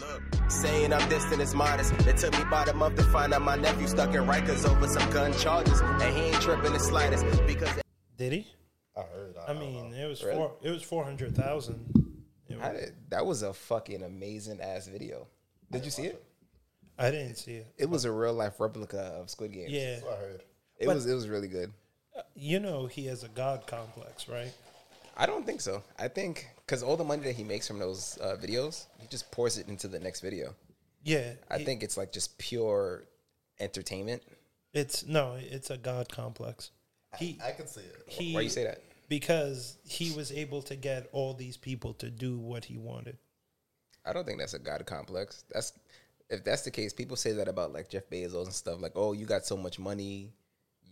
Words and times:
Look, 0.00 0.22
saying 0.50 0.92
I'm 0.92 1.08
distant 1.08 1.40
is 1.42 1.54
modest. 1.54 1.92
It 2.06 2.16
took 2.16 2.32
me 2.32 2.42
about 2.42 2.68
a 2.68 2.74
month 2.74 2.96
to 2.96 3.02
find 3.04 3.32
out 3.34 3.42
my 3.42 3.56
nephew 3.56 3.86
stuck 3.86 4.14
in 4.14 4.22
Rikers 4.24 4.68
over 4.68 4.86
some 4.88 5.10
gun 5.10 5.32
charges, 5.34 5.80
and 5.80 6.02
he 6.16 6.22
ain't 6.24 6.40
tripping 6.40 6.72
the 6.72 6.78
slightest 6.80 7.24
because. 7.46 7.68
Did 8.16 8.32
he? 8.32 8.46
I 8.96 9.02
heard. 9.02 9.34
I, 9.46 9.52
I 9.52 9.54
mean, 9.58 9.90
know. 9.90 9.96
it 9.96 10.08
was 10.08 10.22
Really? 10.22 10.36
four. 10.36 10.52
It 10.62 10.70
was 10.70 10.82
four 10.82 11.04
hundred 11.04 11.34
thousand. 11.36 11.94
I 12.62 12.88
that 13.10 13.24
was 13.24 13.42
a 13.42 13.52
fucking 13.54 14.02
amazing 14.02 14.60
ass 14.60 14.86
video. 14.88 15.28
Did 15.70 15.84
you 15.84 15.90
see 15.90 16.02
it? 16.06 16.22
I 16.98 17.10
didn't 17.10 17.36
see 17.36 17.52
it. 17.54 17.66
It 17.78 17.88
was 17.88 18.04
a 18.04 18.12
real 18.12 18.34
life 18.34 18.58
replica 18.60 18.98
of 19.20 19.30
Squid 19.30 19.52
Game. 19.52 19.66
Yeah, 19.68 19.92
That's 19.92 20.02
what 20.04 20.12
I 20.12 20.16
heard. 20.16 20.42
it 20.78 20.86
But- 20.86 20.94
was. 20.96 21.06
It 21.06 21.14
was 21.14 21.28
really 21.28 21.48
good. 21.48 21.72
you 22.34 22.58
know 22.60 22.86
he 22.86 23.06
has 23.06 23.22
a 23.22 23.28
god 23.28 23.66
complex, 23.66 24.28
right? 24.28 24.52
I 25.16 25.26
don't 25.26 25.46
think 25.46 25.60
so. 25.60 25.82
I 25.98 26.08
think 26.08 26.48
because 26.70 26.84
all 26.84 26.96
the 26.96 27.02
money 27.02 27.24
that 27.24 27.34
he 27.34 27.42
makes 27.42 27.66
from 27.66 27.80
those 27.80 28.16
uh, 28.22 28.36
videos, 28.40 28.86
he 29.00 29.08
just 29.08 29.28
pours 29.32 29.58
it 29.58 29.66
into 29.66 29.88
the 29.88 29.98
next 29.98 30.20
video. 30.20 30.54
Yeah, 31.02 31.32
I 31.50 31.58
he- 31.58 31.64
think 31.64 31.82
it's 31.82 31.96
like 31.96 32.12
just 32.12 32.38
pure 32.38 33.02
entertainment. 33.58 34.22
it's 34.72 35.04
no, 35.04 35.36
it's 35.40 35.70
a 35.70 35.76
god 35.76 36.08
complex. 36.08 36.70
He 37.18 37.40
I 37.44 37.50
can 37.50 37.66
see 37.66 37.80
it. 37.80 38.02
he 38.06 38.34
Why 38.34 38.42
you 38.42 38.48
say 38.48 38.62
that? 38.64 38.82
because 39.08 39.78
he 39.82 40.12
was 40.12 40.30
able 40.30 40.62
to 40.62 40.76
get 40.76 41.08
all 41.10 41.34
these 41.34 41.56
people 41.56 41.92
to 41.94 42.08
do 42.08 42.38
what 42.38 42.64
he 42.64 42.78
wanted. 42.78 43.18
I 44.06 44.12
don't 44.12 44.24
think 44.24 44.38
that's 44.38 44.54
a 44.54 44.60
god 44.60 44.86
complex. 44.86 45.42
That's 45.52 45.72
if 46.28 46.44
that's 46.44 46.62
the 46.62 46.70
case, 46.70 46.92
people 46.92 47.16
say 47.16 47.32
that 47.32 47.48
about 47.48 47.72
like 47.72 47.90
Jeff 47.90 48.08
Bezos 48.08 48.44
and 48.44 48.54
stuff. 48.54 48.80
Like, 48.80 48.92
oh, 48.94 49.12
you 49.12 49.26
got 49.26 49.44
so 49.44 49.56
much 49.56 49.80
money, 49.80 50.30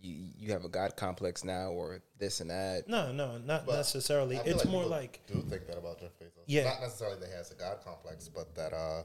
you 0.01 0.29
you 0.37 0.51
have 0.51 0.65
a 0.65 0.69
god 0.69 0.95
complex 0.95 1.43
now, 1.43 1.69
or 1.69 2.01
this 2.17 2.41
and 2.41 2.49
that. 2.49 2.87
No, 2.87 3.11
no, 3.11 3.37
not 3.37 3.65
But 3.65 3.75
necessarily. 3.77 4.39
I 4.39 4.43
feel 4.43 4.55
It's 4.55 4.65
more 4.65 4.85
like 4.85 5.21
do 5.27 5.41
think 5.49 5.67
that 5.67 5.77
about 5.77 5.99
Jeff 5.99 6.11
Bezos. 6.19 6.43
Yeah. 6.47 6.65
not 6.65 6.81
necessarily 6.81 7.19
that 7.19 7.29
he 7.29 7.35
has 7.35 7.51
a 7.51 7.55
god 7.55 7.79
complex, 7.83 8.27
but 8.27 8.55
that 8.55 8.73
uh, 8.73 9.03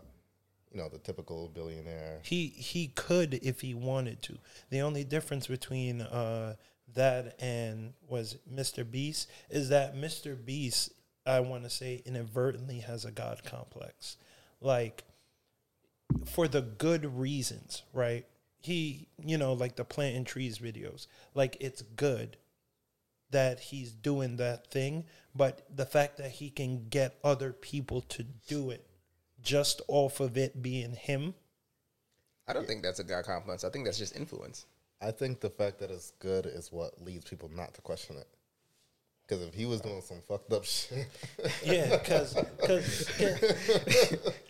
you 0.72 0.80
know, 0.80 0.88
the 0.88 0.98
typical 0.98 1.48
billionaire. 1.48 2.20
he 2.22 2.48
he 2.48 2.88
could 2.88 3.34
if 3.34 3.60
he 3.60 3.74
wanted 3.74 4.22
to. 4.22 4.38
The 4.70 4.80
only 4.80 5.04
difference 5.04 5.46
between 5.46 6.00
uh, 6.00 6.54
that 6.94 7.36
and 7.40 7.92
was 8.08 8.36
MrBeast 8.52 9.26
is 9.50 9.68
that 9.68 9.94
MrBeast, 9.94 10.90
I 11.26 11.40
want 11.40 11.64
to 11.64 11.70
say, 11.70 12.02
inadvertently 12.04 12.80
has 12.80 13.04
a 13.04 13.10
god 13.10 13.42
complex, 13.44 14.16
like 14.60 15.04
for 16.24 16.48
the 16.48 16.62
good 16.62 17.18
reasons, 17.18 17.82
right? 17.92 18.26
He, 18.64 19.08
you 19.22 19.36
know, 19.36 19.52
like 19.52 19.76
the 19.76 19.84
planting 19.84 20.24
trees 20.24 20.58
videos, 20.58 21.06
like 21.34 21.56
it's 21.60 21.82
good 21.82 22.38
that 23.30 23.60
he's 23.60 23.92
doing 23.92 24.36
that 24.36 24.70
thing, 24.70 25.04
but 25.34 25.66
the 25.74 25.86
fact 25.86 26.16
that 26.16 26.30
he 26.30 26.50
can 26.50 26.88
get 26.88 27.18
other 27.22 27.52
people 27.52 28.00
to 28.00 28.22
do 28.22 28.70
it 28.70 28.86
just 29.42 29.82
off 29.88 30.20
of 30.20 30.38
it 30.38 30.62
being 30.62 30.92
him 30.92 31.34
I 32.46 32.52
don't 32.52 32.66
think 32.66 32.82
that's 32.82 33.00
a 33.00 33.04
god 33.04 33.24
complex. 33.24 33.64
I 33.64 33.70
think 33.70 33.84
that's 33.84 33.98
just 33.98 34.16
influence. 34.16 34.66
I 35.00 35.10
think 35.10 35.40
the 35.40 35.50
fact 35.50 35.78
that 35.80 35.90
it's 35.90 36.12
good 36.18 36.46
is 36.46 36.70
what 36.70 37.00
leads 37.02 37.24
people 37.24 37.50
not 37.54 37.74
to 37.74 37.80
question 37.80 38.16
it. 38.16 38.28
Because 39.26 39.42
if 39.46 39.54
he 39.54 39.64
was 39.64 39.80
doing 39.80 40.02
some 40.02 40.18
fucked 40.28 40.52
up 40.52 40.64
shit, 40.64 41.06
Yeah, 41.64 41.96
because 41.96 42.36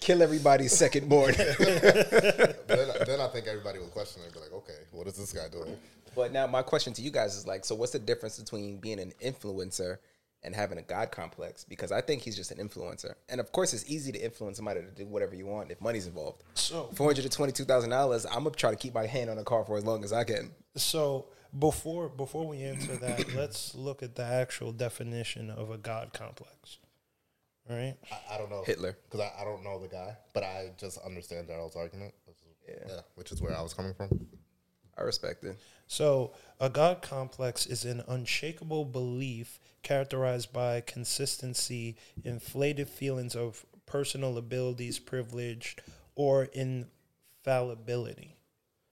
Kill 0.00 0.22
everybody's 0.22 0.72
second 0.72 1.08
born. 1.08 1.32
then, 1.36 2.54
then 3.06 3.20
I 3.20 3.28
think 3.32 3.46
everybody 3.46 3.78
would 3.78 3.92
question 3.92 4.22
it. 4.26 4.32
Be 4.32 4.40
like, 4.40 4.52
okay, 4.52 4.74
what 4.92 5.06
is 5.06 5.14
this 5.16 5.32
guy 5.32 5.48
doing? 5.50 5.76
but 6.16 6.32
now 6.32 6.46
my 6.46 6.62
question 6.62 6.92
to 6.92 7.02
you 7.02 7.10
guys 7.10 7.34
is 7.36 7.44
like, 7.46 7.64
so 7.64 7.74
what's 7.74 7.90
the 7.92 7.98
difference 7.98 8.38
between 8.38 8.76
being 8.78 9.00
an 9.00 9.12
influencer 9.24 9.98
and 10.44 10.54
having 10.54 10.78
a 10.78 10.82
god 10.82 11.10
complex? 11.10 11.64
Because 11.64 11.90
I 11.90 12.00
think 12.00 12.22
he's 12.22 12.36
just 12.36 12.50
an 12.52 12.58
influencer, 12.58 13.14
and 13.28 13.40
of 13.40 13.50
course, 13.52 13.72
it's 13.72 13.88
easy 13.90 14.12
to 14.12 14.18
influence 14.18 14.56
somebody 14.58 14.80
to 14.80 14.90
do 14.90 15.06
whatever 15.06 15.34
you 15.34 15.46
want 15.46 15.70
if 15.70 15.80
money's 15.80 16.06
involved. 16.06 16.42
So- 16.54 16.90
four 16.94 17.06
hundred 17.08 17.24
and 17.24 17.32
twenty-two 17.32 17.64
thousand 17.64 17.90
dollars. 17.90 18.26
I'm 18.26 18.44
gonna 18.44 18.50
try 18.50 18.70
to 18.70 18.76
keep 18.76 18.94
my 18.94 19.06
hand 19.06 19.30
on 19.30 19.36
the 19.36 19.44
car 19.44 19.64
for 19.64 19.76
as 19.76 19.84
long 19.84 20.04
as 20.04 20.12
I 20.12 20.24
can. 20.24 20.50
so 20.76 21.26
before 21.58 22.08
before 22.08 22.46
we 22.46 22.62
answer 22.62 22.96
that, 22.96 23.34
let's 23.36 23.74
look 23.74 24.02
at 24.02 24.14
the 24.16 24.24
actual 24.24 24.72
definition 24.72 25.50
of 25.50 25.70
a 25.70 25.78
god 25.78 26.12
complex. 26.12 26.78
All 27.68 27.76
right. 27.76 27.96
I, 28.12 28.34
I 28.34 28.38
don't 28.38 28.50
know 28.50 28.62
Hitler. 28.64 28.96
because 29.04 29.20
I, 29.20 29.32
I 29.40 29.44
don't 29.44 29.64
know 29.64 29.80
the 29.80 29.88
guy, 29.88 30.16
but 30.34 30.42
I 30.42 30.72
just 30.76 30.98
understand 30.98 31.48
Daryl's 31.48 31.76
argument. 31.76 32.12
Which 32.26 32.36
is, 32.36 32.56
Yeah. 32.68 32.94
yeah, 32.96 33.00
which 33.14 33.32
is 33.32 33.40
where 33.40 33.56
I 33.56 33.62
was 33.62 33.72
coming 33.72 33.94
from. 33.94 34.26
I 34.96 35.02
respect 35.02 35.42
it. 35.44 35.58
So, 35.86 36.32
a 36.60 36.68
God 36.70 37.02
complex 37.02 37.66
is 37.66 37.84
an 37.84 38.02
unshakable 38.06 38.84
belief 38.84 39.58
characterized 39.82 40.52
by 40.52 40.82
consistency, 40.82 41.96
inflated 42.24 42.88
feelings 42.88 43.34
of 43.34 43.66
personal 43.86 44.38
abilities, 44.38 44.98
privilege, 44.98 45.76
or 46.14 46.44
infallibility. 46.54 48.36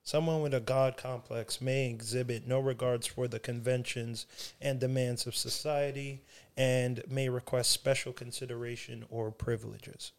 Someone 0.05 0.43
with 0.43 0.53
a 0.53 0.61
God 0.61 0.97
complex 0.97 1.61
may 1.61 1.89
exhibit 1.89 2.47
no 2.47 2.59
regards 2.59 3.07
for 3.07 3.29
the 3.29 3.39
conventions 3.39 4.27
and 4.61 4.81
demands 4.81 5.27
of 5.27 5.37
society 5.37 6.23
and 6.57 7.03
may 7.09 7.29
request 7.29 7.71
special 7.71 8.13
consideration 8.13 9.05
or 9.11 9.31
privileges. 9.31 10.11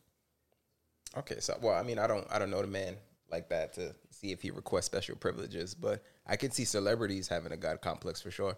Okay, 1.18 1.40
so 1.40 1.58
well, 1.62 1.76
I 1.76 1.84
mean, 1.84 2.00
I 2.00 2.08
don't, 2.08 2.26
I 2.32 2.40
don't 2.40 2.50
know 2.50 2.62
the 2.62 2.68
man 2.68 2.96
like 3.30 3.50
that 3.50 3.74
to 3.74 3.94
see 4.10 4.32
if 4.32 4.42
he 4.42 4.52
requests 4.52 4.86
special 4.86 5.18
privileges, 5.18 5.76
but 5.76 6.02
I 6.26 6.38
can 6.38 6.52
see 6.52 6.64
celebrities 6.64 7.28
having 7.28 7.52
a 7.52 7.58
god 7.58 7.82
complex 7.82 8.22
for 8.22 8.32
sure. 8.32 8.58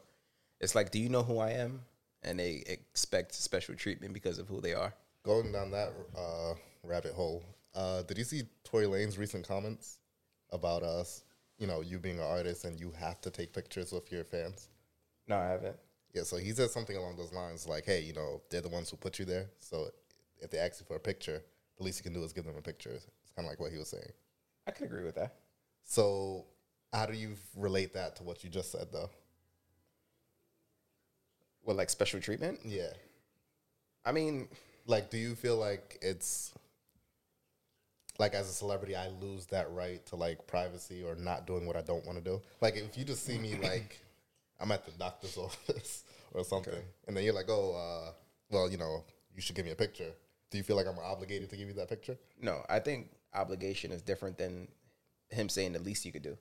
It's 0.61 0.75
like, 0.75 0.91
do 0.91 0.99
you 0.99 1.09
know 1.09 1.23
who 1.23 1.39
I 1.39 1.51
am? 1.51 1.81
And 2.21 2.39
they 2.39 2.63
expect 2.67 3.33
special 3.33 3.75
treatment 3.75 4.13
because 4.13 4.37
of 4.37 4.47
who 4.47 4.61
they 4.61 4.73
are. 4.73 4.93
Going 5.23 5.51
down 5.51 5.71
that 5.71 5.91
uh, 6.15 6.53
rabbit 6.83 7.13
hole, 7.13 7.43
uh, 7.73 8.03
did 8.03 8.17
you 8.17 8.23
see 8.23 8.43
Tory 8.63 8.85
Lanez's 8.85 9.17
recent 9.17 9.47
comments 9.47 9.97
about 10.51 10.83
us? 10.83 11.23
You 11.57 11.67
know, 11.67 11.81
you 11.81 11.99
being 11.99 12.19
an 12.19 12.25
artist 12.25 12.65
and 12.65 12.79
you 12.79 12.91
have 12.91 13.21
to 13.21 13.29
take 13.29 13.53
pictures 13.53 13.91
with 13.91 14.11
your 14.11 14.23
fans. 14.23 14.69
No, 15.27 15.37
I 15.37 15.47
haven't. 15.47 15.77
Yeah, 16.13 16.23
so 16.23 16.37
he 16.37 16.51
said 16.51 16.69
something 16.69 16.95
along 16.95 17.17
those 17.17 17.33
lines, 17.33 17.67
like, 17.67 17.85
"Hey, 17.85 18.01
you 18.01 18.13
know, 18.13 18.41
they're 18.49 18.61
the 18.61 18.69
ones 18.69 18.89
who 18.89 18.97
put 18.97 19.19
you 19.19 19.25
there. 19.25 19.49
So 19.59 19.91
if 20.39 20.49
they 20.49 20.57
ask 20.57 20.79
you 20.79 20.85
for 20.85 20.95
a 20.95 20.99
picture, 20.99 21.43
the 21.77 21.83
least 21.83 21.99
you 21.99 22.03
can 22.03 22.13
do 22.13 22.23
is 22.23 22.33
give 22.33 22.45
them 22.45 22.55
a 22.57 22.61
picture." 22.61 22.91
It's 22.91 23.31
kind 23.35 23.45
of 23.45 23.51
like 23.51 23.59
what 23.59 23.71
he 23.71 23.77
was 23.77 23.89
saying. 23.89 24.11
I 24.67 24.71
could 24.71 24.85
agree 24.85 25.03
with 25.03 25.15
that. 25.15 25.35
So 25.83 26.45
how 26.93 27.05
do 27.05 27.13
you 27.13 27.35
relate 27.55 27.93
that 27.93 28.15
to 28.17 28.23
what 28.23 28.43
you 28.43 28.49
just 28.49 28.71
said, 28.71 28.87
though? 28.91 29.09
Well, 31.63 31.75
like 31.75 31.89
special 31.89 32.19
treatment. 32.19 32.59
Yeah, 32.63 32.93
I 34.05 34.11
mean, 34.11 34.47
like, 34.85 35.09
do 35.09 35.17
you 35.17 35.35
feel 35.35 35.57
like 35.57 35.97
it's 36.01 36.53
like 38.19 38.33
as 38.33 38.49
a 38.49 38.53
celebrity, 38.53 38.95
I 38.95 39.09
lose 39.09 39.45
that 39.47 39.71
right 39.71 40.05
to 40.07 40.15
like 40.15 40.47
privacy 40.47 41.03
or 41.03 41.15
not 41.15 41.47
doing 41.47 41.65
what 41.65 41.75
I 41.75 41.81
don't 41.81 42.05
want 42.05 42.17
to 42.17 42.23
do? 42.23 42.41
Like, 42.61 42.75
if 42.75 42.97
you 42.97 43.03
just 43.03 43.25
see 43.25 43.37
me 43.37 43.57
like 43.61 43.99
I'm 44.59 44.71
at 44.71 44.85
the 44.85 44.91
doctor's 44.91 45.37
office 45.37 46.03
or 46.33 46.43
something, 46.43 46.73
and 47.07 47.15
then 47.15 47.23
you're 47.23 47.33
like, 47.33 47.49
"Oh, 47.49 47.75
uh, 47.75 48.11
well, 48.49 48.69
you 48.69 48.77
know, 48.77 49.03
you 49.35 49.41
should 49.41 49.55
give 49.55 49.65
me 49.65 49.71
a 49.71 49.75
picture." 49.75 50.11
Do 50.51 50.57
you 50.57 50.63
feel 50.63 50.75
like 50.75 50.87
I'm 50.87 50.99
obligated 50.99 51.49
to 51.49 51.57
give 51.57 51.67
you 51.67 51.73
that 51.75 51.89
picture? 51.89 52.17
no, 52.41 52.63
I 52.69 52.79
think 52.79 53.09
obligation 53.33 53.91
is 53.91 54.01
different 54.01 54.37
than 54.37 54.69
him 55.29 55.49
saying 55.49 55.73
the 55.73 55.79
least 55.79 56.05
you 56.05 56.11
could 56.11 56.21
do. 56.23 56.37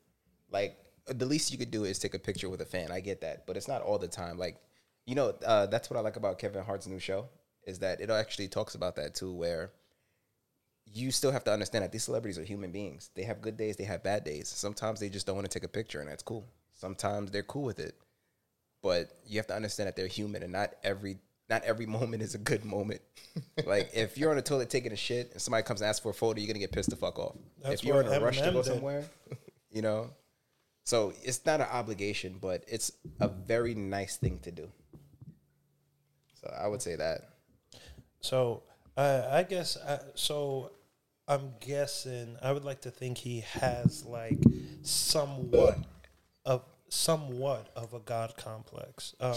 Like 0.51 0.77
the 1.07 1.27
least 1.27 1.51
you 1.51 1.59
could 1.59 1.71
do 1.71 1.85
is 1.85 1.99
take 1.99 2.15
a 2.15 2.19
picture 2.19 2.49
with 2.49 2.61
a 2.61 2.67
fan. 2.67 2.93
I 2.93 3.01
get 3.01 3.21
that, 3.23 3.47
but 3.47 3.57
it's 3.57 3.69
not 3.69 3.83
all 3.83 3.99
the 3.99 4.09
time. 4.09 4.39
Like 4.39 4.59
you 5.07 5.15
know, 5.15 5.35
uh, 5.45 5.67
that's 5.67 5.91
what 5.91 5.99
I 5.99 6.01
like 6.01 6.17
about 6.17 6.39
Kevin 6.39 6.65
Hart's 6.65 6.87
new 6.87 6.99
show 6.99 7.29
is 7.67 7.79
that 7.79 8.01
it 8.01 8.11
actually 8.11 8.49
talks 8.49 8.75
about 8.75 8.97
that 8.97 9.15
too, 9.15 9.33
where 9.33 9.73
you 10.93 11.11
still 11.11 11.33
have 11.33 11.45
to 11.45 11.53
understand 11.53 11.85
that 11.85 11.93
these 11.93 12.05
celebrities 12.05 12.39
are 12.39 12.45
human 12.45 12.71
beings. 12.71 13.11
They 13.15 13.25
have 13.25 13.41
good 13.41 13.57
days, 13.57 13.77
they 13.77 13.85
have 13.85 14.03
bad 14.03 14.25
days. 14.25 14.49
Sometimes 14.49 15.01
they 15.01 15.09
just 15.09 15.27
don't 15.27 15.37
want 15.37 15.51
to 15.51 15.53
take 15.53 15.65
a 15.65 15.73
picture, 15.73 16.01
and 16.01 16.09
that's 16.09 16.23
cool. 16.23 16.47
Sometimes 16.75 17.31
they're 17.31 17.43
cool 17.43 17.65
with 17.65 17.79
it, 17.79 17.95
but 18.83 19.11
you 19.27 19.39
have 19.39 19.47
to 19.49 19.55
understand 19.55 19.89
that 19.89 19.97
they're 19.97 20.07
human, 20.07 20.43
and 20.43 20.53
not 20.53 20.75
every 20.83 21.19
not 21.49 21.63
every 21.65 21.87
moment 21.99 22.23
is 22.23 22.35
a 22.35 22.39
good 22.39 22.65
moment. 22.65 23.01
like 23.67 23.91
if 23.95 24.19
you're 24.19 24.31
on 24.31 24.39
a 24.39 24.43
toilet 24.43 24.71
taking 24.71 24.93
a 24.93 24.97
shit 24.97 25.33
and 25.33 25.41
somebody 25.41 25.63
comes 25.63 25.81
and 25.81 25.89
asks 25.89 26.03
for 26.03 26.11
a 26.11 26.15
photo, 26.15 26.41
you're 26.41 26.47
gonna 26.47 26.59
get 26.59 26.73
pissed 26.73 26.91
the 26.91 26.97
fuck 26.97 27.19
off. 27.19 27.37
That's 27.63 27.83
if 27.83 27.85
you're 27.85 28.01
in 28.01 28.09
a 28.09 28.21
rush 28.21 28.41
to 28.41 28.51
go 28.51 28.63
did. 28.63 28.67
somewhere, 28.67 29.05
you 29.71 29.83
know. 29.83 30.11
So 30.85 31.15
it's 31.23 31.45
not 31.47 31.61
an 31.61 31.69
obligation, 31.73 32.37
but 32.41 32.63
it's 32.69 32.93
a 33.19 33.29
very 33.29 33.75
nice 33.75 34.17
thing 34.17 34.39
to 34.41 34.51
do. 34.51 34.69
So 36.35 36.55
I 36.61 36.69
would 36.69 36.83
say 36.83 36.97
that. 36.97 37.31
So 38.21 38.63
uh, 38.97 39.29
I 39.31 39.43
guess 39.43 39.77
uh, 39.77 40.03
so. 40.15 40.71
I'm 41.27 41.55
guessing. 41.59 42.37
I 42.43 42.53
would 42.53 42.67
like 42.67 42.83
to 42.83 42.91
think 42.91 43.17
he 43.17 43.41
has 43.41 44.05
like 44.05 44.37
somewhat 44.83 45.79
of 46.45 46.65
somewhat 46.91 47.71
of 47.75 47.95
a 47.95 48.01
god 48.01 48.37
complex. 48.37 49.15
Uh, 49.19 49.35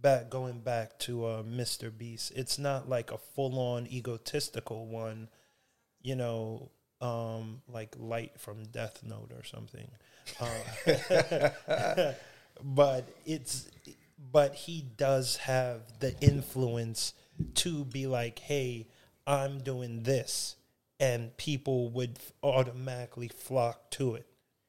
back 0.00 0.30
going 0.30 0.60
back 0.60 0.98
to 1.00 1.26
uh, 1.26 1.42
MrBeast, 1.42 2.32
it's 2.36 2.58
not 2.58 2.88
like 2.88 3.10
a 3.10 3.18
full 3.18 3.58
on 3.58 3.86
egotistical 3.86 4.86
one. 4.86 5.28
You 6.02 6.16
know, 6.16 6.70
um, 7.00 7.62
like 7.68 7.96
Light 7.98 8.38
from 8.38 8.64
Death 8.66 9.02
Note 9.02 9.32
or 9.34 9.44
something. 9.44 9.90
Uh, 10.40 11.50
but 12.62 13.08
it's 13.24 13.68
but 14.32 14.54
he 14.54 14.84
does 14.96 15.36
have 15.36 15.80
the 16.00 16.18
influence 16.20 17.14
to 17.56 17.84
be 17.84 18.06
like, 18.06 18.38
hey, 18.38 18.86
I'm 19.26 19.60
doing 19.60 20.02
this, 20.04 20.56
and 21.00 21.36
people 21.36 21.90
would 21.90 22.18
automatically 22.42 23.28
flock 23.28 23.90
to 23.92 24.14
it, 24.14 24.26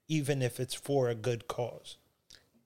even 0.07 0.41
if 0.41 0.59
it's 0.59 0.73
for 0.73 1.09
a 1.09 1.15
good 1.15 1.47
cause. 1.47 1.97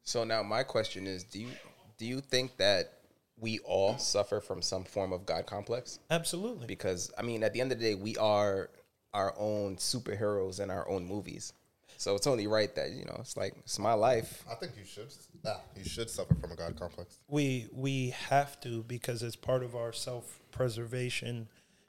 So 0.03 0.24
now 0.24 0.42
my 0.44 0.63
question 0.63 1.07
is, 1.07 1.24
do 1.24 1.39
you 1.39 1.50
do 1.98 2.06
you 2.06 2.21
think 2.21 2.57
that 2.57 3.01
we 3.38 3.59
all 3.59 3.98
suffer 3.98 4.39
from 4.39 4.62
some 4.62 4.83
form 4.83 5.13
of 5.13 5.25
God 5.25 5.45
complex? 5.45 6.00
Absolutely. 6.09 6.68
Because 6.68 7.12
I 7.18 7.21
mean, 7.21 7.44
at 7.44 7.53
the 7.53 7.62
end 7.62 7.71
of 7.71 7.80
the 7.80 7.86
day, 7.86 7.95
we 7.95 8.15
are 8.18 8.69
our 9.13 9.33
own 9.38 9.75
superheroes 9.75 10.59
in 10.59 10.71
our 10.71 10.88
own 10.89 11.06
movies. 11.06 11.53
So 12.01 12.15
it's 12.15 12.25
only 12.25 12.48
right 12.48 12.74
that 12.74 12.94
you 12.94 13.06
know 13.06 13.18
it's 13.19 13.38
like 13.38 13.53
it's 13.59 13.77
my 13.77 13.94
life. 13.94 14.44
I 14.51 14.56
think 14.56 14.71
you 14.75 14.83
should. 14.83 15.13
Ah, 15.45 15.59
you 15.77 15.83
should 15.83 16.09
suffer 16.09 16.33
from 16.33 16.51
a 16.51 16.56
god 16.56 16.75
complex. 16.75 17.19
we 17.27 17.68
we 17.71 18.09
have 18.30 18.59
to 18.62 18.81
because 18.88 19.21
it's 19.21 19.36
part 19.36 19.62
of 19.62 19.75
our 19.75 19.94
self 19.94 20.39
preservation 20.51 21.48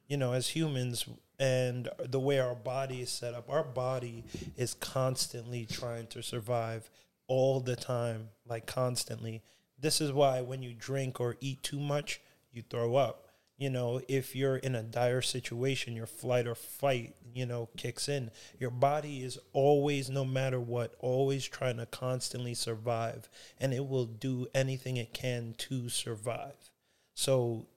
you 0.08 0.18
know 0.18 0.34
as 0.34 0.48
humans 0.48 1.06
and 1.38 1.88
the 1.98 2.20
way 2.20 2.38
our 2.38 2.54
body 2.54 3.00
is 3.00 3.10
set 3.10 3.32
up 3.32 3.48
our 3.48 3.64
body 3.64 4.22
is 4.54 4.74
constantly 4.74 5.64
trying 5.64 6.06
to 6.08 6.22
survive 6.22 6.90
all 7.26 7.60
the 7.60 7.74
time 7.76 8.28
like 8.46 8.66
constantly 8.66 9.42
this 9.80 9.98
is 9.98 10.12
why 10.12 10.42
when 10.42 10.62
you 10.62 10.74
drink 10.74 11.20
or 11.20 11.36
eat 11.40 11.62
too 11.62 11.80
much 11.80 12.20
you 12.52 12.62
throw 12.68 12.96
up 12.96 13.21
you 13.62 13.70
know 13.70 14.00
if 14.08 14.34
you're 14.34 14.56
in 14.56 14.74
a 14.74 14.82
dire 14.82 15.22
situation 15.22 15.94
your 15.94 16.06
flight 16.06 16.48
or 16.48 16.54
fight 16.56 17.14
you 17.32 17.46
know 17.46 17.68
kicks 17.76 18.08
in. 18.08 18.28
Your 18.58 18.70
body 18.70 19.22
is 19.22 19.38
always 19.52 20.10
no 20.10 20.24
matter 20.24 20.58
what 20.58 20.96
always 20.98 21.46
trying 21.46 21.76
to 21.76 21.86
constantly 21.86 22.54
survive 22.54 23.28
and 23.60 23.72
it 23.72 23.86
will 23.86 24.06
do 24.06 24.48
anything 24.52 24.96
it 24.96 25.14
can 25.14 25.54
to 25.58 25.88
survive. 25.88 26.72
So 27.14 27.68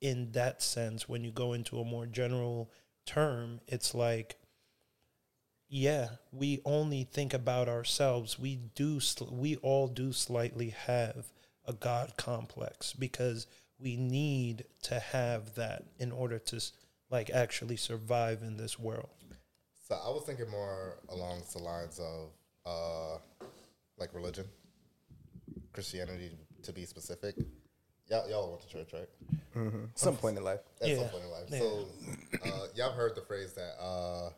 in 0.00 0.30
that 0.32 0.62
sense 0.62 1.08
when 1.08 1.24
you 1.24 1.32
go 1.32 1.52
into 1.54 1.80
a 1.80 1.84
more 1.84 2.06
general 2.06 2.70
term 3.04 3.60
it's 3.66 3.94
like 3.94 4.36
yeah 5.68 6.08
we 6.30 6.60
only 6.64 7.02
think 7.02 7.34
about 7.34 7.68
ourselves. 7.68 8.38
We 8.38 8.60
do 8.76 9.00
we 9.28 9.56
all 9.56 9.88
do 9.88 10.12
slightly 10.12 10.70
have 10.70 11.32
a 11.66 11.72
god 11.72 12.12
complex 12.16 12.92
because 12.92 13.48
we 13.78 13.96
need 13.96 14.64
to 14.82 14.98
have 14.98 15.54
that 15.54 15.84
in 15.98 16.12
order 16.12 16.38
to 16.38 16.60
like 17.10 17.30
actually 17.30 17.76
survive 17.76 18.42
in 18.42 18.56
this 18.56 18.78
world 18.78 19.08
So 19.88 19.94
I 19.94 20.08
was 20.08 20.24
thinking 20.26 20.50
more 20.50 20.98
along 21.08 21.42
the 21.52 21.58
lines 21.58 22.00
of 22.00 22.30
uh, 22.64 23.18
like 23.98 24.12
religion, 24.14 24.44
Christianity 25.72 26.30
to 26.64 26.72
be 26.72 26.84
specific. 26.84 27.36
Y'all, 28.08 28.28
y'all 28.28 28.50
went 28.50 28.62
to 28.62 28.68
church, 28.68 28.92
right? 28.92 29.72
Some 29.94 30.16
point 30.16 30.36
in 30.38 30.44
life. 30.44 30.60
At 30.82 30.96
some 30.96 31.08
point 31.08 31.24
in 31.24 31.30
life. 31.30 31.44
Yeah. 31.48 31.58
So 31.58 31.86
uh, 32.44 32.66
y'all 32.74 32.92
heard 32.92 33.14
the 33.14 33.20
phrase 33.22 33.52
that 33.54 33.74
uh, 33.80 34.30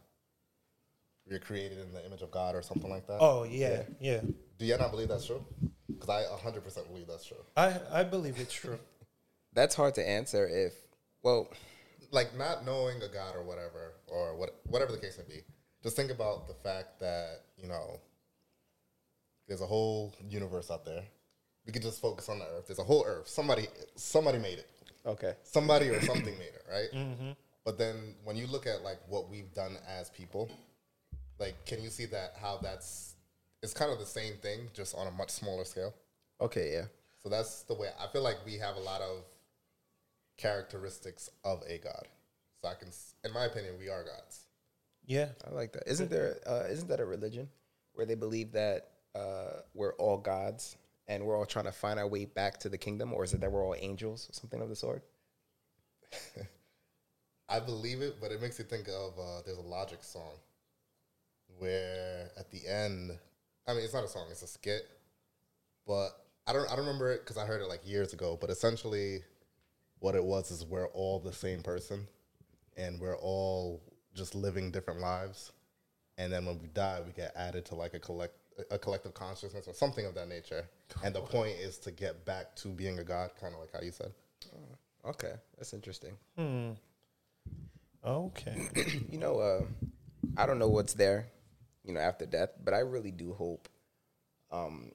you're 1.27 1.39
created 1.39 1.79
in 1.79 1.93
the 1.93 2.05
image 2.05 2.23
of 2.23 2.31
God 2.31 2.55
or 2.55 2.63
something 2.63 2.91
like 2.91 3.07
that. 3.07 3.19
oh 3.21 3.45
yeah 3.45 3.83
yeah, 4.01 4.21
Do 4.59 4.65
y'all 4.67 4.79
not 4.79 4.91
believe 4.91 5.09
that's 5.09 5.27
true? 5.27 5.45
Because 5.89 6.09
I 6.09 6.23
100% 6.25 6.87
believe 6.89 7.07
that's 7.09 7.25
true. 7.27 7.39
i 7.57 7.75
i 7.93 8.03
believe 8.05 8.39
it's 8.39 8.53
true 8.53 8.79
That's 9.59 9.75
hard 9.75 9.95
to 9.97 10.09
answer 10.09 10.49
if 10.49 10.73
well, 11.25 11.49
like 12.13 12.37
not 12.39 12.65
knowing 12.65 13.03
a 13.03 13.09
god 13.09 13.35
or 13.35 13.43
whatever 13.43 13.95
or 14.07 14.37
what 14.37 14.61
whatever 14.67 14.93
the 14.93 14.99
case 14.99 15.19
may 15.19 15.35
be 15.35 15.43
just 15.83 15.97
think 15.97 16.11
about 16.11 16.47
the 16.47 16.55
fact 16.55 17.01
that 17.01 17.43
you 17.57 17.69
know 17.69 18.01
there's 19.49 19.61
a 19.61 19.67
whole 19.67 20.15
universe 20.29 20.71
out 20.71 20.85
there. 20.85 21.03
We 21.67 21.73
could 21.73 21.83
just 21.83 22.01
focus 22.01 22.29
on 22.29 22.39
the 22.39 22.45
earth. 22.45 22.69
There's 22.69 22.79
a 22.79 22.85
whole 22.85 23.05
earth. 23.05 23.29
Somebody 23.29 23.67
somebody 23.97 24.39
made 24.39 24.59
it. 24.59 24.69
Okay. 25.07 25.35
somebody 25.43 25.89
or 25.89 26.01
something 26.13 26.39
made 26.39 26.55
it 26.55 26.65
right? 26.71 26.93
Mm-hmm. 26.95 27.31
But 27.65 27.79
then 27.79 28.15
when 28.25 28.37
you 28.37 28.47
look 28.47 28.67
at 28.67 28.83
like 28.83 28.99
what 29.09 29.29
we've 29.29 29.53
done 29.55 29.77
as 29.89 30.11
people 30.11 30.51
like 31.41 31.65
can 31.67 31.83
you 31.83 31.89
see 31.89 32.05
that 32.07 32.35
how 32.41 32.59
that's 32.63 33.15
it's 33.63 33.73
kind 33.73 33.91
of 33.91 33.99
the 33.99 34.07
same 34.07 34.35
thing 34.35 34.69
just 34.73 34.95
on 34.95 35.09
a 35.09 35.11
much 35.11 35.31
smaller 35.31 35.65
scale? 35.65 35.95
Okay, 36.41 36.73
yeah. 36.75 36.85
so 37.21 37.29
that's 37.29 37.63
the 37.63 37.75
way 37.75 37.89
I 37.99 38.07
feel 38.13 38.23
like 38.23 38.37
we 38.47 38.59
have 38.59 38.77
a 38.77 38.81
lot 38.81 39.01
of 39.01 39.25
characteristics 40.39 41.29
of 41.45 41.63
a 41.69 41.79
god. 41.79 42.09
So 42.63 42.69
I 42.69 42.75
can, 42.75 42.89
in 43.25 43.33
my 43.33 43.45
opinion, 43.45 43.75
we 43.79 43.89
are 43.91 44.03
gods. 44.03 44.47
yeah 45.07 45.29
I 45.47 45.55
like 45.55 45.73
that. 45.75 45.85
Isn't 45.87 46.11
there 46.11 46.37
uh, 46.47 46.65
isn't 46.71 46.89
that 46.89 47.01
a 47.01 47.05
religion 47.05 47.49
where 47.93 48.07
they 48.07 48.15
believe 48.15 48.53
that 48.53 48.93
uh, 49.15 49.61
we're 49.75 49.95
all 49.95 50.17
gods 50.17 50.77
and 51.09 51.25
we're 51.25 51.37
all 51.37 51.47
trying 51.47 51.65
to 51.65 51.73
find 51.73 51.99
our 51.99 52.07
way 52.07 52.25
back 52.25 52.59
to 52.61 52.69
the 52.69 52.79
kingdom, 52.79 53.13
or 53.13 53.25
is 53.25 53.35
it 53.35 53.41
that 53.41 53.51
we're 53.51 53.65
all 53.65 53.75
angels 53.79 54.29
or 54.31 54.33
something 54.33 54.61
of 54.61 54.69
the 54.69 54.77
sort? 54.77 55.03
I 57.49 57.61
believe 57.61 58.03
it, 58.03 58.17
but 58.21 58.31
it 58.31 58.43
makes 58.43 58.59
you 58.59 58.65
think 58.65 58.89
of 58.89 59.19
uh, 59.19 59.41
there's 59.45 59.59
a 59.59 59.63
Logic 59.63 60.03
song 60.03 60.33
where 61.59 62.31
at 62.39 62.51
the 62.51 62.67
end, 62.69 63.19
I 63.67 63.73
mean, 63.73 63.83
it's 63.83 63.95
not 63.95 64.05
a 64.05 64.09
song, 64.09 64.27
it's 64.31 64.43
a 64.43 64.47
skit, 64.47 64.83
but 65.87 66.11
I 66.47 66.53
don't, 66.53 66.67
I 66.71 66.77
don't 66.77 66.85
remember 66.85 67.11
it 67.11 67.25
because 67.25 67.39
I 67.39 67.47
heard 67.47 67.63
it 67.63 67.69
like 67.69 67.81
years 67.87 68.13
ago. 68.13 68.37
But 68.39 68.51
essentially, 68.51 69.23
what 70.01 70.15
it 70.15 70.25
was 70.25 70.51
is 70.51 70.65
we're 70.65 70.89
all 70.89 71.19
the 71.19 71.33
same 71.33 71.63
person, 71.63 72.07
and 72.77 73.01
we're 73.01 73.17
all 73.17 73.83
just 74.15 74.35
living 74.35 74.71
different 74.71 75.01
lives, 75.01 75.53
and 76.17 76.33
then 76.33 76.45
when 76.45 76.59
we 76.59 76.69
die, 76.69 77.01
we 77.05 77.13
get 77.13 77.33
added 77.37 77.65
to 77.67 77.75
like 77.75 77.95
a 77.95 77.99
collect, 77.99 78.35
a 78.71 78.79
collective 78.79 79.15
consciousness 79.15 79.67
or 79.69 79.75
something 79.75 80.05
of 80.07 80.15
that 80.15 80.29
nature. 80.29 80.69
And 81.05 81.15
the 81.15 81.21
point 81.21 81.57
is 81.61 81.79
to 81.79 81.91
get 81.91 82.25
back 82.25 82.57
to 82.57 82.69
being 82.69 82.99
a 82.99 83.05
god, 83.05 83.31
kind 83.41 83.55
of 83.55 83.61
like 83.61 83.73
how 83.73 83.81
you 83.81 83.93
said. 83.93 84.13
Okay, 85.07 85.33
that's 85.57 85.73
interesting. 85.73 86.17
okay 88.05 88.69
you 89.11 89.19
know, 89.19 89.39
uh, 89.39 89.65
I 90.37 90.47
don't 90.47 90.59
know 90.59 90.69
what's 90.69 90.95
there, 90.95 91.27
you 91.85 91.95
know, 91.95 92.01
after 92.01 92.27
death, 92.27 92.51
but 92.65 92.75
I 92.75 92.81
really 92.81 93.11
do 93.11 93.33
hope. 93.33 93.69
Um, 94.51 94.93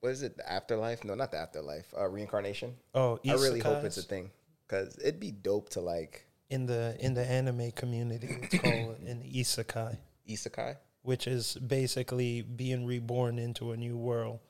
what 0.00 0.12
is 0.12 0.22
it? 0.22 0.36
The 0.36 0.50
afterlife? 0.50 1.04
No, 1.04 1.14
not 1.14 1.30
the 1.30 1.38
afterlife. 1.38 1.92
Uh, 1.96 2.08
reincarnation. 2.08 2.74
oh 2.94 3.18
I 3.26 3.32
really 3.34 3.60
hope 3.60 3.84
it's 3.84 3.98
a 3.98 4.02
thing 4.02 4.30
because 4.66 4.98
it'd 4.98 5.20
be 5.20 5.30
dope 5.30 5.70
to 5.70 5.80
like 5.80 6.26
in 6.48 6.66
the 6.66 6.96
in 6.98 7.14
the 7.14 7.24
anime 7.24 7.70
community 7.72 8.28
it's 8.42 8.58
called 8.58 8.98
an 9.06 9.22
isekai 9.22 9.96
isekai. 10.28 10.76
which 11.02 11.26
is 11.28 11.54
basically 11.54 12.42
being 12.42 12.86
reborn 12.86 13.38
into 13.38 13.70
a 13.70 13.76
new 13.76 13.96
world 13.96 14.40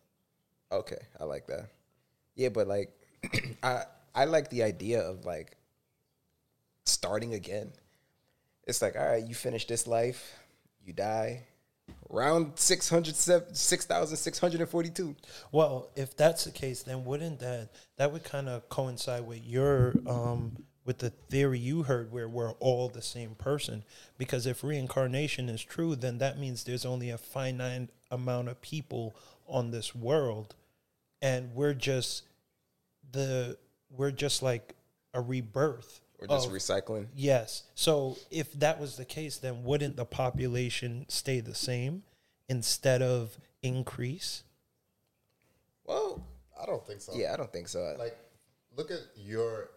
Okay, 0.73 0.99
I 1.19 1.25
like 1.25 1.47
that. 1.49 1.67
Yeah, 2.37 2.51
but 2.51 2.69
like, 2.69 2.95
I 3.63 3.85
I 4.15 4.25
like 4.27 4.51
the 4.51 4.63
idea 4.63 5.03
of 5.03 5.25
like 5.25 5.57
starting 6.87 7.35
again. 7.35 7.73
It's 8.67 8.81
like, 8.81 8.97
all 8.97 9.07
right, 9.07 9.25
you 9.27 9.35
finish 9.35 9.67
this 9.67 9.87
life, 9.87 10.39
you 10.85 10.93
die. 10.93 11.47
Round 12.09 12.59
600, 12.59 13.17
6,642. 13.17 15.17
well 15.53 15.91
if 15.95 16.17
that's 16.17 16.45
the 16.45 16.51
case 16.51 16.83
then 16.83 17.05
wouldn't 17.05 17.39
that 17.39 17.71
that 17.99 18.13
would 18.13 18.25
kind 18.25 18.49
of 18.49 18.69
coincide 18.69 19.27
with 19.27 19.45
your 19.45 19.95
um 20.07 20.57
with 20.85 20.99
the 20.99 21.11
theory 21.11 21.59
you 21.59 21.85
heard 21.85 22.11
where 22.11 22.29
we're 22.29 22.53
all 22.55 22.89
the 22.89 23.03
same 23.03 23.35
person. 23.35 23.85
Because 24.19 24.47
if 24.47 24.65
reincarnation 24.65 25.49
is 25.49 25.63
true 25.63 25.95
then 25.95 26.19
that 26.19 26.39
means 26.39 26.65
there's 26.65 26.87
only 26.87 27.11
a 27.11 27.19
finite 27.19 27.91
amount 28.11 28.49
of 28.49 28.61
people 28.61 29.15
on 29.47 29.71
this 29.71 29.95
world. 29.95 30.57
And 31.23 31.55
we're 31.55 31.75
just 31.75 32.25
the 33.13 33.57
we're 33.91 34.11
just 34.11 34.43
like 34.43 34.75
a 35.15 35.21
rebirth 35.21 36.01
Or 36.21 36.27
just 36.29 36.49
of- 36.49 36.53
recycling. 36.53 37.07
Yes. 37.15 37.65
So 37.75 38.17
if 38.31 38.53
that 38.55 38.79
was 38.81 38.97
the 38.97 39.05
case, 39.05 39.39
then 39.39 39.65
wouldn't 39.65 39.97
the 39.97 40.05
population 40.05 41.07
stay 41.09 41.41
the 41.41 41.55
same 41.55 42.03
instead 42.49 43.01
of 43.03 43.39
increase? 43.63 44.45
Well, 45.85 46.25
I 46.61 46.67
don't 46.67 46.87
think 46.87 47.01
so. 47.01 47.13
yeah, 47.15 47.33
I 47.33 47.37
don't 47.37 47.53
think 47.53 47.69
so. 47.69 47.95
like 47.99 48.17
look 48.77 48.91
at 48.91 49.01
your 49.17 49.71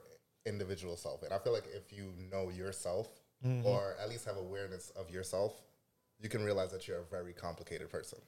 individual 0.46 0.98
self 0.98 1.24
and 1.24 1.32
i 1.34 1.38
feel 1.40 1.54
like 1.54 1.64
if 1.74 1.98
you 1.98 2.12
know 2.32 2.50
yourself 2.50 3.08
mm-hmm. 3.46 3.66
or 3.66 3.96
at 4.02 4.10
least 4.10 4.26
have 4.26 4.36
awareness 4.38 4.92
of 4.98 5.10
yourself 5.10 5.62
you 6.22 6.28
can 6.30 6.44
realize 6.44 6.70
that 6.72 6.86
you're 6.88 7.00
a 7.00 7.06
very 7.10 7.32
complicated 7.34 7.90
person 7.90 8.20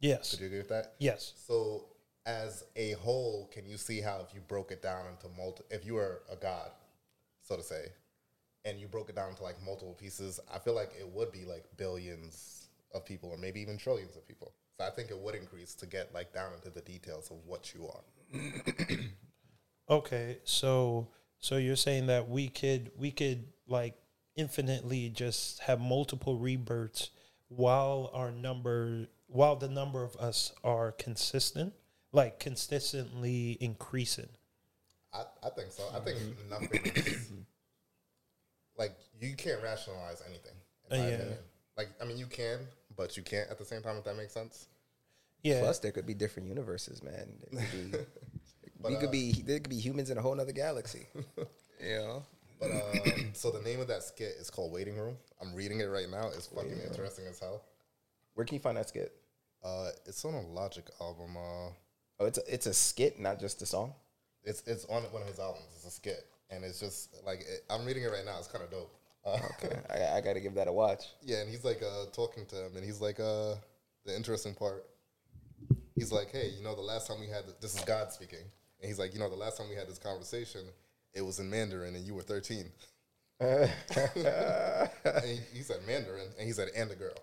Yes. 0.00 0.30
do 0.32 0.40
you 0.40 0.46
agree 0.46 0.58
with 0.58 0.70
that 0.70 0.94
Yes. 0.98 1.34
so 1.46 1.84
as 2.24 2.64
a 2.76 2.92
whole 2.92 3.50
can 3.52 3.66
you 3.66 3.76
see 3.76 4.00
how 4.00 4.24
if 4.26 4.34
you 4.34 4.40
broke 4.40 4.72
it 4.72 4.82
down 4.82 5.04
into 5.06 5.28
multi 5.36 5.62
if 5.70 5.84
you 5.84 5.94
were 5.94 6.22
a 6.32 6.36
god 6.36 6.70
so 7.50 7.56
to 7.56 7.62
say 7.62 7.86
and 8.64 8.78
you 8.78 8.86
broke 8.86 9.08
it 9.08 9.16
down 9.16 9.34
to 9.34 9.42
like 9.42 9.56
multiple 9.62 9.94
pieces 9.94 10.40
i 10.54 10.58
feel 10.58 10.74
like 10.74 10.92
it 10.98 11.08
would 11.08 11.32
be 11.32 11.44
like 11.44 11.64
billions 11.76 12.68
of 12.94 13.04
people 13.04 13.28
or 13.28 13.36
maybe 13.36 13.60
even 13.60 13.76
trillions 13.76 14.16
of 14.16 14.26
people 14.26 14.54
so 14.78 14.86
i 14.86 14.90
think 14.90 15.10
it 15.10 15.18
would 15.18 15.34
increase 15.34 15.74
to 15.74 15.86
get 15.86 16.14
like 16.14 16.32
down 16.32 16.52
into 16.54 16.70
the 16.70 16.80
details 16.82 17.30
of 17.30 17.36
what 17.46 17.74
you 17.74 17.86
are 17.88 18.40
Okay. 19.90 20.38
So 20.44 21.08
so 21.38 21.56
you're 21.56 21.76
saying 21.76 22.06
that 22.06 22.28
we 22.28 22.48
could 22.48 22.92
we 22.96 23.10
could 23.10 23.44
like 23.66 23.94
infinitely 24.36 25.08
just 25.08 25.60
have 25.60 25.80
multiple 25.80 26.38
rebirths 26.38 27.10
while 27.48 28.10
our 28.14 28.30
number 28.30 29.08
while 29.26 29.56
the 29.56 29.68
number 29.68 30.04
of 30.04 30.16
us 30.16 30.52
are 30.62 30.92
consistent, 30.92 31.72
like 32.12 32.38
consistently 32.38 33.58
increasing. 33.60 34.28
I, 35.12 35.24
I 35.44 35.50
think 35.50 35.72
so. 35.72 35.82
I 35.92 35.98
think 36.00 36.18
nothing 36.48 36.80
is, 36.94 37.32
like 38.80 38.96
you 39.20 39.36
can't 39.36 39.62
rationalize 39.62 40.20
anything. 40.28 40.56
Uh, 40.90 40.94
In 40.96 41.00
my 41.02 41.08
yeah. 41.08 41.14
opinion. 41.14 41.38
Like 41.76 41.88
I 42.02 42.04
mean, 42.04 42.18
you 42.18 42.26
can, 42.26 42.58
but 42.96 43.16
you 43.16 43.22
can't 43.22 43.48
at 43.48 43.58
the 43.58 43.64
same 43.64 43.82
time. 43.82 43.96
If 43.96 44.04
that 44.04 44.16
makes 44.16 44.32
sense. 44.32 44.66
Yeah. 45.44 45.60
Plus, 45.60 45.78
there 45.78 45.92
could 45.92 46.06
be 46.06 46.14
different 46.14 46.48
universes, 46.48 47.02
man. 47.02 47.28
There 47.52 47.64
could 47.70 47.92
be, 47.92 47.98
But, 48.82 48.92
we 48.92 48.96
could 48.98 49.08
uh, 49.08 49.12
be 49.12 49.32
there 49.46 49.60
could 49.60 49.70
be 49.70 49.78
humans 49.78 50.10
in 50.10 50.18
a 50.18 50.22
whole 50.22 50.38
other 50.40 50.52
galaxy. 50.52 51.06
you 51.80 51.96
know, 51.96 52.22
But 52.58 52.70
uh, 52.72 52.92
so 53.34 53.50
the 53.50 53.60
name 53.62 53.80
of 53.80 53.88
that 53.88 54.02
skit 54.02 54.34
is 54.40 54.50
called 54.50 54.72
Waiting 54.72 54.96
Room. 54.98 55.16
I'm 55.40 55.54
reading 55.54 55.80
it 55.80 55.84
right 55.86 56.08
now. 56.10 56.28
It's 56.28 56.46
fucking 56.48 56.80
interesting 56.88 57.26
as 57.30 57.38
hell. 57.38 57.62
where 58.34 58.44
can 58.44 58.54
you 58.56 58.60
find 58.60 58.76
that 58.76 58.88
skit? 58.88 59.12
Uh, 59.62 59.90
it's 60.06 60.24
on 60.24 60.34
a 60.34 60.40
Logic 60.40 60.88
album. 61.00 61.36
Uh, 61.36 61.70
Oh, 62.22 62.26
it's 62.26 62.36
a, 62.36 62.42
it's 62.54 62.66
a 62.66 62.74
skit, 62.74 63.18
not 63.18 63.40
just 63.40 63.62
a 63.62 63.66
song. 63.66 63.94
it's 64.44 64.62
it's 64.66 64.84
on 64.86 65.02
one 65.04 65.22
of 65.22 65.28
his 65.28 65.38
albums. 65.38 65.64
It's 65.76 65.86
a 65.86 65.90
skit, 65.90 66.26
and 66.50 66.64
it's 66.64 66.80
just 66.80 67.14
like 67.24 67.40
it, 67.40 67.64
I'm 67.70 67.84
reading 67.84 68.02
it 68.02 68.08
right 68.10 68.24
now. 68.24 68.38
It's 68.38 68.48
kind 68.48 68.64
of 68.64 68.70
dope. 68.70 68.94
Uh, 69.24 69.38
Okay, 69.62 69.78
I, 69.90 70.18
I 70.18 70.20
got 70.20 70.34
to 70.34 70.40
give 70.40 70.54
that 70.54 70.68
a 70.68 70.72
watch. 70.72 71.04
Yeah, 71.22 71.40
and 71.40 71.50
he's 71.50 71.64
like 71.64 71.82
uh, 71.82 72.06
talking 72.12 72.46
to 72.46 72.66
him, 72.66 72.76
and 72.76 72.84
he's 72.84 73.00
like, 73.00 73.20
uh, 73.20 73.54
the 74.04 74.16
interesting 74.16 74.54
part. 74.54 74.86
He's 75.94 76.10
like, 76.12 76.30
hey, 76.32 76.48
you 76.56 76.64
know, 76.64 76.74
the 76.74 76.80
last 76.80 77.06
time 77.06 77.20
we 77.20 77.26
had 77.26 77.44
this 77.60 77.74
is 77.76 77.84
God 77.84 78.10
speaking, 78.12 78.38
and 78.80 78.88
he's 78.88 78.98
like, 78.98 79.12
you 79.12 79.20
know, 79.20 79.28
the 79.28 79.36
last 79.36 79.58
time 79.58 79.68
we 79.68 79.76
had 79.76 79.88
this 79.88 79.98
conversation, 79.98 80.62
it 81.12 81.20
was 81.22 81.38
in 81.38 81.50
Mandarin, 81.50 81.94
and 81.94 82.06
you 82.06 82.14
were 82.14 82.22
thirteen. 82.22 82.70
and 83.40 83.70
he, 85.24 85.38
he 85.54 85.62
said 85.62 85.78
Mandarin, 85.86 86.28
and 86.38 86.46
he 86.46 86.52
said 86.52 86.68
and 86.76 86.90
a 86.90 86.94
girl. 86.94 87.14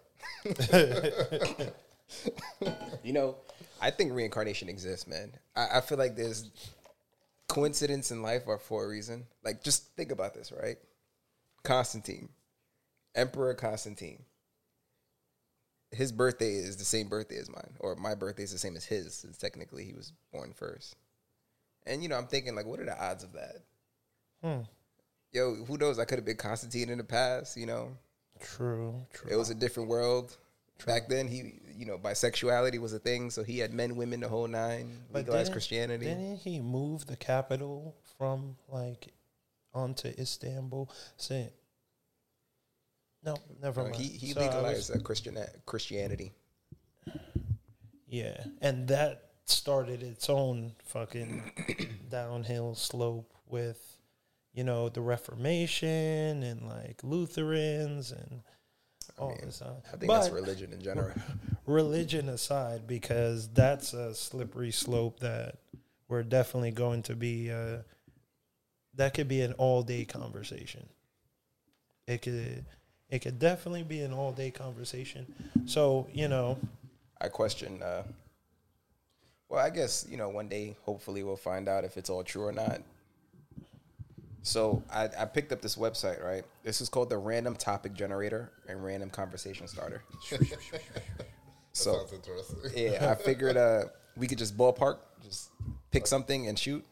You 3.03 3.13
know, 3.13 3.35
I 3.81 3.91
think 3.91 4.13
reincarnation 4.13 4.69
exists, 4.69 5.07
man. 5.07 5.31
I, 5.55 5.77
I 5.77 5.81
feel 5.81 5.97
like 5.97 6.15
there's 6.15 6.49
coincidence 7.47 8.11
in 8.11 8.21
life 8.21 8.47
are 8.47 8.57
for 8.57 8.85
a 8.85 8.87
reason. 8.87 9.25
Like, 9.43 9.63
just 9.63 9.95
think 9.95 10.11
about 10.11 10.33
this, 10.33 10.51
right? 10.51 10.77
Constantine, 11.63 12.29
Emperor 13.15 13.53
Constantine. 13.53 14.23
His 15.91 16.11
birthday 16.11 16.55
is 16.55 16.75
the 16.77 16.83
same 16.85 17.07
birthday 17.07 17.37
as 17.37 17.49
mine, 17.49 17.75
or 17.79 17.95
my 17.95 18.13
birthday 18.13 18.43
is 18.43 18.51
the 18.51 18.57
same 18.57 18.75
as 18.75 18.85
his, 18.85 19.13
since 19.13 19.37
technically 19.37 19.85
he 19.85 19.93
was 19.93 20.11
born 20.33 20.53
first. 20.53 20.95
And 21.85 22.03
you 22.03 22.09
know, 22.09 22.17
I'm 22.17 22.27
thinking 22.27 22.55
like, 22.55 22.65
what 22.65 22.79
are 22.79 22.85
the 22.85 23.01
odds 23.01 23.23
of 23.23 23.31
that? 23.33 23.63
Hmm. 24.43 24.61
Yo, 25.31 25.55
who 25.65 25.77
knows? 25.77 25.99
I 25.99 26.05
could 26.05 26.17
have 26.17 26.25
been 26.25 26.37
Constantine 26.37 26.89
in 26.89 26.97
the 26.97 27.03
past. 27.03 27.55
You 27.55 27.65
know, 27.67 27.97
True. 28.41 28.95
True. 29.13 29.31
it 29.31 29.35
was 29.35 29.49
a 29.49 29.55
different 29.55 29.89
world. 29.89 30.35
Back 30.85 31.09
then, 31.09 31.27
he, 31.27 31.59
you 31.75 31.85
know, 31.85 31.97
bisexuality 31.97 32.79
was 32.79 32.93
a 32.93 32.99
thing, 32.99 33.29
so 33.31 33.43
he 33.43 33.59
had 33.59 33.73
men, 33.73 33.95
women, 33.95 34.19
the 34.19 34.29
whole 34.29 34.47
nine. 34.47 34.91
But 35.11 35.19
Legalized 35.19 35.45
didn't- 35.45 35.53
Christianity. 35.53 36.05
Didn't 36.05 36.37
he 36.37 36.59
move 36.59 37.07
the 37.07 37.15
capital 37.17 37.95
from 38.17 38.57
like 38.69 39.07
onto 39.73 40.09
Istanbul? 40.09 40.89
Say, 41.17 41.49
no, 43.23 43.35
never 43.61 43.81
Uh, 43.81 43.83
mind. 43.85 43.95
he 43.95 44.07
he 44.09 44.31
So 44.33 44.39
I 44.41 44.45
was- 44.45 44.53
legalized 44.55 44.95
uh, 44.95 44.99
Christian 44.99 45.37
Christianity. 45.65 46.33
yeah, 48.07 48.43
and 48.61 48.87
that 48.87 49.23
started 49.45 50.03
its 50.03 50.29
own 50.29 50.73
fucking 50.85 51.41
downhill 52.09 52.75
slope 52.75 53.33
with, 53.47 53.97
you 54.53 54.63
know, 54.63 54.89
the 54.89 55.01
Reformation 55.01 56.43
and 56.43 56.67
like 56.67 57.03
Lutherans 57.03 58.11
and 58.11 58.41
all 59.17 59.29
mean, 59.29 59.37
this. 59.43 59.61
uh, 59.61 59.73
I 59.87 59.97
think 59.97 60.07
but 60.07 60.21
that's 60.21 60.29
religion 60.29 60.73
in 60.73 60.81
general. 60.81 61.13
religion 61.65 62.29
aside, 62.29 62.87
because 62.87 63.47
that's 63.49 63.93
a 63.93 64.13
slippery 64.13 64.71
slope 64.71 65.19
that 65.19 65.55
we're 66.07 66.23
definitely 66.23 66.71
going 66.71 67.03
to 67.03 67.15
be. 67.15 67.51
Uh, 67.51 67.77
that 68.95 69.13
could 69.13 69.27
be 69.27 69.41
an 69.41 69.53
all 69.53 69.83
day 69.83 70.05
conversation. 70.05 70.87
It 72.07 72.21
could, 72.21 72.65
it 73.09 73.19
could 73.19 73.37
definitely 73.37 73.83
be 73.83 74.01
an 74.01 74.13
all 74.13 74.31
day 74.31 74.51
conversation. 74.51 75.25
So 75.65 76.07
you 76.13 76.27
know, 76.27 76.57
I 77.19 77.27
question. 77.29 77.81
Uh, 77.81 78.03
well, 79.49 79.65
I 79.65 79.69
guess 79.69 80.05
you 80.09 80.17
know 80.17 80.29
one 80.29 80.47
day, 80.47 80.75
hopefully, 80.83 81.23
we'll 81.23 81.35
find 81.37 81.67
out 81.67 81.83
if 81.83 81.97
it's 81.97 82.09
all 82.09 82.23
true 82.23 82.45
or 82.45 82.51
not. 82.51 82.81
So 84.47 84.81
I, 84.89 85.09
I 85.19 85.25
picked 85.25 85.51
up 85.51 85.61
this 85.61 85.75
website. 85.75 86.23
Right, 86.23 86.43
this 86.63 86.79
is 86.81 86.87
called 86.89 87.09
the 87.09 87.17
Random 87.17 87.55
Topic 87.55 87.93
Generator 87.93 88.51
and 88.67 88.83
Random 88.83 89.09
Conversation 89.09 89.67
Starter. 89.67 90.01
That 91.77 91.83
so 91.83 91.93
sounds 92.07 92.13
interesting. 92.13 92.91
yeah, 92.91 93.11
I 93.11 93.15
figured 93.23 93.55
uh, 93.55 93.83
we 94.15 94.25
could 94.25 94.39
just 94.39 94.57
ballpark, 94.57 94.97
just 95.23 95.51
pick 95.91 96.07
something 96.07 96.47
and 96.47 96.57
shoot. 96.57 96.83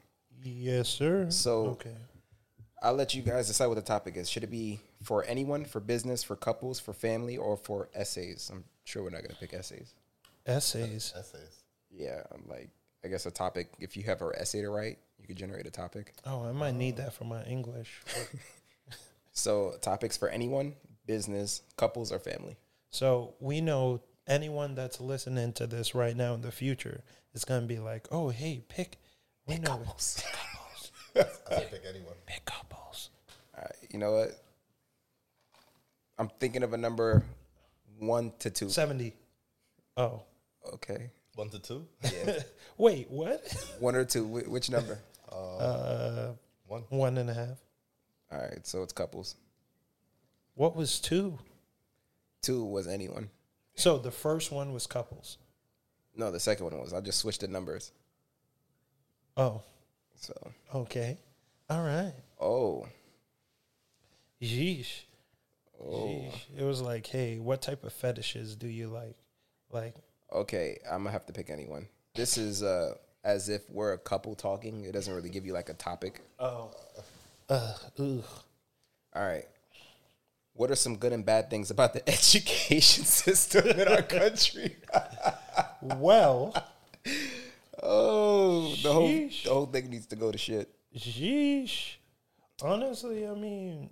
yes, 0.43 0.89
sir. 0.89 1.25
So- 1.31 1.67
okay, 1.69 1.95
I'll 2.83 2.93
let 2.93 3.15
you 3.15 3.23
guys 3.23 3.47
decide 3.47 3.65
what 3.65 3.75
the 3.75 3.81
topic 3.81 4.15
is. 4.15 4.29
Should 4.29 4.43
it 4.43 4.51
be 4.51 4.79
for 5.01 5.23
anyone, 5.23 5.65
for 5.65 5.79
business, 5.79 6.23
for 6.23 6.35
couples, 6.35 6.79
for 6.79 6.93
family, 6.93 7.35
or 7.35 7.57
for 7.57 7.89
essays? 7.95 8.51
I'm 8.53 8.63
sure 8.83 9.01
we're 9.01 9.09
not 9.09 9.23
gonna 9.23 9.33
pick 9.39 9.53
essays. 9.53 9.95
essays. 10.45 11.13
Essays. 11.17 11.63
Yeah, 11.89 12.21
I'm 12.31 12.43
like 12.47 12.69
I 13.05 13.07
guess 13.07 13.25
a 13.27 13.31
topic. 13.31 13.69
If 13.79 13.95
you 13.95 14.03
have 14.03 14.21
an 14.23 14.31
essay 14.35 14.61
to 14.61 14.69
write, 14.69 14.97
you 15.19 15.27
could 15.27 15.37
generate 15.37 15.67
a 15.67 15.71
topic. 15.71 16.13
Oh, 16.25 16.43
I 16.43 16.51
might 16.51 16.73
need 16.75 16.97
that 16.97 17.13
for 17.13 17.23
my 17.23 17.43
English. 17.43 18.01
So 19.37 19.73
topics 19.81 20.15
for 20.15 20.29
anyone, 20.29 20.75
business, 21.05 21.61
couples, 21.75 22.13
or 22.13 22.19
family. 22.19 22.55
So 22.89 23.33
we 23.41 23.59
know 23.59 23.99
anyone 24.27 24.75
that's 24.75 25.01
listening 25.01 25.51
to 25.53 25.67
this 25.67 25.93
right 25.93 26.15
now 26.15 26.35
in 26.35 26.41
the 26.41 26.53
future 26.53 27.01
is 27.33 27.43
going 27.43 27.59
to 27.59 27.67
be 27.67 27.79
like, 27.79 28.07
"Oh, 28.11 28.29
hey, 28.29 28.63
pick." 28.69 28.97
We 29.45 29.57
know 29.57 29.71
Couples. 29.77 30.23
I 31.17 31.23
can 31.23 31.63
pick 31.69 31.83
anyone. 31.87 32.13
pick 32.25 32.45
couples. 32.45 33.09
All 33.57 33.63
right, 33.63 33.75
you 33.91 33.99
know 33.99 34.13
what? 34.13 34.41
I'm 36.17 36.29
thinking 36.39 36.63
of 36.63 36.71
a 36.71 36.77
number 36.77 37.25
one 37.99 38.31
to 38.39 38.49
two. 38.49 38.69
Seventy. 38.69 39.13
Oh, 39.97 40.21
Okay. 40.75 41.11
One 41.35 41.49
to 41.49 41.59
two. 41.59 41.85
Yeah. 42.03 42.39
wait, 42.77 43.09
what? 43.11 43.43
one 43.79 43.95
or 43.95 44.05
two. 44.05 44.25
Wh- 44.25 44.49
Which 44.49 44.69
number? 44.69 44.99
Uh, 45.31 46.31
One. 46.67 46.83
one 46.89 47.17
and 47.17 47.29
a 47.29 47.33
half. 47.33 47.57
All 48.31 48.39
right. 48.39 48.65
So 48.65 48.83
it's 48.83 48.93
couples. 48.93 49.35
What 50.55 50.75
was 50.75 50.99
two? 50.99 51.37
Two 52.41 52.63
was 52.63 52.87
anyone. 52.87 53.29
So 53.75 53.97
the 53.97 54.11
first 54.11 54.51
one 54.51 54.71
was 54.71 54.87
couples. 54.87 55.37
No, 56.15 56.31
the 56.31 56.39
second 56.39 56.65
one 56.67 56.79
was. 56.79 56.93
I 56.93 57.01
just 57.01 57.19
switched 57.19 57.41
the 57.41 57.47
numbers. 57.49 57.91
Oh, 59.35 59.61
So, 60.15 60.33
okay. 60.73 61.17
All 61.69 61.83
right. 61.83 62.13
oh, 62.39 62.87
Yeesh. 64.41 65.01
oh. 65.83 66.07
Yeesh. 66.07 66.39
It 66.57 66.63
was 66.63 66.81
like, 66.81 67.05
hey, 67.07 67.39
what 67.39 67.61
type 67.61 67.83
of 67.83 67.91
fetishes 67.91 68.55
do 68.55 68.67
you 68.67 68.87
like? 68.87 69.17
Like, 69.71 69.95
Okay, 70.35 70.79
I'm 70.91 70.99
gonna 70.99 71.11
have 71.11 71.25
to 71.27 71.33
pick 71.33 71.49
anyone. 71.49 71.87
This 72.13 72.37
is 72.37 72.61
uh 72.61 72.95
as 73.23 73.47
if 73.47 73.69
we're 73.69 73.93
a 73.93 73.97
couple 73.97 74.35
talking. 74.35 74.83
It 74.83 74.91
doesn't 74.91 75.13
really 75.13 75.29
give 75.29 75.45
you 75.45 75.53
like 75.53 75.69
a 75.69 75.73
topic. 75.73 76.21
oh, 76.39 76.71
uh, 77.49 77.73
ugh. 77.97 78.23
All 79.15 79.25
right. 79.25 79.45
What 80.53 80.71
are 80.71 80.75
some 80.75 80.97
good 80.97 81.13
and 81.13 81.25
bad 81.25 81.49
things 81.49 81.71
about 81.71 81.93
the 81.93 82.07
education 82.09 83.05
system 83.05 83.65
in 83.67 83.87
our 83.87 84.01
country? 84.01 84.75
Well, 85.81 86.53
oh, 87.81 88.75
the 88.81 88.91
whole 88.91 89.07
Sheesh. 89.07 89.43
the 89.43 89.53
whole 89.53 89.67
thing 89.67 89.89
needs 89.89 90.07
to 90.07 90.15
go 90.15 90.31
to 90.31 90.37
shit. 90.37 90.67
Sheesh. 90.97 91.95
Honestly, 92.61 93.27
I 93.27 93.35
mean, 93.35 93.89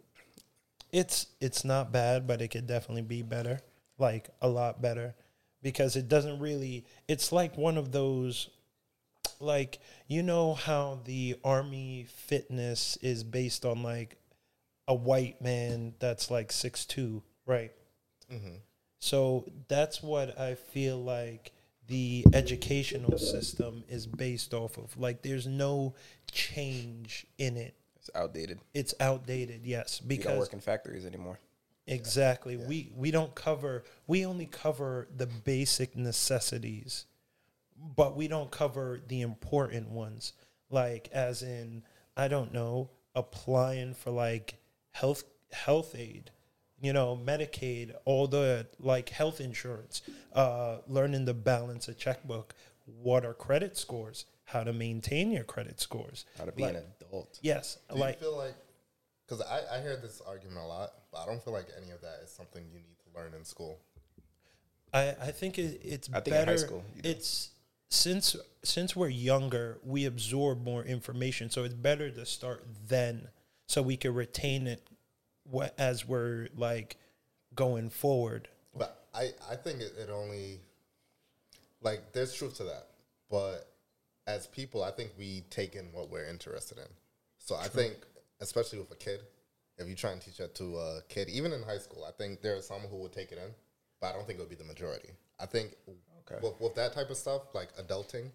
it's 0.91 1.27
it's 1.39 1.63
not 1.63 1.91
bad, 1.91 2.25
but 2.27 2.41
it 2.41 2.50
could 2.50 2.65
definitely 2.67 3.03
be 3.03 3.21
better, 3.21 3.62
like 4.00 4.29
a 4.41 4.50
lot 4.50 4.81
better, 4.81 5.13
because 5.63 5.96
it 5.96 6.08
doesn't 6.08 6.39
really. 6.39 6.86
It's 7.08 7.32
like 7.32 7.58
one 7.58 7.77
of 7.77 7.91
those, 7.91 8.50
like 9.39 9.79
you 10.08 10.22
know 10.22 10.53
how 10.53 11.00
the 11.05 11.38
army 11.43 12.05
fitness 12.10 12.98
is 13.01 13.24
based 13.24 13.65
on 13.65 13.82
like 13.82 14.17
a 14.88 14.93
white 14.93 15.41
man 15.41 15.93
that's 16.00 16.29
like 16.29 16.51
six 16.51 16.86
two, 16.86 17.24
right? 17.48 17.72
Mm-hmm. 18.32 18.58
So 19.00 19.46
that's 19.67 20.03
what 20.03 20.39
I 20.39 20.55
feel 20.55 21.01
like 21.01 21.51
the 21.88 22.25
educational 22.34 23.17
system 23.17 23.84
is 23.89 24.08
based 24.08 24.53
off 24.53 24.77
of. 24.77 24.98
Like 24.98 25.22
there's 25.22 25.48
no 25.48 25.96
change 26.32 27.25
in 27.38 27.58
it. 27.58 27.75
It's 27.98 28.10
outdated. 28.15 28.60
It's 28.74 28.93
outdated, 29.00 29.62
yes, 29.65 30.01
We 30.01 30.15
don't 30.15 30.24
because 30.24 30.39
work 30.39 30.53
in 30.53 30.60
factories 30.60 31.05
anymore. 31.05 31.39
Exactly. 31.87 32.57
We 32.57 32.91
we 32.95 33.11
don't 33.11 33.33
cover 33.35 33.83
we 34.07 34.25
only 34.25 34.45
cover 34.45 35.07
the 35.15 35.27
basic 35.27 35.95
necessities. 35.95 37.05
But 37.95 38.15
we 38.15 38.27
don't 38.27 38.51
cover 38.51 39.01
the 39.07 39.21
important 39.21 39.89
ones. 39.89 40.33
Like 40.69 41.09
as 41.11 41.43
in 41.43 41.83
I 42.15 42.27
don't 42.27 42.53
know, 42.53 42.91
applying 43.15 43.93
for 43.93 44.11
like 44.11 44.55
health 44.91 45.23
health 45.51 45.95
aid 45.95 46.31
you 46.83 46.91
know, 46.91 47.17
Medicaid, 47.25 47.95
all 48.03 48.27
the 48.27 48.67
like 48.77 49.07
health 49.07 49.39
insurance, 49.39 50.01
uh, 50.33 50.79
learning 50.85 51.25
to 51.25 51.33
balance 51.33 51.87
a 51.87 51.93
checkbook, 51.93 52.53
what 52.85 53.25
are 53.25 53.33
credit 53.33 53.77
scores, 53.77 54.25
how 54.43 54.65
to 54.65 54.73
maintain 54.73 55.31
your 55.31 55.45
credit 55.45 55.79
scores. 55.79 56.25
How 56.37 56.43
to 56.43 56.51
be 56.51 56.63
Like- 56.63 56.75
an 56.75 56.83
adult. 56.99 57.39
Yes, 57.41 57.77
Do 57.89 57.95
like 57.95 58.15
you 58.15 58.27
feel 58.27 58.37
like 58.37 58.55
because 59.25 59.41
I, 59.41 59.77
I 59.77 59.81
hear 59.81 59.95
this 59.97 60.21
argument 60.25 60.59
a 60.59 60.67
lot, 60.67 60.93
but 61.11 61.19
I 61.19 61.25
don't 61.25 61.43
feel 61.43 61.53
like 61.53 61.67
any 61.81 61.91
of 61.91 62.01
that 62.01 62.19
is 62.23 62.29
something 62.31 62.63
you 62.71 62.79
need 62.79 62.97
to 63.05 63.19
learn 63.19 63.33
in 63.37 63.45
school. 63.45 63.79
I, 64.93 65.15
I 65.21 65.31
think 65.31 65.57
it, 65.57 65.81
it's 65.83 66.09
I 66.13 66.19
think 66.19 66.27
in 66.27 66.33
high 66.33 66.45
better. 66.45 66.57
school, 66.57 66.83
you 66.95 67.01
do. 67.01 67.09
It's 67.09 67.49
since 67.89 68.35
since 68.63 68.95
we're 68.95 69.09
younger, 69.09 69.79
we 69.83 70.05
absorb 70.05 70.63
more 70.63 70.83
information, 70.83 71.49
so 71.49 71.63
it's 71.63 71.73
better 71.73 72.09
to 72.09 72.25
start 72.25 72.65
then, 72.87 73.27
so 73.67 73.81
we 73.81 73.97
can 73.97 74.13
retain 74.13 74.67
it, 74.67 74.87
wha- 75.45 75.69
as 75.77 76.07
we're 76.07 76.47
like 76.55 76.97
going 77.55 77.89
forward. 77.89 78.47
But 78.75 79.05
I, 79.13 79.31
I 79.49 79.55
think 79.55 79.79
it, 79.79 79.93
it 79.97 80.09
only 80.11 80.59
like 81.81 82.13
there's 82.13 82.33
truth 82.33 82.57
to 82.57 82.63
that. 82.65 82.87
But 83.29 83.67
as 84.27 84.47
people, 84.47 84.83
I 84.83 84.91
think 84.91 85.11
we 85.17 85.43
take 85.49 85.75
in 85.75 85.85
what 85.91 86.09
we're 86.09 86.25
interested 86.27 86.77
in. 86.77 86.87
So 87.39 87.55
I 87.55 87.67
think, 87.67 87.95
especially 88.43 88.79
with 88.79 88.91
a 88.91 88.95
kid, 88.95 89.21
if 89.77 89.88
you 89.88 89.95
try 89.95 90.12
and 90.12 90.21
teach 90.21 90.38
that 90.38 90.53
to 90.55 90.77
a 90.77 91.01
kid, 91.09 91.29
even 91.29 91.51
in 91.51 91.63
high 91.63 91.79
school, 91.79 92.05
I 92.07 92.12
think 92.12 92.41
there 92.41 92.55
are 92.55 92.62
some 92.62 92.81
who 92.81 92.97
would 92.97 93.13
take 93.13 93.31
it 93.31 93.39
in, 93.39 93.51
but 94.00 94.07
I 94.07 94.13
don't 94.13 94.27
think 94.27 94.38
it 94.38 94.41
would 94.43 94.50
be 94.50 94.55
the 94.55 94.63
majority. 94.63 95.09
I 95.39 95.47
think 95.47 95.75
Okay. 96.29 96.39
with, 96.41 96.59
with 96.62 96.75
that 96.75 96.93
type 96.93 97.09
of 97.09 97.17
stuff, 97.17 97.41
like 97.53 97.75
adulting, 97.75 98.29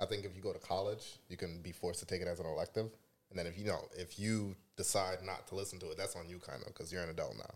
I 0.00 0.06
think 0.06 0.24
if 0.24 0.34
you 0.34 0.42
go 0.42 0.52
to 0.52 0.58
college, 0.58 1.18
you 1.28 1.36
can 1.36 1.60
be 1.60 1.72
forced 1.72 2.00
to 2.00 2.06
take 2.06 2.22
it 2.22 2.28
as 2.28 2.40
an 2.40 2.46
elective. 2.46 2.90
And 3.30 3.38
then 3.38 3.46
if 3.46 3.58
you 3.58 3.64
know, 3.64 3.88
if 3.96 4.18
you 4.18 4.54
decide 4.76 5.18
not 5.24 5.46
to 5.48 5.54
listen 5.54 5.78
to 5.80 5.90
it, 5.90 5.96
that's 5.98 6.16
on 6.16 6.28
you 6.28 6.38
kind 6.38 6.62
of 6.62 6.68
because 6.68 6.92
you're 6.92 7.02
an 7.02 7.10
adult 7.10 7.36
now. 7.36 7.54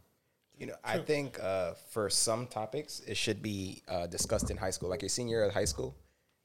You 0.59 0.67
know, 0.67 0.75
I 0.85 0.99
think 0.99 1.38
uh, 1.41 1.75
for 1.91 2.11
some 2.11 2.47
topics, 2.49 3.00
it 3.07 3.17
should 3.17 3.43
be 3.43 3.83
uh, 3.88 4.09
discussed 4.09 4.50
in 4.50 4.57
high 4.57 4.71
school. 4.71 4.88
Like 4.88 5.03
your 5.03 5.09
senior 5.09 5.38
year 5.38 5.45
of 5.45 5.55
high 5.55 5.65
school, 5.65 5.95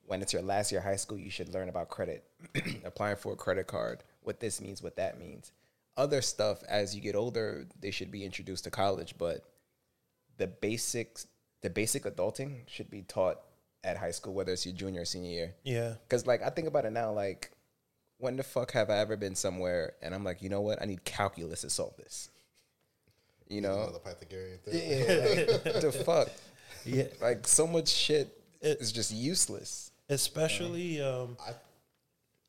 when 0.05 0.21
it's 0.21 0.31
your 0.33 0.43
last 0.43 0.71
year 0.71 0.79
of 0.79 0.85
high 0.85 0.97
school, 0.97 1.17
you 1.17 1.31
should 1.31 1.49
learn 1.49 1.67
about 1.67 1.89
credit, 1.89 2.23
applying 2.85 3.15
for 3.15 3.33
a 3.33 3.35
credit 3.35 3.65
card, 3.65 4.03
what 4.23 4.39
this 4.39 4.59
means, 4.61 4.81
what 4.81 4.95
that 4.97 5.19
means. 5.19 5.51
Other 5.95 6.21
stuff, 6.21 6.63
as 6.67 6.95
you 6.95 7.01
get 7.01 7.15
older, 7.15 7.65
they 7.79 7.91
should 7.91 8.11
be 8.11 8.25
introduced 8.25 8.63
to 8.63 8.71
college, 8.71 9.15
but 9.17 9.43
the 10.37 10.47
basics, 10.47 11.27
the 11.61 11.69
basic 11.69 12.03
adulting 12.03 12.61
should 12.67 12.89
be 12.89 13.03
taught 13.03 13.39
at 13.83 13.97
high 13.97 14.11
school, 14.11 14.33
whether 14.33 14.51
it's 14.53 14.65
your 14.65 14.73
junior 14.75 15.01
or 15.01 15.05
senior 15.05 15.29
year. 15.29 15.53
Yeah, 15.63 15.93
Because, 16.07 16.25
like, 16.25 16.41
I 16.41 16.49
think 16.49 16.67
about 16.67 16.85
it 16.85 16.91
now, 16.91 17.11
like, 17.11 17.51
when 18.17 18.37
the 18.37 18.43
fuck 18.43 18.71
have 18.71 18.89
I 18.89 18.97
ever 18.99 19.17
been 19.17 19.35
somewhere 19.35 19.93
and 20.01 20.15
I'm 20.15 20.23
like, 20.23 20.41
you 20.41 20.49
know 20.49 20.61
what? 20.61 20.81
I 20.81 20.85
need 20.85 21.03
calculus 21.03 21.61
to 21.61 21.69
solve 21.69 21.95
this. 21.97 22.29
You 23.49 23.61
know? 23.61 23.81
Another 23.83 23.99
Pythagorean 23.99 24.57
thing. 24.59 24.73
Yeah, 24.73 25.51
like, 25.73 25.81
the 25.81 25.91
fuck? 25.91 26.29
yeah. 26.85 27.03
Like 27.21 27.45
so 27.47 27.67
much 27.67 27.89
shit 27.89 28.29
It- 28.61 28.79
is 28.81 28.91
just 28.91 29.11
useless. 29.11 29.91
Especially 30.09 31.01
um, 31.01 31.37
I, 31.45 31.51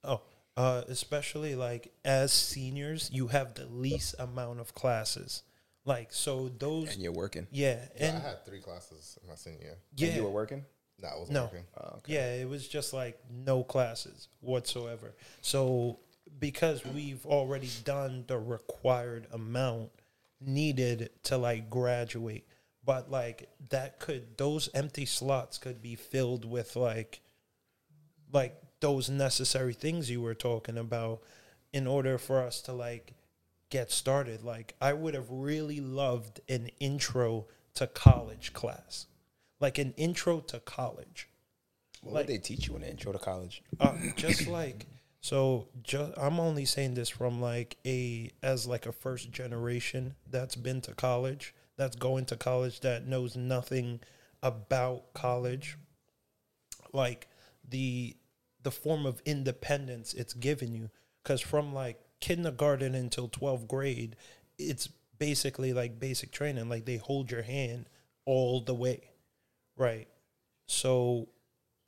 oh, 0.04 0.21
uh, 0.56 0.82
especially 0.88 1.54
like 1.54 1.92
as 2.04 2.32
seniors, 2.32 3.11
you 3.12 3.28
have 3.28 3.54
the 3.54 3.66
least 3.66 4.14
amount 4.18 4.61
of 4.61 4.75
classes. 4.75 5.42
Like 5.87 6.12
so, 6.12 6.49
those 6.58 6.94
And 6.94 7.02
you're 7.02 7.12
working. 7.12 7.46
yeah, 7.50 7.78
yeah, 7.99 8.06
and 8.06 8.16
I 8.18 8.20
had 8.20 8.44
three 8.46 8.61
classes 8.61 9.18
in 9.23 9.28
my 9.28 9.34
senior 9.34 9.61
year. 9.61 9.76
And 9.90 10.00
yeah, 10.00 10.14
you 10.16 10.23
were 10.25 10.30
working. 10.30 10.64
No, 11.02 11.08
I 11.08 11.18
wasn't 11.18 11.34
No. 11.34 11.42
working. 11.44 11.64
Oh, 11.78 11.96
okay. 11.99 12.14
Yeah, 12.14 12.34
it 12.37 12.49
was 12.49 12.66
just 12.66 12.94
like 12.94 13.18
no 13.30 13.62
classes 13.64 14.28
whatsoever. 14.40 15.14
So 15.42 15.99
because 16.38 16.84
we've 16.87 17.26
already 17.26 17.68
done 17.84 18.25
the 18.28 18.38
required 18.38 19.26
amount 19.32 19.90
needed 20.40 21.11
to 21.25 21.37
like 21.37 21.68
graduate, 21.68 22.46
but 22.84 23.11
like 23.11 23.50
that 23.68 23.99
could 23.99 24.38
those 24.38 24.70
empty 24.73 25.04
slots 25.04 25.58
could 25.58 25.82
be 25.82 25.96
filled 25.96 26.44
with 26.46 26.76
like 26.76 27.20
like 28.32 28.56
those 28.81 29.09
necessary 29.09 29.73
things 29.73 30.11
you 30.11 30.21
were 30.21 30.35
talking 30.35 30.76
about 30.78 31.21
in 31.73 31.87
order 31.87 32.19
for 32.19 32.40
us 32.43 32.61
to 32.62 32.73
like 32.73 33.14
get 33.71 33.90
started. 33.90 34.43
Like 34.45 34.75
I 34.81 34.93
would 34.93 35.14
have 35.14 35.31
really 35.31 35.81
loved 35.81 36.40
an 36.49 36.71
intro 36.81 37.47
to 37.75 37.87
college 37.87 38.52
class. 38.52 39.07
Like 39.61 39.78
an 39.78 39.95
intro 39.97 40.40
to 40.40 40.61
college. 40.61 41.29
What 42.03 42.12
Like- 42.14 42.27
would 42.29 42.35
they 42.35 42.38
teach 42.38 42.66
you 42.68 42.77
in 42.77 42.83
the 42.83 42.90
intro 42.90 43.12
to 43.12 43.18
college? 43.18 43.62
Uh, 43.81 43.94
just 44.16 44.46
like 44.46 44.87
so 45.20 45.68
just 45.83 46.12
i'm 46.18 46.38
only 46.38 46.66
saying 46.66 46.92
this 46.92 47.09
from 47.09 47.40
like 47.40 47.79
a 47.87 48.31
as 48.42 48.66
like 48.66 48.85
a 48.85 48.92
first 48.92 49.31
generation 49.33 50.14
that's 50.31 50.55
been 50.55 50.83
to 50.83 50.92
college 50.92 51.55
that's 51.79 51.96
going 51.96 52.27
to 52.27 52.37
college 52.37 52.81
that 52.81 53.07
knows 53.07 53.35
nothing 53.35 54.01
about 54.42 55.14
college 55.14 55.79
like 56.92 57.27
the 57.66 58.14
the 58.64 58.72
form 58.72 59.07
of 59.07 59.22
independence 59.24 60.12
it's 60.12 60.35
given 60.35 60.74
you. 60.74 60.90
Because 61.22 61.40
from 61.40 61.72
like 61.72 62.00
kindergarten 62.20 62.94
until 62.94 63.29
12th 63.29 63.68
grade 63.68 64.16
it's 64.59 64.88
basically 65.18 65.72
like 65.72 66.00
basic 66.00 66.33
training. 66.33 66.68
Like 66.68 66.85
they 66.85 66.96
hold 66.96 67.31
your 67.31 67.42
hand 67.42 67.87
all 68.24 68.61
the 68.61 68.74
way. 68.74 69.11
Right. 69.77 70.09
So 70.66 71.29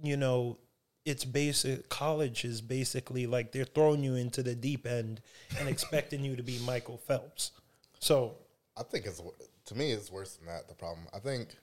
you 0.00 0.16
know 0.16 0.58
it's 1.04 1.24
basic 1.24 1.88
college 1.88 2.44
is 2.44 2.60
basically 2.60 3.26
like 3.26 3.52
they're 3.52 3.64
throwing 3.64 4.02
you 4.02 4.16
into 4.16 4.42
the 4.42 4.54
deep 4.54 4.86
end 4.86 5.20
and 5.58 5.68
expecting 5.68 6.24
you 6.24 6.36
to 6.36 6.42
be 6.42 6.58
Michael 6.66 6.98
Phelps. 6.98 7.52
So 8.00 8.34
I 8.76 8.82
think 8.82 9.06
it's 9.06 9.22
to 9.66 9.74
me 9.74 9.92
it's 9.92 10.10
worse 10.10 10.36
than 10.36 10.46
that. 10.46 10.68
The 10.68 10.74
problem. 10.74 11.06
I 11.14 11.18
think 11.18 11.56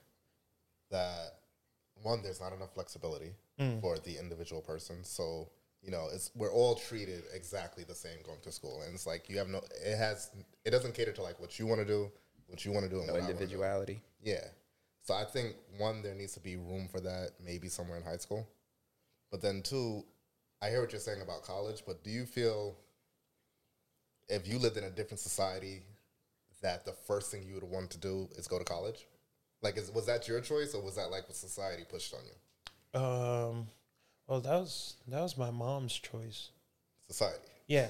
that 0.90 1.38
one 2.02 2.22
there's 2.22 2.40
not 2.40 2.52
enough 2.52 2.74
flexibility 2.74 3.32
Mm. 3.60 3.80
for 3.80 3.98
the 3.98 4.18
individual 4.18 4.60
person. 4.60 5.04
So 5.04 5.48
you 5.82 5.90
know 5.90 6.08
it's 6.12 6.30
we're 6.34 6.52
all 6.52 6.74
treated 6.74 7.22
exactly 7.32 7.84
the 7.84 7.94
same 7.94 8.18
going 8.24 8.40
to 8.42 8.50
school, 8.52 8.82
and 8.84 8.94
it's 8.94 9.06
like 9.06 9.28
you 9.28 9.38
have 9.38 9.48
no. 9.48 9.60
It 9.84 9.96
has 9.96 10.30
it 10.64 10.70
doesn't 10.70 10.94
cater 10.94 11.12
to 11.12 11.22
like 11.22 11.38
what 11.40 11.58
you 11.58 11.66
want 11.66 11.80
to 11.80 11.86
do, 11.86 12.10
what 12.48 12.64
you 12.64 12.72
want 12.72 12.84
to 12.84 12.90
do, 12.90 12.98
and 12.98 13.06
No 13.08 13.12
what 13.14 13.22
I 13.22 13.26
do. 13.26 13.32
individuality. 13.32 14.02
Yeah. 14.22 14.44
So 15.02 15.12
I 15.14 15.24
think 15.24 15.54
one, 15.78 16.02
there 16.02 16.14
needs 16.14 16.32
to 16.32 16.40
be 16.40 16.56
room 16.56 16.88
for 16.90 16.98
that, 17.00 17.32
maybe 17.44 17.68
somewhere 17.68 17.98
in 17.98 18.02
high 18.04 18.16
school. 18.16 18.48
But 19.30 19.42
then 19.42 19.60
two, 19.62 20.02
I 20.62 20.70
hear 20.70 20.80
what 20.80 20.92
you're 20.92 21.00
saying 21.00 21.20
about 21.20 21.42
college, 21.42 21.82
but 21.86 22.02
do 22.02 22.10
you 22.10 22.24
feel 22.24 22.74
if 24.28 24.48
you 24.48 24.58
lived 24.58 24.76
in 24.78 24.84
a 24.84 24.90
different 24.90 25.20
society 25.20 25.82
that 26.62 26.86
the 26.86 26.92
first 27.06 27.30
thing 27.30 27.42
you 27.46 27.54
would 27.54 27.64
want 27.64 27.90
to 27.90 27.98
do 27.98 28.28
is 28.36 28.46
go 28.48 28.58
to 28.58 28.64
college? 28.64 29.06
Like, 29.62 29.76
is, 29.76 29.90
was 29.90 30.06
that 30.06 30.26
your 30.26 30.40
choice, 30.40 30.74
or 30.74 30.82
was 30.82 30.96
that 30.96 31.10
like 31.10 31.28
what 31.28 31.36
society 31.36 31.84
pushed 31.88 32.14
on 32.14 32.20
you? 32.24 32.32
Um 32.94 33.66
well 34.26 34.40
that 34.40 34.54
was 34.58 34.94
that 35.08 35.20
was 35.20 35.36
my 35.36 35.50
mom's 35.50 35.94
choice. 35.94 36.50
Society. 37.08 37.42
Yeah. 37.66 37.88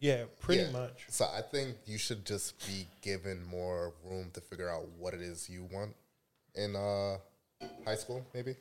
Yeah, 0.00 0.24
pretty 0.40 0.62
Yeah. 0.62 0.70
much. 0.70 1.04
So 1.08 1.24
I 1.26 1.40
think 1.42 1.76
you 1.86 1.98
should 1.98 2.24
just 2.24 2.58
be 2.66 2.86
given 3.02 3.44
more 3.44 3.92
room 4.04 4.30
to 4.34 4.40
figure 4.40 4.68
out 4.68 4.86
what 4.98 5.14
it 5.14 5.20
is 5.20 5.48
you 5.48 5.64
want 5.72 5.94
in 6.54 6.76
uh, 6.76 7.16
high 7.84 7.96
school, 7.96 8.24
maybe. 8.34 8.54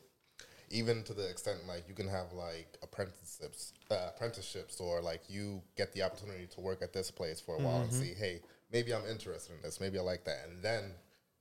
Even 0.71 1.03
to 1.03 1.13
the 1.13 1.29
extent 1.29 1.60
like 1.67 1.88
you 1.88 1.93
can 1.93 2.08
have 2.08 2.34
like 2.34 2.77
apprenticeships, 2.81 3.73
uh, 3.91 4.10
apprenticeships, 4.15 4.79
or 4.79 5.01
like 5.01 5.21
you 5.29 5.62
get 5.77 5.93
the 5.93 6.01
opportunity 6.01 6.47
to 6.47 6.62
work 6.62 6.81
at 6.81 6.91
this 6.93 7.12
place 7.12 7.39
for 7.39 7.55
a 7.55 7.60
while 7.62 7.81
and 7.81 7.93
see, 7.93 8.13
hey, 8.15 8.41
maybe 8.71 8.91
I'm 8.93 9.05
interested 9.05 9.53
in 9.55 9.62
this, 9.62 9.79
maybe 9.79 9.99
I 9.99 10.01
like 10.01 10.25
that, 10.25 10.47
and 10.49 10.63
then 10.63 10.91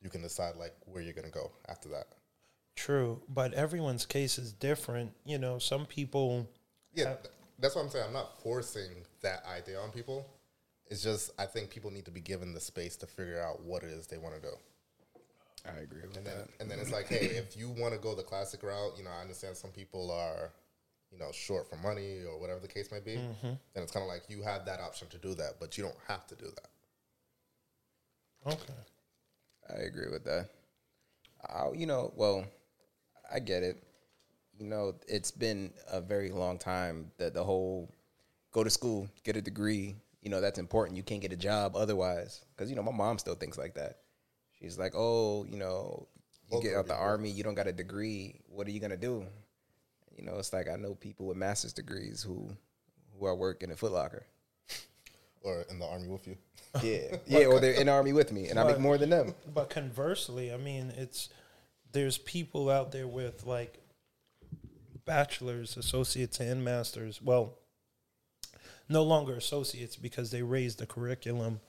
you 0.03 0.11
can 0.11 0.21
decide 0.21 0.57
like 0.57 0.75
where 0.85 1.03
you're 1.03 1.15
gonna 1.15 1.31
go 1.31 1.51
after 1.69 1.89
that. 1.91 2.09
True, 2.77 3.23
but 3.29 3.53
everyone's 3.55 4.05
case 4.07 4.39
is 4.39 4.53
different. 4.53 5.13
You 5.25 5.39
know, 5.39 5.59
some 5.59 5.87
people 5.87 6.49
Yeah, 6.93 7.15
th- 7.15 7.33
that's 7.59 7.75
what 7.77 7.83
I'm 7.83 7.91
saying. 7.91 8.07
I'm 8.09 8.13
not 8.13 8.41
forcing 8.43 8.91
that 9.23 9.45
idea 9.47 9.79
on 9.79 9.91
people. 9.91 10.27
It's 10.89 11.03
just 11.03 11.31
I 11.39 11.47
think 11.47 11.71
people 11.71 11.91
need 11.91 12.05
to 12.07 12.11
be 12.11 12.21
given 12.21 12.53
the 12.53 12.61
space 12.61 12.97
to 12.97 13.07
figure 13.07 13.41
out 13.41 13.63
what 13.63 13.83
it 13.85 13.91
is 13.91 14.07
they 14.07 14.19
want 14.19 14.35
to 14.35 14.41
do. 14.41 14.55
I 15.67 15.79
agree 15.81 16.03
with 16.07 16.17
And 16.19 16.27
that. 16.27 16.49
and 16.61 16.71
then 16.71 16.79
it's 16.79 16.93
like, 16.93 17.07
hey, 17.07 17.25
if 17.37 17.57
you 17.57 17.71
want 17.71 17.95
to 17.95 17.99
go 18.01 18.15
the 18.15 18.23
classic 18.23 18.63
route, 18.63 18.93
you 18.99 19.05
know, 19.05 19.11
I 19.11 19.23
understand 19.23 19.57
some 19.57 19.71
people 19.71 20.11
are, 20.11 20.51
you 21.11 21.19
know, 21.19 21.31
short 21.33 21.71
for 21.71 21.77
money 21.77 22.23
or 22.29 22.39
whatever 22.39 22.61
the 22.61 22.69
case 22.69 22.91
might 22.93 23.05
be. 23.05 23.13
Mm-hmm. 23.17 23.47
Then 23.73 23.83
it's 23.83 23.93
kind 23.93 24.03
of 24.03 24.09
like 24.09 24.25
you 24.29 24.43
have 24.43 24.67
that 24.67 24.81
option 24.81 25.09
to 25.09 25.17
do 25.19 25.35
that, 25.37 25.55
but 25.61 25.79
you 25.79 25.85
don't 25.85 25.97
have 26.07 26.27
to 26.27 26.35
do 26.35 26.47
that. 26.47 26.69
Okay. 28.53 28.75
I 29.71 29.83
agree 29.85 30.11
with 30.11 30.25
that. 30.25 30.51
I, 31.49 31.71
you 31.73 31.87
know, 31.87 32.13
well, 32.15 32.45
I 33.33 33.41
get 33.41 33.63
it. 33.63 33.83
You 34.59 34.67
know, 34.67 34.95
it's 35.09 35.31
been 35.31 35.73
a 35.91 36.01
very 36.01 36.31
long 36.31 36.59
time 36.59 37.11
that 37.19 37.35
the 37.35 37.43
whole 37.43 37.91
go 38.53 38.63
to 38.63 38.71
school, 38.71 39.09
get 39.25 39.37
a 39.37 39.43
degree, 39.43 39.97
you 40.25 40.31
know, 40.31 40.41
that's 40.41 40.59
important. 40.59 40.97
You 40.97 41.03
can't 41.03 41.21
get 41.21 41.33
a 41.33 41.37
job 41.37 41.77
otherwise. 41.77 42.45
Because, 42.57 42.71
you 42.71 42.77
know, 42.77 42.83
my 42.83 42.93
mom 42.93 43.19
still 43.19 43.35
thinks 43.35 43.59
like 43.59 43.75
that. 43.75 43.99
She's 44.59 44.79
like, 44.79 44.95
oh, 44.97 45.45
you 45.45 45.59
know, 45.59 46.09
you 46.51 46.63
get 46.63 46.75
out 46.75 46.87
the 46.87 46.95
army, 46.95 47.31
you 47.31 47.43
don't 47.43 47.55
got 47.55 47.67
a 47.67 47.73
degree. 47.73 48.41
What 48.49 48.67
are 48.67 48.71
you 48.71 48.81
going 48.81 48.91
to 48.91 48.97
do? 48.97 49.27
You 50.17 50.25
know, 50.25 50.37
it's 50.39 50.53
like 50.53 50.69
I 50.69 50.77
know 50.77 50.95
people 50.95 51.27
with 51.27 51.37
master's 51.37 51.73
degrees 51.73 52.23
who 52.23 52.49
who 53.19 53.27
are 53.27 53.35
working 53.35 53.71
at 53.71 53.79
Foot 53.79 53.93
Locker. 53.93 54.25
Or 55.43 55.65
in 55.71 55.79
the 55.79 55.87
army 55.87 56.09
with 56.09 56.27
you. 56.27 56.37
Yeah. 56.83 57.17
yeah, 57.27 57.47
or 57.47 57.61
they're 57.61 57.73
in 57.73 57.87
the 57.87 57.93
army 57.93 58.13
with 58.13 58.33
me 58.33 58.49
and 58.49 58.59
I 58.59 58.65
make 58.65 58.79
more 58.79 58.97
than 58.97 59.11
them. 59.11 59.35
But 59.53 59.69
conversely, 59.69 60.53
I 60.53 60.57
mean, 60.57 60.93
it's 60.97 61.29
there's 61.95 62.19
people 62.19 62.69
out 62.69 62.93
there 62.93 63.09
with 63.09 63.47
like 63.47 63.79
bachelors, 65.07 65.77
associates, 65.77 66.39
and 66.39 66.63
masters. 66.63 67.23
Well, 67.23 67.59
no 68.89 69.03
longer 69.03 69.35
associates 69.35 69.97
because 69.97 70.31
they 70.31 70.43
raised 70.43 70.79
the 70.79 70.87
curriculum 70.87 71.61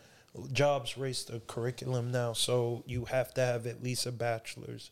jobs 0.52 0.98
raised 0.98 1.32
the 1.32 1.40
curriculum 1.42 2.12
now, 2.12 2.34
so 2.34 2.84
you 2.86 3.06
have 3.06 3.34
to 3.36 3.42
have 3.42 3.66
at 3.66 3.84
least 3.84 4.06
a 4.06 4.12
bachelor's, 4.12 4.92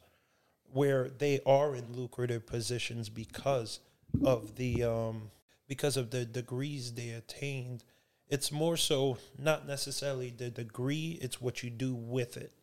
where 0.71 1.09
they 1.09 1.39
are 1.45 1.75
in 1.75 1.93
lucrative 1.93 2.45
positions 2.45 3.09
because 3.09 3.79
of 4.23 4.55
the 4.55 4.83
um, 4.83 5.31
because 5.67 5.97
of 5.97 6.11
the 6.11 6.25
degrees 6.25 6.93
they 6.93 7.09
attained. 7.09 7.83
It's 8.29 8.51
more 8.51 8.77
so 8.77 9.17
not 9.37 9.67
necessarily 9.67 10.29
the 10.29 10.49
degree; 10.49 11.17
it's 11.21 11.41
what 11.41 11.63
you 11.63 11.69
do 11.69 11.93
with 11.93 12.37
it. 12.37 12.53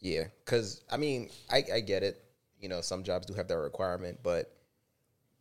Yeah, 0.00 0.24
because 0.44 0.82
I 0.90 0.96
mean, 0.96 1.30
I, 1.50 1.64
I 1.74 1.80
get 1.80 2.02
it. 2.02 2.22
You 2.60 2.68
know, 2.68 2.80
some 2.80 3.04
jobs 3.04 3.26
do 3.26 3.34
have 3.34 3.48
that 3.48 3.58
requirement, 3.58 4.18
but 4.22 4.52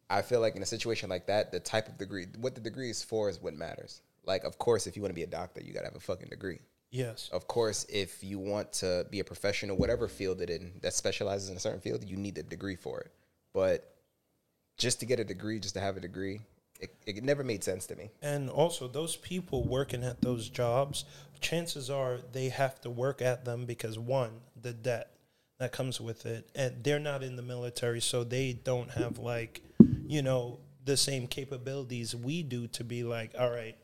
I 0.10 0.22
feel 0.22 0.40
like 0.40 0.56
in 0.56 0.62
a 0.62 0.68
situation 0.68 1.10
like 1.10 1.28
that, 1.28 1.52
the 1.52 1.60
type 1.60 1.88
of 1.88 1.98
degree, 1.98 2.28
what 2.40 2.56
the 2.56 2.62
degree 2.62 2.90
is 2.90 3.04
for, 3.04 3.30
is 3.30 3.42
what 3.42 3.56
matters. 3.56 4.02
Like, 4.26 4.44
of 4.44 4.58
course, 4.58 4.88
if 4.88 4.96
you 4.96 5.02
want 5.02 5.12
to 5.12 5.16
be 5.16 5.24
a 5.24 5.28
doctor, 5.28 5.62
you 5.62 5.74
gotta 5.74 5.86
have 5.86 5.96
a 5.96 6.00
fucking 6.00 6.30
degree. 6.30 6.60
Yes. 6.90 7.30
Of 7.34 7.48
course, 7.48 7.86
if 7.90 8.24
you 8.24 8.40
want 8.40 8.72
to 8.74 9.06
be 9.10 9.20
a 9.20 9.24
professional, 9.24 9.76
whatever 9.78 10.08
field 10.08 10.42
it 10.42 10.50
in 10.50 10.74
that 10.82 10.94
specializes 10.94 11.50
in 11.50 11.58
a 11.58 11.60
certain 11.60 11.82
field, 11.82 12.04
you 12.04 12.18
need 12.18 12.38
a 12.38 12.44
degree 12.44 12.76
for 12.76 13.02
it. 13.02 13.12
But 13.54 13.94
just 14.78 15.00
to 15.02 15.06
get 15.06 15.20
a 15.20 15.24
degree, 15.24 15.60
just 15.60 15.76
to 15.76 15.82
have 15.82 15.98
a 15.98 16.00
degree, 16.00 16.42
it, 16.80 16.96
it 17.06 17.24
never 17.24 17.44
made 17.44 17.64
sense 17.64 17.86
to 17.88 17.96
me. 17.96 18.10
And 18.22 18.50
also, 18.50 18.88
those 18.88 19.16
people 19.16 19.64
working 19.64 20.04
at 20.04 20.22
those 20.22 20.50
jobs, 20.50 21.06
chances 21.40 21.90
are 21.90 22.20
they 22.32 22.50
have 22.50 22.82
to 22.82 22.90
work 22.90 23.22
at 23.22 23.46
them 23.46 23.66
because 23.66 23.98
one, 23.98 24.42
the 24.60 24.74
debt 24.74 25.12
that 25.60 25.72
comes 25.72 26.00
with 26.00 26.26
it, 26.26 26.50
and 26.56 26.84
they're 26.84 27.00
not 27.00 27.24
in 27.24 27.36
the 27.36 27.42
military, 27.42 28.02
so 28.02 28.24
they 28.24 28.54
don't 28.54 28.92
have 28.92 29.18
like, 29.18 29.62
you 30.06 30.22
know, 30.22 30.60
the 30.86 30.98
same 30.98 31.28
capabilities 31.28 32.16
we 32.16 32.44
do 32.44 32.68
to 32.68 32.84
be 32.84 33.04
like, 33.04 33.34
all 33.38 33.50
right, 33.50 33.76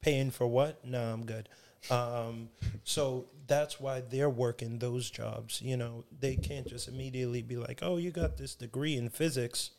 paying 0.00 0.30
for 0.30 0.46
what? 0.46 0.84
No, 0.84 1.02
I'm 1.02 1.24
good. 1.24 1.48
Um, 1.90 2.50
so 2.84 3.26
that's 3.46 3.80
why 3.80 4.00
they're 4.00 4.30
working 4.30 4.78
those 4.78 5.10
jobs. 5.10 5.62
You 5.62 5.76
know, 5.76 6.04
they 6.20 6.36
can't 6.36 6.66
just 6.66 6.88
immediately 6.88 7.42
be 7.42 7.56
like, 7.56 7.80
oh, 7.82 7.96
you 7.96 8.10
got 8.10 8.36
this 8.36 8.54
degree 8.54 8.96
in 8.96 9.08
physics 9.08 9.70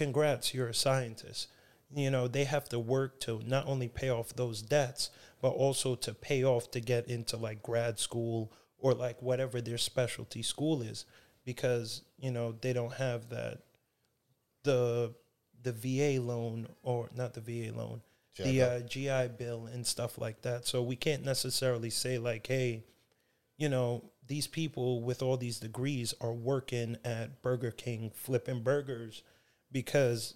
congrats, 0.00 0.54
you're 0.54 0.68
a 0.68 0.74
scientist. 0.74 1.48
You 1.94 2.10
know, 2.10 2.26
they 2.26 2.44
have 2.44 2.70
to 2.70 2.78
work 2.78 3.20
to 3.20 3.42
not 3.46 3.66
only 3.66 3.88
pay 3.88 4.08
off 4.08 4.34
those 4.34 4.62
debts, 4.62 5.10
but 5.42 5.50
also 5.50 5.94
to 5.96 6.14
pay 6.14 6.42
off 6.42 6.70
to 6.70 6.80
get 6.80 7.08
into 7.08 7.36
like 7.36 7.62
grad 7.62 7.98
school 7.98 8.50
or 8.78 8.94
like 8.94 9.20
whatever 9.20 9.60
their 9.60 9.76
specialty 9.76 10.40
school 10.40 10.80
is 10.80 11.04
because, 11.44 12.00
you 12.18 12.30
know, 12.30 12.54
they 12.62 12.72
don't 12.72 12.94
have 12.94 13.28
that 13.28 13.58
the 14.62 15.14
the 15.62 15.72
VA 15.72 16.18
loan 16.18 16.66
or 16.82 17.10
not 17.14 17.34
the 17.34 17.42
VA 17.42 17.70
loan, 17.76 18.00
GI 18.34 18.44
the 18.44 18.62
uh, 18.62 18.80
GI 18.80 19.34
Bill 19.36 19.66
and 19.66 19.86
stuff 19.86 20.16
like 20.16 20.40
that. 20.42 20.66
So 20.66 20.82
we 20.82 20.96
can't 20.96 21.26
necessarily 21.26 21.90
say 21.90 22.16
like, 22.16 22.46
hey, 22.46 22.84
you 23.58 23.68
know, 23.68 24.04
these 24.26 24.46
people 24.46 25.02
with 25.02 25.20
all 25.20 25.36
these 25.36 25.58
degrees 25.58 26.14
are 26.22 26.32
working 26.32 26.96
at 27.04 27.42
Burger 27.42 27.70
King 27.70 28.10
flipping 28.14 28.62
burgers 28.62 29.22
because 29.72 30.34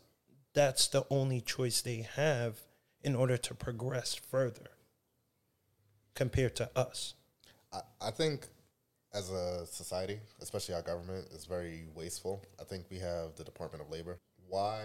that's 0.55 0.87
the 0.89 1.05
only 1.11 1.41
choice 1.41 1.83
they 1.83 2.07
have 2.15 2.61
in 3.03 3.15
order 3.15 3.37
to 3.37 3.55
progress 3.55 4.15
further 4.15 4.71
compared 6.15 6.57
to 6.57 6.71
us. 6.77 7.15
I, 7.73 7.81
I 8.01 8.11
think 8.11 8.47
as 9.13 9.31
a 9.31 9.67
society, 9.67 10.19
especially 10.41 10.75
our 10.75 10.83
government, 10.83 11.29
is 11.33 11.45
very 11.45 11.85
wasteful. 11.95 12.43
I 12.61 12.65
think 12.65 12.87
we 12.91 12.99
have 12.99 13.37
the 13.37 13.45
Department 13.45 13.83
of 13.85 13.91
Labor. 13.91 14.19
Why 14.49 14.85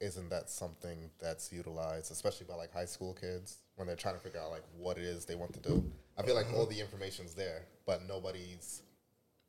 isn't 0.00 0.30
that 0.30 0.48
something 0.50 1.10
that's 1.18 1.52
utilized, 1.52 2.12
especially 2.12 2.46
by 2.46 2.54
like 2.54 2.72
high 2.72 2.84
school 2.84 3.14
kids 3.14 3.58
when 3.76 3.86
they're 3.86 3.96
trying 3.96 4.14
to 4.14 4.20
figure 4.20 4.40
out 4.40 4.50
like 4.50 4.64
what 4.76 4.98
it 4.98 5.04
is 5.04 5.24
they 5.24 5.34
want 5.34 5.52
to 5.54 5.60
do? 5.60 5.84
I 6.18 6.22
feel 6.22 6.34
like 6.34 6.52
all 6.54 6.66
the 6.66 6.80
information's 6.80 7.34
there, 7.34 7.62
but 7.86 8.06
nobody's 8.06 8.82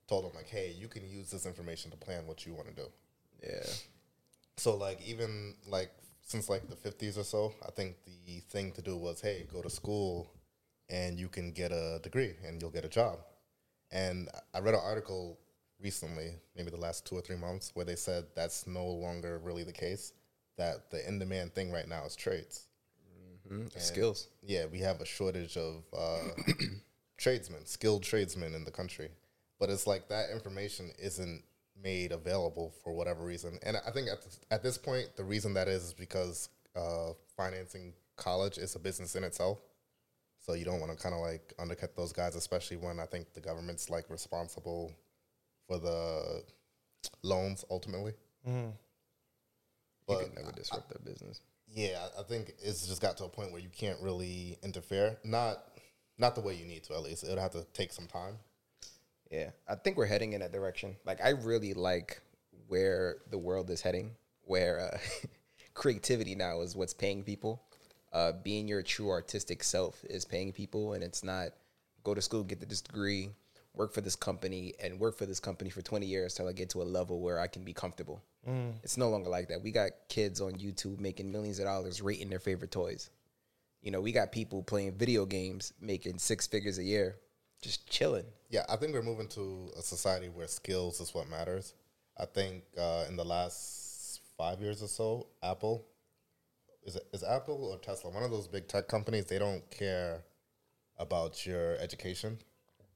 told 0.08 0.26
them 0.26 0.32
like, 0.36 0.48
hey, 0.48 0.74
you 0.78 0.88
can 0.88 1.08
use 1.08 1.30
this 1.30 1.46
information 1.46 1.92
to 1.92 1.98
plan 1.98 2.26
what 2.26 2.46
you 2.46 2.54
want 2.54 2.68
to 2.68 2.74
do. 2.74 2.88
Yeah. 3.44 3.66
So 4.58 4.76
like 4.76 5.02
even 5.06 5.56
like 5.68 5.92
since 6.22 6.50
like 6.50 6.70
the 6.70 6.76
fifties 6.76 7.18
or 7.18 7.24
so, 7.24 7.54
I 7.66 7.72
think 7.72 7.96
the 8.26 8.40
thing 8.50 8.72
to 8.74 8.82
do 8.82 8.96
was, 8.98 9.22
hey, 9.22 9.46
go 9.52 9.62
to 9.62 9.70
school 9.70 10.32
and 10.90 11.20
you 11.20 11.28
can 11.28 11.52
get 11.52 11.72
a 11.72 12.00
degree 12.02 12.34
and 12.46 12.62
you'll 12.62 12.72
get 12.72 12.86
a 12.86 12.90
job. 12.90 13.20
And 13.92 14.30
I 14.54 14.60
read 14.60 14.74
an 14.74 14.82
article 14.84 15.38
recently, 15.82 16.36
maybe 16.56 16.72
the 16.72 16.78
last 16.78 17.06
two 17.06 17.16
or 17.16 17.22
three 17.22 17.36
months, 17.36 17.72
where 17.74 17.86
they 17.86 17.96
said 17.96 18.26
that's 18.36 18.66
no 18.66 18.86
longer 18.86 19.40
really 19.40 19.64
the 19.64 19.74
case. 19.74 20.14
That 20.58 20.92
the 20.92 21.08
in 21.08 21.20
demand 21.20 21.54
thing 21.54 21.72
right 21.72 21.88
now 21.88 22.06
is 22.06 22.16
trades. 22.16 22.68
Mhm. 23.50 23.80
Skills. 23.82 24.28
Yeah, 24.42 24.66
we 24.66 24.80
have 24.80 25.02
a 25.02 25.06
shortage 25.06 25.58
of 25.58 25.84
uh, 25.98 26.20
tradesmen, 27.18 27.66
skilled 27.66 28.04
tradesmen 28.04 28.54
in 28.54 28.64
the 28.64 28.72
country. 28.72 29.10
But 29.60 29.70
it's 29.70 29.88
like 29.88 30.08
that 30.10 30.30
information 30.32 30.92
isn't 31.00 31.44
made 31.84 32.12
available 32.12 32.74
for 32.84 32.94
whatever 32.94 33.24
reason. 33.26 33.60
And 33.64 33.78
I 33.86 33.92
think 33.92 34.08
at, 34.10 34.22
th- 34.22 34.36
at 34.52 34.64
this 34.64 34.78
point, 34.78 35.16
the 35.18 35.24
reason 35.24 35.54
that 35.56 35.68
is, 35.68 35.84
is 35.86 35.94
because 35.94 36.50
uh, 36.76 37.12
financing 37.36 37.94
college 38.16 38.58
is 38.58 38.76
a 38.76 38.80
business 38.80 39.16
in 39.16 39.24
itself. 39.24 39.60
So 40.40 40.54
you 40.54 40.66
don't 40.66 40.80
want 40.80 40.92
to 40.96 41.02
kind 41.02 41.16
of 41.16 41.22
like 41.22 41.54
undercut 41.60 41.96
those 41.96 42.12
guys, 42.14 42.36
especially 42.36 42.78
when 42.78 43.00
I 43.00 43.06
think 43.06 43.34
the 43.34 43.42
government's 43.42 43.90
like 43.90 44.10
responsible 44.10 44.92
for 45.68 45.78
the 45.80 46.44
loans 47.22 47.64
ultimately. 47.70 48.14
You 48.46 48.74
But 50.08 50.20
could 50.20 50.36
never 50.36 50.52
disrupt 50.52 50.90
their 50.90 51.00
business. 51.14 51.40
yeah, 51.68 52.08
I 52.20 52.24
think 52.24 52.54
it's 52.62 52.86
just 52.88 53.02
got 53.02 53.16
to 53.18 53.24
a 53.26 53.30
point 53.30 53.52
where 53.54 53.62
you 53.62 53.70
can't 53.70 54.00
really 54.02 54.58
interfere. 54.64 55.18
Not 55.24 55.64
not 56.18 56.36
the 56.36 56.42
way 56.42 56.56
you 56.56 56.66
need 56.66 56.84
to, 56.86 56.94
at 56.94 57.02
least. 57.04 57.24
It'll 57.24 57.40
have 57.40 57.54
to 57.54 57.66
take 57.74 57.92
some 57.94 58.08
time. 58.08 58.36
Yeah, 59.34 59.50
I 59.68 59.74
think 59.74 59.98
we're 59.98 60.06
heading 60.06 60.34
in 60.34 60.42
that 60.42 60.52
direction. 60.52 60.96
Like, 61.06 61.20
I 61.20 61.30
really 61.30 61.74
like 61.74 62.22
where 62.68 63.18
the 63.32 63.38
world 63.38 63.72
is 63.72 63.82
heading, 63.82 64.12
where 64.44 64.92
uh, 64.94 64.98
creativity 65.74 66.36
now 66.36 66.62
is 66.62 66.76
what's 66.76 66.94
paying 66.94 67.24
people. 67.24 67.64
Uh, 68.12 68.34
being 68.44 68.68
your 68.68 68.84
true 68.84 69.10
artistic 69.10 69.64
self 69.64 70.06
is 70.08 70.24
paying 70.24 70.52
people, 70.52 70.94
and 70.94 71.04
it's 71.04 71.24
not 71.24 71.50
go 72.04 72.14
to 72.14 72.22
school, 72.22 72.44
get 72.44 72.60
this 72.70 72.82
degree, 72.82 73.30
work 73.74 73.92
for 73.92 74.02
this 74.02 74.16
company, 74.16 74.76
and 74.80 75.00
work 75.00 75.18
for 75.18 75.26
this 75.26 75.40
company 75.40 75.72
for 75.72 75.82
20 75.82 76.06
years 76.06 76.36
till 76.36 76.48
I 76.48 76.52
get 76.52 76.70
to 76.70 76.84
a 76.84 76.84
level 76.84 77.20
where 77.20 77.40
I 77.40 77.48
can 77.48 77.64
be 77.64 77.74
comfortable. 77.74 78.22
It's 78.84 78.98
no 78.98 79.10
longer 79.10 79.32
like 79.32 79.48
that. 79.48 79.64
We 79.64 79.72
got 79.72 79.90
kids 80.10 80.42
on 80.42 80.54
YouTube 80.54 81.00
making 81.00 81.32
millions 81.32 81.58
of 81.58 81.66
dollars 81.66 82.04
rating 82.04 82.30
their 82.30 82.38
favorite 82.38 82.70
toys. 82.70 83.10
You 83.82 83.90
know, 83.90 84.00
we 84.00 84.12
got 84.12 84.32
people 84.32 84.62
playing 84.62 84.94
video 84.94 85.26
games 85.26 85.74
making 85.82 86.20
six 86.20 86.46
figures 86.46 86.78
a 86.78 86.84
year, 86.84 87.16
just 87.64 87.90
chilling. 87.90 88.26
Yeah, 88.50 88.66
I 88.70 88.76
think 88.76 88.94
we're 88.94 89.02
moving 89.02 89.28
to 89.30 89.72
a 89.78 89.82
society 89.82 90.30
where 90.30 90.48
skills 90.48 91.00
is 91.02 91.14
what 91.14 91.30
matters. 91.30 91.74
I 92.18 92.26
think 92.26 92.64
uh, 92.78 93.06
in 93.10 93.16
the 93.16 93.24
last 93.26 94.22
five 94.38 94.62
years 94.62 94.84
or 94.84 94.88
so, 94.88 95.28
Apple 95.42 95.86
is 96.84 96.96
it, 96.96 97.04
is 97.14 97.24
Apple 97.24 97.70
or 97.72 97.78
Tesla 97.80 98.12
one 98.12 98.24
of 98.24 98.30
those 98.32 98.48
big 98.48 98.68
tech 98.68 98.88
companies. 98.88 99.26
They 99.26 99.40
don't 99.40 99.68
care 99.72 100.24
about 101.00 101.46
your 101.46 101.78
education. 101.78 102.38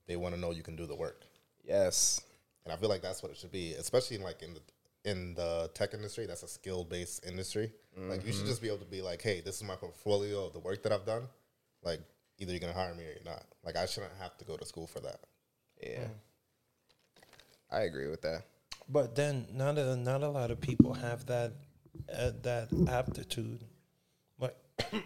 They 0.07 0.15
want 0.15 0.35
to 0.35 0.39
know 0.39 0.51
you 0.51 0.63
can 0.63 0.75
do 0.75 0.85
the 0.85 0.95
work. 0.95 1.25
Yes. 1.63 2.21
and 2.63 2.73
I 2.73 2.77
feel 2.77 2.89
like 2.89 3.01
that's 3.01 3.23
what 3.23 3.31
it 3.31 3.37
should 3.37 3.51
be, 3.51 3.73
especially 3.73 4.17
in 4.17 4.23
like 4.23 4.41
in 4.43 4.53
the 4.53 4.61
in 5.09 5.33
the 5.35 5.71
tech 5.73 5.93
industry. 5.93 6.25
That's 6.27 6.43
a 6.43 6.47
skill 6.47 6.83
based 6.83 7.25
industry. 7.25 7.71
Like 7.97 8.23
you 8.25 8.31
should 8.31 8.45
just 8.45 8.61
be 8.61 8.67
able 8.67 8.77
to 8.79 8.85
be 8.85 9.01
like, 9.01 9.23
hey, 9.23 9.41
this 9.41 9.55
is 9.55 9.63
my 9.63 9.75
portfolio 9.75 10.45
of 10.45 10.53
the 10.53 10.59
work 10.59 10.83
that 10.83 10.91
I've 10.91 11.05
done. 11.05 11.23
Like 11.81 12.01
either 12.37 12.51
you're 12.51 12.59
gonna 12.59 12.73
hire 12.73 12.93
me 12.93 13.03
or 13.03 13.07
you're 13.07 13.23
not. 13.25 13.43
Like 13.63 13.75
I 13.75 13.85
shouldn't 13.85 14.13
have 14.19 14.37
to 14.37 14.45
go 14.45 14.57
to 14.57 14.65
school 14.65 14.87
for 14.87 14.99
that. 15.01 15.19
Yeah. 15.81 16.07
I 17.71 17.81
agree 17.81 18.07
with 18.07 18.21
that. 18.21 18.43
But 18.89 19.15
then 19.15 19.47
not 19.53 19.77
a 19.77 19.95
not 19.95 20.23
a 20.23 20.29
lot 20.29 20.51
of 20.51 20.61
people 20.61 20.93
have 20.93 21.25
that 21.25 21.53
uh, 22.13 22.31
that 22.43 22.69
aptitude. 22.89 23.61
Like, 24.39 24.55
But 24.91 25.03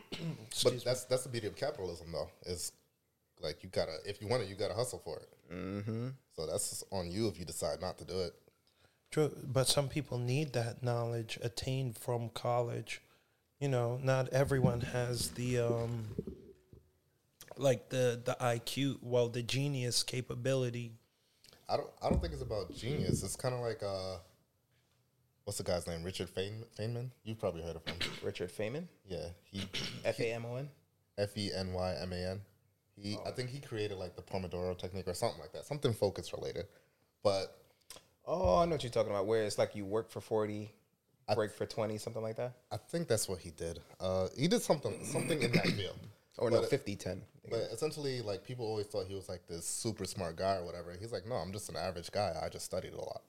excuse 0.47 0.73
me. 0.73 0.81
that's 0.85 1.05
that's 1.05 1.23
the 1.23 1.29
beauty 1.29 1.47
of 1.47 1.55
capitalism, 1.55 2.11
though. 2.11 2.29
Is 2.45 2.71
like 3.41 3.63
you 3.63 3.69
gotta 3.69 3.95
if 4.05 4.21
you 4.21 4.27
want 4.27 4.43
it, 4.43 4.49
you 4.49 4.55
gotta 4.55 4.75
hustle 4.75 4.99
for 4.99 5.17
it. 5.17 5.29
Mm-hmm. 5.53 6.09
So 6.35 6.45
that's 6.45 6.83
on 6.91 7.09
you 7.09 7.27
if 7.27 7.39
you 7.39 7.45
decide 7.45 7.81
not 7.81 7.97
to 7.97 8.05
do 8.05 8.19
it. 8.19 8.33
True, 9.09 9.35
but 9.43 9.67
some 9.67 9.89
people 9.89 10.17
need 10.17 10.53
that 10.53 10.83
knowledge 10.83 11.37
attained 11.41 11.97
from 11.97 12.29
college. 12.29 13.01
You 13.59 13.67
know, 13.67 13.99
not 14.01 14.29
everyone 14.29 14.81
has 14.81 15.31
the 15.31 15.59
um 15.59 16.05
like 17.61 17.89
the 17.89 18.21
the 18.23 18.35
IQ, 18.41 18.97
well, 19.01 19.29
the 19.29 19.41
genius 19.43 20.03
capability. 20.03 20.93
I 21.69 21.77
don't 21.77 21.89
I 22.01 22.09
don't 22.09 22.19
think 22.21 22.33
it's 22.33 22.41
about 22.41 22.73
genius. 22.75 23.23
It's 23.23 23.35
kind 23.35 23.53
of 23.55 23.61
like 23.61 23.81
uh, 23.83 24.17
what's 25.45 25.57
the 25.57 25.63
guy's 25.63 25.87
name? 25.87 26.03
Richard 26.03 26.27
Feyn- 26.33 26.65
Feynman. 26.77 27.09
You've 27.23 27.39
probably 27.39 27.61
heard 27.63 27.75
of 27.75 27.85
him. 27.85 27.95
Richard 28.23 28.51
Feynman, 28.51 28.87
Yeah, 29.07 29.27
he 29.43 29.63
F 30.03 30.19
A 30.19 30.33
M 30.33 30.45
O 30.45 30.55
N. 30.55 30.69
F 31.17 31.37
E 31.37 31.51
N 31.55 31.73
Y 31.73 31.95
M 32.01 32.11
A 32.13 32.15
N. 32.31 32.41
He, 33.01 33.17
I 33.25 33.31
think 33.31 33.49
he 33.49 33.59
created 33.59 33.97
like 33.97 34.15
the 34.15 34.21
Pomodoro 34.21 34.77
technique 34.77 35.07
or 35.07 35.13
something 35.13 35.39
like 35.39 35.53
that, 35.53 35.65
something 35.65 35.93
focus 35.93 36.33
related. 36.33 36.65
But 37.23 37.57
Oh, 38.25 38.57
I 38.57 38.65
know 38.65 38.71
what 38.75 38.83
you're 38.83 38.91
talking 38.91 39.09
about. 39.11 39.25
Where 39.25 39.43
it's 39.43 39.57
like 39.57 39.75
you 39.75 39.85
work 39.85 40.11
for 40.11 40.21
forty, 40.21 40.71
break 41.35 41.51
for 41.51 41.65
twenty, 41.65 41.97
something 41.97 42.21
like 42.21 42.35
that. 42.35 42.53
I 42.71 42.77
think 42.77 43.07
that's 43.07 43.27
what 43.27 43.39
he 43.39 43.49
did. 43.51 43.79
Uh, 43.99 44.27
he 44.37 44.47
did 44.47 44.61
something, 44.61 45.03
something 45.05 45.41
in 45.41 45.51
that 45.53 45.65
field. 45.67 45.97
Or 46.37 46.49
no, 46.51 46.57
But 46.57 46.65
it- 46.65 46.69
50, 46.69 46.95
10. 46.95 47.21
But 47.49 47.59
essentially, 47.71 48.21
like 48.21 48.43
people 48.43 48.65
always 48.65 48.85
thought 48.87 49.07
he 49.07 49.15
was 49.15 49.27
like 49.27 49.47
this 49.47 49.65
super 49.65 50.05
smart 50.05 50.35
guy 50.35 50.57
or 50.57 50.65
whatever. 50.65 50.93
He's 50.99 51.11
like, 51.11 51.25
no, 51.25 51.35
I'm 51.35 51.51
just 51.51 51.69
an 51.69 51.75
average 51.75 52.11
guy. 52.11 52.35
I 52.41 52.49
just 52.49 52.65
studied 52.65 52.93
a 52.93 52.97
lot, 53.01 53.21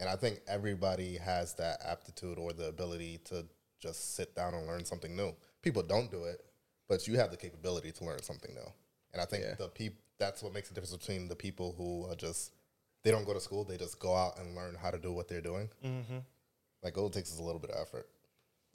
and 0.00 0.08
I 0.08 0.16
think 0.16 0.40
everybody 0.48 1.16
has 1.18 1.54
that 1.54 1.80
aptitude 1.86 2.38
or 2.38 2.52
the 2.52 2.66
ability 2.68 3.20
to 3.26 3.46
just 3.78 4.16
sit 4.16 4.34
down 4.34 4.54
and 4.54 4.66
learn 4.66 4.84
something 4.84 5.14
new. 5.14 5.32
People 5.62 5.82
don't 5.82 6.10
do 6.10 6.24
it, 6.24 6.44
but 6.88 7.06
you 7.06 7.16
have 7.18 7.30
the 7.30 7.36
capability 7.36 7.92
to 7.92 8.04
learn 8.04 8.22
something 8.22 8.52
new. 8.54 8.68
And 9.12 9.22
I 9.22 9.26
think 9.26 9.44
Yeah. 9.44 9.54
the 9.54 9.68
peop- 9.68 10.00
that's 10.18 10.42
what 10.42 10.52
makes 10.52 10.68
the 10.68 10.74
difference 10.74 10.96
between 10.96 11.28
the 11.28 11.36
people 11.36 11.72
who 11.76 12.06
are 12.10 12.16
just 12.16 12.52
they 13.02 13.10
don't 13.12 13.24
go 13.24 13.34
to 13.34 13.40
school, 13.40 13.62
they 13.62 13.76
just 13.76 14.00
go 14.00 14.16
out 14.16 14.38
and 14.40 14.56
learn 14.56 14.74
how 14.74 14.90
to 14.90 14.98
do 14.98 15.12
what 15.12 15.28
they're 15.28 15.40
doing. 15.40 15.70
Mm-hmm. 15.84 16.18
Like 16.82 16.98
all 16.98 17.06
it 17.06 17.12
takes 17.12 17.30
is 17.32 17.38
a 17.38 17.42
little 17.44 17.60
bit 17.60 17.70
of 17.70 17.80
effort, 17.80 18.08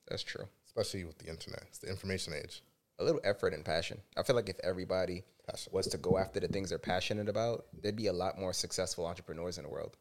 That's 0.08 0.24
true. 0.24 0.48
especially 0.66 1.04
with 1.04 1.18
the 1.18 1.28
internet. 1.28 1.64
It's 1.68 1.80
the 1.80 1.90
information 1.90 2.34
age. 2.34 2.64
A 3.02 3.04
little 3.04 3.22
effort 3.24 3.54
and 3.56 3.66
passion. 3.66 4.00
I 4.16 4.22
feel 4.24 4.36
like 4.36 4.48
if 4.50 4.60
everybody 4.64 5.24
Passion. 5.50 5.72
was 5.74 5.88
to 5.88 5.98
go 5.98 6.20
after 6.20 6.40
the 6.40 6.48
things 6.48 6.70
they're 6.70 6.78
passionate 6.78 7.28
about, 7.28 7.66
there'd 7.82 7.96
be 7.96 8.08
a 8.08 8.14
lot 8.14 8.38
more 8.40 8.54
successful 8.54 9.08
entrepreneurs 9.08 9.58
in 9.58 9.64
the 9.64 9.70
world. 9.70 9.98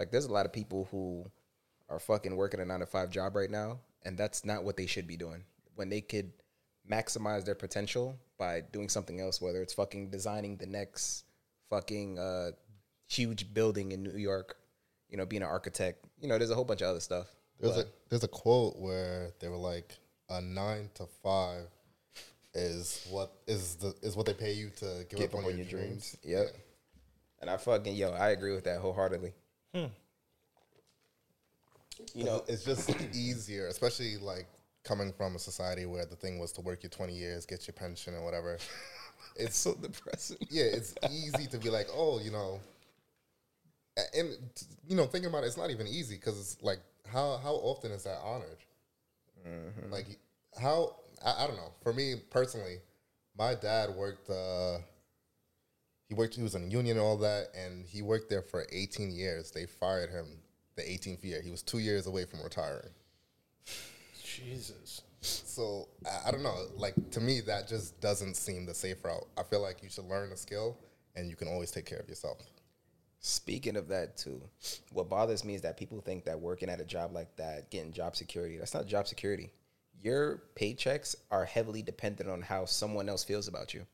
Like 0.00 0.10
there's 0.10 0.24
a 0.24 0.32
lot 0.32 0.44
of 0.44 0.52
people 0.52 0.88
who 0.90 1.30
are 1.88 2.00
fucking 2.00 2.34
working 2.34 2.58
a 2.58 2.64
nine 2.64 2.80
to 2.80 2.86
five 2.86 3.10
job 3.10 3.36
right 3.36 3.50
now, 3.50 3.78
and 4.04 4.18
that's 4.18 4.44
not 4.44 4.64
what 4.64 4.76
they 4.76 4.86
should 4.86 5.06
be 5.06 5.16
doing. 5.16 5.44
When 5.76 5.88
they 5.90 6.00
could 6.00 6.32
maximize 6.90 7.44
their 7.44 7.54
potential 7.54 8.18
by 8.36 8.62
doing 8.72 8.88
something 8.88 9.20
else, 9.20 9.40
whether 9.40 9.62
it's 9.62 9.72
fucking 9.74 10.10
designing 10.10 10.56
the 10.56 10.66
next 10.66 11.24
fucking 11.70 12.18
uh, 12.18 12.50
huge 13.08 13.54
building 13.54 13.92
in 13.92 14.02
New 14.02 14.16
York, 14.18 14.56
you 15.08 15.16
know, 15.16 15.24
being 15.24 15.42
an 15.42 15.48
architect, 15.48 16.04
you 16.20 16.26
know, 16.26 16.36
there's 16.36 16.50
a 16.50 16.54
whole 16.56 16.64
bunch 16.64 16.82
of 16.82 16.88
other 16.88 17.00
stuff. 17.00 17.28
There's 17.60 17.76
But- 17.76 17.86
a 17.86 17.88
there's 18.08 18.24
a 18.24 18.28
quote 18.28 18.76
where 18.76 19.30
they 19.38 19.48
were 19.48 19.56
like, 19.56 19.96
a 20.30 20.40
nine 20.40 20.90
to 20.94 21.06
five 21.22 21.68
is 22.54 23.06
what 23.10 23.32
is 23.46 23.76
the 23.76 23.94
is 24.02 24.16
what 24.16 24.26
they 24.26 24.34
pay 24.34 24.52
you 24.52 24.70
to 24.76 25.04
give 25.08 25.18
Give 25.18 25.34
up 25.34 25.44
on, 25.44 25.56
your, 25.56 25.66
dreams. 25.66 26.16
Yep. 26.22 26.46
And 27.40 27.50
I 27.50 27.56
fucking 27.56 27.94
yo, 27.94 28.10
I 28.12 28.30
agree 28.30 28.54
with 28.54 28.64
that 28.64 28.80
wholeheartedly. 28.80 29.32
Hmm. 29.74 29.86
You 32.14 32.24
know, 32.24 32.44
it's 32.48 32.64
just 32.64 32.90
easier, 33.14 33.66
especially 33.68 34.16
like 34.18 34.46
coming 34.84 35.12
from 35.12 35.36
a 35.36 35.38
society 35.38 35.86
where 35.86 36.06
the 36.06 36.16
thing 36.16 36.38
was 36.38 36.52
to 36.52 36.60
work 36.60 36.82
your 36.82 36.90
20 36.90 37.12
years, 37.14 37.46
get 37.46 37.66
your 37.66 37.74
pension 37.74 38.14
or 38.14 38.24
whatever. 38.24 38.58
It's 39.36 39.56
so 39.56 39.74
depressing. 39.74 40.36
yeah, 40.48 40.64
it's 40.64 40.94
easy 41.10 41.48
to 41.48 41.58
be 41.58 41.68
like, 41.68 41.88
oh, 41.92 42.20
you 42.20 42.30
know, 42.30 42.60
and 44.16 44.36
you 44.86 44.96
know, 44.96 45.06
thinking 45.06 45.28
about 45.28 45.42
it, 45.44 45.48
it's 45.48 45.56
not 45.56 45.70
even 45.70 45.88
easy 45.88 46.16
because 46.16 46.38
it's 46.38 46.62
like, 46.62 46.78
how 47.10 47.38
how 47.42 47.54
often 47.54 47.90
is 47.90 48.04
that 48.04 48.18
honored? 48.22 48.58
Mm-hmm. 49.46 49.92
Like, 49.92 50.06
how 50.60 50.96
I, 51.24 51.44
I 51.44 51.46
don't 51.46 51.56
know. 51.56 51.72
For 51.82 51.92
me 51.92 52.14
personally, 52.30 52.78
my 53.36 53.54
dad 53.54 53.90
worked. 53.90 54.30
uh 54.30 54.78
He 56.08 56.14
worked. 56.14 56.34
He 56.34 56.42
was 56.42 56.54
in 56.54 56.70
union 56.70 56.96
and 56.96 57.04
all 57.04 57.18
that, 57.18 57.48
and 57.54 57.84
he 57.86 58.02
worked 58.02 58.30
there 58.30 58.42
for 58.42 58.66
18 58.72 59.10
years. 59.10 59.50
They 59.50 59.66
fired 59.66 60.10
him 60.10 60.26
the 60.76 60.82
18th 60.82 61.24
year. 61.24 61.40
He 61.42 61.50
was 61.50 61.62
two 61.62 61.78
years 61.78 62.06
away 62.06 62.24
from 62.24 62.42
retiring. 62.42 62.90
Jesus. 64.22 65.02
So 65.20 65.88
I, 66.06 66.28
I 66.28 66.30
don't 66.30 66.42
know. 66.42 66.56
Like 66.76 66.94
to 67.12 67.20
me, 67.20 67.40
that 67.42 67.68
just 67.68 68.00
doesn't 68.00 68.34
seem 68.36 68.66
the 68.66 68.74
safe 68.74 69.04
route. 69.04 69.26
I 69.38 69.42
feel 69.42 69.62
like 69.62 69.82
you 69.82 69.88
should 69.88 70.04
learn 70.06 70.32
a 70.32 70.36
skill, 70.36 70.78
and 71.16 71.28
you 71.28 71.36
can 71.36 71.48
always 71.48 71.70
take 71.70 71.86
care 71.86 71.98
of 71.98 72.08
yourself. 72.08 72.38
Speaking 73.20 73.76
of 73.76 73.88
that 73.88 74.18
too, 74.18 74.42
what 74.92 75.08
bothers 75.08 75.44
me 75.44 75.54
is 75.54 75.62
that 75.62 75.78
people 75.78 75.98
think 76.02 76.26
that 76.26 76.38
working 76.38 76.68
at 76.68 76.78
a 76.78 76.84
job 76.84 77.12
like 77.14 77.34
that, 77.36 77.70
getting 77.70 77.90
job 77.90 78.16
security, 78.16 78.58
that's 78.58 78.74
not 78.74 78.86
job 78.86 79.06
security. 79.08 79.50
Your 80.04 80.42
paychecks 80.54 81.16
are 81.30 81.46
heavily 81.46 81.80
dependent 81.80 82.28
on 82.28 82.42
how 82.42 82.66
someone 82.66 83.08
else 83.08 83.24
feels 83.24 83.48
about 83.48 83.72
you. 83.72 83.86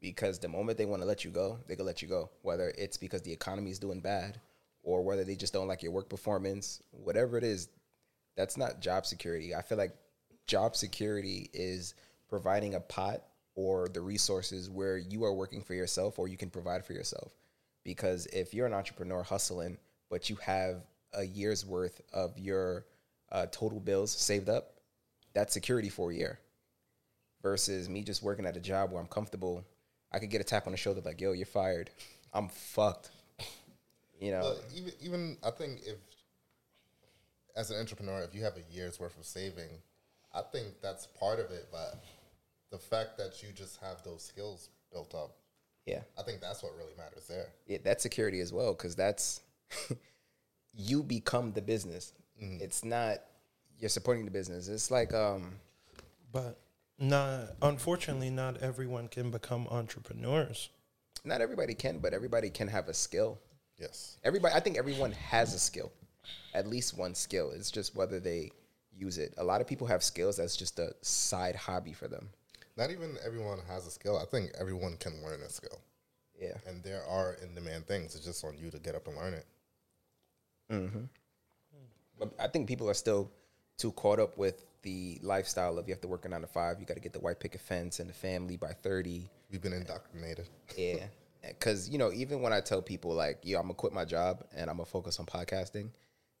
Because 0.00 0.38
the 0.38 0.46
moment 0.46 0.78
they 0.78 0.86
want 0.86 1.02
to 1.02 1.08
let 1.08 1.24
you 1.24 1.32
go, 1.32 1.58
they 1.66 1.74
can 1.74 1.84
let 1.84 2.00
you 2.00 2.06
go. 2.06 2.30
Whether 2.42 2.72
it's 2.78 2.96
because 2.96 3.22
the 3.22 3.32
economy 3.32 3.72
is 3.72 3.80
doing 3.80 3.98
bad 3.98 4.40
or 4.84 5.02
whether 5.02 5.24
they 5.24 5.34
just 5.34 5.52
don't 5.52 5.66
like 5.66 5.82
your 5.82 5.90
work 5.90 6.08
performance, 6.08 6.80
whatever 6.92 7.36
it 7.36 7.42
is, 7.42 7.68
that's 8.36 8.56
not 8.56 8.80
job 8.80 9.04
security. 9.04 9.52
I 9.52 9.62
feel 9.62 9.76
like 9.76 9.96
job 10.46 10.76
security 10.76 11.50
is 11.52 11.94
providing 12.28 12.76
a 12.76 12.80
pot 12.80 13.24
or 13.56 13.88
the 13.88 14.00
resources 14.00 14.70
where 14.70 14.96
you 14.96 15.24
are 15.24 15.34
working 15.34 15.64
for 15.64 15.74
yourself 15.74 16.20
or 16.20 16.28
you 16.28 16.36
can 16.36 16.50
provide 16.50 16.84
for 16.84 16.92
yourself. 16.92 17.32
Because 17.82 18.26
if 18.26 18.54
you're 18.54 18.68
an 18.68 18.74
entrepreneur 18.74 19.24
hustling, 19.24 19.76
but 20.08 20.30
you 20.30 20.36
have 20.36 20.84
a 21.14 21.24
year's 21.24 21.66
worth 21.66 22.00
of 22.12 22.38
your 22.38 22.86
uh, 23.32 23.46
total 23.50 23.80
bills 23.80 24.12
saved 24.12 24.48
up, 24.48 24.77
that's 25.38 25.54
security 25.54 25.88
for 25.88 26.10
a 26.10 26.14
year. 26.14 26.40
Versus 27.42 27.88
me 27.88 28.02
just 28.02 28.22
working 28.22 28.46
at 28.46 28.56
a 28.56 28.60
job 28.60 28.90
where 28.90 29.00
I'm 29.00 29.06
comfortable, 29.06 29.64
I 30.12 30.18
could 30.18 30.30
get 30.30 30.40
a 30.40 30.44
tap 30.44 30.66
on 30.66 30.72
the 30.72 30.76
shoulder 30.76 31.00
like, 31.04 31.20
"Yo, 31.20 31.32
you're 31.32 31.46
fired." 31.46 31.90
I'm 32.32 32.48
fucked. 32.48 33.10
You 34.20 34.32
know, 34.32 34.40
But 34.40 34.64
even 34.74 34.92
even 35.00 35.36
I 35.44 35.52
think 35.52 35.78
if 35.86 35.94
as 37.54 37.70
an 37.70 37.78
entrepreneur, 37.78 38.20
if 38.22 38.34
you 38.34 38.42
have 38.42 38.54
a 38.56 38.74
year's 38.74 38.98
worth 38.98 39.16
of 39.16 39.24
saving, 39.24 39.68
I 40.34 40.42
think 40.42 40.80
that's 40.82 41.06
part 41.06 41.38
of 41.38 41.52
it. 41.52 41.68
But 41.70 42.02
the 42.72 42.78
fact 42.78 43.16
that 43.18 43.40
you 43.44 43.50
just 43.54 43.80
have 43.80 44.02
those 44.02 44.24
skills 44.24 44.70
built 44.90 45.14
up, 45.14 45.36
yeah. 45.86 46.00
I 46.18 46.22
think 46.22 46.40
that's 46.40 46.64
what 46.64 46.72
really 46.76 46.94
matters 46.98 47.28
there. 47.28 47.46
yeah, 47.68 47.78
that's 47.84 48.02
security 48.02 48.40
as 48.40 48.52
well 48.52 48.72
because 48.72 48.96
that's 48.96 49.40
you 50.74 51.04
become 51.04 51.52
the 51.52 51.62
business. 51.62 52.12
Mm-hmm. 52.42 52.60
It's 52.60 52.84
not 52.84 53.18
you're 53.78 53.88
supporting 53.88 54.24
the 54.24 54.30
business. 54.30 54.68
It's 54.68 54.90
like 54.90 55.12
um 55.14 55.54
But 56.32 56.58
not 56.98 57.54
unfortunately 57.62 58.30
not 58.30 58.58
everyone 58.62 59.08
can 59.08 59.30
become 59.30 59.66
entrepreneurs. 59.68 60.70
not 61.24 61.40
everybody 61.40 61.74
can, 61.74 61.98
but 61.98 62.12
everybody 62.14 62.50
can 62.50 62.68
have 62.68 62.88
a 62.88 62.94
skill. 62.94 63.38
Yes. 63.78 64.18
Everybody, 64.24 64.54
I 64.54 64.60
think 64.60 64.76
everyone 64.76 65.12
has 65.12 65.54
a 65.54 65.58
skill, 65.58 65.92
at 66.54 66.66
least 66.66 66.98
one 66.98 67.14
skill. 67.14 67.52
It's 67.52 67.70
just 67.70 67.94
whether 67.94 68.18
they 68.18 68.50
use 68.92 69.18
it. 69.18 69.34
A 69.38 69.44
lot 69.44 69.60
of 69.60 69.66
people 69.68 69.86
have 69.86 70.02
skills 70.02 70.36
that's 70.38 70.56
just 70.56 70.78
a 70.80 70.92
side 71.02 71.54
hobby 71.54 71.92
for 71.92 72.08
them. 72.08 72.28
Not 72.76 72.90
even 72.90 73.16
everyone 73.24 73.60
has 73.68 73.86
a 73.86 73.90
skill. 73.90 74.18
I 74.18 74.24
think 74.24 74.50
everyone 74.58 74.96
can 74.96 75.22
learn 75.22 75.40
a 75.42 75.48
skill. 75.48 75.80
Yeah, 76.40 76.54
And 76.66 76.82
there 76.84 77.04
are 77.04 77.34
in 77.42 77.54
demand 77.54 77.86
things. 77.86 78.14
It's 78.16 78.24
just 78.24 78.44
on 78.44 78.56
you 78.56 78.70
to 78.70 78.78
get 78.78 78.94
up 78.94 79.06
and 79.08 79.16
learn 79.16 79.34
it. 79.34 79.46
Hmm. 80.70 81.04
but 82.18 82.32
I 82.38 82.46
think 82.48 82.66
people 82.68 82.88
are 82.90 82.94
still 82.94 83.30
too 83.78 83.92
caught 83.92 84.18
up 84.18 84.36
with 84.36 84.64
the 84.82 85.18
lifestyle 85.22 85.78
of 85.78 85.88
you 85.88 85.94
have 85.94 86.00
to 86.02 86.08
work 86.08 86.24
a 86.24 86.28
nine 86.28 86.42
to 86.42 86.46
five. 86.46 86.78
You 86.80 86.86
got 86.86 86.94
to 86.94 87.00
get 87.00 87.12
the 87.12 87.20
white 87.20 87.40
picket 87.40 87.60
fence 87.60 88.00
and 88.00 88.08
the 88.08 88.14
family 88.14 88.56
by 88.56 88.72
thirty. 88.72 89.30
We've 89.50 89.62
been 89.62 89.72
indoctrinated. 89.72 90.48
Yeah. 90.76 90.96
Because, 91.46 91.88
you 91.88 91.98
know, 91.98 92.12
even 92.12 92.42
when 92.42 92.52
I 92.52 92.60
tell 92.60 92.82
people, 92.82 93.14
like, 93.14 93.38
yo, 93.44 93.58
I'm 93.58 93.66
going 93.66 93.74
to 93.74 93.78
quit 93.78 93.92
my 93.92 94.04
job 94.04 94.44
and 94.54 94.68
I'm 94.68 94.76
going 94.76 94.86
to 94.86 94.90
focus 94.90 95.20
on 95.20 95.26
podcasting, 95.26 95.90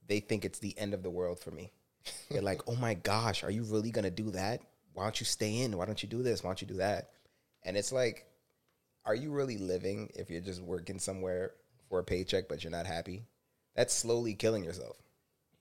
they 0.08 0.18
think 0.18 0.44
it's 0.44 0.58
the 0.58 0.76
end 0.76 0.92
of 0.92 1.04
the 1.04 1.08
world 1.08 1.38
for 1.38 1.52
me. 1.52 1.70
They're 2.30 2.42
like, 2.42 2.62
oh 2.66 2.74
my 2.74 2.94
gosh, 2.94 3.44
are 3.44 3.50
you 3.50 3.62
really 3.62 3.90
going 3.90 4.04
to 4.04 4.10
do 4.10 4.32
that? 4.32 4.60
Why 4.94 5.04
don't 5.04 5.18
you 5.20 5.24
stay 5.24 5.58
in? 5.58 5.76
Why 5.76 5.86
don't 5.86 6.02
you 6.02 6.08
do 6.08 6.22
this? 6.22 6.42
Why 6.42 6.48
don't 6.48 6.60
you 6.60 6.66
do 6.66 6.78
that? 6.78 7.10
And 7.62 7.76
it's 7.76 7.92
like, 7.92 8.26
are 9.04 9.14
you 9.14 9.30
really 9.30 9.56
living 9.56 10.10
if 10.14 10.30
you're 10.30 10.40
just 10.40 10.60
working 10.60 10.98
somewhere 10.98 11.52
for 11.88 12.00
a 12.00 12.04
paycheck 12.04 12.48
but 12.48 12.64
you're 12.64 12.70
not 12.70 12.86
happy? 12.86 13.22
That's 13.76 13.94
slowly 13.94 14.34
killing 14.34 14.64
yourself. 14.64 14.96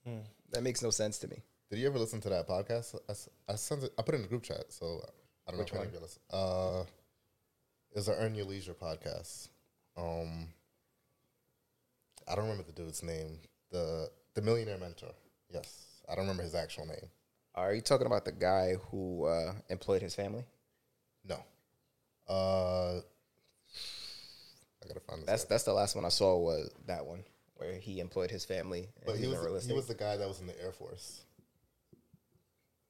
Hmm. 0.05 0.21
That 0.51 0.63
makes 0.63 0.81
no 0.81 0.89
sense 0.89 1.19
to 1.19 1.27
me. 1.27 1.43
Did 1.69 1.79
you 1.79 1.87
ever 1.87 1.99
listen 1.99 2.21
to 2.21 2.29
that 2.29 2.47
podcast? 2.47 2.95
I, 3.09 3.51
I 3.51 3.55
sent 3.55 3.83
it. 3.83 3.91
I 3.97 4.01
put 4.01 4.13
it 4.15 4.17
in 4.17 4.21
the 4.23 4.27
group 4.29 4.43
chat, 4.43 4.65
so 4.69 5.01
I 5.47 5.51
don't 5.51 5.59
Which 5.59 5.73
know 5.73 5.79
if 5.81 5.85
one? 5.85 5.87
any 5.87 5.87
of 5.87 5.93
you 5.93 5.99
listen. 5.99 6.21
Uh, 6.31 6.83
it 7.91 7.95
was 7.97 8.07
an 8.07 8.15
Earn 8.19 8.35
Your 8.35 8.45
Leisure 8.45 8.73
podcast. 8.73 9.49
Um, 9.97 10.47
I 12.27 12.35
don't 12.35 12.45
remember 12.45 12.63
the 12.63 12.71
dude's 12.71 13.03
name. 13.03 13.39
The 13.71 14.09
the 14.33 14.41
Millionaire 14.41 14.77
Mentor. 14.77 15.11
Yes, 15.53 16.01
I 16.07 16.15
don't 16.15 16.23
remember 16.23 16.43
his 16.43 16.55
actual 16.55 16.85
name. 16.85 17.09
Are 17.55 17.73
you 17.73 17.81
talking 17.81 18.07
about 18.07 18.23
the 18.23 18.31
guy 18.31 18.75
who 18.91 19.25
uh, 19.25 19.53
employed 19.69 20.01
his 20.01 20.13
family? 20.15 20.45
No. 21.27 21.39
Uh, 22.29 22.99
I 24.83 24.87
gotta 24.87 24.99
find 25.01 25.21
this. 25.21 25.27
That's 25.27 25.43
that's 25.45 25.63
the 25.63 25.73
last 25.73 25.95
one 25.95 26.05
I 26.05 26.09
saw 26.09 26.37
was 26.37 26.69
that 26.85 27.05
one 27.05 27.23
where 27.55 27.73
he 27.73 27.99
employed 27.99 28.29
his 28.31 28.45
family. 28.45 28.87
But 29.05 29.17
he 29.17 29.27
was 29.27 29.65
he 29.65 29.73
was 29.73 29.87
the 29.87 29.95
guy 29.95 30.15
that 30.17 30.27
was 30.27 30.39
in 30.39 30.47
the 30.47 30.61
Air 30.61 30.71
Force, 30.71 31.21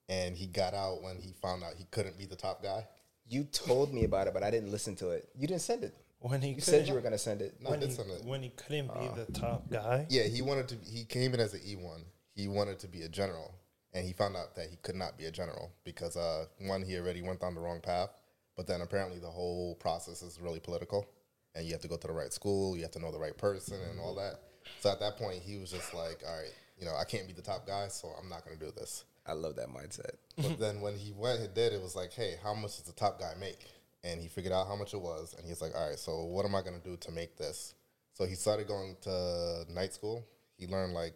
and 0.09 0.35
he 0.35 0.47
got 0.47 0.73
out 0.73 1.01
when 1.03 1.17
he 1.17 1.33
found 1.41 1.63
out 1.63 1.73
he 1.77 1.85
couldn't 1.91 2.17
be 2.17 2.25
the 2.25 2.35
top 2.35 2.63
guy. 2.63 2.85
You 3.29 3.43
told 3.43 3.93
me 3.93 4.05
about 4.05 4.27
it, 4.27 4.33
but 4.33 4.43
I 4.43 4.51
didn't 4.51 4.71
listen 4.71 4.95
to 4.97 5.09
it. 5.09 5.29
You 5.35 5.47
didn't 5.47 5.61
send 5.61 5.83
it. 5.83 5.93
When 6.19 6.41
he 6.41 6.51
You 6.51 6.61
said 6.61 6.87
you 6.87 6.93
were 6.93 7.01
gonna 7.01 7.17
send 7.17 7.41
it. 7.41 7.55
No, 7.61 7.67
I 7.67 7.71
when, 7.71 7.79
did 7.81 7.89
he, 7.89 7.95
send 7.95 8.09
it. 8.11 8.25
when 8.25 8.41
he 8.41 8.49
couldn't 8.49 8.87
be 8.99 9.07
the 9.15 9.31
top 9.31 9.69
guy. 9.69 10.07
Yeah, 10.09 10.23
he 10.23 10.41
wanted 10.41 10.67
to. 10.69 10.75
He 10.89 11.03
came 11.03 11.33
in 11.33 11.39
as 11.39 11.53
an 11.53 11.61
E 11.65 11.75
one. 11.75 12.03
He 12.33 12.47
wanted 12.47 12.79
to 12.79 12.87
be 12.87 13.03
a 13.03 13.09
general, 13.09 13.53
and 13.93 14.05
he 14.05 14.13
found 14.13 14.35
out 14.35 14.55
that 14.55 14.67
he 14.69 14.77
could 14.77 14.95
not 14.95 15.17
be 15.17 15.25
a 15.25 15.31
general 15.31 15.71
because 15.83 16.15
uh, 16.17 16.45
one, 16.59 16.81
he 16.83 16.97
already 16.97 17.21
went 17.21 17.41
down 17.41 17.53
the 17.55 17.61
wrong 17.61 17.81
path. 17.81 18.09
But 18.55 18.65
then 18.65 18.81
apparently 18.81 19.19
the 19.19 19.29
whole 19.29 19.75
process 19.75 20.23
is 20.23 20.39
really 20.41 20.59
political, 20.59 21.07
and 21.53 21.65
you 21.65 21.73
have 21.73 21.81
to 21.81 21.87
go 21.87 21.97
to 21.97 22.07
the 22.07 22.13
right 22.13 22.33
school, 22.33 22.75
you 22.75 22.81
have 22.81 22.91
to 22.91 22.99
know 22.99 23.11
the 23.11 23.19
right 23.19 23.37
person, 23.37 23.77
and 23.89 23.99
all 23.99 24.15
that. 24.15 24.39
So 24.79 24.89
at 24.91 24.99
that 24.99 25.17
point, 25.17 25.43
he 25.43 25.57
was 25.57 25.69
just 25.71 25.93
like, 25.93 26.23
"All 26.27 26.35
right, 26.35 26.53
you 26.79 26.85
know, 26.85 26.95
I 26.95 27.03
can't 27.03 27.27
be 27.27 27.33
the 27.33 27.43
top 27.43 27.67
guy, 27.67 27.87
so 27.89 28.09
I'm 28.19 28.27
not 28.29 28.43
going 28.43 28.57
to 28.57 28.65
do 28.65 28.71
this." 28.71 29.05
I 29.27 29.33
love 29.33 29.55
that 29.57 29.67
mindset. 29.67 30.15
But 30.37 30.59
then 30.59 30.81
when 30.81 30.95
he 30.95 31.11
went 31.11 31.41
and 31.41 31.53
did, 31.53 31.73
it 31.73 31.81
was 31.81 31.95
like, 31.95 32.13
"Hey, 32.13 32.35
how 32.43 32.53
much 32.53 32.77
does 32.77 32.83
the 32.83 32.93
top 32.93 33.19
guy 33.19 33.33
make?" 33.39 33.67
and 34.03 34.21
he 34.21 34.27
figured 34.27 34.53
out 34.53 34.67
how 34.67 34.75
much 34.75 34.93
it 34.93 35.01
was, 35.01 35.35
and 35.37 35.47
he's 35.47 35.61
like, 35.61 35.75
all 35.75 35.89
right, 35.89 35.99
so 35.99 36.23
what 36.23 36.45
am 36.45 36.55
I 36.55 36.61
gonna 36.61 36.79
do 36.79 36.97
to 36.97 37.11
make 37.11 37.37
this? 37.37 37.73
So 38.13 38.25
he 38.25 38.35
started 38.35 38.67
going 38.67 38.95
to 39.01 39.65
night 39.69 39.93
school. 39.93 40.25
He 40.57 40.65
learned 40.65 40.93
like 40.93 41.13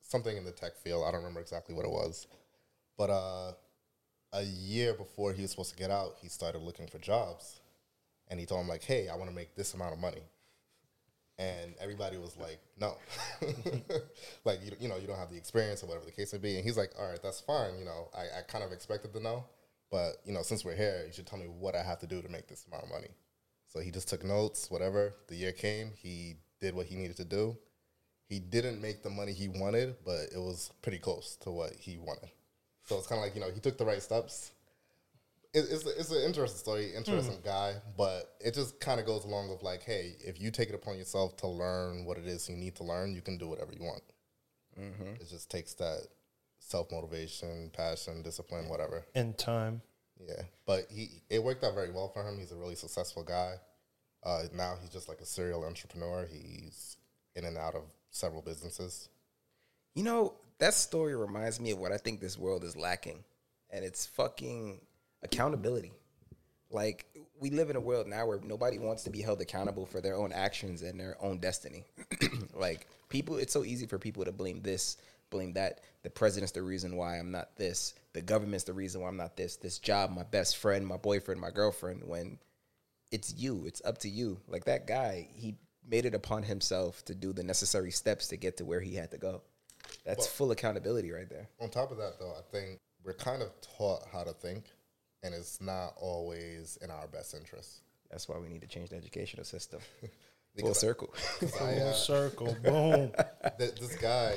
something 0.00 0.36
in 0.36 0.44
the 0.44 0.50
tech 0.50 0.76
field. 0.76 1.04
I 1.06 1.12
don't 1.12 1.20
remember 1.20 1.40
exactly 1.40 1.74
what 1.74 1.84
it 1.84 1.90
was, 1.90 2.26
but 2.96 3.10
uh, 3.10 3.52
a 4.32 4.42
year 4.42 4.94
before 4.94 5.32
he 5.32 5.42
was 5.42 5.50
supposed 5.50 5.70
to 5.70 5.76
get 5.76 5.90
out, 5.90 6.16
he 6.20 6.28
started 6.28 6.62
looking 6.62 6.86
for 6.86 6.98
jobs, 6.98 7.60
and 8.28 8.40
he 8.40 8.46
told 8.46 8.62
him 8.62 8.68
like, 8.68 8.84
hey, 8.84 9.08
I 9.08 9.16
want 9.16 9.28
to 9.28 9.36
make 9.36 9.54
this 9.54 9.74
amount 9.74 9.92
of 9.92 10.00
money 10.00 10.22
and 11.38 11.74
everybody 11.80 12.18
was 12.18 12.36
like, 12.36 12.58
"No, 12.78 12.96
like 14.44 14.64
you, 14.64 14.72
you 14.80 14.88
know, 14.88 14.96
you 14.96 15.06
don't 15.06 15.18
have 15.18 15.30
the 15.30 15.36
experience 15.36 15.82
or 15.82 15.86
whatever 15.86 16.04
the 16.04 16.12
case 16.12 16.32
may 16.32 16.38
be." 16.38 16.56
And 16.56 16.64
he's 16.64 16.76
like, 16.76 16.92
"All 16.98 17.08
right, 17.08 17.22
that's 17.22 17.40
fine. 17.40 17.78
You 17.78 17.84
know, 17.84 18.08
I, 18.14 18.38
I 18.38 18.42
kind 18.48 18.64
of 18.64 18.72
expected 18.72 19.12
to 19.14 19.20
know, 19.20 19.44
but 19.90 20.16
you 20.24 20.32
know, 20.32 20.42
since 20.42 20.64
we're 20.64 20.76
here, 20.76 21.04
you 21.06 21.12
should 21.12 21.26
tell 21.26 21.38
me 21.38 21.46
what 21.46 21.74
I 21.74 21.82
have 21.82 21.98
to 22.00 22.06
do 22.06 22.22
to 22.22 22.28
make 22.28 22.48
this 22.48 22.66
amount 22.66 22.84
of 22.84 22.90
money." 22.90 23.08
So 23.68 23.80
he 23.80 23.90
just 23.90 24.08
took 24.08 24.24
notes. 24.24 24.70
Whatever 24.70 25.14
the 25.28 25.34
year 25.34 25.52
came, 25.52 25.92
he 25.96 26.36
did 26.60 26.74
what 26.74 26.86
he 26.86 26.96
needed 26.96 27.16
to 27.16 27.24
do. 27.24 27.56
He 28.28 28.38
didn't 28.38 28.80
make 28.80 29.02
the 29.02 29.10
money 29.10 29.32
he 29.32 29.48
wanted, 29.48 29.96
but 30.04 30.28
it 30.34 30.38
was 30.38 30.70
pretty 30.82 30.98
close 30.98 31.36
to 31.42 31.50
what 31.50 31.72
he 31.78 31.98
wanted. 31.98 32.30
So 32.84 32.98
it's 32.98 33.06
kind 33.06 33.18
of 33.18 33.24
like 33.24 33.34
you 33.34 33.40
know, 33.40 33.50
he 33.52 33.60
took 33.60 33.78
the 33.78 33.84
right 33.84 34.02
steps 34.02 34.52
it's 35.54 35.84
it's 35.86 36.10
an 36.10 36.22
interesting 36.22 36.58
story, 36.58 36.92
interesting 36.96 37.38
mm. 37.38 37.44
guy, 37.44 37.74
but 37.96 38.34
it 38.40 38.54
just 38.54 38.80
kind 38.80 38.98
of 38.98 39.06
goes 39.06 39.24
along 39.24 39.50
with 39.50 39.62
like, 39.62 39.82
hey, 39.82 40.14
if 40.20 40.40
you 40.40 40.50
take 40.50 40.70
it 40.70 40.74
upon 40.74 40.96
yourself 40.96 41.36
to 41.38 41.46
learn 41.46 42.04
what 42.04 42.16
it 42.16 42.26
is 42.26 42.48
you 42.48 42.56
need 42.56 42.74
to 42.76 42.84
learn, 42.84 43.14
you 43.14 43.20
can 43.20 43.36
do 43.36 43.48
whatever 43.48 43.72
you 43.72 43.84
want. 43.84 44.02
Mm-hmm. 44.80 45.14
It 45.20 45.28
just 45.28 45.50
takes 45.50 45.74
that 45.74 46.06
self 46.58 46.90
motivation, 46.90 47.70
passion, 47.76 48.22
discipline, 48.22 48.68
whatever, 48.68 49.04
and 49.14 49.36
time. 49.36 49.82
Yeah, 50.26 50.42
but 50.66 50.86
he 50.90 51.10
it 51.28 51.42
worked 51.42 51.64
out 51.64 51.74
very 51.74 51.90
well 51.90 52.08
for 52.08 52.26
him. 52.26 52.38
He's 52.38 52.52
a 52.52 52.56
really 52.56 52.76
successful 52.76 53.22
guy. 53.22 53.56
Uh, 54.24 54.44
now 54.54 54.76
he's 54.80 54.90
just 54.90 55.08
like 55.08 55.20
a 55.20 55.26
serial 55.26 55.64
entrepreneur. 55.64 56.26
He's 56.30 56.96
in 57.34 57.44
and 57.44 57.58
out 57.58 57.74
of 57.74 57.82
several 58.10 58.40
businesses. 58.40 59.08
You 59.94 60.04
know, 60.04 60.34
that 60.60 60.72
story 60.72 61.14
reminds 61.14 61.60
me 61.60 61.72
of 61.72 61.78
what 61.78 61.92
I 61.92 61.98
think 61.98 62.20
this 62.20 62.38
world 62.38 62.64
is 62.64 62.74
lacking, 62.74 63.24
and 63.68 63.84
it's 63.84 64.06
fucking 64.06 64.80
accountability. 65.22 65.92
Like 66.70 67.06
we 67.38 67.50
live 67.50 67.70
in 67.70 67.76
a 67.76 67.80
world 67.80 68.06
now 68.06 68.26
where 68.26 68.40
nobody 68.42 68.78
wants 68.78 69.02
to 69.04 69.10
be 69.10 69.20
held 69.20 69.40
accountable 69.40 69.84
for 69.84 70.00
their 70.00 70.14
own 70.14 70.32
actions 70.32 70.82
and 70.82 70.98
their 70.98 71.16
own 71.20 71.38
destiny. 71.38 71.84
like 72.54 72.86
people, 73.08 73.36
it's 73.36 73.52
so 73.52 73.64
easy 73.64 73.86
for 73.86 73.98
people 73.98 74.24
to 74.24 74.32
blame 74.32 74.62
this, 74.62 74.96
blame 75.30 75.52
that. 75.54 75.80
The 76.02 76.10
president's 76.10 76.52
the 76.52 76.62
reason 76.62 76.96
why 76.96 77.18
I'm 77.18 77.30
not 77.30 77.56
this. 77.56 77.94
The 78.12 78.22
government's 78.22 78.64
the 78.64 78.72
reason 78.72 79.00
why 79.00 79.08
I'm 79.08 79.16
not 79.16 79.36
this. 79.36 79.56
This 79.56 79.78
job, 79.78 80.10
my 80.10 80.22
best 80.24 80.56
friend, 80.56 80.86
my 80.86 80.96
boyfriend, 80.96 81.40
my 81.40 81.50
girlfriend. 81.50 82.04
When 82.04 82.38
it's 83.10 83.34
you, 83.34 83.66
it's 83.66 83.82
up 83.84 83.98
to 83.98 84.08
you. 84.08 84.40
Like 84.48 84.64
that 84.64 84.86
guy, 84.86 85.28
he 85.34 85.56
made 85.88 86.06
it 86.06 86.14
upon 86.14 86.42
himself 86.42 87.04
to 87.06 87.14
do 87.14 87.32
the 87.32 87.42
necessary 87.42 87.90
steps 87.90 88.28
to 88.28 88.36
get 88.36 88.56
to 88.58 88.64
where 88.64 88.80
he 88.80 88.94
had 88.94 89.10
to 89.10 89.18
go. 89.18 89.42
That's 90.06 90.26
full 90.26 90.52
accountability 90.52 91.10
right 91.10 91.28
there. 91.28 91.48
On 91.60 91.68
top 91.68 91.90
of 91.90 91.98
that, 91.98 92.18
though, 92.18 92.32
I 92.32 92.42
think 92.50 92.78
we're 93.04 93.14
kind 93.14 93.42
of 93.42 93.50
taught 93.76 94.06
how 94.12 94.22
to 94.22 94.32
think 94.32 94.64
and 95.22 95.34
it's 95.34 95.60
not 95.60 95.94
always 95.96 96.78
in 96.82 96.90
our 96.90 97.06
best 97.06 97.34
interest. 97.34 97.82
That's 98.10 98.28
why 98.28 98.38
we 98.38 98.48
need 98.48 98.60
to 98.62 98.66
change 98.66 98.90
the 98.90 98.96
educational 98.96 99.44
system. 99.44 99.80
Full 100.60 100.74
circle. 100.74 101.08
Full 101.16 101.88
uh, 101.88 101.92
circle. 101.92 102.56
Boom. 102.62 103.10
Th- 103.58 103.74
this 103.74 103.96
guy, 103.96 104.36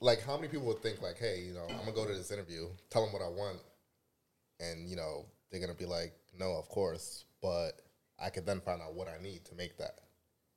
like, 0.00 0.24
how 0.24 0.36
many 0.36 0.48
people 0.48 0.66
would 0.68 0.82
think, 0.82 1.02
like, 1.02 1.18
hey, 1.18 1.42
you 1.46 1.52
know, 1.52 1.66
I'm 1.68 1.78
gonna 1.78 1.92
go 1.92 2.06
to 2.06 2.12
this 2.12 2.30
interview, 2.30 2.68
tell 2.90 3.04
them 3.04 3.12
what 3.12 3.22
I 3.22 3.28
want, 3.28 3.58
and 4.60 4.88
you 4.88 4.94
know, 4.94 5.26
they're 5.50 5.60
gonna 5.60 5.74
be 5.74 5.86
like, 5.86 6.12
no, 6.38 6.52
of 6.52 6.68
course, 6.68 7.24
but 7.42 7.72
I 8.22 8.30
could 8.30 8.46
then 8.46 8.60
find 8.60 8.80
out 8.80 8.94
what 8.94 9.08
I 9.08 9.20
need 9.20 9.44
to 9.46 9.56
make 9.56 9.78
that. 9.78 9.98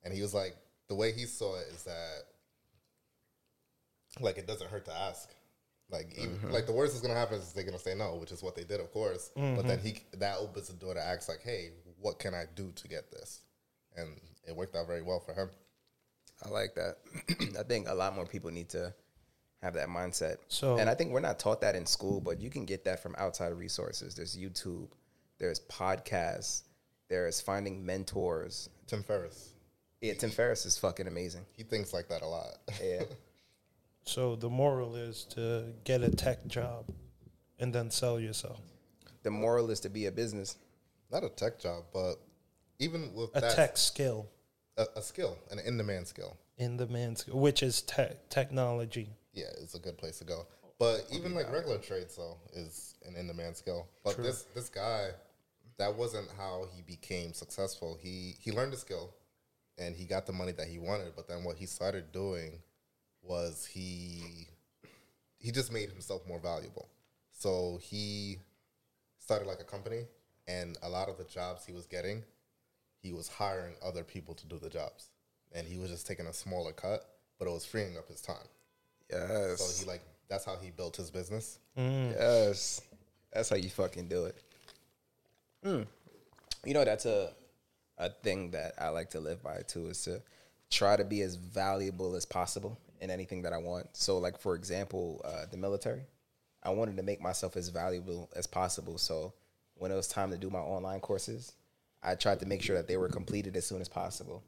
And 0.04 0.14
he 0.14 0.22
was 0.22 0.32
like, 0.32 0.54
the 0.88 0.94
way 0.94 1.12
he 1.12 1.24
saw 1.24 1.58
it 1.58 1.66
is 1.74 1.82
that, 1.82 2.22
like, 4.20 4.38
it 4.38 4.46
doesn't 4.46 4.70
hurt 4.70 4.84
to 4.84 4.94
ask. 4.94 5.30
Like, 5.90 6.12
even, 6.18 6.36
mm-hmm. 6.36 6.50
like 6.50 6.66
the 6.66 6.72
worst 6.72 6.94
that's 6.94 7.06
gonna 7.06 7.18
happen 7.18 7.38
is 7.38 7.52
they're 7.52 7.64
gonna 7.64 7.78
say 7.78 7.94
no, 7.94 8.16
which 8.16 8.32
is 8.32 8.42
what 8.42 8.56
they 8.56 8.64
did, 8.64 8.80
of 8.80 8.92
course. 8.92 9.30
Mm-hmm. 9.36 9.56
But 9.56 9.66
then 9.68 9.78
he 9.78 10.02
that 10.14 10.38
opens 10.38 10.68
the 10.68 10.74
door 10.74 10.94
to 10.94 11.00
ask, 11.00 11.28
like, 11.28 11.42
hey, 11.42 11.70
what 12.00 12.18
can 12.18 12.34
I 12.34 12.44
do 12.54 12.72
to 12.74 12.88
get 12.88 13.10
this? 13.10 13.42
And 13.96 14.20
it 14.46 14.54
worked 14.54 14.74
out 14.74 14.86
very 14.86 15.02
well 15.02 15.20
for 15.20 15.32
him. 15.32 15.48
I 16.44 16.48
like 16.48 16.74
that. 16.74 16.96
I 17.58 17.62
think 17.62 17.88
a 17.88 17.94
lot 17.94 18.14
more 18.14 18.26
people 18.26 18.50
need 18.50 18.68
to 18.70 18.92
have 19.62 19.74
that 19.74 19.88
mindset. 19.88 20.36
So, 20.48 20.76
and 20.76 20.90
I 20.90 20.94
think 20.94 21.12
we're 21.12 21.20
not 21.20 21.38
taught 21.38 21.60
that 21.62 21.74
in 21.74 21.86
school, 21.86 22.20
but 22.20 22.40
you 22.40 22.50
can 22.50 22.64
get 22.64 22.84
that 22.84 23.02
from 23.02 23.14
outside 23.18 23.52
resources. 23.52 24.14
There's 24.14 24.36
YouTube, 24.36 24.88
there's 25.38 25.60
podcasts, 25.60 26.62
there's 27.08 27.40
finding 27.40 27.84
mentors. 27.84 28.68
Tim 28.86 29.02
Ferriss. 29.02 29.52
Yeah, 30.00 30.14
Tim 30.14 30.30
Ferriss 30.30 30.66
is 30.66 30.76
fucking 30.78 31.06
amazing. 31.06 31.46
He 31.56 31.62
thinks 31.62 31.92
like 31.94 32.08
that 32.08 32.22
a 32.22 32.26
lot. 32.26 32.58
Yeah. 32.82 33.02
So 34.06 34.36
the 34.36 34.48
moral 34.48 34.94
is 34.94 35.24
to 35.30 35.64
get 35.84 36.02
a 36.02 36.10
tech 36.10 36.46
job 36.46 36.86
and 37.58 37.74
then 37.74 37.90
sell 37.90 38.20
yourself. 38.20 38.60
The 39.24 39.30
moral 39.30 39.70
is 39.70 39.80
to 39.80 39.90
be 39.90 40.06
a 40.06 40.12
business. 40.12 40.56
Not 41.10 41.24
a 41.24 41.28
tech 41.28 41.58
job, 41.58 41.84
but 41.92 42.14
even 42.78 43.12
with 43.14 43.30
a 43.34 43.40
that, 43.40 43.56
tech 43.56 43.76
skill. 43.76 44.28
A, 44.76 44.86
a 44.96 45.02
skill, 45.02 45.36
an 45.50 45.58
in 45.58 45.76
demand 45.76 46.06
skill. 46.06 46.36
In 46.56 46.76
demand 46.76 47.18
skill, 47.18 47.38
which 47.38 47.62
is 47.62 47.82
tech 47.82 48.28
technology. 48.28 49.10
Yeah, 49.32 49.46
it's 49.60 49.74
a 49.74 49.78
good 49.78 49.98
place 49.98 50.18
to 50.18 50.24
go. 50.24 50.46
But 50.78 51.06
even 51.10 51.34
like 51.34 51.50
regular 51.52 51.78
trades 51.78 52.16
though 52.16 52.36
is 52.54 52.94
an 53.06 53.16
in 53.16 53.26
demand 53.26 53.56
skill. 53.56 53.88
But 54.04 54.14
True. 54.14 54.24
this 54.24 54.42
this 54.54 54.68
guy, 54.68 55.08
that 55.78 55.94
wasn't 55.96 56.28
how 56.36 56.66
he 56.74 56.82
became 56.82 57.32
successful. 57.32 57.98
He 58.00 58.34
he 58.38 58.52
learned 58.52 58.72
a 58.72 58.76
skill 58.76 59.14
and 59.78 59.96
he 59.96 60.04
got 60.04 60.26
the 60.26 60.32
money 60.32 60.52
that 60.52 60.68
he 60.68 60.78
wanted, 60.78 61.14
but 61.16 61.28
then 61.28 61.44
what 61.44 61.56
he 61.56 61.66
started 61.66 62.12
doing 62.12 62.60
was 63.26 63.66
he 63.66 64.48
he 65.38 65.50
just 65.50 65.72
made 65.72 65.90
himself 65.90 66.26
more 66.26 66.40
valuable. 66.40 66.88
So 67.32 67.78
he 67.82 68.38
started 69.18 69.46
like 69.46 69.60
a 69.60 69.64
company, 69.64 70.06
and 70.48 70.78
a 70.82 70.88
lot 70.88 71.08
of 71.08 71.18
the 71.18 71.24
jobs 71.24 71.64
he 71.64 71.72
was 71.72 71.86
getting, 71.86 72.22
he 73.02 73.12
was 73.12 73.28
hiring 73.28 73.74
other 73.84 74.02
people 74.02 74.34
to 74.34 74.46
do 74.46 74.58
the 74.58 74.70
jobs, 74.70 75.10
and 75.52 75.66
he 75.66 75.78
was 75.78 75.90
just 75.90 76.06
taking 76.06 76.26
a 76.26 76.32
smaller 76.32 76.72
cut, 76.72 77.06
but 77.38 77.46
it 77.46 77.52
was 77.52 77.64
freeing 77.64 77.96
up 77.96 78.08
his 78.08 78.20
time. 78.20 78.48
Yes. 79.10 79.60
So 79.60 79.84
he 79.84 79.88
like 79.88 80.02
that's 80.28 80.44
how 80.44 80.56
he 80.60 80.70
built 80.70 80.96
his 80.96 81.10
business. 81.10 81.58
Mm. 81.78 82.12
Yes, 82.12 82.80
that's 83.32 83.50
how 83.50 83.56
you 83.56 83.68
fucking 83.68 84.08
do 84.08 84.26
it. 84.26 84.42
Mm. 85.64 85.86
You 86.64 86.74
know 86.74 86.84
that's 86.84 87.06
a 87.06 87.32
a 87.98 88.10
thing 88.10 88.50
that 88.50 88.74
I 88.78 88.88
like 88.88 89.10
to 89.10 89.20
live 89.20 89.42
by 89.42 89.62
too 89.66 89.88
is 89.88 90.02
to 90.04 90.20
try 90.70 90.96
to 90.96 91.04
be 91.04 91.22
as 91.22 91.36
valuable 91.36 92.14
as 92.14 92.26
possible 92.26 92.78
in 93.00 93.10
anything 93.10 93.42
that 93.42 93.52
I 93.52 93.58
want. 93.58 93.88
So, 93.96 94.18
like 94.18 94.38
for 94.38 94.54
example, 94.54 95.20
uh, 95.24 95.46
the 95.50 95.56
military, 95.56 96.02
I 96.62 96.70
wanted 96.70 96.96
to 96.96 97.02
make 97.02 97.20
myself 97.20 97.56
as 97.56 97.68
valuable 97.68 98.30
as 98.34 98.46
possible. 98.46 98.98
So, 98.98 99.34
when 99.74 99.90
it 99.90 99.94
was 99.94 100.08
time 100.08 100.30
to 100.30 100.38
do 100.38 100.50
my 100.50 100.58
online 100.58 101.00
courses, 101.00 101.52
I 102.02 102.14
tried 102.14 102.40
to 102.40 102.46
make 102.46 102.62
sure 102.62 102.76
that 102.76 102.88
they 102.88 102.96
were 102.96 103.08
completed 103.08 103.56
as 103.56 103.66
soon 103.66 103.80
as 103.80 103.88
possible. 103.88 104.42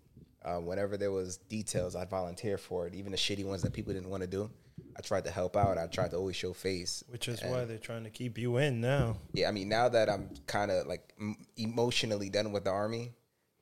Uh, 0.44 0.58
whenever 0.58 0.96
there 0.96 1.10
was 1.10 1.36
details, 1.36 1.96
I'd 1.96 2.08
volunteer 2.08 2.56
for 2.56 2.86
it. 2.86 2.94
Even 2.94 3.12
the 3.12 3.18
shitty 3.18 3.44
ones 3.44 3.62
that 3.62 3.72
people 3.72 3.92
didn't 3.92 4.08
want 4.08 4.22
to 4.22 4.28
do, 4.28 4.50
I 4.96 5.00
tried 5.00 5.24
to 5.24 5.30
help 5.30 5.56
out. 5.56 5.76
I 5.76 5.86
tried 5.86 6.12
to 6.12 6.16
always 6.16 6.36
show 6.36 6.52
face. 6.52 7.02
Which 7.08 7.28
is 7.28 7.42
and 7.42 7.50
why 7.50 7.64
they're 7.64 7.78
trying 7.78 8.04
to 8.04 8.10
keep 8.10 8.38
you 8.38 8.56
in 8.58 8.80
now. 8.80 9.16
Yeah, 9.32 9.48
I 9.48 9.52
mean, 9.52 9.68
now 9.68 9.88
that 9.88 10.08
I'm 10.08 10.30
kind 10.46 10.70
of 10.70 10.86
like 10.86 11.12
m- 11.20 11.36
emotionally 11.56 12.30
done 12.30 12.52
with 12.52 12.64
the 12.64 12.70
army, 12.70 13.12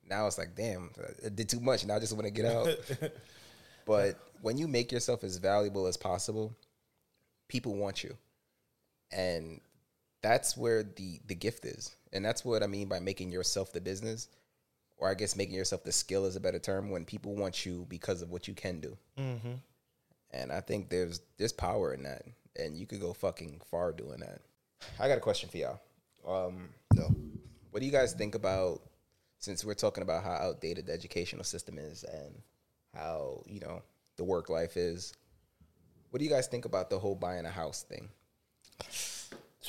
now 0.09 0.27
it's 0.27 0.39
like, 0.39 0.55
damn, 0.55 0.91
I 1.25 1.31
did 1.31 1.49
too 1.49 1.61
much. 1.61 1.85
Now 1.85 1.97
I 1.97 1.99
just 1.99 2.13
want 2.13 2.27
to 2.27 2.31
get 2.31 2.45
out. 2.45 2.69
but 3.87 4.19
when 4.43 4.59
you 4.59 4.69
make 4.69 4.93
yourself 4.93 5.25
as 5.25 5.39
valuable 5.39 5.87
as 5.87 5.97
possible, 5.97 6.55
people 7.49 7.75
want 7.75 8.05
you. 8.05 8.17
And 9.11 9.61
that's 10.23 10.57
where 10.57 10.83
the 10.83 11.21
the 11.27 11.35
gift 11.35 11.65
is. 11.65 11.95
And 12.13 12.25
that's 12.25 12.45
what 12.45 12.63
I 12.63 12.67
mean 12.67 12.89
by 12.89 12.99
making 12.99 13.31
yourself 13.31 13.73
the 13.73 13.81
business 13.81 14.29
or 14.99 15.09
I 15.09 15.15
guess 15.15 15.37
making 15.37 15.55
yourself 15.55 15.85
the 15.85 15.93
skill 15.93 16.27
is 16.27 16.37
a 16.37 16.41
better 16.41 16.59
term 16.59 16.91
when 16.91 17.05
people 17.05 17.35
want 17.35 17.65
you 17.65 17.87
because 17.89 18.23
of 18.23 18.31
what 18.31 18.49
you 18.49 18.55
can 18.55 18.81
do. 18.81 18.97
Mm-hmm. 19.19 19.53
And 20.33 20.53
I 20.53 20.61
think 20.61 20.91
there's 20.91 21.21
there's 21.39 21.53
power 21.53 21.95
in 21.95 22.03
that, 22.03 22.23
and 22.57 22.77
you 22.77 22.87
could 22.87 23.01
go 23.01 23.13
fucking 23.13 23.61
far 23.71 23.93
doing 23.93 24.21
that. 24.21 24.41
I 24.99 25.09
got 25.09 25.19
a 25.19 25.21
question 25.21 25.49
for 25.49 25.59
y'all. 25.59 25.81
Um, 26.27 26.71
no, 26.95 27.09
what 27.71 27.81
do 27.81 27.87
you 27.87 27.93
guys 27.93 28.13
think 28.13 28.35
about 28.35 28.83
since 29.39 29.65
we're 29.65 29.75
talking 29.75 30.03
about 30.03 30.25
how 30.25 30.33
outdated 30.33 30.87
the 30.87 30.93
educational 30.93 31.45
system 31.45 31.79
is 31.79 32.03
and 32.05 32.43
how 32.97 33.43
you 33.47 33.61
know 33.61 33.83
the 34.17 34.25
work 34.25 34.49
life 34.49 34.77
is. 34.77 35.13
What 36.11 36.19
do 36.19 36.25
you 36.25 36.31
guys 36.31 36.47
think 36.47 36.65
about 36.65 36.91
the 36.91 36.99
whole 36.99 37.15
buying 37.15 37.45
a 37.45 37.51
house 37.51 37.83
thing? 37.83 38.09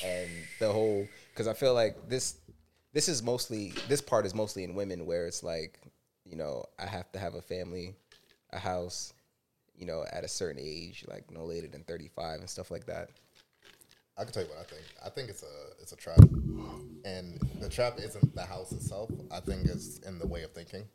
And 0.03 0.30
the 0.59 0.71
whole 0.71 1.07
because 1.32 1.47
I 1.47 1.53
feel 1.53 1.73
like 1.73 2.07
this 2.07 2.38
this 2.93 3.09
is 3.09 3.21
mostly 3.23 3.73
this 3.88 4.01
part 4.01 4.25
is 4.25 4.34
mostly 4.34 4.63
in 4.63 4.75
women 4.75 5.05
where 5.05 5.28
it's 5.28 5.43
like 5.43 5.80
you 6.25 6.36
know 6.36 6.65
I 6.80 6.86
have 6.86 7.11
to 7.13 7.19
have 7.19 7.36
a 7.36 7.41
family, 7.41 7.95
a 8.51 8.59
house, 8.59 9.13
you 9.75 9.86
know 9.86 10.03
at 10.11 10.23
a 10.23 10.28
certain 10.28 10.61
age 10.61 11.05
like 11.07 11.30
no 11.32 11.45
later 11.45 11.67
than 11.67 11.84
thirty 11.84 12.09
five 12.09 12.39
and 12.39 12.49
stuff 12.49 12.71
like 12.71 12.86
that. 12.86 13.09
I 14.17 14.23
can 14.23 14.34
tell 14.34 14.43
you 14.43 14.49
what 14.49 14.59
I 14.59 14.63
think. 14.63 14.86
I 15.05 15.09
think 15.09 15.30
it's 15.30 15.43
a 15.43 15.82
it's 15.82 15.91
a 15.91 15.95
trap, 15.95 16.19
and 17.05 17.39
the 17.59 17.69
trap 17.69 17.99
isn't 17.99 18.36
the 18.36 18.43
house 18.43 18.71
itself. 18.71 19.11
I 19.32 19.39
think 19.39 19.65
it's 19.65 19.99
in 19.99 20.17
the 20.17 20.25
way 20.25 20.41
of 20.43 20.51
thinking, 20.53 20.86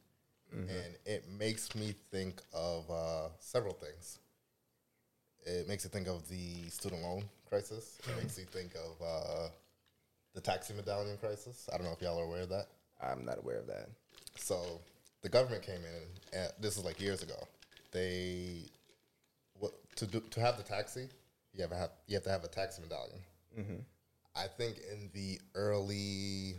and 0.53 0.97
it 1.07 1.25
makes 1.39 1.75
me 1.75 1.95
think 2.11 2.43
of 2.53 2.91
uh, 2.91 3.29
several 3.39 3.75
things. 3.75 4.19
It 5.45 5.69
makes 5.69 5.85
you 5.85 5.91
think 5.91 6.07
of 6.07 6.29
the 6.29 6.69
student 6.69 7.03
loan 7.03 7.25
crisis. 7.49 7.99
It 8.09 8.23
makes 8.23 8.39
you 8.39 8.45
think 8.45 8.75
of 8.75 9.05
uh, 9.05 9.49
the 10.35 10.41
taxi 10.41 10.75
medallion 10.75 11.17
crisis. 11.19 11.69
I 11.73 11.77
don't 11.77 11.87
know 11.87 11.93
if 11.93 12.01
y'all 12.01 12.19
are 12.21 12.25
aware 12.25 12.43
of 12.43 12.49
that. 12.51 12.67
I'm 13.03 13.25
not 13.25 13.39
aware 13.39 13.59
of 13.59 13.67
that. 13.67 13.89
So 14.37 14.81
the 15.23 15.29
government 15.29 15.63
came 15.63 15.81
in, 15.81 16.39
and 16.41 16.53
this 16.61 16.77
is 16.77 16.85
like 16.85 17.01
years 17.01 17.23
ago. 17.23 17.47
They 17.91 18.63
what 19.59 19.73
to 19.97 20.07
do 20.07 20.21
to 20.31 20.41
have 20.41 20.57
the 20.57 20.63
taxi, 20.63 21.09
you 21.55 21.61
have 21.63 21.71
to 21.71 21.77
have 21.77 21.91
you 22.07 22.15
have 22.15 22.25
to 22.25 22.31
have 22.31 22.45
a 22.45 22.49
taxi 22.49 22.83
medallion. 22.83 23.19
I 24.35 24.47
think 24.47 24.77
in 24.91 25.11
the 25.13 25.39
early 25.55 26.55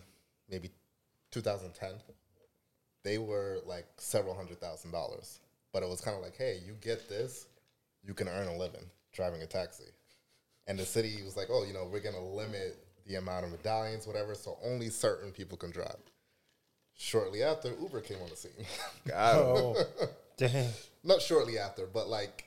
maybe 0.49 0.69
2010, 1.31 1.93
they 3.03 3.17
were 3.17 3.59
like 3.65 3.85
several 3.97 4.35
hundred 4.35 4.59
thousand 4.59 4.91
dollars. 4.91 5.39
But 5.71 5.83
it 5.83 5.89
was 5.89 6.01
kind 6.01 6.15
of 6.15 6.21
like, 6.21 6.37
hey, 6.37 6.59
you 6.65 6.73
get 6.81 7.09
this, 7.09 7.47
you 8.03 8.13
can 8.13 8.27
earn 8.27 8.47
a 8.47 8.55
living 8.57 8.85
driving 9.13 9.41
a 9.41 9.45
taxi. 9.45 9.85
And 10.67 10.77
the 10.77 10.85
city 10.85 11.21
was 11.23 11.37
like, 11.37 11.47
oh, 11.49 11.63
you 11.65 11.73
know, 11.73 11.87
we're 11.91 11.99
gonna 11.99 12.23
limit 12.23 12.77
the 13.05 13.15
amount 13.15 13.45
of 13.45 13.51
medallions, 13.51 14.07
whatever, 14.07 14.33
so 14.33 14.57
only 14.63 14.89
certain 14.89 15.31
people 15.31 15.57
can 15.57 15.71
drive. 15.71 15.97
Shortly 16.95 17.43
after, 17.43 17.69
Uber 17.79 18.01
came 18.01 18.21
on 18.21 18.29
the 18.29 18.35
scene. 18.35 18.51
God, 19.07 19.35
Oh, 19.35 19.83
dang. 20.37 20.69
Not 21.03 21.21
shortly 21.21 21.57
after, 21.57 21.85
but 21.85 22.07
like 22.07 22.45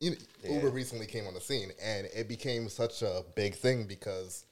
you 0.00 0.10
know, 0.10 0.16
Uber 0.54 0.70
recently 0.70 1.06
came 1.06 1.26
on 1.26 1.34
the 1.34 1.40
scene, 1.40 1.70
and 1.82 2.06
it 2.14 2.28
became 2.28 2.68
such 2.68 3.02
a 3.02 3.24
big 3.34 3.54
thing 3.54 3.84
because 3.86 4.44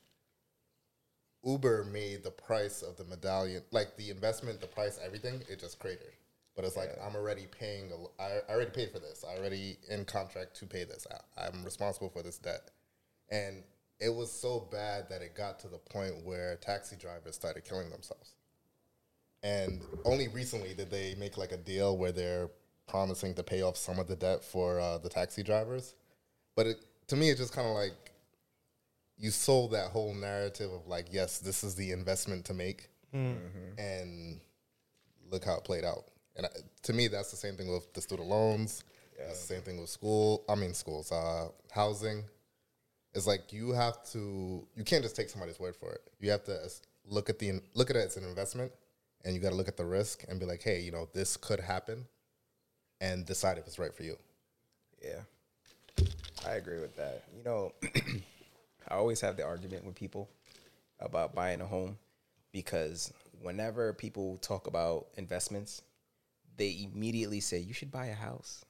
Uber 1.46 1.84
made 1.84 2.24
the 2.24 2.30
price 2.30 2.82
of 2.82 2.96
the 2.96 3.04
medallion, 3.04 3.62
like 3.70 3.96
the 3.96 4.10
investment, 4.10 4.60
the 4.60 4.66
price, 4.66 4.98
everything, 5.04 5.40
it 5.48 5.60
just 5.60 5.78
cratered. 5.78 6.12
But 6.56 6.64
it's 6.64 6.76
like 6.76 6.90
I'm 7.06 7.14
already 7.14 7.46
paying. 7.58 7.90
A, 7.92 8.22
I, 8.22 8.40
I 8.48 8.54
already 8.54 8.70
paid 8.70 8.90
for 8.90 8.98
this. 8.98 9.24
I 9.24 9.38
already 9.38 9.76
in 9.88 10.04
contract 10.04 10.56
to 10.56 10.66
pay 10.66 10.84
this. 10.84 11.06
I, 11.10 11.46
I'm 11.46 11.64
responsible 11.64 12.08
for 12.08 12.22
this 12.22 12.38
debt, 12.38 12.70
and 13.30 13.62
it 14.00 14.14
was 14.14 14.32
so 14.32 14.66
bad 14.70 15.08
that 15.10 15.22
it 15.22 15.34
got 15.34 15.58
to 15.60 15.68
the 15.68 15.78
point 15.78 16.24
where 16.24 16.56
taxi 16.56 16.96
drivers 16.96 17.34
started 17.34 17.64
killing 17.64 17.90
themselves. 17.90 18.32
And 19.42 19.82
only 20.04 20.28
recently 20.28 20.74
did 20.74 20.90
they 20.90 21.14
make 21.18 21.38
like 21.38 21.52
a 21.52 21.56
deal 21.56 21.96
where 21.96 22.12
they're 22.12 22.48
promising 22.88 23.34
to 23.34 23.42
pay 23.42 23.62
off 23.62 23.76
some 23.76 23.98
of 23.98 24.08
the 24.08 24.16
debt 24.16 24.42
for 24.42 24.80
uh, 24.80 24.98
the 24.98 25.08
taxi 25.08 25.42
drivers. 25.42 25.94
But 26.54 26.66
it, 26.66 26.76
to 27.08 27.16
me, 27.16 27.30
it's 27.30 27.40
just 27.40 27.52
kind 27.52 27.68
of 27.68 27.74
like 27.74 27.92
you 29.18 29.30
sold 29.30 29.72
that 29.72 29.90
whole 29.90 30.14
narrative 30.14 30.72
of 30.72 30.86
like, 30.86 31.06
yes, 31.10 31.38
this 31.38 31.64
is 31.64 31.74
the 31.74 31.92
investment 31.92 32.44
to 32.46 32.54
make, 32.54 32.88
and 33.78 34.40
look 35.30 35.44
how 35.44 35.54
it 35.56 35.64
played 35.64 35.84
out. 35.84 36.04
And 36.36 36.46
I, 36.46 36.50
to 36.82 36.92
me, 36.92 37.08
that's 37.08 37.30
the 37.30 37.36
same 37.36 37.56
thing 37.56 37.72
with 37.72 37.92
the 37.94 38.00
student 38.02 38.28
loans. 38.28 38.84
That's 39.18 39.40
the 39.46 39.54
same 39.54 39.62
thing 39.62 39.80
with 39.80 39.88
school. 39.88 40.44
I 40.48 40.54
mean, 40.54 40.74
schools, 40.74 41.10
uh, 41.10 41.48
housing. 41.72 42.24
It's 43.14 43.26
like 43.26 43.52
you 43.52 43.70
have 43.70 44.04
to. 44.12 44.66
You 44.76 44.84
can't 44.84 45.02
just 45.02 45.16
take 45.16 45.30
somebody's 45.30 45.58
word 45.58 45.74
for 45.74 45.90
it. 45.92 46.00
You 46.20 46.30
have 46.30 46.44
to 46.44 46.58
look 47.08 47.30
at 47.30 47.38
the 47.38 47.60
look 47.74 47.88
at 47.88 47.96
it 47.96 48.04
as 48.04 48.18
an 48.18 48.24
investment, 48.24 48.70
and 49.24 49.34
you 49.34 49.40
got 49.40 49.50
to 49.50 49.54
look 49.54 49.68
at 49.68 49.78
the 49.78 49.86
risk 49.86 50.24
and 50.28 50.38
be 50.38 50.44
like, 50.44 50.62
hey, 50.62 50.80
you 50.80 50.92
know, 50.92 51.08
this 51.14 51.38
could 51.38 51.60
happen, 51.60 52.04
and 53.00 53.24
decide 53.24 53.56
if 53.56 53.66
it's 53.66 53.78
right 53.78 53.94
for 53.94 54.02
you. 54.02 54.18
Yeah, 55.02 56.04
I 56.46 56.56
agree 56.56 56.80
with 56.80 56.94
that. 56.96 57.24
You 57.34 57.42
know, 57.44 57.72
I 58.88 58.94
always 58.94 59.20
have 59.20 59.36
the 59.36 59.44
argument 59.44 59.84
with 59.84 59.94
people 59.94 60.28
about 61.00 61.34
buying 61.34 61.60
a 61.60 61.66
home 61.66 61.98
because 62.52 63.12
whenever 63.42 63.92
people 63.92 64.38
talk 64.38 64.66
about 64.66 65.08
investments, 65.16 65.82
they 66.56 66.88
immediately 66.90 67.40
say 67.40 67.58
you 67.58 67.74
should 67.74 67.90
buy 67.90 68.06
a 68.06 68.14
house. 68.14 68.64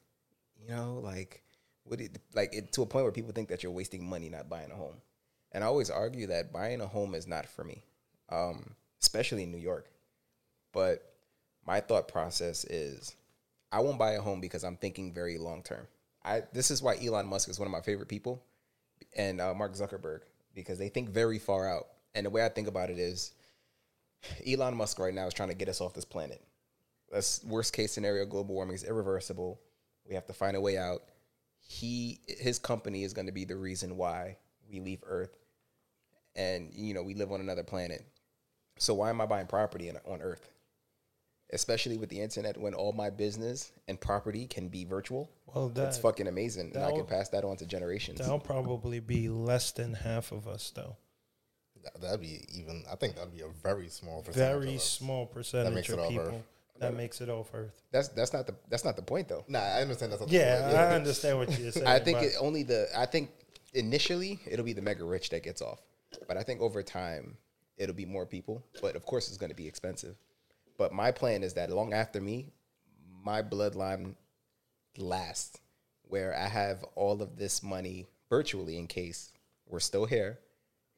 You 0.61 0.75
know, 0.75 1.01
like 1.03 1.43
what 1.85 2.01
it, 2.01 2.19
like 2.35 2.55
it, 2.55 2.73
to 2.73 2.83
a 2.83 2.87
point 2.87 3.05
where 3.05 3.13
people 3.13 3.33
think 3.33 3.49
that 3.49 3.63
you're 3.63 3.73
wasting 3.73 4.09
money 4.09 4.29
not 4.29 4.49
buying 4.49 4.71
a 4.71 4.75
home. 4.75 4.97
And 5.53 5.63
I 5.63 5.69
always 5.69 5.91
argue 5.91 6.27
that 6.29 6.53
buying 6.53 6.81
a 6.81 6.87
home 6.87 7.15
is 7.15 7.27
not 7.27 7.47
for 7.47 7.65
me, 7.65 7.83
um, 8.31 8.75
especially 9.01 9.45
in 9.45 9.53
New 9.53 9.59
York. 9.59 9.91
But 10.73 11.03
my 11.67 11.81
thought 11.81 12.09
process 12.09 12.65
is 12.65 13.15
I 13.71 13.81
won't 13.81 13.99
buy 13.99 14.13
a 14.13 14.21
home 14.21 14.41
because 14.41 14.65
I'm 14.65 14.77
thinking 14.77 15.13
very 15.13 15.39
long 15.39 15.63
term. 15.63 15.87
I 16.25 16.43
this 16.53 16.71
is 16.71 16.83
why 16.83 16.97
Elon 17.03 17.27
Musk 17.27 17.49
is 17.49 17.59
one 17.59 17.67
of 17.67 17.73
my 17.73 17.81
favorite 17.81 18.09
people, 18.09 18.43
and 19.17 19.41
uh, 19.41 19.55
Mark 19.55 19.75
Zuckerberg 19.75 20.21
because 20.55 20.79
they 20.79 20.89
think 20.89 21.11
very 21.11 21.39
far 21.39 21.69
out. 21.69 21.87
And 22.15 22.27
the 22.27 22.31
way 22.31 22.45
I 22.45 22.49
think 22.49 22.69
about 22.69 22.91
it 22.91 22.99
is, 22.99 23.33
Elon 24.47 24.77
Musk 24.77 24.99
right 24.99 25.15
now 25.15 25.27
is 25.27 25.35
trying 25.35 25.51
to 25.51 25.55
get 25.55 25.69
us 25.69 25.81
off 25.81 25.95
this 25.95 26.05
planet. 26.05 26.43
That's 27.13 27.45
worst 27.45 27.73
case 27.73 27.93
scenario. 27.93 28.25
Global 28.25 28.55
warming 28.55 28.75
is 28.75 28.85
irreversible. 28.85 29.61
We 30.09 30.15
have 30.15 30.27
to 30.27 30.33
find 30.33 30.57
a 30.57 30.61
way 30.61 30.79
out. 30.79 31.03
He 31.61 32.21
his 32.27 32.59
company 32.59 33.05
is 33.05 33.13
going 33.13 33.27
to 33.27 33.33
be 33.33 33.45
the 33.45 33.57
reason 33.57 33.97
why 33.97 34.39
we 34.71 34.81
leave 34.81 35.03
Earth, 35.07 35.37
and 36.35 36.71
you 36.75 36.95
know 36.95 37.03
we 37.03 37.15
live 37.15 37.33
on 37.33 37.41
another 37.41 37.65
planet. 37.65 38.05
So 38.79 38.95
why 38.95 39.11
am 39.11 39.21
I 39.21 39.27
buying 39.27 39.47
property 39.47 39.91
on 39.91 40.21
Earth? 40.21 40.49
Especially 41.53 41.97
with 41.97 42.09
the 42.09 42.21
internet, 42.21 42.57
when 42.59 42.75
all 42.75 42.93
my 42.93 43.09
business 43.09 43.71
and 43.87 44.01
property 44.01 44.47
can 44.47 44.69
be 44.69 44.85
virtual. 44.85 45.31
Well, 45.55 45.69
That's 45.69 45.97
fucking 45.97 46.27
amazing, 46.27 46.73
and 46.75 46.83
I 46.85 46.91
can 46.91 47.07
pass 47.07 47.29
that 47.29 47.45
on 47.45 47.57
to 47.59 47.67
generations. 47.67 48.19
that'll 48.19 48.41
probably 48.41 48.99
be 49.01 49.29
less 49.29 49.71
than 49.71 49.95
half 49.95 50.33
of 50.33 50.49
us, 50.49 50.73
though. 50.75 50.97
That, 51.85 52.01
that'd 52.01 52.21
be 52.21 52.41
even. 52.53 52.83
I 52.91 52.97
think 52.97 53.15
that'd 53.15 53.33
be 53.33 53.43
a 53.43 53.49
very 53.63 53.89
small 53.89 54.23
percentage. 54.23 54.49
Very 54.61 54.75
of 54.75 54.83
small 54.83 55.27
percentage 55.27 55.73
makes 55.75 55.89
it 55.89 55.99
of 56.01 56.09
people 56.09 56.27
Earth. 56.27 56.43
that 56.81 56.95
makes 56.95 57.21
it 57.21 57.29
off 57.29 57.51
Earth. 57.55 57.81
That's 57.93 58.09
that's 58.09 58.33
not 58.33 58.49
the 58.49 58.55
that's 58.69 58.85
not 58.85 58.97
the 58.97 59.03
point 59.03 59.29
though. 59.29 59.45
Nah, 59.47 59.61
I 59.61 59.83
understand 59.83 60.11
that's 60.11 60.21
not 60.23 60.29
the 60.29 60.35
Yeah. 60.35 60.89
I 60.91 60.95
understand 60.97 61.39
what 61.39 61.57
you're 61.59 61.71
saying. 61.73 61.87
I 61.87 62.01
think 62.01 62.23
it 62.23 62.33
only 62.41 62.65
the 62.65 62.89
I 62.97 63.07
think 63.07 63.31
initially 63.73 64.41
it'll 64.47 64.65
be 64.65 64.73
the 64.73 64.83
mega 64.83 65.05
rich 65.05 65.31
that 65.31 65.45
gets 65.45 65.63
off, 65.63 65.81
but 66.27 66.37
I 66.37 66.43
think 66.43 66.61
over 66.61 66.83
time 66.83 67.37
it'll 67.77 67.95
be 67.95 68.07
more 68.07 68.27
people. 68.27 68.65
But 68.83 68.97
of 68.97 69.07
course, 69.07 69.29
it's 69.29 69.37
going 69.37 69.51
to 69.51 69.57
be 69.57 69.69
expensive. 69.69 70.17
But 70.79 70.93
my 70.93 71.11
plan 71.11 71.43
is 71.43 71.55
that 71.55 71.71
long 71.71 71.93
after 71.93 72.21
me, 72.21 72.53
my 73.25 73.43
bloodline 73.43 74.15
lasts, 74.99 75.59
where 76.03 76.37
I 76.37 76.49
have 76.49 76.85
all 76.95 77.23
of 77.23 77.37
this 77.37 77.63
money 77.63 78.07
virtually 78.29 78.79
in 78.79 78.87
case 78.87 79.33
we're 79.67 79.81
still 79.81 80.07
here. 80.07 80.39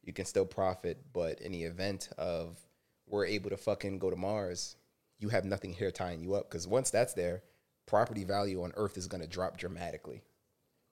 You 0.03 0.13
can 0.13 0.25
still 0.25 0.47
profit, 0.47 0.99
but 1.13 1.41
in 1.41 1.53
the 1.53 1.65
event 1.65 2.09
of 2.19 2.59
we're 3.07 3.27
able 3.27 3.51
to 3.51 3.57
fucking 3.57 3.99
go 3.99 4.11
to 4.11 4.17
Mars, 4.17 4.77
you 5.19 5.29
have 5.31 5.45
nothing 5.45 5.73
here 5.73 5.91
tying 5.91 6.21
you 6.21 6.35
up. 6.35 6.51
Because 6.51 6.67
once 6.67 6.91
that's 6.91 7.15
there, 7.15 7.43
property 7.87 8.25
value 8.25 8.63
on 8.63 8.73
Earth 8.77 8.97
is 8.97 9.07
going 9.07 9.23
to 9.23 9.29
drop 9.29 9.57
dramatically. 9.57 10.23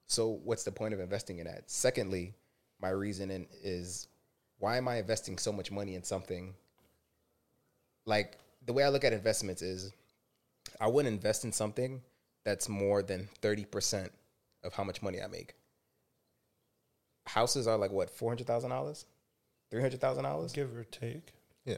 So 0.05 0.39
what's 0.43 0.63
the 0.63 0.71
point 0.71 0.93
of 0.93 0.99
investing 0.99 1.39
in 1.39 1.45
that? 1.45 1.69
Secondly, 1.69 2.33
my 2.81 2.89
reasoning 2.89 3.47
is 3.63 4.07
why 4.59 4.77
am 4.77 4.87
I 4.87 4.97
investing 4.97 5.37
so 5.37 5.51
much 5.51 5.71
money 5.71 5.95
in 5.95 6.03
something 6.03 6.53
like 8.05 8.37
the 8.67 8.73
way 8.73 8.83
I 8.83 8.89
look 8.89 9.03
at 9.03 9.13
investments 9.13 9.61
is 9.61 9.91
I 10.79 10.87
wouldn't 10.87 11.13
invest 11.13 11.45
in 11.45 11.51
something 11.51 12.01
that's 12.43 12.69
more 12.69 13.01
than 13.01 13.27
30% 13.41 14.09
of 14.63 14.73
how 14.73 14.83
much 14.83 15.01
money 15.01 15.21
I 15.21 15.27
make. 15.27 15.55
Houses 17.25 17.65
are 17.67 17.77
like 17.77 17.91
what, 17.91 18.15
$400,000? 18.15 19.05
$300,000? 19.73 20.53
give 20.53 20.75
or 20.75 20.83
take. 20.83 21.33
Yeah. 21.65 21.77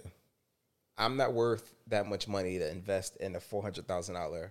I'm 0.98 1.16
not 1.16 1.34
worth 1.34 1.76
that 1.88 2.08
much 2.08 2.28
money 2.28 2.60
to 2.60 2.70
invest 2.70 3.16
in 3.18 3.36
a 3.36 3.40
$400,000 3.40 4.50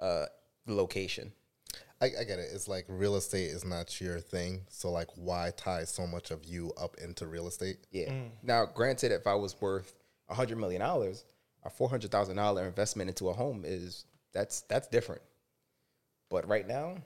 uh, 0.00 0.26
location. 0.66 1.32
I, 2.00 2.06
I 2.06 2.24
get 2.24 2.38
it. 2.38 2.50
It's 2.52 2.68
like 2.68 2.84
real 2.88 3.16
estate 3.16 3.50
is 3.50 3.64
not 3.64 4.00
your 4.00 4.20
thing. 4.20 4.62
So 4.68 4.90
like, 4.90 5.08
why 5.16 5.52
tie 5.56 5.84
so 5.84 6.06
much 6.06 6.30
of 6.30 6.44
you 6.44 6.72
up 6.80 6.96
into 7.02 7.26
real 7.26 7.48
estate? 7.48 7.78
Yeah. 7.90 8.12
Now, 8.42 8.66
granted, 8.66 9.12
if 9.12 9.26
I 9.26 9.34
was 9.34 9.60
worth 9.60 9.94
a 10.28 10.34
hundred 10.34 10.58
million 10.58 10.80
dollars, 10.80 11.24
a 11.68 11.70
four 11.70 11.88
hundred 11.88 12.10
thousand 12.10 12.36
dollar 12.36 12.66
investment 12.66 13.08
into 13.08 13.28
a 13.28 13.32
home 13.32 13.62
is 13.64 14.04
that's 14.32 14.62
that's 14.62 14.88
different. 14.88 15.22
But 16.30 16.48
right 16.48 16.66
now, 16.66 16.96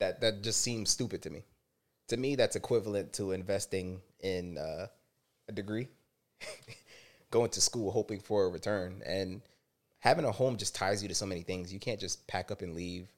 that 0.00 0.20
that 0.20 0.42
just 0.42 0.60
seems 0.60 0.90
stupid 0.90 1.22
to 1.22 1.30
me. 1.30 1.42
To 2.08 2.16
me, 2.16 2.36
that's 2.36 2.56
equivalent 2.56 3.12
to 3.14 3.32
investing 3.32 4.00
in 4.20 4.56
uh, 4.58 4.86
a 5.48 5.52
degree, 5.52 5.88
going 7.30 7.50
to 7.50 7.60
school 7.60 7.90
hoping 7.90 8.20
for 8.20 8.44
a 8.44 8.48
return, 8.48 9.02
and 9.04 9.42
having 9.98 10.24
a 10.24 10.32
home 10.32 10.56
just 10.56 10.74
ties 10.74 11.02
you 11.02 11.08
to 11.08 11.14
so 11.14 11.26
many 11.26 11.42
things. 11.42 11.72
You 11.72 11.80
can't 11.80 12.00
just 12.00 12.26
pack 12.26 12.50
up 12.50 12.62
and 12.62 12.74
leave. 12.74 13.12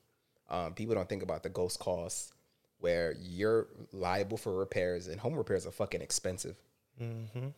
Um, 0.48 0.74
people 0.74 0.94
don't 0.94 1.08
think 1.08 1.22
about 1.22 1.42
the 1.42 1.48
ghost 1.48 1.78
costs, 1.78 2.32
where 2.78 3.14
you're 3.20 3.66
liable 3.92 4.36
for 4.36 4.56
repairs, 4.56 5.08
and 5.08 5.20
home 5.20 5.34
repairs 5.34 5.66
are 5.66 5.72
fucking 5.72 6.00
expensive 6.00 6.56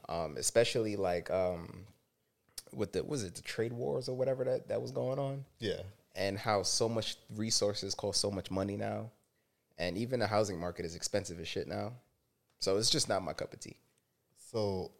um, 0.08 0.36
especially 0.36 0.96
like 0.96 1.30
um, 1.30 1.84
with 2.72 2.92
the 2.92 3.02
was 3.04 3.24
it 3.24 3.34
the 3.34 3.42
trade 3.42 3.72
wars 3.72 4.08
or 4.08 4.16
whatever 4.16 4.44
that 4.44 4.68
that 4.68 4.80
was 4.82 4.90
going 4.90 5.18
on, 5.18 5.44
Yeah. 5.58 5.80
and 6.16 6.38
how 6.38 6.62
so 6.62 6.88
much 6.88 7.16
resources 7.34 7.94
cost 7.94 8.20
so 8.20 8.30
much 8.30 8.50
money 8.50 8.76
now, 8.76 9.10
and 9.78 9.96
even 9.96 10.20
the 10.20 10.26
housing 10.26 10.58
market 10.58 10.84
is 10.84 10.94
expensive 10.94 11.38
as 11.40 11.48
shit 11.48 11.68
now. 11.68 11.92
So 12.60 12.76
it's 12.76 12.90
just 12.90 13.08
not 13.08 13.22
my 13.22 13.32
cup 13.32 13.52
of 13.52 13.60
tea. 13.60 13.76
So 14.50 14.90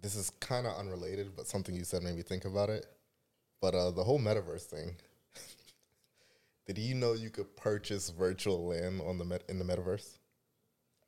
this 0.00 0.16
is 0.16 0.30
kind 0.40 0.66
of 0.66 0.76
unrelated, 0.76 1.36
but 1.36 1.46
something 1.46 1.74
you 1.74 1.84
said 1.84 2.02
made 2.02 2.16
me 2.16 2.22
think 2.22 2.44
about 2.44 2.70
it. 2.70 2.86
But 3.60 3.74
uh, 3.74 3.90
the 3.90 4.04
whole 4.04 4.18
metaverse 4.20 4.62
thing. 4.62 4.96
Did 6.66 6.78
you 6.78 6.94
know 6.94 7.14
you 7.14 7.30
could 7.30 7.56
purchase 7.56 8.10
virtual 8.10 8.66
land 8.68 9.00
on 9.00 9.18
the 9.18 9.24
met- 9.24 9.44
in 9.48 9.58
the 9.58 9.64
metaverse? 9.64 10.18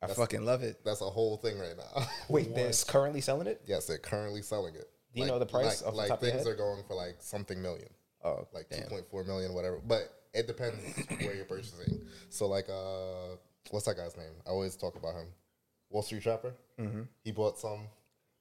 I 0.01 0.07
fucking 0.07 0.43
love 0.43 0.63
it. 0.63 0.83
That's 0.83 1.01
a 1.01 1.05
whole 1.09 1.37
thing 1.37 1.59
right 1.59 1.75
now. 1.77 2.05
Wait, 2.29 2.55
they're 2.55 2.71
currently 2.87 3.21
selling 3.21 3.47
it? 3.47 3.61
yes, 3.65 3.85
they're 3.85 3.99
currently 3.99 4.41
selling 4.41 4.73
it. 4.75 4.89
Do 5.13 5.21
you 5.21 5.27
know 5.27 5.39
the 5.39 5.45
price 5.45 5.81
Like, 5.83 5.91
the 5.91 5.97
like 5.97 6.07
your 6.09 6.17
things 6.17 6.47
are 6.47 6.55
going 6.55 6.83
for 6.87 6.95
like 6.95 7.17
something 7.19 7.61
million, 7.61 7.89
Oh, 8.23 8.47
like 8.53 8.69
damn. 8.69 8.83
two 8.83 8.89
point 8.89 9.05
four 9.09 9.23
million, 9.23 9.53
whatever. 9.53 9.79
But 9.85 10.13
it 10.33 10.47
depends 10.47 10.81
where 11.21 11.35
you're 11.35 11.45
purchasing. 11.45 12.01
So 12.29 12.47
like, 12.47 12.69
uh, 12.69 13.35
what's 13.71 13.85
that 13.85 13.97
guy's 13.97 14.15
name? 14.17 14.33
I 14.45 14.49
always 14.49 14.75
talk 14.75 14.95
about 14.95 15.15
him. 15.15 15.27
Wall 15.89 16.01
Street 16.03 16.23
Trapper. 16.23 16.53
Mm-hmm. 16.79 17.01
He 17.23 17.31
bought 17.31 17.59
some, 17.59 17.87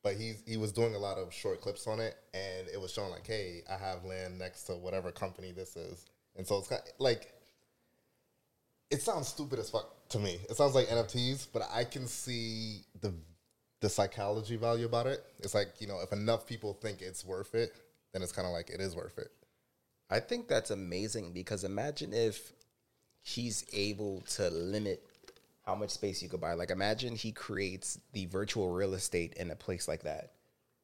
but 0.05 0.15
he's 0.15 0.43
he 0.47 0.57
was 0.57 0.71
doing 0.73 0.95
a 0.95 0.99
lot 0.99 1.19
of 1.19 1.33
short 1.33 1.61
clips 1.61 1.87
on 1.87 1.99
it, 1.99 2.15
and 2.33 2.69
it 2.73 2.81
was 2.81 2.93
showing 2.93 3.11
like, 3.11 3.27
hey, 3.27 3.63
I 3.69 3.77
have 3.77 4.05
land 4.05 4.39
next 4.39 4.65
to 4.65 4.75
whatever 4.75 5.11
company 5.11 5.51
this 5.53 5.77
is, 5.77 6.07
and 6.37 6.47
so 6.47 6.59
it's 6.59 6.69
kind 6.69 6.81
of, 6.81 6.89
like, 6.99 7.33
it 8.91 9.03
sounds 9.03 9.29
stupid 9.29 9.59
as 9.59 9.71
fuck 9.71 10.09
to 10.11 10.19
me. 10.19 10.39
It 10.49 10.57
sounds 10.57 10.75
like 10.75 10.87
NFTs, 10.89 11.49
but 11.53 11.63
I 11.73 11.85
can 11.85 12.07
see 12.07 12.83
the 13.01 13.13
the 13.81 13.89
psychology 13.89 14.57
value 14.57 14.87
about 14.87 15.07
it. 15.07 15.25
It's 15.39 15.55
like 15.55 15.81
you 15.81 15.87
know, 15.87 16.01
if 16.03 16.13
enough 16.13 16.47
people 16.47 16.75
think 16.75 17.03
it's 17.03 17.25
worth 17.25 17.55
it, 17.55 17.75
then 18.13 18.23
it's 18.23 18.33
kind 18.33 18.47
of 18.47 18.53
like 18.53 18.71
it 18.71 18.81
is 18.81 18.95
worth 18.95 19.19
it. 19.19 19.31
I 20.11 20.21
think 20.21 20.49
that's 20.49 20.71
amazing 20.71 21.33
because 21.33 21.65
imagine 21.65 22.13
if 22.13 22.53
he's 23.23 23.65
able 23.73 24.23
to 24.23 24.51
limit 24.51 25.03
how 25.65 25.75
much 25.75 25.91
space 25.91 26.23
you 26.23 26.29
could 26.29 26.41
buy. 26.41 26.55
Like 26.55 26.71
imagine 26.71 27.15
he 27.15 27.33
creates 27.33 27.99
the 28.13 28.27
virtual 28.27 28.71
real 28.71 28.95
estate 28.95 29.35
in 29.35 29.51
a 29.51 29.57
place 29.57 29.87
like 29.87 30.03
that, 30.03 30.33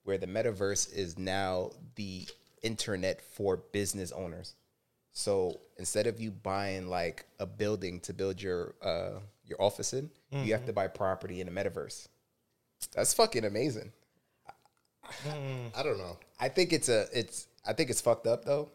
where 0.04 0.18
the 0.18 0.26
metaverse 0.26 0.94
is 0.94 1.18
now 1.18 1.70
the 1.96 2.28
internet 2.62 3.20
for 3.20 3.56
business 3.56 4.12
owners. 4.12 4.54
So 5.12 5.58
instead 5.78 6.06
of 6.06 6.20
you 6.20 6.30
buying 6.30 6.88
like 6.88 7.24
a 7.40 7.46
building 7.46 8.00
to 8.00 8.12
build 8.12 8.40
your 8.40 8.74
uh, 8.82 9.18
your 9.44 9.60
office 9.60 9.92
in, 9.92 10.10
you 10.44 10.52
have 10.52 10.66
to 10.66 10.72
buy 10.72 10.88
property 10.88 11.40
in 11.40 11.52
the 11.52 11.52
metaverse. 11.52 12.06
That's 12.94 13.14
fucking 13.14 13.44
amazing. 13.44 13.92
I 15.74 15.82
don't 15.82 15.98
know. 15.98 16.18
I 16.40 16.48
think 16.48 16.72
it's 16.72 16.88
a 16.88 17.06
it's 17.12 17.46
I 17.66 17.72
think 17.72 17.90
it's 17.90 18.00
fucked 18.00 18.26
up 18.26 18.44
though. 18.44 18.70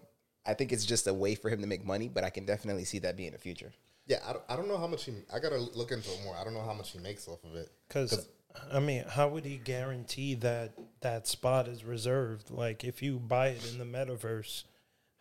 I 0.45 0.53
think 0.53 0.71
it's 0.71 0.85
just 0.85 1.07
a 1.07 1.13
way 1.13 1.35
for 1.35 1.49
him 1.49 1.61
to 1.61 1.67
make 1.67 1.85
money, 1.85 2.07
but 2.07 2.23
I 2.23 2.29
can 2.29 2.45
definitely 2.45 2.85
see 2.85 2.99
that 2.99 3.15
being 3.15 3.31
the 3.31 3.37
future. 3.37 3.71
Yeah, 4.07 4.19
I 4.27 4.33
don't, 4.33 4.43
I 4.49 4.55
don't 4.55 4.67
know 4.67 4.77
how 4.77 4.87
much 4.87 5.05
he. 5.05 5.13
I 5.33 5.39
gotta 5.39 5.57
look 5.57 5.91
into 5.91 6.09
it 6.09 6.19
more. 6.23 6.35
I 6.35 6.43
don't 6.43 6.53
know 6.53 6.63
how 6.63 6.73
much 6.73 6.91
he 6.91 6.99
makes 6.99 7.27
off 7.27 7.43
of 7.43 7.55
it. 7.55 7.69
Because 7.87 8.27
I 8.71 8.79
mean, 8.79 9.05
how 9.07 9.29
would 9.29 9.45
he 9.45 9.57
guarantee 9.57 10.35
that 10.35 10.73
that 11.01 11.27
spot 11.27 11.67
is 11.67 11.83
reserved? 11.83 12.49
Like, 12.49 12.83
if 12.83 13.01
you 13.01 13.19
buy 13.19 13.49
it 13.49 13.71
in 13.71 13.77
the 13.77 13.85
metaverse, 13.85 14.63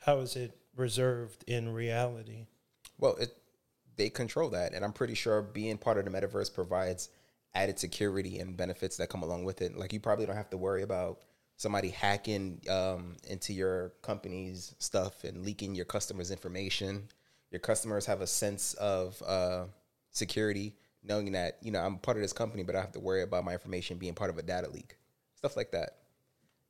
how 0.04 0.18
is 0.20 0.36
it 0.36 0.56
reserved 0.74 1.44
in 1.46 1.72
reality? 1.72 2.46
Well, 2.98 3.16
it 3.16 3.36
they 3.96 4.08
control 4.08 4.48
that, 4.50 4.72
and 4.72 4.84
I'm 4.84 4.92
pretty 4.92 5.14
sure 5.14 5.42
being 5.42 5.76
part 5.76 5.98
of 5.98 6.04
the 6.04 6.10
metaverse 6.10 6.52
provides 6.52 7.10
added 7.54 7.78
security 7.78 8.38
and 8.38 8.56
benefits 8.56 8.96
that 8.98 9.08
come 9.08 9.22
along 9.22 9.44
with 9.44 9.62
it. 9.62 9.76
Like 9.76 9.92
you 9.92 10.00
probably 10.00 10.26
don't 10.26 10.36
have 10.36 10.50
to 10.50 10.56
worry 10.56 10.82
about 10.82 11.20
somebody 11.56 11.90
hacking 11.90 12.60
um, 12.70 13.16
into 13.28 13.52
your 13.52 13.92
company's 14.02 14.74
stuff 14.78 15.24
and 15.24 15.44
leaking 15.44 15.74
your 15.74 15.84
customers' 15.84 16.30
information. 16.30 17.08
Your 17.50 17.60
customers 17.60 18.06
have 18.06 18.20
a 18.20 18.26
sense 18.26 18.74
of 18.74 19.22
uh, 19.26 19.64
security, 20.10 20.74
knowing 21.02 21.32
that 21.32 21.58
you 21.62 21.72
know 21.72 21.80
I'm 21.80 21.98
part 21.98 22.16
of 22.16 22.22
this 22.22 22.32
company, 22.32 22.62
but 22.62 22.76
I 22.76 22.80
have 22.80 22.92
to 22.92 23.00
worry 23.00 23.22
about 23.22 23.44
my 23.44 23.52
information 23.52 23.98
being 23.98 24.14
part 24.14 24.30
of 24.30 24.38
a 24.38 24.42
data 24.42 24.70
leak, 24.70 24.96
stuff 25.34 25.56
like 25.56 25.72
that, 25.72 25.98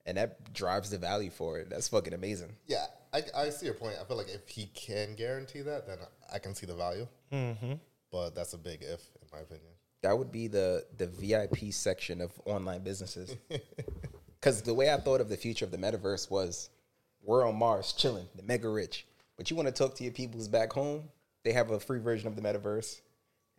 and 0.06 0.16
that 0.16 0.52
drives 0.52 0.90
the 0.90 0.98
value 0.98 1.30
for 1.30 1.58
it. 1.58 1.68
That's 1.70 1.88
fucking 1.88 2.14
amazing. 2.14 2.56
Yeah, 2.66 2.86
I, 3.12 3.22
I 3.36 3.50
see 3.50 3.66
your 3.66 3.74
point. 3.74 3.96
I 4.00 4.04
feel 4.04 4.16
like 4.16 4.28
if 4.28 4.48
he 4.48 4.66
can 4.74 5.14
guarantee 5.14 5.60
that, 5.62 5.86
then 5.86 5.98
I 6.32 6.38
can 6.38 6.54
see 6.54 6.66
the 6.66 6.74
value. 6.74 7.06
Mm-hmm. 7.32 7.74
But 8.10 8.34
that's 8.34 8.54
a 8.54 8.58
big 8.58 8.82
if, 8.82 9.02
in 9.20 9.28
my 9.32 9.40
opinion. 9.40 9.70
That 10.02 10.16
would 10.18 10.32
be 10.32 10.46
the 10.48 10.84
the 10.96 11.06
VIP 11.06 11.72
section 11.72 12.20
of 12.20 12.32
online 12.44 12.82
businesses. 12.82 13.36
Because 14.40 14.62
the 14.62 14.72
way 14.72 14.90
I 14.90 14.96
thought 14.96 15.20
of 15.20 15.28
the 15.28 15.36
future 15.36 15.66
of 15.66 15.70
the 15.70 15.76
metaverse 15.76 16.30
was, 16.30 16.70
we're 17.22 17.46
on 17.46 17.56
Mars 17.56 17.92
chilling, 17.92 18.26
the 18.34 18.42
mega 18.42 18.68
rich. 18.68 19.06
But 19.36 19.50
you 19.50 19.56
want 19.56 19.68
to 19.68 19.72
talk 19.72 19.94
to 19.96 20.04
your 20.04 20.14
peoples 20.14 20.48
back 20.48 20.72
home? 20.72 21.04
They 21.44 21.52
have 21.52 21.70
a 21.70 21.78
free 21.78 21.98
version 22.00 22.26
of 22.26 22.36
the 22.36 22.42
metaverse, 22.42 23.02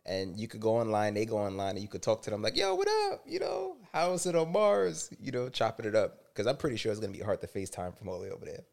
and 0.06 0.38
you 0.38 0.48
could 0.48 0.60
go 0.60 0.76
online. 0.76 1.14
They 1.14 1.24
go 1.24 1.38
online, 1.38 1.76
and 1.76 1.80
you 1.80 1.88
could 1.88 2.02
talk 2.02 2.22
to 2.22 2.30
them 2.30 2.42
like, 2.42 2.56
"Yo, 2.56 2.74
what 2.74 2.88
up? 3.12 3.22
You 3.26 3.38
know, 3.40 3.76
how's 3.92 4.26
it 4.26 4.34
on 4.34 4.50
Mars? 4.50 5.10
You 5.20 5.30
know, 5.30 5.48
chopping 5.48 5.86
it 5.86 5.94
up." 5.94 6.34
Because 6.34 6.48
I'm 6.48 6.56
pretty 6.56 6.76
sure 6.76 6.90
it's 6.90 7.00
gonna 7.00 7.12
be 7.12 7.20
hard 7.20 7.40
to 7.42 7.46
FaceTime 7.46 7.96
from 7.96 8.08
all 8.08 8.18
the 8.18 8.24
way 8.24 8.30
over 8.30 8.44
there. 8.44 8.64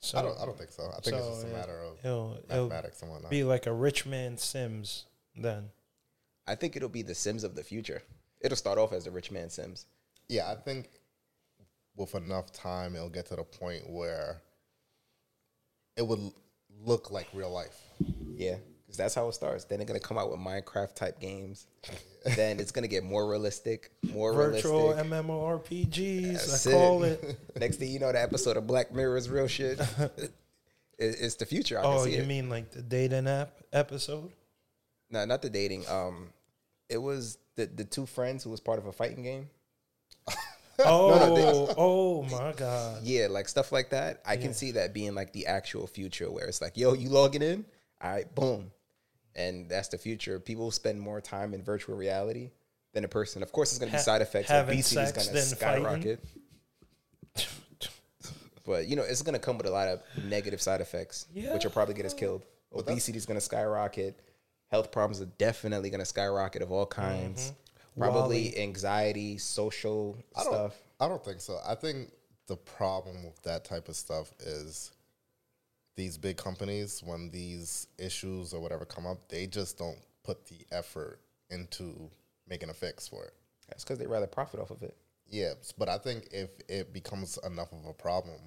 So 0.00 0.18
I 0.18 0.22
don't. 0.22 0.38
I 0.38 0.44
don't 0.44 0.58
think 0.58 0.70
so. 0.70 0.84
I 0.84 1.00
think 1.00 1.16
it's 1.16 1.28
just 1.28 1.44
a 1.44 1.48
matter 1.48 1.78
of 1.82 1.98
it'll, 2.04 2.38
it'll 2.50 2.68
mathematics 2.68 3.00
and 3.00 3.10
whatnot. 3.10 3.30
be 3.30 3.44
like 3.44 3.66
a 3.66 3.72
rich 3.72 4.04
man 4.04 4.36
Sims 4.36 5.06
then. 5.36 5.70
I 6.46 6.54
think 6.54 6.76
it'll 6.76 6.88
be 6.88 7.02
the 7.02 7.14
Sims 7.14 7.44
of 7.44 7.54
the 7.54 7.62
future. 7.64 8.02
It'll 8.40 8.56
start 8.56 8.78
off 8.78 8.92
as 8.92 9.04
the 9.04 9.10
rich 9.10 9.30
man 9.30 9.48
Sims. 9.50 9.86
yeah, 10.28 10.50
I 10.50 10.54
think 10.56 10.88
with 11.96 12.14
enough 12.14 12.52
time, 12.52 12.94
it'll 12.96 13.08
get 13.08 13.26
to 13.26 13.36
the 13.36 13.44
point 13.44 13.88
where 13.88 14.42
it 15.96 16.06
would 16.06 16.20
look 16.84 17.10
like 17.10 17.28
real 17.32 17.50
life. 17.50 17.78
Yeah, 18.34 18.56
because 18.84 18.96
that's 18.98 19.14
how 19.14 19.28
it 19.28 19.32
starts. 19.34 19.64
Then 19.64 19.78
they're 19.78 19.86
gonna 19.86 20.00
come 20.00 20.18
out 20.18 20.30
with 20.30 20.40
Minecraft 20.40 20.94
type 20.94 21.20
games. 21.20 21.66
then 22.36 22.58
it's 22.60 22.72
gonna 22.72 22.88
get 22.88 23.04
more 23.04 23.28
realistic, 23.30 23.92
more 24.12 24.32
Virtual 24.34 24.88
realistic. 24.94 25.06
MMORPGs, 25.12 26.32
That's 26.32 26.66
I 26.66 26.72
call 26.72 27.04
it. 27.04 27.22
it. 27.22 27.38
Next 27.60 27.76
thing 27.76 27.90
you 27.90 28.00
know, 28.00 28.10
the 28.12 28.20
episode 28.20 28.56
of 28.56 28.66
Black 28.66 28.92
Mirror 28.92 29.16
is 29.16 29.28
real 29.30 29.46
shit. 29.48 29.80
It's 30.96 31.34
the 31.34 31.44
future. 31.44 31.76
I 31.80 31.82
can 31.82 31.90
Oh, 31.92 32.04
see 32.04 32.14
you 32.14 32.22
it. 32.22 32.28
mean 32.28 32.48
like 32.48 32.70
the 32.70 32.80
dating 32.80 33.26
app 33.26 33.50
episode? 33.72 34.30
No, 35.14 35.24
not 35.24 35.40
the 35.42 35.48
dating. 35.50 35.88
Um, 35.88 36.28
it 36.88 36.98
was 36.98 37.38
the 37.56 37.66
the 37.66 37.84
two 37.84 38.04
friends 38.06 38.44
who 38.44 38.50
was 38.50 38.60
part 38.60 38.78
of 38.78 38.86
a 38.86 38.92
fighting 38.92 39.22
game. 39.22 39.48
Oh, 40.84 41.10
no, 41.16 41.34
they- 41.36 41.74
oh 41.78 42.22
my 42.24 42.52
God. 42.56 43.04
Yeah, 43.04 43.28
like 43.30 43.48
stuff 43.48 43.70
like 43.70 43.90
that. 43.90 44.20
I 44.26 44.36
can 44.36 44.52
see 44.52 44.72
that 44.72 44.92
being 44.92 45.14
like 45.14 45.32
the 45.32 45.46
actual 45.46 45.86
future 45.86 46.28
where 46.28 46.46
it's 46.48 46.60
like, 46.60 46.76
yo, 46.76 46.94
you 46.94 47.08
logging 47.10 47.42
in? 47.42 47.64
All 48.02 48.10
right, 48.10 48.34
boom. 48.34 48.72
And 49.36 49.68
that's 49.70 49.86
the 49.86 49.98
future. 49.98 50.40
People 50.40 50.72
spend 50.72 51.00
more 51.00 51.20
time 51.20 51.54
in 51.54 51.62
virtual 51.62 51.96
reality 51.96 52.50
than 52.92 53.04
a 53.04 53.08
person. 53.08 53.40
Of 53.44 53.52
course, 53.52 53.70
it's 53.70 53.78
going 53.78 53.90
to 53.90 53.92
be 53.92 53.98
Ha- 53.98 54.02
side 54.02 54.20
effects. 54.20 54.48
having 54.48 54.74
Obesity 54.74 55.00
is 55.02 55.12
going 55.12 55.28
to 55.28 55.42
skyrocket. 55.42 56.24
But, 58.66 58.86
you 58.88 58.96
know, 58.96 59.02
it's 59.02 59.22
going 59.22 59.34
to 59.34 59.38
come 59.38 59.58
with 59.58 59.66
a 59.66 59.70
lot 59.70 59.88
of 59.88 60.02
negative 60.24 60.60
side 60.60 60.80
effects, 60.80 61.26
which 61.34 61.64
will 61.64 61.70
probably 61.70 61.94
get 61.94 62.06
us 62.06 62.14
killed. 62.14 62.42
Obesity 62.74 63.16
is 63.18 63.26
going 63.26 63.36
to 63.36 63.40
skyrocket. 63.44 64.18
Health 64.74 64.90
problems 64.90 65.22
are 65.22 65.30
definitely 65.38 65.88
going 65.88 66.00
to 66.00 66.04
skyrocket 66.04 66.60
of 66.60 66.72
all 66.72 66.84
kinds. 66.84 67.52
Mm-hmm. 67.92 68.00
Probably 68.00 68.58
anxiety, 68.58 69.38
social 69.38 70.18
I 70.34 70.42
stuff. 70.42 70.74
I 70.98 71.06
don't 71.06 71.24
think 71.24 71.40
so. 71.40 71.60
I 71.64 71.76
think 71.76 72.10
the 72.48 72.56
problem 72.56 73.24
with 73.24 73.40
that 73.44 73.64
type 73.64 73.88
of 73.88 73.94
stuff 73.94 74.32
is 74.40 74.90
these 75.94 76.18
big 76.18 76.36
companies 76.36 77.04
when 77.04 77.30
these 77.30 77.86
issues 78.00 78.52
or 78.52 78.60
whatever 78.60 78.84
come 78.84 79.06
up, 79.06 79.28
they 79.28 79.46
just 79.46 79.78
don't 79.78 79.98
put 80.24 80.44
the 80.46 80.66
effort 80.72 81.20
into 81.50 82.10
making 82.48 82.68
a 82.68 82.74
fix 82.74 83.06
for 83.06 83.26
it. 83.26 83.34
That's 83.68 83.84
because 83.84 84.00
they 84.00 84.08
rather 84.08 84.26
profit 84.26 84.58
off 84.58 84.72
of 84.72 84.82
it. 84.82 84.96
Yeah, 85.28 85.52
but 85.78 85.88
I 85.88 85.98
think 85.98 86.26
if 86.32 86.50
it 86.68 86.92
becomes 86.92 87.38
enough 87.46 87.72
of 87.72 87.86
a 87.86 87.92
problem, 87.92 88.40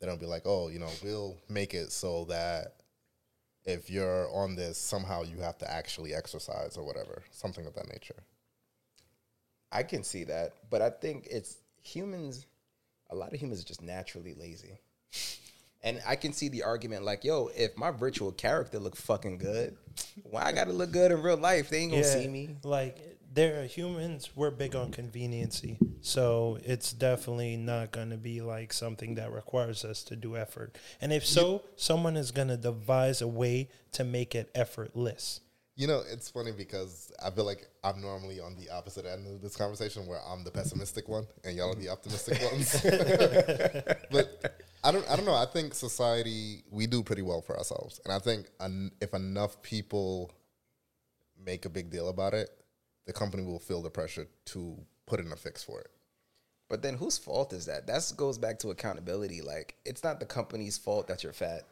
then 0.00 0.10
it'll 0.10 0.20
be 0.20 0.26
like, 0.26 0.42
oh, 0.44 0.68
you 0.68 0.80
know, 0.80 0.90
we'll 1.02 1.38
make 1.48 1.72
it 1.72 1.92
so 1.92 2.26
that 2.26 2.81
if 3.64 3.90
you're 3.90 4.28
on 4.34 4.56
this, 4.56 4.78
somehow 4.78 5.22
you 5.22 5.38
have 5.38 5.58
to 5.58 5.70
actually 5.70 6.14
exercise 6.14 6.76
or 6.76 6.84
whatever, 6.84 7.22
something 7.30 7.66
of 7.66 7.74
that 7.74 7.88
nature. 7.88 8.22
I 9.70 9.82
can 9.82 10.02
see 10.02 10.24
that, 10.24 10.54
but 10.70 10.82
I 10.82 10.90
think 10.90 11.28
it's 11.30 11.56
humans. 11.82 12.46
A 13.10 13.14
lot 13.14 13.32
of 13.32 13.40
humans 13.40 13.60
are 13.60 13.66
just 13.66 13.82
naturally 13.82 14.34
lazy, 14.34 14.78
and 15.82 16.02
I 16.06 16.16
can 16.16 16.32
see 16.32 16.48
the 16.48 16.62
argument 16.62 17.04
like, 17.04 17.24
"Yo, 17.24 17.48
if 17.48 17.76
my 17.76 17.90
virtual 17.90 18.32
character 18.32 18.78
look 18.78 18.96
fucking 18.96 19.38
good, 19.38 19.76
why 20.24 20.42
I 20.42 20.52
gotta 20.52 20.72
look 20.72 20.92
good 20.92 21.10
in 21.10 21.22
real 21.22 21.36
life? 21.36 21.70
They 21.70 21.78
ain't 21.78 21.92
gonna 21.92 22.04
see 22.04 22.28
me." 22.28 22.56
Like 22.64 23.18
they're 23.32 23.66
humans, 23.66 24.36
we're 24.36 24.50
big 24.50 24.76
on 24.76 24.90
conveniency. 24.90 25.78
So 26.02 26.58
it's 26.64 26.92
definitely 26.92 27.56
not 27.56 27.92
gonna 27.92 28.16
be 28.16 28.40
like 28.40 28.72
something 28.72 29.14
that 29.14 29.32
requires 29.32 29.84
us 29.84 30.02
to 30.04 30.16
do 30.16 30.36
effort. 30.36 30.76
And 31.00 31.12
if 31.12 31.24
so, 31.24 31.62
someone 31.76 32.16
is 32.16 32.32
gonna 32.32 32.56
devise 32.56 33.22
a 33.22 33.28
way 33.28 33.68
to 33.92 34.02
make 34.02 34.34
it 34.34 34.50
effortless. 34.54 35.40
You 35.76 35.86
know, 35.86 36.02
it's 36.10 36.28
funny 36.28 36.52
because 36.52 37.10
I 37.24 37.30
feel 37.30 37.44
like 37.44 37.66
I'm 37.82 38.02
normally 38.02 38.40
on 38.40 38.56
the 38.56 38.68
opposite 38.70 39.06
end 39.06 39.26
of 39.26 39.40
this 39.40 39.56
conversation 39.56 40.06
where 40.06 40.18
I'm 40.28 40.44
the 40.44 40.50
pessimistic 40.50 41.08
one 41.08 41.26
and 41.44 41.56
y'all 41.56 41.72
are 41.72 41.76
the 41.76 41.88
optimistic 41.88 42.42
ones. 42.52 42.82
but 44.10 44.60
I 44.84 44.90
don't 44.90 45.08
I 45.08 45.14
don't 45.14 45.24
know. 45.24 45.36
I 45.36 45.46
think 45.46 45.72
society 45.72 46.64
we 46.70 46.88
do 46.88 47.04
pretty 47.04 47.22
well 47.22 47.40
for 47.40 47.56
ourselves. 47.56 48.00
And 48.04 48.12
I 48.12 48.18
think 48.18 48.50
if 49.00 49.14
enough 49.14 49.62
people 49.62 50.32
make 51.44 51.64
a 51.64 51.70
big 51.70 51.90
deal 51.90 52.08
about 52.08 52.34
it, 52.34 52.50
the 53.06 53.12
company 53.12 53.44
will 53.44 53.60
feel 53.60 53.82
the 53.82 53.90
pressure 53.90 54.26
to 54.46 54.76
put 55.06 55.20
in 55.20 55.30
a 55.30 55.36
fix 55.36 55.62
for 55.62 55.80
it. 55.80 55.91
But 56.72 56.80
then 56.80 56.94
whose 56.94 57.18
fault 57.18 57.52
is 57.52 57.66
that? 57.66 57.86
That 57.86 58.10
goes 58.16 58.38
back 58.38 58.58
to 58.60 58.70
accountability. 58.70 59.42
Like 59.42 59.74
it's 59.84 60.02
not 60.02 60.20
the 60.20 60.24
company's 60.26 60.78
fault 60.78 61.06
that 61.08 61.22
you're 61.22 61.34
fat. 61.34 61.64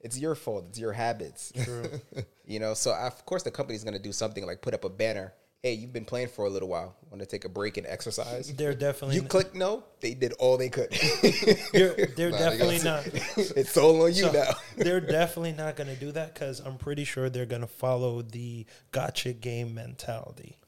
It's 0.00 0.18
your 0.18 0.34
fault. 0.34 0.64
It's 0.70 0.78
your 0.80 0.92
habits. 0.92 1.52
True. 1.62 1.84
you 2.44 2.58
know, 2.58 2.74
so 2.74 2.92
of 2.92 3.24
course 3.26 3.44
the 3.44 3.52
company's 3.52 3.84
gonna 3.84 4.00
do 4.00 4.10
something 4.10 4.44
like 4.44 4.60
put 4.60 4.74
up 4.74 4.82
a 4.84 4.88
banner. 4.88 5.34
Hey, 5.62 5.74
you've 5.74 5.92
been 5.92 6.04
playing 6.04 6.28
for 6.28 6.46
a 6.46 6.50
little 6.50 6.68
while. 6.68 6.96
Want 7.10 7.20
to 7.22 7.26
take 7.26 7.44
a 7.44 7.48
break 7.48 7.76
and 7.76 7.86
exercise? 7.86 8.52
They're 8.52 8.74
definitely 8.74 9.14
You 9.16 9.22
click 9.22 9.54
no. 9.54 9.84
They 10.00 10.14
did 10.14 10.32
all 10.40 10.58
they 10.58 10.68
could. 10.68 10.90
They're, 11.72 11.94
they're 12.16 12.30
Nah, 12.32 12.38
definitely 12.38 12.78
got- 12.80 13.06
not. 13.06 13.06
it's 13.56 13.76
all 13.78 14.02
on 14.02 14.08
you 14.08 14.24
So, 14.24 14.32
now. 14.32 14.50
they're 14.76 15.00
definitely 15.00 15.52
not 15.52 15.76
going 15.76 15.88
to 15.88 15.96
do 15.96 16.12
that 16.12 16.34
because 16.34 16.60
I'm 16.60 16.76
pretty 16.76 17.04
sure 17.04 17.30
they're 17.30 17.46
going 17.46 17.62
to 17.62 17.66
follow 17.66 18.20
the 18.20 18.66
gotcha 18.90 19.32
game 19.32 19.74
mentality, 19.74 20.58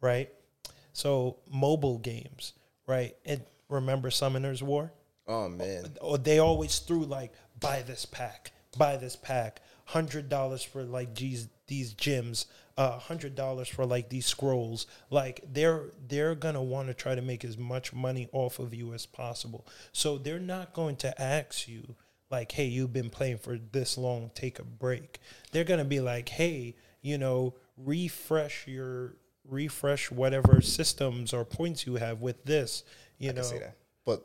right? 0.00 0.30
So 0.92 1.38
mobile 1.50 1.98
games, 1.98 2.52
right? 2.88 3.14
And 3.24 3.42
remember 3.68 4.10
Summoner's 4.10 4.62
War? 4.62 4.92
Oh 5.28 5.48
man. 5.48 5.96
Or 6.00 6.18
they 6.18 6.40
always 6.40 6.80
threw 6.80 7.04
like 7.04 7.32
buy 7.60 7.82
this 7.82 8.04
pack, 8.04 8.50
buy 8.76 8.96
this 8.96 9.14
pack, 9.14 9.60
hundred 9.84 10.28
dollars 10.28 10.62
for 10.62 10.82
like 10.82 11.14
these 11.14 11.48
these 11.68 11.94
gyms, 11.94 12.46
uh, 12.78 12.98
hundred 12.98 13.34
dollars 13.34 13.68
for 13.68 13.84
like 13.84 14.08
these 14.08 14.26
scrolls. 14.26 14.86
Like 15.10 15.44
they're 15.52 15.90
they're 16.08 16.34
gonna 16.34 16.62
want 16.62 16.88
to 16.88 16.94
try 16.94 17.14
to 17.14 17.22
make 17.22 17.44
as 17.44 17.58
much 17.58 17.92
money 17.92 18.28
off 18.32 18.58
of 18.58 18.74
you 18.74 18.94
as 18.94 19.04
possible. 19.06 19.66
So 19.92 20.16
they're 20.16 20.40
not 20.40 20.72
going 20.72 20.96
to 20.96 21.20
ask 21.20 21.68
you 21.68 21.94
like, 22.30 22.52
hey, 22.52 22.66
you've 22.66 22.92
been 22.92 23.10
playing 23.10 23.38
for 23.38 23.58
this 23.58 23.98
long, 23.98 24.30
take 24.34 24.58
a 24.58 24.64
break. 24.64 25.20
They're 25.52 25.64
gonna 25.64 25.84
be 25.84 26.00
like, 26.00 26.30
hey, 26.30 26.74
you 27.02 27.18
know, 27.18 27.54
refresh 27.76 28.66
your 28.66 29.16
refresh 29.48 30.10
whatever 30.10 30.60
systems 30.60 31.32
or 31.32 31.44
points 31.44 31.86
you 31.86 31.96
have 31.96 32.20
with 32.20 32.44
this. 32.44 32.84
You 33.18 33.30
I 33.30 33.32
know, 33.32 33.40
can 33.42 33.50
see 33.50 33.58
that. 33.58 33.76
But 34.04 34.22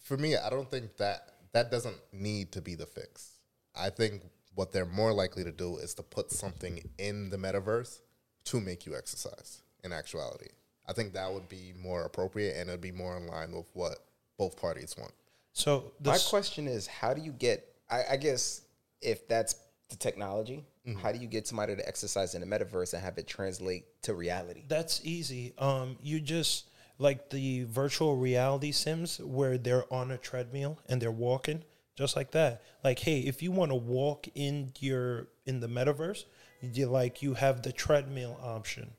for 0.00 0.16
me, 0.16 0.36
I 0.36 0.50
don't 0.50 0.70
think 0.70 0.96
that 0.96 1.34
that 1.52 1.70
doesn't 1.70 1.96
need 2.12 2.52
to 2.52 2.60
be 2.60 2.74
the 2.74 2.86
fix. 2.86 3.38
I 3.74 3.90
think 3.90 4.22
what 4.54 4.72
they're 4.72 4.86
more 4.86 5.12
likely 5.12 5.44
to 5.44 5.52
do 5.52 5.76
is 5.78 5.94
to 5.94 6.02
put 6.02 6.30
something 6.30 6.82
in 6.98 7.30
the 7.30 7.36
metaverse 7.36 8.00
to 8.44 8.60
make 8.60 8.86
you 8.86 8.96
exercise 8.96 9.62
in 9.84 9.92
actuality. 9.92 10.48
I 10.88 10.92
think 10.92 11.12
that 11.12 11.32
would 11.32 11.48
be 11.48 11.74
more 11.80 12.04
appropriate 12.04 12.56
and 12.56 12.68
it'd 12.68 12.80
be 12.80 12.92
more 12.92 13.16
in 13.16 13.26
line 13.26 13.52
with 13.52 13.66
what 13.74 13.98
both 14.38 14.56
parties 14.60 14.96
want. 14.98 15.12
so 15.52 15.92
My 16.04 16.18
question 16.18 16.66
is, 16.66 16.86
how 16.86 17.12
do 17.12 17.20
you 17.20 17.32
get? 17.32 17.66
I, 17.90 18.02
I 18.12 18.16
guess 18.16 18.62
if 19.02 19.28
that's 19.28 19.54
the 19.88 19.96
technology, 19.96 20.64
how 21.02 21.12
do 21.12 21.18
you 21.18 21.26
get 21.26 21.46
somebody 21.46 21.76
to 21.76 21.86
exercise 21.86 22.34
in 22.34 22.40
the 22.40 22.46
metaverse 22.46 22.94
and 22.94 23.02
have 23.02 23.18
it 23.18 23.26
translate 23.26 23.84
to 24.02 24.14
reality? 24.14 24.64
That's 24.68 25.00
easy. 25.04 25.52
Um, 25.58 25.96
you 26.02 26.18
just 26.20 26.64
like 26.98 27.28
the 27.30 27.64
virtual 27.64 28.16
reality 28.16 28.72
sims 28.72 29.18
where 29.18 29.58
they're 29.58 29.84
on 29.92 30.10
a 30.10 30.16
treadmill 30.16 30.78
and 30.88 31.00
they're 31.02 31.10
walking, 31.10 31.62
just 31.94 32.16
like 32.16 32.30
that. 32.30 32.62
Like, 32.82 33.00
hey, 33.00 33.20
if 33.20 33.42
you 33.42 33.52
want 33.52 33.70
to 33.70 33.74
walk 33.76 34.28
in 34.34 34.72
your 34.80 35.28
in 35.44 35.60
the 35.60 35.68
metaverse, 35.68 36.24
you 36.62 36.86
like 36.86 37.20
you 37.22 37.34
have 37.34 37.62
the 37.62 37.72
treadmill 37.72 38.38
option, 38.42 38.90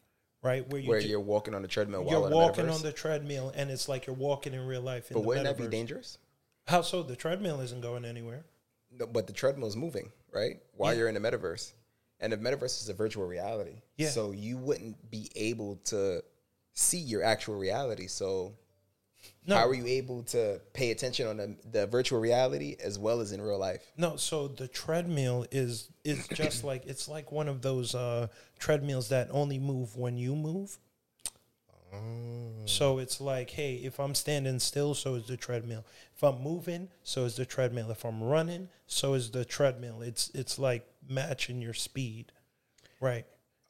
right? 0.43 0.67
Where 0.69 0.79
you 0.81 0.89
Where 0.89 1.01
ju- 1.01 1.07
you're 1.07 1.19
walking 1.19 1.55
on 1.55 1.63
the 1.63 1.67
treadmill 1.67 2.03
while 2.03 2.11
you're 2.19 2.23
in 2.25 2.29
the 2.29 2.35
walking 2.37 2.65
metaverse? 2.65 2.75
on 2.75 2.81
the 2.83 2.91
treadmill 2.93 3.51
and 3.55 3.71
it's 3.71 3.89
like 3.89 4.05
you're 4.05 4.15
walking 4.15 4.53
in 4.53 4.65
real 4.67 4.81
life. 4.81 5.09
In 5.09 5.15
But 5.15 5.21
the 5.21 5.27
wouldn't 5.27 5.45
that 5.45 5.57
be 5.57 5.67
dangerous? 5.67 6.19
How 6.67 6.81
so? 6.83 7.01
The 7.01 7.15
treadmill 7.15 7.61
isn't 7.61 7.81
going 7.81 8.05
anywhere. 8.05 8.45
No, 8.91 9.07
but 9.07 9.25
the 9.27 9.33
treadmill's 9.33 9.75
moving, 9.75 10.11
right? 10.33 10.57
While 10.75 10.95
you're 10.95 11.07
in 11.07 11.15
the 11.15 11.19
metaverse. 11.19 11.73
And 12.21 12.33
the 12.33 12.37
metaverse 12.37 12.81
is 12.81 12.89
a 12.89 12.93
virtual 12.93 13.25
reality. 13.25 13.81
Yeah. 13.97 14.09
So 14.09 14.31
you 14.31 14.57
wouldn't 14.57 15.09
be 15.09 15.29
able 15.35 15.77
to 15.85 16.21
see 16.73 16.97
your 16.99 17.23
actual 17.23 17.57
reality. 17.57 18.07
So 18.07 18.53
No. 19.45 19.55
how 19.55 19.67
are 19.67 19.73
you 19.73 19.85
able 19.87 20.23
to 20.23 20.59
pay 20.73 20.91
attention 20.91 21.27
on 21.27 21.37
the, 21.37 21.55
the 21.71 21.87
virtual 21.87 22.19
reality 22.19 22.75
as 22.83 22.99
well 22.99 23.21
as 23.21 23.31
in 23.31 23.41
real 23.41 23.57
life? 23.57 23.81
No, 23.95 24.17
so 24.17 24.47
the 24.49 24.67
treadmill 24.67 25.45
is 25.51 25.89
is 26.03 26.27
just 26.29 26.63
like 26.71 26.85
it's 26.85 27.07
like 27.07 27.31
one 27.31 27.47
of 27.47 27.61
those 27.61 27.95
uh, 27.95 28.27
treadmills 28.59 29.09
that 29.09 29.29
only 29.31 29.59
move 29.59 29.95
when 29.95 30.17
you 30.17 30.35
move. 30.35 30.77
So 32.65 32.99
it's 32.99 33.19
like, 33.19 33.51
hey, 33.51 33.75
if 33.75 33.99
I'm 33.99 34.13
standing 34.13 34.59
still, 34.59 34.93
so 34.93 35.15
is 35.15 35.27
the 35.27 35.37
treadmill. 35.37 35.85
If 36.15 36.23
I'm 36.23 36.41
moving, 36.41 36.89
so 37.03 37.25
is 37.25 37.35
the 37.35 37.45
treadmill. 37.45 37.89
If 37.89 38.05
I'm 38.05 38.21
running, 38.21 38.69
so 38.85 39.15
is 39.15 39.31
the 39.31 39.43
treadmill. 39.45 40.01
It's 40.01 40.29
it's 40.35 40.59
like 40.59 40.87
matching 41.07 41.61
your 41.61 41.73
speed, 41.73 42.31
right? 42.99 43.25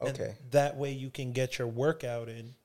And 0.06 0.16
Okay. 0.16 0.36
that 0.52 0.78
way 0.78 0.92
you 0.92 1.10
can 1.10 1.32
get 1.34 1.60
your 1.60 1.68
workout 1.68 2.30
in, 2.30 2.56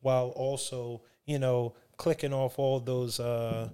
while 0.00 0.30
also 0.30 1.02
you 1.26 1.38
know 1.38 1.74
clicking 1.96 2.34
off 2.34 2.58
all 2.58 2.80
those 2.80 3.20
uh, 3.20 3.70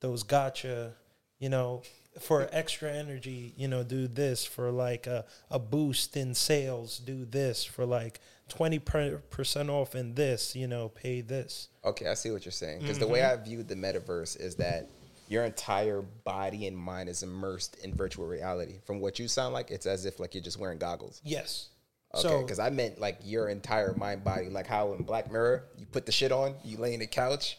those 0.00 0.22
gotcha, 0.22 0.94
you 1.38 1.48
know, 1.48 1.82
for 2.20 2.48
extra 2.52 2.92
energy, 2.92 3.54
you 3.56 3.68
know, 3.68 3.82
do 3.82 4.06
this 4.08 4.44
for 4.44 4.70
like 4.70 5.06
a, 5.06 5.24
a 5.50 5.58
boost 5.58 6.16
in 6.16 6.34
sales, 6.34 6.98
do 6.98 7.24
this 7.24 7.64
for 7.64 7.84
like 7.84 8.20
20% 8.50 9.68
off 9.68 9.94
in 9.94 10.14
this, 10.14 10.54
you 10.54 10.66
know, 10.66 10.88
pay 10.88 11.20
this. 11.20 11.68
Okay, 11.84 12.06
I 12.06 12.14
see 12.14 12.30
what 12.30 12.44
you're 12.44 12.52
saying. 12.52 12.80
Because 12.80 12.98
the 12.98 13.04
Mm-hmm. 13.04 13.12
way 13.14 13.22
I 13.24 13.36
viewed 13.36 13.68
the 13.68 13.74
metaverse 13.74 14.40
is 14.40 14.56
that 14.56 14.88
your 15.28 15.44
entire 15.44 16.02
body 16.02 16.66
and 16.66 16.76
mind 16.76 17.08
is 17.08 17.22
immersed 17.22 17.76
in 17.82 17.94
virtual 17.94 18.26
reality. 18.26 18.78
From 18.84 19.00
what 19.00 19.18
you 19.18 19.26
sound 19.28 19.54
like, 19.54 19.70
it's 19.70 19.86
as 19.86 20.04
if 20.04 20.20
like 20.20 20.34
you're 20.34 20.42
just 20.42 20.58
wearing 20.58 20.78
goggles. 20.78 21.20
Yes. 21.24 21.68
Okay, 22.14 22.22
So, 22.22 22.42
because 22.42 22.58
I 22.58 22.70
meant 22.70 23.00
like 23.00 23.18
your 23.24 23.48
entire 23.48 23.92
mind 23.94 24.22
body, 24.22 24.48
like 24.48 24.66
how 24.66 24.92
in 24.92 25.02
Black 25.02 25.32
Mirror 25.32 25.64
you 25.78 25.86
put 25.86 26.06
the 26.06 26.12
shit 26.12 26.30
on, 26.30 26.54
you 26.62 26.76
lay 26.76 26.94
in 26.94 27.00
the 27.00 27.06
couch, 27.06 27.58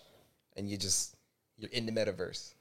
and 0.56 0.70
you 0.70 0.78
just 0.78 1.16
you're 1.58 1.72
in 1.72 1.86
the 1.86 1.91
metaverse. 1.91 2.53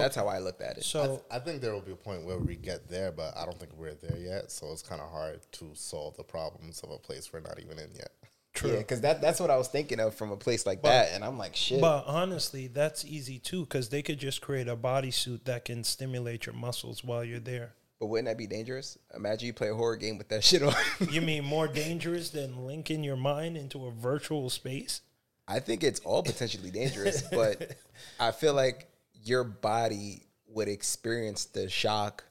That's 0.00 0.16
how 0.16 0.26
I 0.28 0.38
looked 0.38 0.60
at 0.62 0.78
it. 0.78 0.84
so 0.84 1.22
I 1.30 1.38
think 1.38 1.60
there 1.60 1.72
will 1.72 1.80
be 1.80 1.92
a 1.92 1.96
point 1.96 2.24
where 2.24 2.38
we 2.38 2.56
get 2.56 2.88
there, 2.88 3.10
but 3.12 3.36
I 3.36 3.44
don't 3.44 3.58
think 3.58 3.72
we're 3.76 3.94
there 3.94 4.18
yet. 4.18 4.50
So 4.50 4.70
it's 4.72 4.82
kind 4.82 5.00
of 5.00 5.10
hard 5.10 5.40
to 5.52 5.70
solve 5.74 6.16
the 6.16 6.24
problems 6.24 6.80
of 6.82 6.90
a 6.90 6.98
place 6.98 7.32
we're 7.32 7.40
not 7.40 7.58
even 7.60 7.78
in 7.78 7.90
yet. 7.94 8.10
true. 8.54 8.70
Yeah, 8.72 8.78
because 8.78 9.00
that 9.02 9.20
that's 9.20 9.38
what 9.40 9.50
I 9.50 9.56
was 9.56 9.68
thinking 9.68 10.00
of 10.00 10.14
from 10.14 10.30
a 10.32 10.36
place 10.36 10.66
like 10.66 10.82
that, 10.82 11.12
and 11.12 11.24
I'm 11.24 11.38
like, 11.38 11.54
shit. 11.54 11.80
But 11.80 12.04
honestly, 12.06 12.66
that's 12.66 13.04
easy 13.04 13.38
too, 13.38 13.60
because 13.62 13.88
they 13.88 14.02
could 14.02 14.18
just 14.18 14.40
create 14.40 14.68
a 14.68 14.76
bodysuit 14.76 15.44
that 15.44 15.64
can 15.64 15.84
stimulate 15.84 16.46
your 16.46 16.54
muscles 16.54 17.04
while 17.04 17.24
you're 17.24 17.40
there. 17.40 17.74
but 18.00 18.06
wouldn't 18.06 18.26
that 18.28 18.38
be 18.38 18.46
dangerous? 18.46 18.96
Imagine 19.14 19.46
you 19.48 19.52
play 19.52 19.68
a 19.70 19.74
horror 19.74 19.96
game 19.96 20.18
with 20.18 20.28
that 20.28 20.42
shit 20.48 20.62
on. 20.62 20.74
You 21.10 21.20
mean 21.20 21.44
more 21.44 21.68
dangerous 21.68 22.30
than 22.30 22.66
linking 22.66 23.02
your 23.04 23.16
mind 23.16 23.56
into 23.56 23.86
a 23.86 23.90
virtual 23.90 24.50
space? 24.50 25.02
I 25.50 25.60
think 25.60 25.82
it's 25.82 26.00
all 26.00 26.22
potentially 26.22 26.70
dangerous, 26.70 27.22
but 27.32 27.76
I 28.20 28.32
feel 28.32 28.54
like 28.54 28.86
your 29.22 29.44
body 29.44 30.22
would 30.48 30.68
experience 30.68 31.44
the 31.46 31.68
shock 31.68 32.24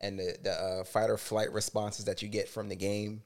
and 0.00 0.18
the, 0.18 0.36
the 0.42 0.52
uh, 0.52 0.84
fight 0.84 1.10
or 1.10 1.16
flight 1.16 1.52
responses 1.52 2.04
that 2.04 2.22
you 2.22 2.28
get 2.28 2.48
from 2.48 2.68
the 2.68 2.76
game. 2.76 3.22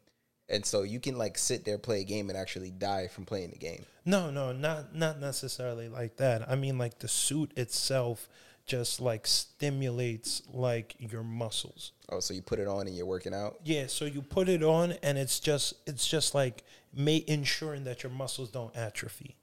And 0.49 0.64
so 0.64 0.83
you 0.83 0.99
can 0.99 1.19
like 1.19 1.37
sit 1.37 1.64
there, 1.64 1.77
play 1.77 2.01
a 2.01 2.05
game, 2.05 2.31
and 2.31 2.39
actually 2.39 2.71
die 2.71 3.09
from 3.09 3.27
playing 3.27 3.51
the 3.51 3.59
game. 3.59 3.85
No, 4.07 4.31
no, 4.31 4.53
not 4.53 4.95
not 4.95 5.21
necessarily 5.21 5.89
like 5.89 6.16
that. 6.16 6.49
I 6.49 6.57
mean 6.57 6.79
like 6.79 7.01
the 7.01 7.09
suit 7.09 7.53
itself 7.57 8.29
just 8.64 9.01
like 9.01 9.27
stimulates 9.27 10.43
like 10.53 10.95
your 10.99 11.23
muscles. 11.25 11.93
Oh, 12.11 12.21
so 12.21 12.35
you 12.35 12.43
put 12.43 12.59
it 12.61 12.69
on 12.69 12.87
and 12.87 12.97
you're 12.97 13.07
working 13.07 13.35
out. 13.35 13.57
Yeah, 13.64 13.87
so 13.89 14.05
you 14.05 14.23
put 14.23 14.49
it 14.49 14.62
on 14.62 14.93
and 15.03 15.19
it's 15.19 15.41
just 15.41 15.75
it's 15.87 16.07
just 16.07 16.35
like 16.35 16.62
ma- 16.95 17.25
ensuring 17.27 17.85
that 17.85 18.03
your 18.03 18.12
muscles 18.12 18.51
don't 18.51 18.75
atrophy. 18.77 19.38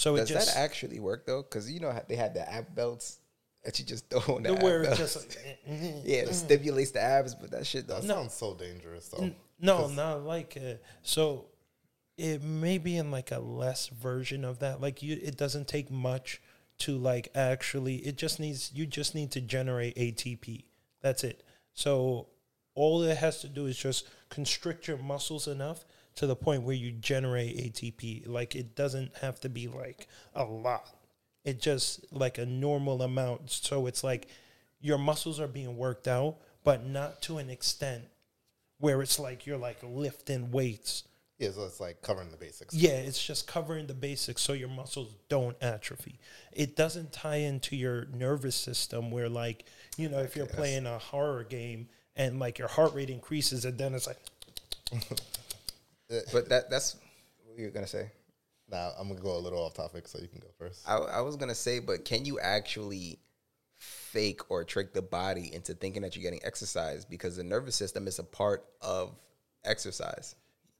So 0.00 0.16
Does 0.16 0.30
it 0.30 0.32
just 0.32 0.54
that 0.54 0.60
actually 0.60 0.98
work 0.98 1.26
though? 1.26 1.42
Because 1.42 1.70
you 1.70 1.78
know 1.78 1.94
they 2.08 2.16
had 2.16 2.32
the 2.32 2.50
ab 2.50 2.74
belts 2.74 3.18
that 3.62 3.78
you 3.78 3.84
just 3.84 4.08
throw 4.10 4.36
on 4.36 4.42
the 4.42 4.52
the 4.52 4.56
ab 4.56 4.62
where 4.62 4.82
it 4.84 4.96
just 4.96 5.16
like, 5.36 5.36
eh, 5.44 5.50
eh, 5.66 5.74
eh, 5.74 6.00
yeah, 6.04 6.18
it 6.20 6.34
stimulates 6.34 6.92
the 6.92 7.02
abs, 7.02 7.34
but 7.34 7.50
that 7.50 7.66
shit 7.66 7.86
That 7.86 7.96
does. 7.96 8.06
sounds 8.06 8.32
so 8.32 8.54
dangerous, 8.54 9.08
though. 9.08 9.30
No, 9.60 9.88
not 9.88 10.24
like 10.24 10.56
uh, 10.56 10.74
so. 11.02 11.46
It 12.16 12.42
may 12.42 12.76
be 12.76 12.96
in 12.96 13.10
like 13.10 13.30
a 13.30 13.38
less 13.38 13.88
version 13.88 14.44
of 14.44 14.58
that. 14.58 14.80
Like 14.80 15.02
you, 15.02 15.18
it 15.22 15.36
doesn't 15.36 15.68
take 15.68 15.90
much 15.90 16.40
to 16.78 16.96
like 16.96 17.28
actually. 17.34 17.96
It 17.96 18.16
just 18.16 18.40
needs 18.40 18.72
you 18.74 18.86
just 18.86 19.14
need 19.14 19.30
to 19.32 19.42
generate 19.42 19.96
ATP. 19.96 20.64
That's 21.02 21.24
it. 21.24 21.42
So 21.74 22.28
all 22.74 23.02
it 23.02 23.18
has 23.18 23.40
to 23.42 23.48
do 23.48 23.66
is 23.66 23.76
just 23.76 24.08
constrict 24.30 24.88
your 24.88 24.96
muscles 24.96 25.46
enough 25.46 25.84
to 26.16 26.26
the 26.26 26.36
point 26.36 26.62
where 26.62 26.74
you 26.74 26.92
generate 26.92 27.56
ATP. 27.56 28.28
Like 28.28 28.54
it 28.54 28.74
doesn't 28.74 29.16
have 29.18 29.40
to 29.40 29.48
be 29.48 29.68
like 29.68 30.08
a 30.34 30.44
lot. 30.44 30.88
It 31.44 31.60
just 31.60 32.12
like 32.12 32.38
a 32.38 32.46
normal 32.46 33.02
amount. 33.02 33.50
So 33.50 33.86
it's 33.86 34.04
like 34.04 34.28
your 34.80 34.98
muscles 34.98 35.40
are 35.40 35.48
being 35.48 35.76
worked 35.76 36.08
out, 36.08 36.36
but 36.64 36.86
not 36.86 37.22
to 37.22 37.38
an 37.38 37.50
extent 37.50 38.04
where 38.78 39.02
it's 39.02 39.18
like 39.18 39.46
you're 39.46 39.58
like 39.58 39.78
lifting 39.82 40.50
weights. 40.50 41.04
Yeah, 41.38 41.52
so 41.52 41.64
it's 41.64 41.80
like 41.80 42.02
covering 42.02 42.30
the 42.30 42.36
basics. 42.36 42.74
Yeah, 42.74 42.90
it's 42.90 43.24
just 43.24 43.46
covering 43.46 43.86
the 43.86 43.94
basics 43.94 44.42
so 44.42 44.52
your 44.52 44.68
muscles 44.68 45.14
don't 45.30 45.56
atrophy. 45.62 46.18
It 46.52 46.76
doesn't 46.76 47.12
tie 47.12 47.36
into 47.36 47.76
your 47.76 48.06
nervous 48.12 48.54
system 48.54 49.10
where 49.10 49.28
like, 49.30 49.64
you 49.96 50.10
know, 50.10 50.18
if 50.18 50.36
you're 50.36 50.44
playing 50.44 50.84
a 50.84 50.98
horror 50.98 51.44
game 51.44 51.88
and 52.14 52.38
like 52.38 52.58
your 52.58 52.68
heart 52.68 52.92
rate 52.92 53.08
increases 53.08 53.64
and 53.64 53.78
then 53.78 53.94
it's 53.94 54.06
like 54.06 54.18
but 56.32 56.48
that 56.48 56.70
that's 56.70 56.96
what 57.44 57.58
you're 57.58 57.70
gonna 57.70 57.86
say. 57.86 58.10
Now 58.70 58.92
I'm 58.98 59.08
gonna 59.08 59.20
go 59.20 59.36
a 59.36 59.38
little 59.38 59.60
off 59.64 59.74
topic, 59.74 60.08
so 60.08 60.18
you 60.20 60.28
can 60.28 60.40
go 60.40 60.48
first. 60.58 60.88
I, 60.88 60.96
I 60.96 61.20
was 61.20 61.36
gonna 61.36 61.54
say, 61.54 61.78
but 61.78 62.04
can 62.04 62.24
you 62.24 62.38
actually 62.40 63.18
fake 63.76 64.50
or 64.50 64.62
trick 64.64 64.92
the 64.92 65.02
body 65.02 65.52
into 65.54 65.74
thinking 65.74 66.02
that 66.02 66.14
you're 66.14 66.22
getting 66.22 66.40
exercise 66.44 67.04
because 67.04 67.36
the 67.36 67.44
nervous 67.44 67.74
system 67.76 68.06
is 68.06 68.18
a 68.18 68.24
part 68.24 68.64
of 68.80 69.16
exercise? 69.64 70.34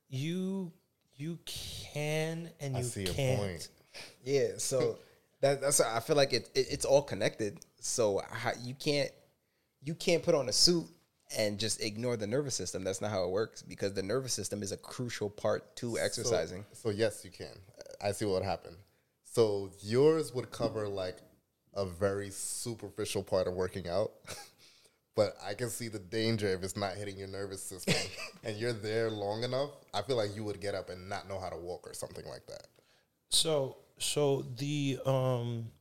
You 0.08 0.72
you 1.16 1.38
can 1.46 2.50
and 2.60 2.76
I 2.76 2.80
you 2.80 2.84
see 2.84 3.04
your 3.04 3.14
can't. 3.14 3.40
point. 3.40 3.68
Yeah, 4.24 4.48
so 4.58 4.98
that, 5.40 5.60
that's 5.60 5.80
I 5.80 6.00
feel 6.00 6.16
like 6.16 6.32
it, 6.32 6.50
it 6.54 6.66
it's 6.70 6.84
all 6.84 7.02
connected. 7.02 7.58
So 7.80 8.22
how, 8.30 8.52
you 8.62 8.74
can't 8.74 9.10
you 9.82 9.94
can't 9.94 10.22
put 10.22 10.34
on 10.34 10.48
a 10.48 10.52
suit 10.52 10.86
and 11.36 11.58
just 11.58 11.82
ignore 11.82 12.16
the 12.16 12.26
nervous 12.26 12.54
system. 12.54 12.84
That's 12.84 13.00
not 13.00 13.10
how 13.10 13.24
it 13.24 13.30
works 13.30 13.62
because 13.62 13.94
the 13.94 14.02
nervous 14.02 14.32
system 14.32 14.62
is 14.62 14.72
a 14.72 14.76
crucial 14.76 15.30
part 15.30 15.76
to 15.76 15.98
exercising. 15.98 16.64
So, 16.72 16.90
so 16.90 16.96
yes, 16.96 17.24
you 17.24 17.30
can. 17.30 17.58
I 18.02 18.12
see 18.12 18.24
what 18.24 18.34
would 18.34 18.44
happen. 18.44 18.76
So 19.24 19.70
yours 19.80 20.34
would 20.34 20.50
cover 20.50 20.88
like 20.88 21.18
a 21.74 21.86
very 21.86 22.30
superficial 22.30 23.22
part 23.22 23.46
of 23.46 23.54
working 23.54 23.88
out. 23.88 24.12
But 25.16 25.36
I 25.44 25.52
can 25.54 25.68
see 25.68 25.88
the 25.88 25.98
danger 25.98 26.48
if 26.48 26.62
it's 26.62 26.76
not 26.76 26.94
hitting 26.94 27.18
your 27.18 27.28
nervous 27.28 27.62
system 27.62 27.94
and 28.44 28.56
you're 28.56 28.72
there 28.72 29.10
long 29.10 29.42
enough. 29.42 29.70
I 29.92 30.00
feel 30.00 30.16
like 30.16 30.34
you 30.34 30.44
would 30.44 30.60
get 30.60 30.74
up 30.74 30.88
and 30.88 31.08
not 31.10 31.28
know 31.28 31.38
how 31.38 31.50
to 31.50 31.56
walk 31.56 31.86
or 31.86 31.92
something 31.92 32.24
like 32.26 32.46
that. 32.46 32.68
So 33.28 33.76
so 33.98 34.46
the 34.56 34.98
um 35.04 35.72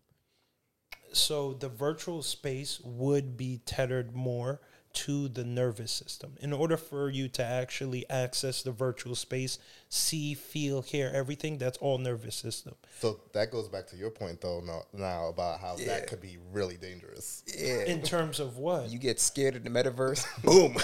so 1.14 1.54
the 1.54 1.70
virtual 1.70 2.22
space 2.22 2.82
would 2.84 3.38
be 3.38 3.62
tethered 3.66 4.14
more 4.14 4.60
to 4.92 5.28
the 5.28 5.44
nervous 5.44 5.92
system. 5.92 6.36
In 6.42 6.52
order 6.52 6.76
for 6.76 7.10
you 7.10 7.28
to 7.30 7.44
actually 7.44 8.10
access 8.10 8.64
the 8.64 8.72
virtual 8.72 9.16
space, 9.16 9.60
see, 9.88 10.34
feel, 10.34 10.82
hear 10.82 11.12
everything, 11.14 11.58
that's 11.58 11.78
all 11.78 11.98
nervous 11.98 12.36
system. 12.36 12.76
So 13.00 13.20
that 13.34 13.52
goes 13.52 13.68
back 13.70 13.88
to 13.88 13.96
your 13.96 14.10
point 14.10 14.42
though 14.42 14.62
now, 14.62 14.84
now 14.94 15.28
about 15.28 15.60
how 15.60 15.76
Yeah. 15.78 15.88
that 15.88 16.08
could 16.08 16.22
be 16.22 16.38
really 16.52 16.78
dangerous. 16.78 17.44
Yeah. 17.56 17.84
In 17.84 18.02
terms 18.02 18.40
of 18.40 18.58
what? 18.58 18.90
you 18.90 18.98
get 19.00 19.20
scared 19.20 19.56
of 19.56 19.64
the 19.64 19.70
metaverse 19.70 20.26
boom 20.44 20.76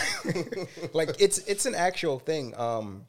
like 0.94 1.10
it's 1.20 1.40
it's 1.40 1.66
an 1.66 1.74
actual 1.76 2.20
thing 2.20 2.56
um 2.58 3.06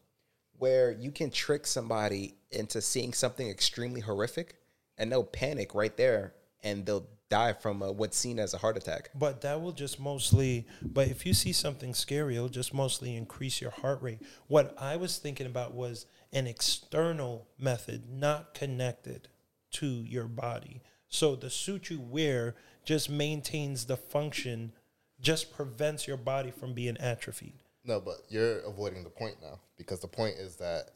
where 0.59 0.90
you 0.92 1.11
can 1.11 1.30
trick 1.30 1.66
somebody 1.66 2.34
into 2.51 2.80
seeing 2.80 3.12
something 3.12 3.49
extremely 3.51 4.01
horrific 4.01 4.57
and 4.97 5.12
they'll 5.12 5.22
panic 5.24 5.74
right 5.74 5.97
there 5.99 6.32
and 6.62 6.86
they'll 6.86 7.07
die 7.28 7.52
from 7.52 7.82
uh, 7.82 7.90
what's 7.90 8.16
seen 8.16 8.38
as 8.38 8.54
a 8.54 8.58
heart 8.58 8.76
attack 8.76 9.10
But 9.14 9.40
that 9.40 9.60
will 9.60 9.72
just 9.72 9.98
mostly, 9.98 10.66
but 10.82 11.08
if 11.08 11.26
you 11.26 11.34
see 11.34 11.52
something 11.52 11.94
scary, 11.94 12.36
it'll 12.36 12.48
just 12.48 12.72
mostly 12.72 13.16
increase 13.16 13.60
your 13.60 13.70
heart 13.70 14.02
rate. 14.02 14.20
What 14.46 14.74
I 14.78 14.96
was 14.96 15.18
thinking 15.18 15.46
about 15.46 15.74
was 15.74 16.06
an 16.32 16.46
external 16.46 17.48
method, 17.58 18.08
not 18.10 18.54
connected 18.54 19.28
to 19.72 19.86
your 19.86 20.28
body. 20.28 20.82
So 21.08 21.36
the 21.36 21.50
suit 21.50 21.90
you 21.90 22.00
wear 22.00 22.54
just 22.84 23.10
maintains 23.10 23.86
the 23.86 23.96
function, 23.96 24.72
just 25.20 25.54
prevents 25.54 26.06
your 26.06 26.16
body 26.16 26.50
from 26.50 26.74
being 26.74 26.96
atrophied. 26.98 27.62
No, 27.84 28.00
but 28.00 28.22
you're 28.28 28.60
avoiding 28.60 29.04
the 29.04 29.10
point 29.10 29.36
now 29.40 29.60
because 29.78 30.00
the 30.00 30.08
point 30.08 30.36
is 30.36 30.56
that 30.56 30.90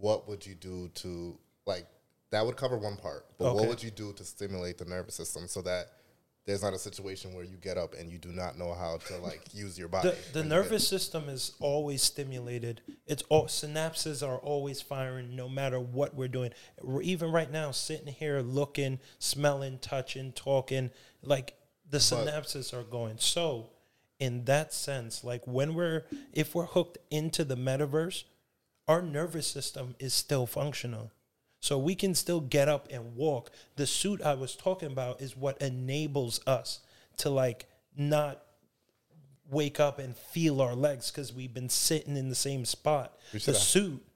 what 0.00 0.28
would 0.28 0.46
you 0.46 0.54
do 0.54 0.88
to 0.94 1.38
like 1.66 1.86
that 2.30 2.44
would 2.44 2.56
cover 2.56 2.76
one 2.76 2.96
part, 2.96 3.26
but 3.38 3.54
what 3.54 3.68
would 3.68 3.82
you 3.82 3.90
do 3.90 4.12
to 4.14 4.24
stimulate 4.24 4.78
the 4.78 4.84
nervous 4.84 5.14
system 5.14 5.46
so 5.46 5.62
that 5.62 5.86
there's 6.46 6.62
not 6.62 6.72
a 6.72 6.78
situation 6.78 7.34
where 7.34 7.44
you 7.44 7.56
get 7.56 7.76
up 7.76 7.92
and 7.94 8.10
you 8.10 8.18
do 8.18 8.30
not 8.30 8.56
know 8.56 8.72
how 8.72 8.98
to 9.08 9.16
like 9.18 9.42
use 9.52 9.76
your 9.76 9.88
body. 9.88 10.12
The, 10.32 10.42
the 10.42 10.44
nervous 10.44 10.86
system 10.86 11.28
is 11.28 11.52
always 11.58 12.02
stimulated. 12.02 12.82
It's 13.06 13.24
all 13.28 13.46
synapses 13.46 14.26
are 14.26 14.38
always 14.38 14.80
firing 14.80 15.34
no 15.34 15.48
matter 15.48 15.80
what 15.80 16.14
we're 16.14 16.28
doing. 16.28 16.52
We're 16.80 17.02
even 17.02 17.32
right 17.32 17.50
now 17.50 17.72
sitting 17.72 18.12
here 18.12 18.40
looking, 18.40 19.00
smelling, 19.18 19.78
touching, 19.80 20.32
talking, 20.32 20.90
like 21.20 21.54
the 21.90 21.98
synapses 21.98 22.72
are 22.72 22.84
going. 22.84 23.16
So, 23.18 23.70
in 24.20 24.44
that 24.44 24.72
sense, 24.72 25.24
like 25.24 25.42
when 25.46 25.74
we're 25.74 26.04
if 26.32 26.54
we're 26.54 26.66
hooked 26.66 26.98
into 27.10 27.44
the 27.44 27.56
metaverse, 27.56 28.22
our 28.86 29.02
nervous 29.02 29.48
system 29.48 29.96
is 29.98 30.14
still 30.14 30.46
functional. 30.46 31.10
So 31.66 31.76
we 31.78 31.96
can 31.96 32.14
still 32.14 32.40
get 32.40 32.68
up 32.68 32.86
and 32.92 33.16
walk. 33.16 33.50
The 33.74 33.88
suit 33.88 34.22
I 34.22 34.34
was 34.34 34.54
talking 34.54 34.92
about 34.92 35.20
is 35.20 35.36
what 35.36 35.60
enables 35.60 36.38
us 36.46 36.78
to 37.16 37.28
like 37.28 37.66
not 37.96 38.40
wake 39.50 39.80
up 39.80 39.98
and 39.98 40.16
feel 40.16 40.60
our 40.62 40.76
legs 40.76 41.10
because 41.10 41.32
we've 41.32 41.52
been 41.52 41.68
sitting 41.68 42.16
in 42.16 42.28
the 42.28 42.36
same 42.36 42.64
spot. 42.64 43.18
The 43.32 43.40
should 43.40 43.54
have- 43.54 43.62
suit, 43.64 44.06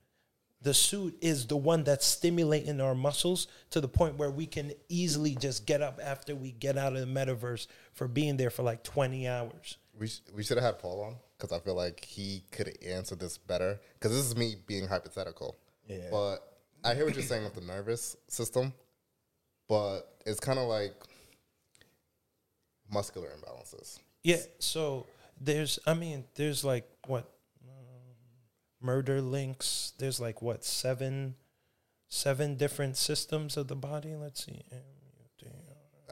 the 0.62 0.72
suit 0.72 1.18
is 1.20 1.48
the 1.48 1.56
one 1.56 1.82
that's 1.82 2.06
stimulating 2.06 2.80
our 2.80 2.94
muscles 2.94 3.48
to 3.70 3.80
the 3.80 3.88
point 3.88 4.16
where 4.16 4.30
we 4.30 4.46
can 4.46 4.72
easily 4.88 5.34
just 5.34 5.66
get 5.66 5.82
up 5.82 5.98
after 6.00 6.36
we 6.36 6.52
get 6.52 6.78
out 6.78 6.94
of 6.94 7.00
the 7.00 7.12
metaverse 7.12 7.66
for 7.94 8.06
being 8.06 8.36
there 8.36 8.50
for 8.50 8.62
like 8.62 8.84
20 8.84 9.26
hours. 9.26 9.76
We 9.98 10.06
sh- 10.06 10.20
we 10.32 10.44
should 10.44 10.56
have 10.56 10.64
had 10.64 10.78
Paul 10.78 11.02
on 11.02 11.16
because 11.36 11.50
I 11.50 11.58
feel 11.58 11.74
like 11.74 12.04
he 12.04 12.44
could 12.52 12.78
answer 12.86 13.16
this 13.16 13.38
better. 13.38 13.80
Because 13.94 14.16
this 14.16 14.24
is 14.24 14.36
me 14.36 14.54
being 14.68 14.86
hypothetical. 14.86 15.56
Yeah. 15.88 16.06
But 16.12 16.46
I 16.84 16.94
hear 16.94 17.04
what 17.04 17.14
you're 17.14 17.22
saying 17.22 17.44
with 17.44 17.54
the 17.54 17.60
nervous 17.60 18.16
system, 18.28 18.72
but 19.68 20.00
it's 20.26 20.40
kind 20.40 20.58
of 20.58 20.66
like 20.68 20.94
muscular 22.90 23.28
imbalances. 23.28 23.98
Yeah, 24.22 24.36
so 24.58 25.06
there's, 25.40 25.78
I 25.86 25.94
mean, 25.94 26.24
there's 26.34 26.64
like 26.64 26.88
what, 27.06 27.30
um, 27.64 28.14
murder 28.80 29.20
links. 29.20 29.92
There's 29.98 30.20
like 30.20 30.42
what 30.42 30.64
seven, 30.64 31.34
seven 32.08 32.56
different 32.56 32.96
systems 32.96 33.56
of 33.56 33.68
the 33.68 33.76
body. 33.76 34.14
Let's 34.14 34.44
see. 34.44 34.62
I, 34.72 34.74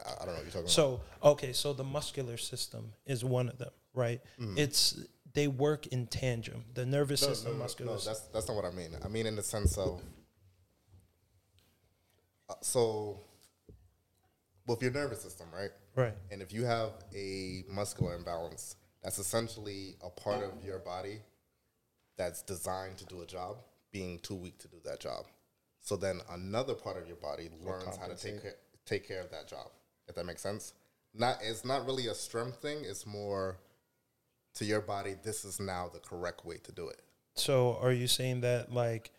I 0.01 0.25
don't 0.25 0.27
know 0.27 0.33
what 0.33 0.43
you're 0.43 0.45
talking 0.45 0.59
about. 0.61 0.69
So 0.69 1.01
okay, 1.23 1.51
so 1.53 1.73
the 1.73 1.83
muscular 1.83 2.37
system 2.37 2.93
is 3.05 3.25
one 3.25 3.49
of 3.49 3.57
them, 3.57 3.71
right? 3.93 4.21
It's 4.55 4.97
they 5.33 5.47
work 5.47 5.87
in 5.87 6.07
tandem. 6.07 6.63
The 6.73 6.85
nervous 6.85 7.21
Mm. 7.21 7.27
No, 7.27 7.33
system, 7.33 7.51
no, 7.51 7.57
no, 7.57 7.63
muscular. 7.63 7.91
no, 7.93 7.97
that's 7.99 8.21
that's 8.33 8.47
not 8.47 8.55
what 8.55 8.65
I 8.65 8.71
mean. 8.71 8.91
I 9.03 9.07
mean 9.09 9.25
in 9.25 9.35
the 9.35 9.43
sense 9.43 9.77
of 9.77 10.01
uh, 12.49 12.53
so 12.61 13.21
with 14.67 14.81
your 14.81 14.91
nervous 14.91 15.21
system, 15.21 15.47
right? 15.53 15.71
right. 15.95 16.13
And 16.31 16.41
if 16.41 16.53
you 16.53 16.63
have 16.65 16.91
a 17.15 17.63
muscular 17.69 18.15
imbalance, 18.15 18.75
that's 19.03 19.19
essentially 19.19 19.95
a 20.03 20.09
part 20.09 20.43
of 20.43 20.63
your 20.63 20.79
body 20.79 21.19
that's 22.17 22.41
designed 22.41 22.97
to 22.97 23.05
do 23.05 23.21
a 23.21 23.25
job 23.25 23.57
being 23.91 24.19
too 24.19 24.35
weak 24.35 24.59
to 24.59 24.67
do 24.67 24.77
that 24.85 24.99
job. 24.99 25.25
So 25.81 25.95
then 25.95 26.19
another 26.29 26.75
part 26.75 27.01
of 27.01 27.07
your 27.07 27.15
body 27.15 27.49
learns 27.65 27.97
how 27.97 28.07
to 28.07 28.15
take 28.15 28.41
care, 28.41 28.55
take 28.85 29.07
care 29.07 29.21
of 29.21 29.31
that 29.31 29.47
job. 29.47 29.67
If 30.07 30.15
that 30.15 30.25
makes 30.25 30.41
sense. 30.41 30.73
Not 31.13 31.37
it's 31.41 31.65
not 31.65 31.85
really 31.85 32.07
a 32.07 32.13
strength 32.13 32.61
thing. 32.61 32.79
It's 32.83 33.05
more 33.05 33.57
to 34.55 34.65
your 34.65 34.81
body. 34.81 35.15
This 35.23 35.45
is 35.45 35.59
now 35.59 35.89
the 35.91 35.99
correct 35.99 36.45
way 36.45 36.57
to 36.57 36.71
do 36.71 36.89
it. 36.89 37.01
So 37.35 37.79
are 37.81 37.91
you 37.91 38.07
saying 38.07 38.41
that 38.41 38.71
like 38.71 39.11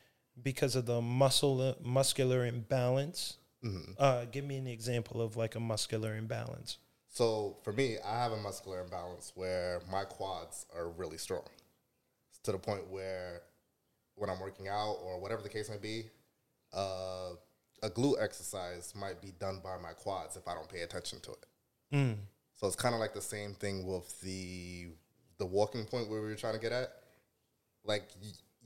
because 0.43 0.77
of 0.77 0.87
the 0.87 1.01
muscle 1.01 1.77
muscular 1.83 2.47
imbalance? 2.47 3.37
Mm-hmm. 3.65 3.93
Uh, 3.99 4.25
give 4.31 4.45
me 4.45 4.57
an 4.57 4.67
example 4.67 5.21
of 5.21 5.37
like 5.37 5.55
a 5.55 5.61
muscular 5.61 6.17
imbalance. 6.17 6.79
So 7.09 7.57
for 7.65 7.73
me, 7.73 7.97
I 8.05 8.23
have 8.23 8.33
a 8.33 8.37
muscular 8.37 8.81
imbalance 8.83 9.33
where 9.35 9.81
my 9.91 10.05
quads 10.05 10.67
are 10.75 10.89
really 10.89 11.19
strong 11.19 11.45
to 12.45 12.53
the 12.53 12.59
point 12.59 12.89
where 12.89 13.43
when 14.15 14.31
I'm 14.31 14.41
working 14.41 14.69
out 14.69 14.97
or 15.03 15.21
whatever 15.21 15.43
the 15.43 15.49
case 15.49 15.69
may 15.69 15.77
be, 15.77 16.05
uh, 16.73 17.31
a 17.83 17.91
glute 17.91 18.23
exercise 18.23 18.95
might 18.95 19.21
be 19.21 19.33
done 19.39 19.61
by 19.63 19.77
my 19.83 19.93
quads 19.93 20.37
if 20.37 20.47
I 20.47 20.55
don't 20.55 20.69
pay 20.69 20.83
attention 20.83 21.21
to 21.21 21.33
it. 21.33 21.47
Mm. 21.93 22.17
So 22.57 22.67
it's 22.67 22.77
kind 22.77 22.95
of 22.95 23.01
like 23.01 23.15
the 23.15 23.23
same 23.23 23.55
thing 23.55 23.87
with 23.87 24.21
the 24.21 24.89
the 25.39 25.47
walking 25.47 25.87
point 25.87 26.09
where 26.11 26.21
we 26.21 26.29
were 26.29 26.37
trying 26.37 26.55
to 26.55 26.61
get 26.61 26.73
at. 26.73 26.93
Like, 27.83 28.11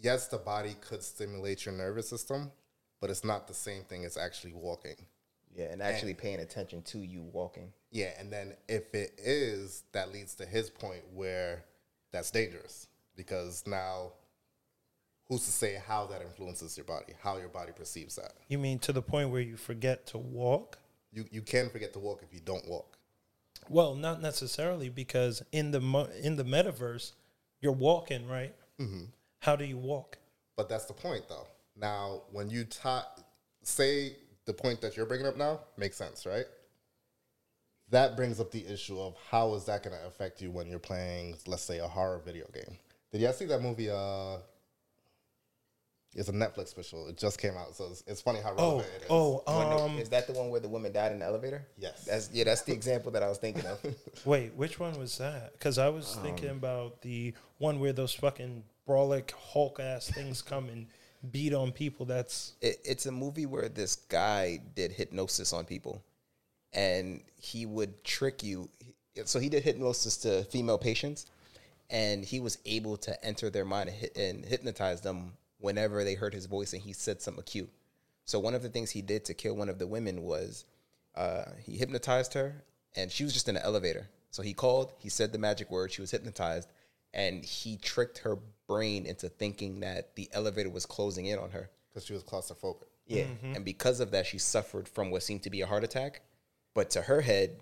yes, 0.01 0.29
the 0.29 0.39
body 0.39 0.77
could 0.81 1.03
stimulate 1.03 1.65
your 1.67 1.75
nervous 1.75 2.09
system, 2.09 2.51
but 3.01 3.11
it's 3.11 3.25
not 3.25 3.49
the 3.49 3.55
same 3.55 3.83
thing 3.85 4.05
as 4.05 4.17
actually 4.17 4.53
walking. 4.53 4.97
Yeah, 5.55 5.67
and 5.67 5.81
actually 5.81 6.15
paying 6.15 6.41
attention 6.41 6.83
to 6.83 6.99
you 6.99 7.23
walking. 7.23 7.73
Yeah, 7.93 8.11
and 8.19 8.33
then 8.33 8.55
if 8.69 8.93
it 8.93 9.13
is, 9.19 9.85
that 9.93 10.13
leads 10.13 10.35
to 10.37 10.47
his 10.47 10.69
point 10.69 11.03
where 11.15 11.65
that's 12.11 12.33
dangerous 12.33 12.89
because 13.15 13.63
now 13.67 14.13
who's 15.29 15.45
to 15.45 15.53
say 15.53 15.81
how 15.87 16.07
that 16.07 16.23
influences 16.23 16.77
your 16.77 16.85
body, 16.85 17.13
how 17.23 17.37
your 17.37 17.49
body 17.49 17.73
perceives 17.73 18.17
that? 18.17 18.33
You 18.49 18.59
mean 18.59 18.81
to 18.81 18.93
the 18.93 19.03
point 19.03 19.31
where 19.31 19.41
you 19.41 19.57
forget 19.57 20.07
to 20.09 20.19
walk? 20.19 20.79
You 21.13 21.25
you 21.31 21.43
can 21.43 21.71
forget 21.71 21.93
to 21.93 22.01
walk 22.01 22.23
if 22.23 22.35
you 22.35 22.41
don't 22.45 22.67
walk. 22.69 22.99
Well, 23.69 23.95
not 23.95 24.21
necessarily 24.21 24.89
because 24.89 25.43
in 25.53 25.71
the 25.71 25.81
mo- 25.81 26.11
in 26.23 26.37
the 26.37 26.45
metaverse, 26.45 27.13
you're 27.61 27.73
walking, 27.73 28.27
right? 28.27 28.55
Mm-hmm. 28.81 29.05
How 29.45 29.57
do 29.57 29.65
you 29.67 29.77
walk? 29.77 30.17
But 30.57 30.71
that's 30.71 30.87
the 30.87 30.95
point 30.95 31.29
though. 31.29 31.47
Now, 31.77 32.23
when 32.33 32.49
you 32.49 32.65
ta- 32.65 33.09
say 33.63 34.17
the 34.47 34.55
point 34.55 34.81
that 34.81 34.97
you're 34.97 35.05
bringing 35.05 35.27
up 35.27 35.37
now 35.37 35.61
makes 35.77 35.99
sense, 35.99 36.25
right? 36.25 36.47
That 37.91 38.17
brings 38.17 38.41
up 38.41 38.51
the 38.51 38.67
issue 38.67 38.99
of 38.99 39.15
how 39.31 39.53
is 39.55 39.67
that 39.67 39.83
going 39.83 39.95
to 39.95 40.07
affect 40.07 40.41
you 40.41 40.51
when 40.51 40.67
you're 40.67 40.79
playing, 40.79 41.37
let's 41.47 41.63
say, 41.63 41.79
a 41.79 41.87
horror 41.87 42.23
video 42.25 42.47
game. 42.55 42.79
Did 43.13 43.21
y'all 43.21 43.35
see 43.35 43.45
that 43.45 43.61
movie, 43.61 43.91
uh, 43.91 44.39
It's 46.15 46.29
a 46.29 46.33
Netflix 46.33 46.69
special. 46.69 47.09
It 47.09 47.19
just 47.19 47.39
came 47.39 47.57
out, 47.57 47.75
so 47.77 47.89
it's, 47.91 48.03
it's 48.07 48.21
funny 48.23 48.41
how 48.41 48.55
Oh, 48.57 48.77
relevant 48.79 48.89
it 48.97 49.03
is. 49.03 49.07
oh, 49.11 49.43
When 49.59 49.69
the- 49.69 49.77
um, 49.77 49.99
is 49.99 50.09
that 50.09 50.27
the 50.27 50.33
one 50.33 50.49
where 50.49 50.61
the 50.61 50.69
woman 50.69 50.91
died 50.93 51.13
in 51.13 51.19
the 51.19 51.27
elevator? 51.27 51.67
Yes. 51.77 52.05
That's 52.07 52.31
yeah. 52.33 52.45
That's 52.45 52.63
the 52.63 52.73
example 52.73 53.11
that 53.13 53.23
I 53.23 53.29
was 53.29 53.39
thinking 53.39 53.67
of. 53.67 53.79
wait, 54.25 54.55
which 54.55 54.79
one 54.81 54.99
was 54.99 55.19
that? 55.19 55.53
Because 55.53 55.77
I 55.77 55.91
was 55.91 56.17
thinking 56.23 56.51
about 56.51 57.03
the 57.03 57.35
one 57.59 57.79
where 57.81 57.93
those 57.93 58.15
fucking 58.15 58.63
brolic 58.89 59.33
Hulk 59.33 59.81
ass 59.81 60.11
things 60.11 60.43
come 60.43 60.69
and 60.69 60.87
beat 61.31 61.55
on 61.55 61.73
people. 61.73 62.07
That's 62.07 62.53
it, 62.61 62.81
it's 62.85 63.07
a 63.07 63.13
movie 63.13 63.47
where 63.47 63.69
this 63.69 63.97
guy 63.97 64.61
did 64.75 64.93
hypnosis 64.93 65.53
on 65.53 65.65
people, 65.65 66.03
and 66.73 67.23
he 67.41 67.67
would 67.67 68.05
trick 68.05 68.43
you. 68.43 68.69
So 69.25 69.39
he 69.39 69.49
did 69.49 69.63
hypnosis 69.63 70.17
to 70.19 70.45
female 70.45 70.79
patients, 70.79 71.27
and 71.91 72.25
he 72.25 72.41
was 72.41 72.59
able 72.67 72.97
to 72.99 73.25
enter 73.25 73.51
their 73.51 73.65
mind 73.65 73.91
and, 74.17 74.45
hypnotize 74.45 75.01
them 75.01 75.33
whenever 75.59 76.05
they 76.05 76.15
heard 76.15 76.35
his 76.35 76.47
voice 76.47 76.73
and 76.73 76.83
he 76.83 76.93
said 76.93 77.23
something 77.23 77.45
cute. 77.45 77.71
So 78.27 78.39
one 78.39 78.55
of 78.55 78.63
the 78.63 78.69
things 78.69 78.91
he 78.91 79.03
did 79.03 79.25
to 79.27 79.35
kill 79.35 79.55
one 79.55 79.69
of 79.69 79.79
the 79.79 79.87
women 79.87 80.23
was 80.23 80.65
uh, 81.15 81.45
he 81.63 81.77
hypnotized 81.77 82.35
her, 82.35 82.65
and 82.97 83.11
she 83.11 83.25
was 83.25 83.33
just 83.33 83.49
in 83.49 83.57
an 83.57 83.63
elevator. 83.63 84.09
So 84.31 84.43
he 84.43 84.53
called, 84.53 84.93
he 84.99 85.09
said 85.09 85.33
the 85.33 85.39
magic 85.39 85.71
word, 85.71 85.93
she 85.93 86.01
was 86.01 86.11
hypnotized, 86.11 86.69
and 87.13 87.45
he 87.45 87.77
tricked 87.77 88.19
her 88.19 88.39
brain 88.67 89.07
into 89.07 89.29
thinking 89.29 89.81
that 89.81 90.15
the 90.17 90.29
elevator 90.33 90.71
was 90.71 90.87
closing 90.87 91.27
in 91.27 91.39
on 91.39 91.51
her. 91.51 91.71
because 91.91 92.07
she 92.07 92.13
was 92.13 92.23
claustrophobic. 92.23 92.85
Yeah. 93.07 93.25
Mm-hmm. 93.25 93.57
And 93.57 93.65
because 93.65 94.01
of 94.01 94.11
that, 94.13 94.27
she 94.27 94.39
suffered 94.39 94.89
from 94.89 95.11
what 95.11 95.23
seemed 95.23 95.43
to 95.45 95.51
be 95.51 95.61
a 95.61 95.67
heart 95.67 95.85
attack. 95.85 96.23
But 96.75 96.91
to 96.91 97.03
her 97.03 97.21
head, 97.21 97.61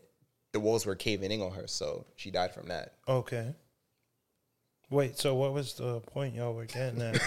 the 0.53 0.61
walls 0.61 0.87
were 0.87 0.95
caving 0.95 1.31
in 1.33 1.43
on 1.43 1.53
her. 1.53 1.67
So 1.67 2.07
she 2.17 2.31
died 2.31 2.55
from 2.55 2.69
that. 2.69 2.95
okay. 3.09 3.55
Wait, 4.91 5.19
so 5.19 5.35
what 5.35 5.55
was 5.55 5.73
the 5.75 6.01
point 6.01 6.35
y'all 6.35 6.53
were 6.53 6.67
getting 6.67 7.01
at? 7.01 7.21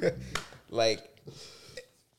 Like, 0.68 1.08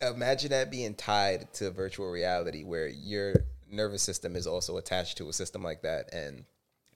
imagine 0.01 0.51
that 0.51 0.71
being 0.71 0.93
tied 0.95 1.53
to 1.55 1.69
virtual 1.71 2.09
reality 2.09 2.63
where 2.63 2.87
your 2.87 3.33
nervous 3.69 4.01
system 4.01 4.37
is 4.37 4.47
also 4.47 4.77
attached 4.77 5.17
to 5.17 5.27
a 5.27 5.33
system 5.33 5.61
like 5.61 5.81
that. 5.81 6.13
And 6.13 6.45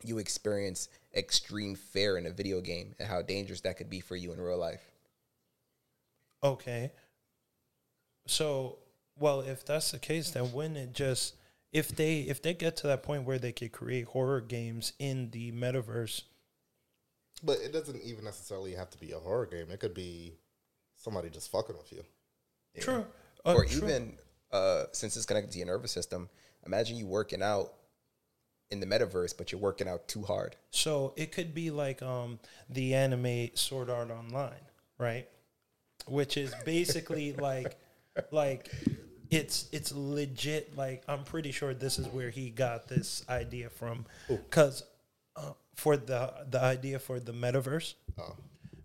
you 0.05 0.17
experience 0.19 0.87
extreme 1.15 1.75
fear 1.75 2.17
in 2.17 2.25
a 2.25 2.31
video 2.31 2.61
game 2.61 2.95
and 2.99 3.07
how 3.07 3.21
dangerous 3.21 3.61
that 3.61 3.77
could 3.77 3.89
be 3.89 3.99
for 3.99 4.15
you 4.15 4.31
in 4.31 4.39
real 4.39 4.57
life. 4.57 4.83
Okay. 6.43 6.91
So, 8.27 8.77
well, 9.17 9.41
if 9.41 9.65
that's 9.65 9.91
the 9.91 9.99
case, 9.99 10.31
then 10.31 10.51
wouldn't 10.51 10.77
it 10.77 10.93
just 10.93 11.35
if 11.71 11.89
they 11.89 12.21
if 12.21 12.41
they 12.41 12.53
get 12.53 12.77
to 12.77 12.87
that 12.87 13.03
point 13.03 13.23
where 13.23 13.39
they 13.39 13.51
could 13.51 13.71
create 13.71 14.05
horror 14.05 14.41
games 14.41 14.93
in 14.99 15.31
the 15.31 15.51
metaverse? 15.51 16.23
But 17.43 17.59
it 17.59 17.71
doesn't 17.71 18.01
even 18.03 18.25
necessarily 18.25 18.73
have 18.73 18.89
to 18.91 18.97
be 18.97 19.11
a 19.11 19.19
horror 19.19 19.45
game. 19.45 19.67
It 19.71 19.79
could 19.79 19.93
be 19.93 20.33
somebody 20.95 21.29
just 21.29 21.51
fucking 21.51 21.77
with 21.77 21.91
you. 21.91 22.03
True. 22.79 23.05
Uh, 23.45 23.53
or 23.53 23.65
true. 23.65 23.87
even 23.87 24.17
uh, 24.51 24.85
since 24.91 25.15
it's 25.15 25.25
connected 25.25 25.51
to 25.51 25.57
your 25.57 25.67
nervous 25.67 25.91
system, 25.91 26.29
imagine 26.65 26.97
you 26.97 27.07
working 27.07 27.41
out 27.41 27.73
in 28.71 28.79
the 28.79 28.85
metaverse, 28.85 29.35
but 29.37 29.51
you're 29.51 29.61
working 29.61 29.87
out 29.87 30.07
too 30.07 30.23
hard. 30.23 30.55
So 30.69 31.13
it 31.17 31.31
could 31.31 31.53
be 31.53 31.71
like 31.71 32.01
um 32.01 32.39
the 32.69 32.93
anime 32.95 33.49
Sword 33.55 33.89
Art 33.89 34.11
Online, 34.11 34.61
right? 34.97 35.27
Which 36.07 36.37
is 36.37 36.53
basically 36.65 37.33
like 37.49 37.77
like 38.31 38.69
it's 39.29 39.67
it's 39.71 39.91
legit 39.91 40.75
like 40.77 41.03
I'm 41.07 41.23
pretty 41.23 41.51
sure 41.51 41.73
this 41.73 41.99
is 41.99 42.07
where 42.07 42.29
he 42.29 42.49
got 42.49 42.87
this 42.87 43.23
idea 43.29 43.69
from 43.69 44.05
cuz 44.49 44.83
uh, 45.35 45.53
for 45.75 45.97
the 45.97 46.33
the 46.49 46.61
idea 46.61 46.99
for 46.99 47.19
the 47.19 47.31
metaverse 47.31 47.93
Oh. 48.17 48.35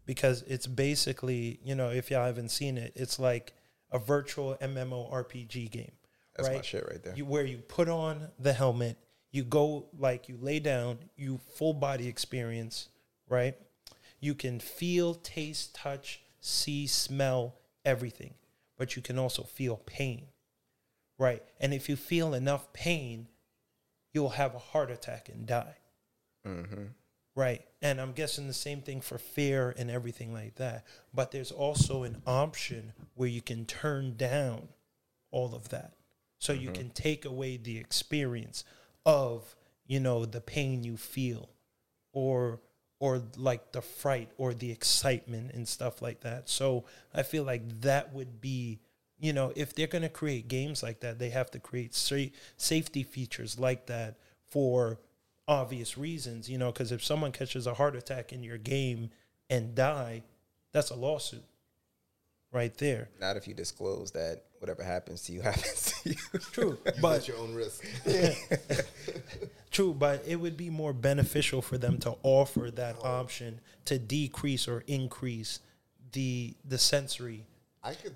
because 0.07 0.43
it's 0.43 0.67
basically, 0.67 1.59
you 1.65 1.75
know, 1.75 1.91
if 1.91 2.11
y'all 2.11 2.25
haven't 2.27 2.51
seen 2.51 2.79
it, 2.79 2.93
it's 2.95 3.19
like 3.19 3.53
a 3.91 3.99
virtual 3.99 4.57
MMORPG 4.61 5.71
game. 5.71 5.93
That's 6.37 6.49
my 6.49 6.57
right? 6.57 6.65
shit 6.65 6.87
right 6.89 7.03
there. 7.03 7.15
You 7.17 7.25
where 7.25 7.45
you 7.45 7.59
put 7.59 7.89
on 7.89 8.29
the 8.39 8.53
helmet, 8.53 8.99
you 9.35 9.43
go 9.43 9.87
like 9.99 10.29
you 10.29 10.39
lay 10.41 10.61
down, 10.61 10.97
you 11.17 11.41
full 11.57 11.75
body 11.75 12.07
experience, 12.07 12.89
right? 13.29 13.57
You 14.21 14.33
can 14.33 14.61
feel, 14.61 15.15
taste, 15.15 15.75
touch, 15.75 16.23
see, 16.41 16.87
smell 16.87 17.57
everything, 17.85 18.35
but 18.79 18.95
you 18.95 19.03
can 19.03 19.19
also 19.19 19.43
feel 19.43 19.79
pain, 19.87 20.27
right? 21.19 21.43
And 21.59 21.75
if 21.75 21.89
you 21.89 21.97
feel 21.97 22.33
enough 22.33 22.73
pain, 22.73 23.27
you'll 24.13 24.31
have 24.31 24.55
a 24.55 24.61
heart 24.61 24.93
attack 24.93 25.29
and 25.29 25.45
die. 25.47 25.79
Mm-hmm. 26.47 26.85
Right. 27.35 27.65
And 27.83 28.01
I'm 28.01 28.13
guessing 28.13 28.47
the 28.47 28.53
same 28.53 28.83
thing 28.83 29.01
for 29.01 29.19
fear 29.19 29.75
and 29.77 29.91
everything 29.91 30.33
like 30.33 30.55
that. 30.57 30.85
But 31.13 31.33
there's 31.33 31.51
also 31.51 32.05
an 32.05 32.23
option 32.25 32.93
where 33.15 33.29
you 33.29 33.43
can 33.43 33.67
turn 33.67 34.17
down 34.17 34.69
all 35.33 35.57
of 35.57 35.71
that. 35.71 35.95
So 36.39 36.53
you 36.53 36.69
mm-hmm. 36.69 36.75
can 36.75 36.91
take 36.91 37.25
away 37.25 37.57
the 37.57 37.79
experience 37.79 38.63
of, 39.05 39.55
you 39.87 40.01
know, 40.01 40.25
the 40.25 40.41
pain 40.41 40.85
you 40.85 40.97
feel 40.97 41.49
or 42.13 42.61
or 43.01 43.23
like 43.37 43.73
the 43.73 43.83
fright 43.83 44.31
or 44.39 44.55
the 44.55 44.71
excitement 44.71 45.53
and 45.53 45.69
stuff 45.69 46.01
like 46.01 46.21
that. 46.21 46.49
So 46.49 46.85
I 47.13 47.23
feel 47.23 47.45
like 47.45 47.83
that 47.83 48.15
would 48.15 48.41
be, 48.41 48.79
you 49.19 49.33
know, 49.33 49.53
if 49.57 49.75
they're 49.75 49.87
going 49.87 50.03
to 50.03 50.09
create 50.09 50.49
games 50.49 50.83
like 50.83 51.01
that, 51.01 51.19
they 51.19 51.31
have 51.31 51.51
to 51.51 51.59
create 51.59 51.95
sa- 51.95 52.31
safety 52.57 53.03
features 53.03 53.59
like 53.59 53.87
that 53.87 54.17
for 54.47 55.01
obvious 55.47 55.99
reasons, 55.99 56.49
you 56.49 56.57
know, 56.57 56.73
because 56.73 56.93
if 56.93 57.05
someone 57.05 57.33
catches 57.33 57.67
a 57.67 57.75
heart 57.75 57.97
attack 57.97 58.33
in 58.33 58.43
your 58.43 58.59
game 58.59 59.11
and 59.51 59.75
die, 59.75 60.23
that's 60.73 60.91
a 60.91 60.97
lawsuit 60.97 61.45
right 62.53 62.77
there. 62.79 63.09
Not 63.21 63.37
if 63.37 63.47
you 63.47 63.55
disclose 63.55 64.13
that 64.13 64.45
whatever 64.61 64.83
happens 64.83 65.23
to 65.25 65.33
you 65.33 65.41
happens. 65.43 65.94
True, 66.53 66.79
You 66.85 66.93
but 67.01 67.19
at 67.21 67.29
your 67.29 67.39
own 67.39 67.55
risk. 67.55 67.85
True, 69.71 69.93
but 69.93 70.23
it 70.27 70.37
would 70.37 70.57
be 70.57 70.71
more 70.71 70.93
beneficial 70.93 71.61
for 71.63 71.79
them 71.79 71.99
to 71.99 72.17
offer 72.23 72.71
that 72.73 72.97
oh. 73.03 73.09
option 73.09 73.61
to 73.87 73.99
decrease 73.99 74.69
or 74.69 74.85
increase 74.87 75.61
the 76.13 76.55
the 76.65 76.79
sensory. 76.79 77.45
I 77.83 77.95
could, 77.95 78.15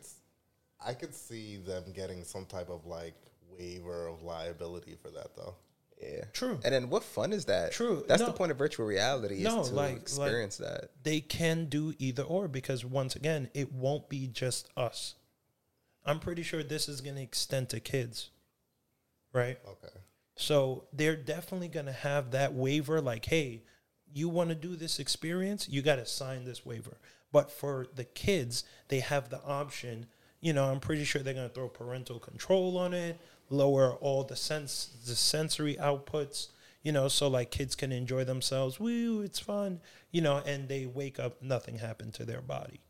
I 0.84 0.95
could 0.95 1.14
see 1.14 1.57
them 1.57 1.84
getting 1.95 2.22
some 2.24 2.47
type 2.47 2.68
of 2.70 2.86
like 2.86 3.14
waiver 3.59 4.07
of 4.07 4.22
liability 4.22 4.97
for 5.03 5.11
that 5.11 5.34
though. 5.36 5.55
yeah. 6.01 6.24
True. 6.32 6.61
And 6.64 6.72
then 6.72 6.91
what 6.91 7.03
fun 7.03 7.32
is 7.32 7.47
that? 7.47 7.72
True. 7.72 8.05
That's 8.07 8.20
No. 8.20 8.26
the 8.26 8.32
point 8.32 8.53
of 8.53 8.57
virtual 8.59 8.86
reality 8.86 9.39
is 9.39 9.43
No, 9.43 9.64
to 9.64 9.74
like- 9.74 9.93
like- 9.93 9.97
experience 10.01 10.59
that. 10.59 10.91
They 11.03 11.20
can 11.20 11.64
do 11.66 11.93
either 11.99 12.22
or 12.22 12.47
because 12.47 12.84
once 12.84 13.16
again, 13.16 13.51
it 13.53 13.72
won't 13.72 14.09
be 14.09 14.28
just 14.28 14.68
us. 14.76 15.16
I'm 16.09 16.21
pretty 16.21 16.43
sure 16.43 16.63
this 16.63 16.89
is 16.89 17.03
going 17.03 17.17
to 17.17 17.23
extend 17.23 17.69
to 17.69 17.81
kids. 17.81 18.31
Right? 19.33 19.59
Okay. 19.67 19.99
So 20.37 20.85
they're 20.93 21.17
definitely 21.17 21.69
going 21.69 21.87
to 21.87 21.93
have 21.93 22.31
that 22.31 22.55
waiver 22.55 23.01
like, 23.01 23.27
hey, 23.27 23.63
you 24.13 24.31
want 24.31 24.49
to 24.49 24.55
do 24.55 24.75
this 24.75 24.99
experience, 24.99 25.69
you 25.69 25.83
got 25.83 25.97
to 25.97 26.07
sign 26.07 26.45
this 26.45 26.65
waiver. 26.65 26.97
But 27.31 27.51
for 27.51 27.89
the 27.95 28.05
kids, 28.05 28.65
they 28.89 29.01
have 29.01 29.29
the 29.29 29.43
option. 29.43 30.07
You 30.41 30.55
know, 30.55 30.65
I'm 30.65 30.81
pretty 30.81 31.05
sure 31.05 31.23
they're 31.23 31.35
going 31.35 31.49
to 31.49 31.55
throw 31.55 31.69
parental 31.69 32.19
control 32.19 32.79
on 32.79 32.95
it, 32.95 33.21
lower 33.51 33.93
all 33.95 34.25
the 34.25 34.37
sense 34.37 34.91
the 35.05 35.15
sensory 35.15 35.77
outputs, 35.77 36.49
you 36.83 36.93
know, 36.93 37.09
so 37.09 37.29
like 37.29 37.51
kids 37.51 37.75
can 37.75 37.93
enjoy 37.93 38.25
themselves. 38.25 38.81
Woo, 38.81 39.21
it's 39.21 39.41
fun. 39.41 39.81
You 40.11 40.23
know, 40.23 40.43
and 40.47 40.69
they 40.69 40.87
wake 40.87 41.19
up 41.19 41.43
nothing 41.43 41.79
happened 41.79 42.15
to 42.15 42.25
their 42.25 42.41
body. 42.41 42.81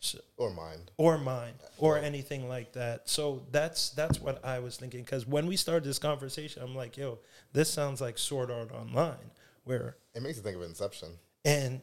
So, 0.00 0.18
Or 0.36 0.50
mind. 0.50 0.92
or 0.96 1.18
mind 1.18 1.54
or 1.78 1.98
anything 1.98 2.48
like 2.48 2.72
that. 2.74 3.08
So 3.08 3.42
that's 3.50 3.90
that's 3.90 4.20
what 4.20 4.44
I 4.44 4.60
was 4.60 4.76
thinking 4.76 5.02
because 5.02 5.26
when 5.26 5.46
we 5.46 5.56
started 5.56 5.84
this 5.84 5.98
conversation, 5.98 6.62
I'm 6.62 6.74
like, 6.76 6.96
yo, 6.96 7.18
this 7.52 7.68
sounds 7.72 8.00
like 8.00 8.16
Sword 8.16 8.50
Art 8.50 8.70
Online, 8.70 9.30
where 9.64 9.96
It 10.14 10.22
makes 10.22 10.36
you 10.36 10.42
think 10.42 10.56
of 10.56 10.62
Inception. 10.62 11.08
and 11.44 11.80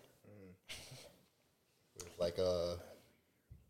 Like 2.17 2.39
uh, 2.39 2.75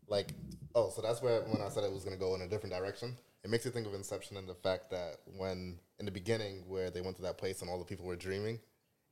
like 0.06 0.28
oh, 0.74 0.90
so 0.94 1.02
that's 1.02 1.20
where 1.20 1.40
when 1.42 1.60
I 1.60 1.68
said 1.68 1.82
it 1.84 1.92
was 1.92 2.04
gonna 2.04 2.16
go 2.16 2.34
in 2.36 2.42
a 2.42 2.48
different 2.48 2.74
direction. 2.74 3.16
It 3.42 3.50
makes 3.50 3.64
you 3.64 3.70
think 3.70 3.86
of 3.86 3.94
Inception 3.94 4.36
and 4.36 4.48
the 4.48 4.54
fact 4.54 4.90
that 4.90 5.16
when 5.36 5.78
in 5.98 6.04
the 6.06 6.12
beginning 6.12 6.64
where 6.68 6.90
they 6.90 7.00
went 7.00 7.16
to 7.16 7.22
that 7.22 7.38
place 7.38 7.62
and 7.62 7.70
all 7.70 7.78
the 7.78 7.84
people 7.84 8.06
were 8.06 8.16
dreaming, 8.16 8.60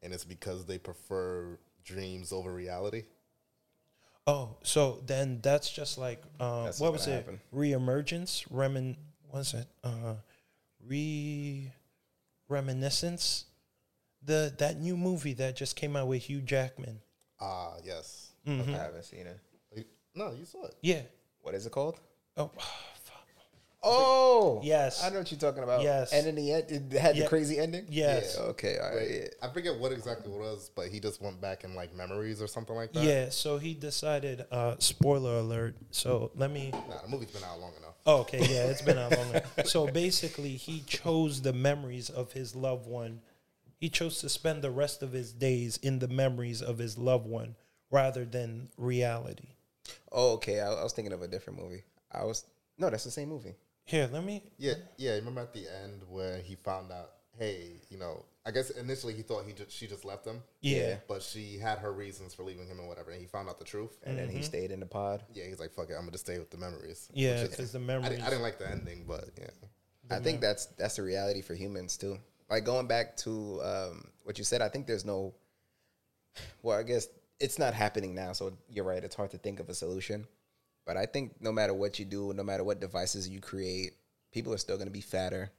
and 0.02 0.12
it's 0.12 0.24
because 0.24 0.64
they 0.64 0.78
prefer 0.78 1.58
dreams 1.84 2.32
over 2.32 2.52
reality. 2.52 3.02
Oh, 4.26 4.56
so 4.62 5.02
then 5.06 5.40
that's 5.42 5.70
just 5.70 5.98
like 5.98 6.22
uh, 6.40 6.64
That's 6.64 6.80
what 6.80 6.92
was 6.92 7.06
it? 7.06 7.12
happen. 7.12 7.40
Reemergence, 7.54 8.48
remin, 8.48 8.96
was 9.32 9.54
it 9.54 9.66
uh, 9.82 10.14
re 10.86 11.70
reminiscence? 12.48 13.44
The 14.22 14.54
that 14.58 14.80
new 14.80 14.96
movie 14.96 15.34
that 15.34 15.56
just 15.56 15.76
came 15.76 15.96
out 15.96 16.08
with 16.08 16.22
Hugh 16.22 16.40
Jackman. 16.40 17.00
Ah, 17.40 17.74
yes. 17.84 18.32
Mm-hmm. 18.46 18.74
I 18.74 18.78
haven't 18.78 19.04
seen 19.04 19.26
it. 19.26 19.86
No, 20.14 20.32
you 20.32 20.44
saw 20.44 20.64
it. 20.64 20.76
Yeah. 20.80 21.02
What 21.42 21.54
is 21.54 21.66
it 21.66 21.72
called? 21.72 22.00
Oh. 22.36 22.50
Oh, 23.84 24.60
Yes. 24.62 25.02
I 25.04 25.10
know 25.10 25.18
what 25.18 25.30
you're 25.30 25.38
talking 25.38 25.62
about. 25.62 25.82
Yes. 25.82 26.12
and 26.12 26.26
in 26.26 26.34
the 26.34 26.52
end, 26.52 26.64
it 26.70 26.98
had 26.98 27.16
Yeah. 27.16 27.24
the 27.24 27.28
crazy 27.28 27.58
ending. 27.58 27.86
Yes. 27.88 28.36
Yeah, 28.38 28.44
okay. 28.46 28.78
All 28.78 28.88
right. 28.88 28.96
Wait. 28.96 29.34
I 29.42 29.48
forget 29.48 29.78
what 29.78 29.92
exactly 29.92 30.32
it 30.32 30.38
was, 30.38 30.70
but 30.74 30.88
he 30.88 31.00
just 31.00 31.20
went 31.20 31.40
back 31.40 31.64
in 31.64 31.74
like 31.74 31.94
memories 31.94 32.40
or 32.40 32.46
something 32.46 32.74
like 32.74 32.92
that. 32.94 33.04
Yeah, 33.04 33.28
so 33.30 33.58
he 33.58 33.74
decided. 33.74 34.46
Uh, 34.50 34.76
spoiler 34.78 35.38
alert. 35.38 35.76
So 35.90 36.30
let 36.34 36.50
me. 36.50 36.70
Nah, 36.72 37.02
the 37.02 37.08
movie's 37.08 37.30
been 37.30 37.44
out 37.44 37.60
long 37.60 37.72
enough. 37.78 37.94
Oh, 38.06 38.18
okay, 38.20 38.38
yeah, 38.40 38.64
it's 38.66 38.82
been 38.82 38.98
out 38.98 39.12
long 39.16 39.30
enough. 39.30 39.44
so 39.66 39.86
basically, 39.86 40.56
he 40.56 40.80
chose 40.86 41.42
the 41.42 41.52
memories 41.52 42.10
of 42.10 42.32
his 42.32 42.54
loved 42.54 42.86
one. 42.86 43.20
He 43.78 43.88
chose 43.88 44.20
to 44.20 44.28
spend 44.28 44.62
the 44.62 44.70
rest 44.70 45.02
of 45.02 45.12
his 45.12 45.32
days 45.32 45.76
in 45.78 45.98
the 45.98 46.08
memories 46.08 46.62
of 46.62 46.78
his 46.78 46.96
loved 46.96 47.26
one 47.26 47.56
rather 47.90 48.24
than 48.24 48.68
reality. 48.76 49.48
Oh, 50.12 50.32
okay. 50.34 50.60
I, 50.60 50.70
I 50.72 50.82
was 50.82 50.92
thinking 50.92 51.12
of 51.12 51.22
a 51.22 51.28
different 51.28 51.58
movie. 51.62 51.82
I 52.10 52.24
was 52.24 52.44
no, 52.78 52.90
that's 52.90 53.04
the 53.04 53.10
same 53.10 53.28
movie. 53.28 53.54
Here, 53.84 54.08
let 54.12 54.24
me. 54.24 54.42
Yeah, 54.58 54.74
yeah. 54.96 55.12
Remember 55.14 55.42
at 55.42 55.52
the 55.52 55.66
end 55.82 56.02
where 56.08 56.38
he 56.38 56.54
found 56.56 56.90
out, 56.90 57.10
hey, 57.38 57.80
you 57.90 57.98
know, 57.98 58.24
I 58.46 58.50
guess 58.50 58.70
initially 58.70 59.14
he 59.14 59.22
thought 59.22 59.44
he 59.46 59.52
just 59.52 59.70
she 59.70 59.86
just 59.86 60.04
left 60.04 60.26
him, 60.26 60.42
Yeah, 60.60 60.76
Yeah. 60.78 60.96
but 61.08 61.22
she 61.22 61.58
had 61.58 61.78
her 61.78 61.92
reasons 61.92 62.34
for 62.34 62.44
leaving 62.44 62.66
him 62.66 62.78
and 62.78 62.88
whatever. 62.88 63.10
And 63.10 63.20
he 63.20 63.26
found 63.26 63.48
out 63.48 63.58
the 63.58 63.64
truth. 63.64 63.98
And 64.04 64.18
then 64.18 64.28
he 64.28 64.42
stayed 64.42 64.70
in 64.70 64.80
the 64.80 64.86
pod. 64.86 65.22
Yeah, 65.34 65.44
he's 65.46 65.60
like, 65.60 65.72
fuck 65.72 65.90
it, 65.90 65.94
I'm 65.94 66.04
gonna 66.06 66.18
stay 66.18 66.38
with 66.38 66.50
the 66.50 66.56
memories. 66.58 67.08
yeah, 67.14 67.42
Which 67.42 67.50
because 67.52 67.72
the 67.72 67.78
I 67.78 67.82
memories. 67.82 68.10
didn't, 68.10 68.24
I 68.24 68.30
didn't 68.30 68.42
like 68.42 68.58
the 68.58 68.70
ending, 68.70 69.04
but 69.06 69.24
yeah. 69.38 69.48
I 70.10 70.18
think 70.20 70.40
that's 70.42 70.66
that's 70.66 70.96
the 70.96 71.02
reality 71.02 71.40
for 71.42 71.54
humans 71.54 71.96
too. 71.96 72.18
Like 72.50 72.64
going 72.64 72.86
back 72.86 73.16
to 73.18 73.60
um, 73.62 74.04
what 74.22 74.36
you 74.38 74.44
said, 74.44 74.60
I 74.62 74.68
think 74.68 74.86
there's 74.86 75.04
no. 75.04 75.34
Well, 76.62 76.78
I 76.78 76.82
guess 76.82 77.08
it's 77.40 77.58
not 77.58 77.74
happening 77.74 78.14
now, 78.14 78.32
so 78.32 78.56
you're 78.68 78.84
right. 78.84 79.02
It's 79.02 79.14
hard 79.14 79.30
to 79.30 79.38
think 79.38 79.60
of 79.60 79.68
a 79.70 79.74
solution, 79.74 80.26
but 80.86 80.96
I 80.96 81.06
think 81.06 81.40
no 81.40 81.52
matter 81.52 81.74
what 81.74 81.98
you 81.98 82.04
do, 82.04 82.32
no 82.34 82.42
matter 82.42 82.64
what 82.64 82.80
devices 82.80 83.28
you 83.28 83.40
create, 83.40 83.94
people 84.32 84.52
are 84.52 84.58
still 84.58 84.76
going 84.76 84.88
to 84.88 84.92
be 84.92 85.00
fatter, 85.00 85.50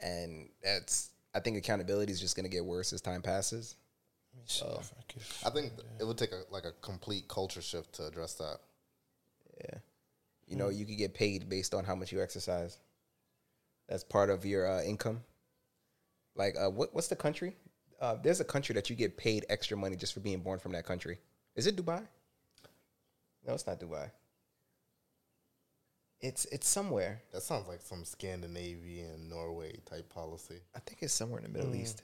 and 0.00 0.48
that's. 0.62 1.10
I 1.36 1.40
think 1.40 1.56
accountability 1.56 2.12
is 2.12 2.20
just 2.20 2.36
going 2.36 2.44
to 2.44 2.50
get 2.50 2.64
worse 2.64 2.92
as 2.92 3.00
time 3.00 3.20
passes. 3.20 3.74
Let 4.32 4.42
me 4.42 4.44
see 4.46 4.64
if 4.64 4.92
I 5.44 5.48
I 5.48 5.50
think 5.50 5.72
it 5.98 6.04
would 6.04 6.16
take 6.16 6.32
a 6.32 6.42
like 6.50 6.64
a 6.64 6.72
complete 6.80 7.26
culture 7.28 7.60
shift 7.60 7.94
to 7.94 8.06
address 8.06 8.34
that. 8.34 8.58
Yeah. 9.60 9.78
You 10.46 10.56
know, 10.56 10.68
you 10.68 10.84
could 10.84 10.98
get 10.98 11.14
paid 11.14 11.48
based 11.48 11.74
on 11.74 11.84
how 11.84 11.94
much 11.94 12.12
you 12.12 12.22
exercise. 12.22 12.78
That's 13.88 14.04
part 14.04 14.30
of 14.30 14.44
your 14.44 14.70
uh, 14.70 14.82
income. 14.82 15.22
Like, 16.36 16.54
uh, 16.60 16.70
what 16.70 16.94
what's 16.94 17.08
the 17.08 17.16
country? 17.16 17.56
Uh, 18.00 18.16
there's 18.22 18.40
a 18.40 18.44
country 18.44 18.74
that 18.74 18.90
you 18.90 18.96
get 18.96 19.16
paid 19.16 19.46
extra 19.48 19.76
money 19.76 19.96
just 19.96 20.12
for 20.12 20.20
being 20.20 20.40
born 20.40 20.58
from 20.58 20.72
that 20.72 20.84
country. 20.84 21.18
Is 21.56 21.66
it 21.66 21.76
Dubai? 21.76 22.02
No, 23.46 23.54
it's 23.54 23.66
not 23.66 23.78
Dubai. 23.80 24.10
It's 26.20 26.46
it's 26.46 26.66
somewhere. 26.68 27.22
That 27.32 27.42
sounds 27.42 27.68
like 27.68 27.82
some 27.82 28.04
Scandinavian 28.04 29.28
Norway 29.28 29.76
type 29.84 30.08
policy. 30.08 30.60
I 30.74 30.78
think 30.80 31.02
it's 31.02 31.12
somewhere 31.12 31.40
in 31.40 31.52
the 31.52 31.58
Middle 31.58 31.74
East. 31.74 32.02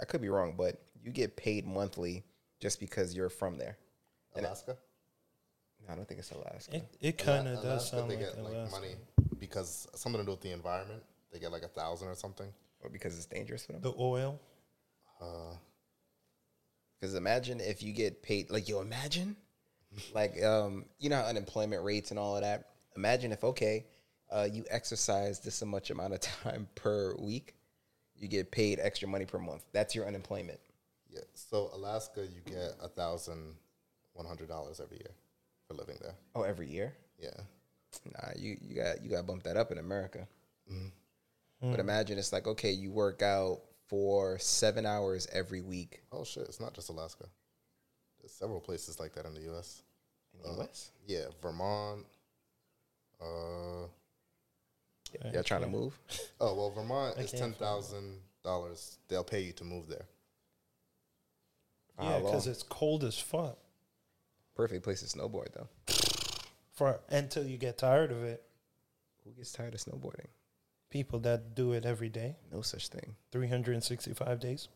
I 0.00 0.04
could 0.04 0.20
be 0.20 0.28
wrong, 0.28 0.54
but 0.56 0.80
you 1.02 1.10
get 1.10 1.36
paid 1.36 1.66
monthly 1.66 2.22
just 2.60 2.78
because 2.78 3.14
you're 3.16 3.28
from 3.30 3.58
there. 3.58 3.76
Alaska. 4.36 4.76
No, 5.86 5.92
I 5.92 5.96
don't 5.96 6.06
think 6.06 6.20
it's 6.20 6.30
Alaska. 6.30 6.76
It 6.76 6.96
it 7.00 7.18
kind 7.18 7.48
of 7.48 7.54
Ala- 7.54 7.62
does 7.62 7.92
Alaska, 7.92 7.96
sound 7.96 8.10
they 8.10 8.16
like 8.16 8.34
get 8.34 8.42
like 8.44 8.70
money 8.70 8.94
because 9.40 9.88
something 9.94 10.20
to 10.20 10.24
do 10.24 10.30
with 10.32 10.42
the 10.42 10.52
environment. 10.52 11.02
They 11.32 11.38
get 11.40 11.50
like 11.50 11.62
a 11.64 11.68
thousand 11.68 12.08
or 12.08 12.14
something. 12.14 12.48
or 12.82 12.90
because 12.90 13.16
it's 13.16 13.26
dangerous 13.26 13.64
for 13.66 13.72
them. 13.72 13.80
The 13.82 13.94
oil. 13.98 14.38
Uh, 15.20 15.54
Because 17.00 17.14
imagine 17.14 17.60
if 17.60 17.82
you 17.82 17.92
get 17.92 18.22
paid, 18.22 18.48
like, 18.50 18.68
yo, 18.68 18.80
imagine, 18.80 19.36
like, 20.14 20.42
um, 20.42 20.84
you 20.98 21.08
know 21.10 21.16
how 21.16 21.24
unemployment 21.26 21.84
rates 21.84 22.10
and 22.10 22.18
all 22.18 22.36
of 22.36 22.42
that. 22.42 22.66
Imagine 22.96 23.32
if, 23.32 23.44
okay, 23.44 23.84
uh, 24.30 24.46
you 24.50 24.64
exercise 24.70 25.40
this 25.40 25.62
much 25.64 25.90
amount 25.90 26.14
of 26.14 26.20
time 26.42 26.68
per 26.74 27.14
week, 27.16 27.54
you 28.16 28.28
get 28.28 28.50
paid 28.50 28.78
extra 28.80 29.08
money 29.08 29.24
per 29.26 29.38
month. 29.38 29.64
That's 29.72 29.94
your 29.94 30.06
unemployment. 30.06 30.58
yeah. 31.10 31.20
So 31.34 31.70
Alaska, 31.74 32.22
you 32.26 32.40
get 32.44 32.74
a 32.82 32.88
thousand 32.88 33.54
one 34.14 34.26
hundred 34.26 34.48
dollars 34.48 34.80
every 34.80 34.96
year 34.96 35.10
for 35.68 35.74
living 35.74 35.96
there. 36.00 36.14
Oh, 36.34 36.42
every 36.42 36.68
year? 36.68 36.94
Yeah. 37.18 37.38
Nah, 38.04 38.30
you 38.36 38.56
you 38.60 38.74
got 38.74 39.02
you 39.02 39.10
got 39.10 39.18
to 39.18 39.22
bump 39.22 39.42
that 39.44 39.56
up 39.56 39.70
in 39.70 39.78
America. 39.78 40.26
But 41.60 41.80
imagine 41.80 42.18
it's 42.18 42.32
like, 42.32 42.46
okay, 42.46 42.70
you 42.70 42.90
work 42.90 43.22
out 43.22 43.60
for 43.88 44.38
seven 44.38 44.84
hours 44.84 45.26
every 45.32 45.60
week 45.62 46.02
Oh 46.12 46.24
shit! 46.24 46.44
It's 46.44 46.60
not 46.60 46.74
just 46.74 46.90
Alaska. 46.90 47.26
There's 48.20 48.32
several 48.32 48.60
places 48.60 48.98
like 49.00 49.14
that 49.14 49.24
in 49.26 49.34
the 49.34 49.40
U.S. 49.42 49.82
in 50.44 50.50
the 50.50 50.56
U.S. 50.58 50.90
Yeah, 51.06 51.24
Vermont. 51.42 52.04
Uh, 53.20 53.86
Y'all 55.32 55.42
trying 55.42 55.62
to 55.62 55.68
move? 55.68 55.98
oh 56.40 56.54
well, 56.54 56.70
Vermont 56.70 57.18
is 57.18 57.32
ten 57.32 57.52
thousand 57.52 58.18
dollars. 58.44 58.98
They'll 59.08 59.24
pay 59.24 59.40
you 59.40 59.52
to 59.52 59.64
move 59.64 59.88
there. 59.88 60.06
Yeah, 62.00 62.18
because 62.18 62.46
it's 62.46 62.62
cold 62.62 63.04
as 63.04 63.18
fuck. 63.18 63.56
Perfect 64.54 64.84
place 64.84 65.00
to 65.00 65.18
snowboard 65.18 65.48
though. 65.54 65.68
For 66.72 67.00
until 67.08 67.46
you 67.46 67.56
get 67.56 67.78
tired 67.78 68.10
of 68.10 68.22
it. 68.22 68.42
Who 69.24 69.32
gets 69.32 69.50
tired 69.50 69.74
of 69.74 69.80
snowboarding? 69.80 70.26
People 70.90 71.18
that 71.20 71.54
do 71.56 71.72
it 71.72 71.84
every 71.84 72.08
day, 72.08 72.36
No 72.52 72.62
such 72.62 72.88
thing. 72.88 73.16
365 73.32 74.38
days. 74.38 74.68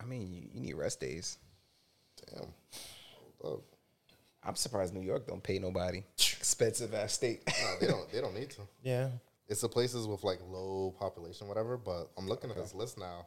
I 0.00 0.04
mean, 0.06 0.32
you, 0.32 0.42
you 0.54 0.60
need 0.60 0.74
rest 0.74 1.00
days. 1.00 1.38
Damn. 2.26 2.46
Hold 3.40 3.58
up. 3.58 3.75
I'm 4.46 4.54
surprised 4.56 4.94
New 4.94 5.00
York 5.02 5.26
don't 5.26 5.42
pay 5.42 5.58
nobody. 5.58 6.04
Expensive 6.16 6.94
ass 6.94 7.14
state. 7.14 7.42
Nah, 7.46 7.52
they 7.80 7.86
don't. 7.88 8.10
They 8.12 8.20
don't 8.20 8.34
need 8.34 8.50
to. 8.50 8.60
Yeah. 8.82 9.08
It's 9.48 9.60
the 9.60 9.68
places 9.68 10.06
with 10.08 10.24
like 10.24 10.40
low 10.48 10.94
population, 10.98 11.46
whatever. 11.48 11.76
But 11.76 12.10
I'm 12.18 12.26
looking 12.28 12.50
at 12.50 12.56
this 12.56 12.74
list 12.74 12.98
now. 12.98 13.26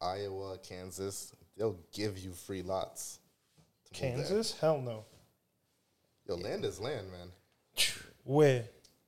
Iowa, 0.00 0.58
Kansas, 0.58 1.34
they'll 1.56 1.78
give 1.92 2.18
you 2.18 2.32
free 2.32 2.62
lots. 2.62 3.18
to 3.94 4.02
move 4.04 4.16
there. 4.16 4.24
Kansas? 4.26 4.58
Hell 4.60 4.80
no. 4.80 5.04
Yo, 6.26 6.36
land 6.36 6.64
is 6.64 6.80
land, 6.80 7.06
man. 7.10 7.28
Where? 8.24 8.64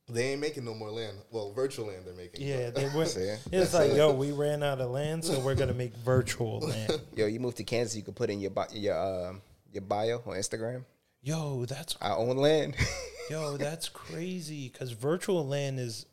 They 0.09 0.33
ain't 0.33 0.41
making 0.43 0.67
no 0.67 0.75
more 0.75 0.91
land. 0.91 1.17
Well, 1.31 1.53
virtual 1.55 1.87
land 1.87 2.03
they're 2.05 2.15
making. 2.15 2.47
Yeah, 2.47 2.69
they 2.71 2.89
were. 2.95 3.07
See? 3.07 3.35
It's 3.53 3.73
like, 3.73 3.95
yo, 3.95 4.13
we 4.13 4.33
ran 4.33 4.63
out 4.63 4.81
of 4.83 4.91
land, 4.91 5.25
so 5.25 5.41
we're 5.41 5.55
gonna 5.55 5.73
make 5.73 5.95
virtual 5.97 6.61
land. 6.69 7.01
Yo, 7.17 7.25
you 7.27 7.41
move 7.41 7.55
to 7.55 7.65
Kansas, 7.65 7.97
you 7.97 8.03
can 8.03 8.13
put 8.15 8.29
in 8.29 8.39
your 8.41 8.51
bi- 8.51 8.69
your 8.73 9.29
um, 9.31 9.41
your 9.73 9.81
bio 9.83 10.17
on 10.27 10.35
Instagram. 10.37 10.85
Yo, 11.25 11.65
that's 11.65 11.97
I 12.03 12.11
own 12.11 12.37
land. 12.37 12.77
yo, 13.31 13.57
that's 13.57 13.89
crazy. 13.89 14.69
Cause 14.69 14.91
virtual 14.91 15.47
land 15.49 15.81
is 15.81 16.05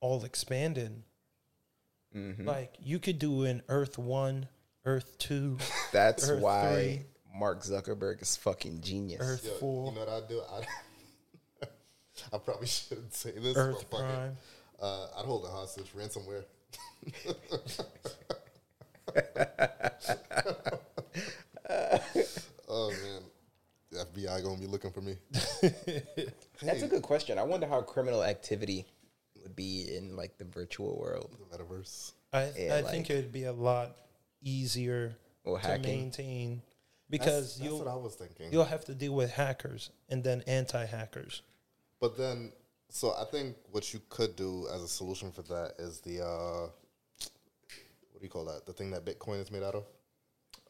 all 0.00 0.24
expanded. 0.24 1.04
Mm-hmm. 2.14 2.44
Like 2.44 2.74
you 2.82 2.98
could 2.98 3.20
do 3.20 3.44
an 3.44 3.62
Earth 3.68 3.98
one, 3.98 4.48
Earth 4.84 5.16
two, 5.18 5.58
That's 5.92 6.28
Earth 6.28 6.40
why 6.42 6.72
three. 6.72 7.02
Mark 7.38 7.62
Zuckerberg 7.62 8.20
is 8.20 8.34
fucking 8.36 8.80
genius. 8.80 9.20
Earth 9.22 9.44
Yo, 9.44 9.52
four, 9.60 9.92
You 9.92 9.98
know 10.00 10.04
what 10.06 10.24
I'd 10.24 10.28
do? 10.28 10.42
I'd 10.52 10.66
I 12.32 12.38
probably 12.38 12.66
shouldn't 12.66 13.14
say 13.14 13.30
this. 13.38 13.56
Earth 13.56 13.84
but 13.90 13.98
fuck 13.98 14.08
it. 14.08 14.12
prime. 14.12 14.36
Uh, 14.82 15.06
I'd 15.18 15.24
hold 15.24 15.44
a 15.44 15.48
hostage 15.48 15.92
ransomware. 15.96 16.44
oh 22.68 22.90
man, 22.90 23.22
the 23.98 24.20
FBI 24.20 24.42
gonna 24.42 24.60
be 24.60 24.66
looking 24.66 24.90
for 24.90 25.00
me. 25.00 25.16
That's 26.62 26.82
a 26.82 26.88
good 26.88 27.02
question. 27.02 27.38
I 27.38 27.42
wonder 27.42 27.66
how 27.66 27.80
criminal 27.82 28.22
activity 28.22 28.86
would 29.42 29.56
be 29.56 29.94
in 29.96 30.16
like 30.16 30.38
the 30.38 30.44
virtual 30.44 30.98
world. 30.98 31.36
The 31.50 31.58
metaverse. 31.58 32.12
I 32.32 32.52
Yeah, 32.56 32.76
I 32.76 32.82
think 32.82 33.10
it 33.10 33.16
would 33.16 33.32
be 33.32 33.44
a 33.44 33.52
lot 33.52 33.96
easier 34.42 35.16
to 35.44 35.54
hacking. 35.56 35.82
maintain 35.82 36.62
because 37.10 37.56
that's 37.56 37.60
you'll 37.68 37.78
what 37.78 37.88
I 37.88 37.94
was 37.94 38.14
thinking. 38.14 38.52
you'll 38.52 38.64
have 38.64 38.84
to 38.86 38.94
deal 38.94 39.14
with 39.14 39.32
hackers 39.32 39.90
and 40.08 40.22
then 40.22 40.42
anti-hackers. 40.46 41.42
But 42.00 42.16
then, 42.16 42.52
so 42.90 43.14
I 43.18 43.24
think 43.24 43.56
what 43.70 43.92
you 43.92 44.00
could 44.08 44.36
do 44.36 44.68
as 44.72 44.82
a 44.82 44.88
solution 44.88 45.32
for 45.32 45.42
that 45.42 45.74
is 45.78 46.00
the 46.00 46.24
uh, 46.24 46.68
what 48.12 48.20
do 48.20 48.26
you 48.26 48.28
call 48.28 48.44
that? 48.46 48.66
The 48.66 48.72
thing 48.72 48.90
that 48.90 49.04
Bitcoin 49.04 49.40
is 49.40 49.50
made 49.50 49.62
out 49.62 49.74
of? 49.74 49.84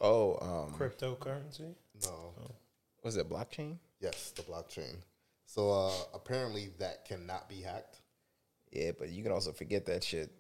Oh, 0.01 0.39
um, 0.41 0.79
Cryptocurrency. 0.79 1.75
No. 2.05 2.33
Was 3.03 3.17
it 3.17 3.29
blockchain? 3.29 3.77
Yes, 4.01 4.33
the 4.37 4.43
blockchain. 4.43 4.97
So 5.47 5.71
uh, 5.71 5.93
apparently 6.15 6.71
that 6.79 7.05
cannot 7.05 7.49
be 7.49 7.63
hacked. 7.63 8.01
Yeah, 8.71 8.93
but 8.99 9.09
you 9.09 9.23
can 9.23 9.33
also 9.33 9.53
forget 9.53 9.87
that 9.87 10.05
shit. 10.05 10.31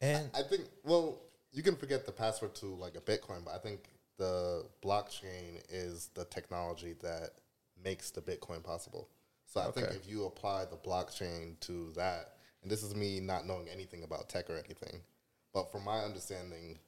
And 0.00 0.28
I 0.34 0.42
think. 0.42 0.64
Well, 0.82 1.20
you 1.52 1.62
can 1.62 1.76
forget 1.76 2.06
the 2.06 2.12
password 2.12 2.54
to 2.56 2.66
like 2.66 2.96
a 2.96 3.00
Bitcoin, 3.00 3.44
but 3.44 3.54
I 3.54 3.58
think 3.58 3.84
the 4.18 4.64
blockchain 4.84 5.62
is 5.68 6.10
the 6.14 6.24
technology 6.24 6.94
that 7.02 7.30
makes 7.82 8.10
the 8.10 8.20
Bitcoin 8.20 8.62
possible. 8.62 9.08
So 9.46 9.60
I 9.60 9.70
think 9.70 9.88
if 9.88 10.08
you 10.08 10.24
apply 10.24 10.64
the 10.64 10.76
blockchain 10.76 11.60
to 11.60 11.92
that, 11.96 12.36
and 12.62 12.70
this 12.70 12.82
is 12.82 12.94
me 12.94 13.20
not 13.20 13.46
knowing 13.46 13.68
anything 13.68 14.02
about 14.02 14.28
tech 14.28 14.48
or 14.48 14.54
anything, 14.54 15.00
but 15.52 15.70
from 15.70 15.84
my 15.84 16.00
understanding, 16.00 16.78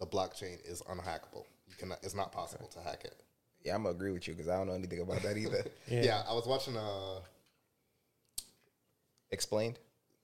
the 0.00 0.06
blockchain 0.06 0.58
is 0.64 0.82
unhackable. 0.82 1.44
You 1.68 1.74
cannot. 1.76 1.98
It's 2.02 2.14
not 2.14 2.32
possible 2.32 2.68
to 2.68 2.80
hack 2.80 3.04
it. 3.04 3.20
Yeah, 3.66 3.74
I'm 3.74 3.82
gonna 3.82 3.94
agree 3.94 4.12
with 4.12 4.26
you 4.28 4.34
because 4.34 4.48
I 4.48 4.56
don't 4.56 4.68
know 4.68 4.74
anything 4.74 5.00
about 5.00 5.22
that 5.22 5.36
either. 5.36 5.64
Yeah. 5.88 6.02
Yeah. 6.04 6.22
I 6.28 6.32
was 6.34 6.46
watching 6.46 6.76
a 6.76 7.20
Explained. 9.30 9.78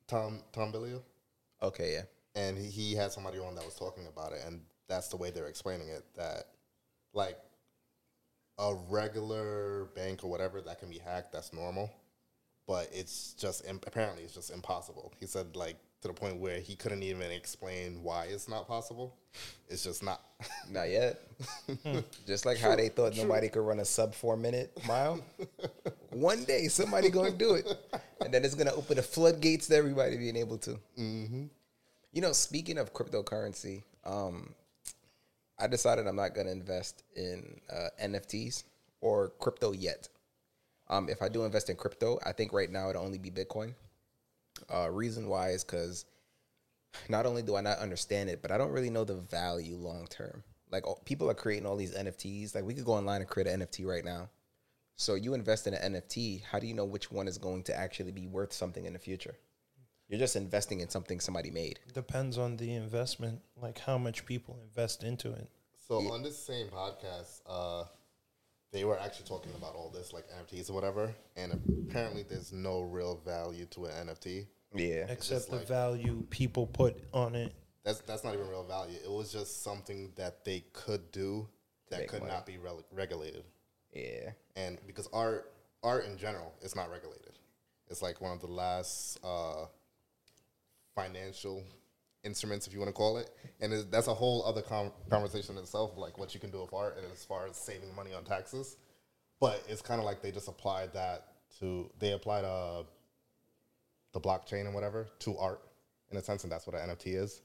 Tom 0.07 0.41
Tom 0.53 0.73
Bilyeu, 0.73 1.01
Okay, 1.63 1.93
yeah. 1.95 2.03
and 2.41 2.57
he, 2.59 2.67
he 2.67 2.95
had 2.95 3.13
somebody 3.13 3.39
on 3.39 3.55
that 3.55 3.65
was 3.65 3.75
talking 3.75 4.07
about 4.07 4.33
it, 4.33 4.41
and 4.47 4.61
that's 4.89 5.09
the 5.09 5.17
way 5.17 5.31
they're 5.31 5.47
explaining 5.49 5.89
it. 5.89 6.05
That 6.17 6.45
like 7.13 7.39
a 8.59 8.75
regular 8.89 9.87
bank 9.97 10.23
or 10.25 10.31
whatever 10.31 10.61
that 10.61 10.79
can 10.79 10.91
be 10.91 10.99
hacked, 10.99 11.33
that's 11.33 11.53
normal, 11.53 11.91
but 12.67 12.89
it's 12.93 13.33
just 13.35 13.67
im- 13.67 13.81
apparently 13.87 14.23
it's 14.23 14.35
just 14.35 14.51
impossible. 14.51 15.13
He 15.19 15.27
said 15.27 15.57
like 15.57 15.77
to 16.03 16.09
the 16.09 16.15
point 16.15 16.37
where 16.39 16.59
he 16.59 16.75
couldn't 16.75 17.03
even 17.03 17.31
explain 17.31 18.03
why 18.03 18.25
it's 18.25 18.49
not 18.49 18.67
possible. 18.67 19.15
It's 19.69 19.85
just 19.85 20.03
not. 20.03 20.21
Not 20.71 20.91
yet. 20.91 21.21
Just 22.27 22.45
like 22.45 22.59
how 22.59 22.75
they 22.75 22.89
thought 22.89 23.17
nobody 23.17 23.49
could 23.49 23.61
run 23.61 23.79
a 23.79 23.85
sub 23.85 24.13
four 24.13 24.37
minute 24.37 24.77
mile. 24.89 25.25
One 26.11 26.43
day 26.45 26.67
somebody 26.67 27.11
gonna 27.11 27.31
do 27.31 27.55
it, 27.55 27.73
and 28.21 28.35
then 28.35 28.45
it's 28.45 28.57
gonna 28.57 28.75
open 28.75 28.97
the 28.97 29.03
floodgates 29.03 29.69
to 29.69 29.77
everybody 29.77 30.17
being 30.17 30.37
able 30.37 30.59
to. 30.59 30.71
Mm-hmm. 30.99 31.45
You 32.13 32.21
know, 32.21 32.33
speaking 32.33 32.77
of 32.77 32.93
cryptocurrency, 32.93 33.85
um, 34.05 34.53
I 35.61 35.69
decided 35.69 36.09
I'm 36.09 36.17
not 36.17 36.35
gonna 36.35 36.51
invest 36.51 37.05
in 37.15 37.61
uh, 37.73 37.89
NFTs 38.03 38.65
or 39.01 39.29
crypto 39.39 39.73
yet. 39.73 40.09
Um, 40.89 41.09
if 41.09 41.23
I 41.23 41.29
do 41.29 41.45
invest 41.45 41.71
in 41.71 41.77
crypto, 41.77 42.19
I 42.27 42.33
think 42.33 42.53
right 42.53 42.71
now 42.71 42.91
it'll 42.91 43.05
only 43.05 43.19
be 43.19 43.31
Bitcoin. 43.31 43.75
Uh, 44.73 44.91
reason 44.91 45.29
why 45.29 45.51
is 45.51 45.65
because 45.65 46.05
not 47.09 47.27
only 47.27 47.43
do 47.43 47.57
I 47.57 47.61
not 47.61 47.79
understand 47.79 48.31
it, 48.31 48.43
but 48.43 48.51
I 48.51 48.59
don't 48.59 48.71
really 48.71 48.91
know 48.91 49.05
the 49.05 49.15
value 49.15 49.77
long 49.77 50.07
term. 50.09 50.43
Like 50.71 50.87
all- 50.87 51.03
people 51.05 51.31
are 51.31 51.35
creating 51.35 51.67
all 51.67 51.77
these 51.77 51.95
NFTs. 51.95 52.55
Like 52.55 52.65
we 52.65 52.75
could 52.75 52.85
go 52.85 52.93
online 52.93 53.21
and 53.21 53.29
create 53.31 53.47
an 53.47 53.61
NFT 53.61 53.87
right 53.87 54.05
now. 54.05 54.29
So 54.97 55.15
you 55.15 55.35
invest 55.35 55.67
in 55.67 55.75
an 55.75 55.95
NFT, 55.95 56.45
how 56.45 56.59
do 56.59 56.67
you 56.67 56.75
know 56.75 56.85
which 56.85 57.11
one 57.11 57.27
is 57.27 57.39
going 57.39 57.63
to 57.65 57.77
actually 57.77 58.13
be 58.13 58.27
worth 58.27 58.53
something 58.53 58.85
in 58.85 58.93
the 58.93 58.99
future? 58.99 59.37
You're 60.09 60.21
just 60.21 60.37
investing 60.37 60.81
in 60.81 60.91
something 60.91 61.21
somebody 61.21 61.51
made. 61.51 61.81
Depends 61.95 62.37
on 62.37 62.57
the 62.59 62.75
investment, 62.75 63.41
like 63.57 63.79
how 63.79 63.97
much 63.97 64.27
people 64.27 64.59
invest 64.63 65.03
into 65.03 65.33
it. 65.33 65.49
So 65.89 65.99
on 66.13 66.23
this 66.23 66.39
same 66.39 66.69
podcast, 66.69 67.41
uh, 67.47 67.85
they 68.73 68.85
were 68.85 68.99
actually 68.99 69.27
talking 69.27 69.53
about 69.57 69.75
all 69.75 69.91
this, 69.91 70.13
like 70.13 70.25
NFTs 70.31 70.71
or 70.71 70.73
whatever, 70.73 71.13
and 71.37 71.53
apparently 71.89 72.23
there's 72.23 72.53
no 72.53 72.81
real 72.81 73.21
value 73.25 73.67
to 73.67 73.85
an 73.87 74.09
NFT. 74.09 74.47
Yeah. 74.75 75.07
Except 75.09 75.51
the 75.51 75.57
like- 75.57 75.69
value 75.69 76.25
people 76.31 76.67
put 76.67 76.97
on 77.13 77.35
it. 77.35 77.53
That's 77.85 78.01
that's 78.01 78.23
not 78.25 78.35
even 78.35 78.49
real 78.49 78.65
value. 78.65 78.97
It 79.05 79.11
was 79.11 79.33
just 79.33 79.63
something 79.63 80.13
that 80.17 80.45
they 80.45 80.65
could 80.73 81.11
do 81.11 81.49
that 81.91 82.01
Make 82.01 82.09
could 82.09 82.21
money. 82.21 82.33
not 82.33 82.47
be 82.47 82.57
rel- 82.59 82.85
regulated, 82.93 83.45
Yeah. 83.93 84.31
and 84.57 84.79
because 84.87 85.09
art 85.13 85.53
art 85.83 86.05
in 86.07 86.17
general 86.17 86.55
is 86.63 86.77
not 86.77 86.91
regulated. 86.91 87.39
It's 87.91 88.01
like 88.01 88.21
one 88.21 88.33
of 88.33 88.41
the 88.41 88.47
last 88.47 89.19
uh, 89.25 89.67
financial 90.95 91.63
instruments, 92.25 92.67
if 92.67 92.73
you 92.73 92.79
want 92.79 92.89
to 92.89 92.95
call 92.95 93.19
it, 93.19 93.31
and 93.61 93.73
it, 93.73 93.91
that's 93.91 94.09
a 94.09 94.15
whole 94.15 94.45
other 94.45 94.63
com- 94.63 94.93
conversation 95.11 95.57
in 95.57 95.63
itself, 95.63 95.93
like 95.97 96.19
what 96.19 96.35
you 96.35 96.41
can 96.41 96.51
do 96.51 96.61
with 96.61 96.73
art, 96.73 96.97
and 96.97 97.07
as 97.13 97.25
far 97.25 97.47
as 97.47 97.57
saving 97.57 97.95
money 97.95 98.13
on 98.13 98.25
taxes. 98.25 98.77
But 99.41 99.63
it's 99.69 99.83
kind 99.83 99.99
of 99.99 100.05
like 100.05 100.23
they 100.23 100.31
just 100.31 100.49
applied 100.49 100.93
that 100.95 101.27
to 101.59 101.91
they 101.99 102.13
applied 102.13 102.45
uh, 102.45 102.85
the 104.13 104.21
blockchain 104.21 104.67
and 104.67 104.75
whatever 104.75 105.09
to 105.21 105.37
art 105.39 105.61
in 106.11 106.17
a 106.17 106.23
sense, 106.23 106.45
and 106.45 106.53
that's 106.53 106.67
what 106.67 106.77
an 106.77 106.89
NFT 106.89 107.17
is. 107.21 107.43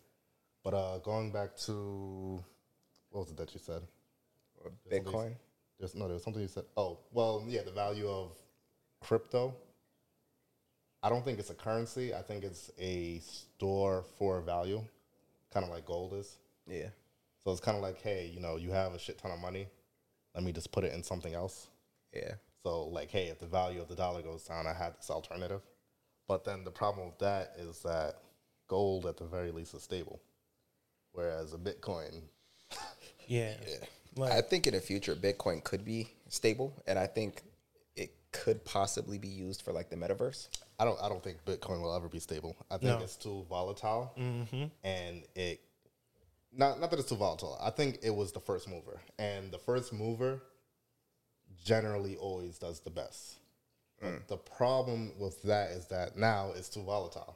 But 0.64 0.74
uh, 0.74 0.98
going 1.00 1.32
back 1.32 1.56
to 1.66 2.44
what 3.10 3.22
was 3.22 3.32
it 3.32 3.38
that 3.38 3.54
you 3.54 3.60
said? 3.60 3.82
Bitcoin. 4.92 5.34
There's 5.80 5.96
no, 5.96 6.06
there 6.06 6.16
was 6.16 6.24
something 6.24 6.42
you 6.42 6.48
said. 6.48 6.66
Oh, 6.76 7.00
well, 7.12 7.46
yeah, 7.48 7.62
the 7.64 7.72
value 7.72 8.08
of 8.10 8.32
crypto. 9.02 9.56
I 11.04 11.10
don't 11.10 11.24
think 11.24 11.40
it's 11.40 11.50
a 11.50 11.56
currency. 11.56 12.14
I 12.14 12.22
think 12.22 12.44
it's 12.44 12.72
a 12.80 13.20
store 13.20 14.04
for 14.18 14.42
value, 14.42 14.82
kind 15.54 15.64
of 15.64 15.70
like 15.72 15.86
gold 15.86 16.14
is. 16.14 16.38
Yeah. 16.68 16.90
So 17.44 17.52
it's 17.52 17.62
kind 17.62 17.78
of 17.78 17.84
like, 17.84 18.02
hey, 18.02 18.32
you 18.34 18.42
know, 18.42 18.58
you 18.58 18.72
have 18.72 18.94
a 18.94 19.00
shit 19.00 19.18
ton 19.18 19.32
of 19.32 19.40
money. 19.40 19.68
Let 20.36 20.44
me 20.44 20.52
just 20.52 20.72
put 20.72 20.84
it 20.84 20.94
in 20.94 21.04
something 21.04 21.34
else. 21.34 21.68
Yeah. 22.14 22.34
So 22.64 22.88
like, 22.88 23.10
hey, 23.10 23.28
if 23.28 23.40
the 23.40 23.46
value 23.46 23.82
of 23.82 23.88
the 23.88 23.96
dollar 23.96 24.22
goes 24.22 24.44
down, 24.44 24.68
I 24.68 24.74
had 24.74 24.96
this 24.98 25.10
alternative. 25.10 25.62
But 26.28 26.44
then 26.44 26.64
the 26.64 26.72
problem 26.72 27.08
with 27.08 27.20
that 27.20 27.54
is 27.58 27.80
that 27.84 28.16
gold, 28.68 29.06
at 29.06 29.18
the 29.18 29.24
very 29.24 29.52
least, 29.52 29.74
is 29.74 29.84
stable, 29.84 30.20
whereas 31.14 31.54
a 31.54 31.58
Bitcoin, 31.58 32.22
Yeah. 33.28 33.54
Like 34.16 34.32
I 34.32 34.42
think 34.42 34.68
in 34.68 34.74
the 34.74 34.82
future 34.82 35.16
Bitcoin 35.16 35.64
could 35.64 35.86
be 35.86 36.10
stable, 36.30 36.74
and 36.88 36.98
I 36.98 37.08
think 37.08 37.44
it 37.96 38.12
could 38.32 38.66
possibly 38.66 39.18
be 39.18 39.28
used 39.28 39.62
for 39.62 39.72
like 39.72 39.90
the 39.90 39.96
metaverse. 39.96 40.48
I 40.80 40.86
don't, 40.86 41.00
I 41.02 41.10
don't 41.10 41.24
think 41.24 41.44
Bitcoin 41.46 41.82
will 41.82 41.96
ever 41.96 42.08
be 42.08 42.20
stable. 42.20 42.56
I 42.70 42.78
think 42.78 43.00
No. 43.00 43.04
it's 43.04 43.16
too 43.16 43.46
volatile, 43.50 44.14
mm-hmm. 44.18 44.66
and 44.84 45.24
it, 45.36 45.62
not 46.52 46.80
not 46.80 46.92
that 46.92 47.00
it's 47.00 47.10
too 47.10 47.16
volatile. 47.16 47.58
I 47.60 47.72
think 47.72 48.00
it 48.04 48.12
was 48.12 48.32
the 48.32 48.40
first 48.40 48.68
mover, 48.68 49.00
and 49.18 49.52
the 49.52 49.58
first 49.58 49.92
mover 49.92 50.44
generally 51.64 52.16
always 52.16 52.58
does 52.60 52.80
the 52.82 52.90
best. 52.92 53.38
But 54.00 54.10
hmm. 54.10 54.18
the 54.28 54.38
problem 54.38 55.14
with 55.20 55.42
that 55.44 55.72
is 55.72 55.88
that 55.88 56.18
now 56.18 56.52
it's 56.56 56.70
too 56.70 56.84
volatile. 56.84 57.36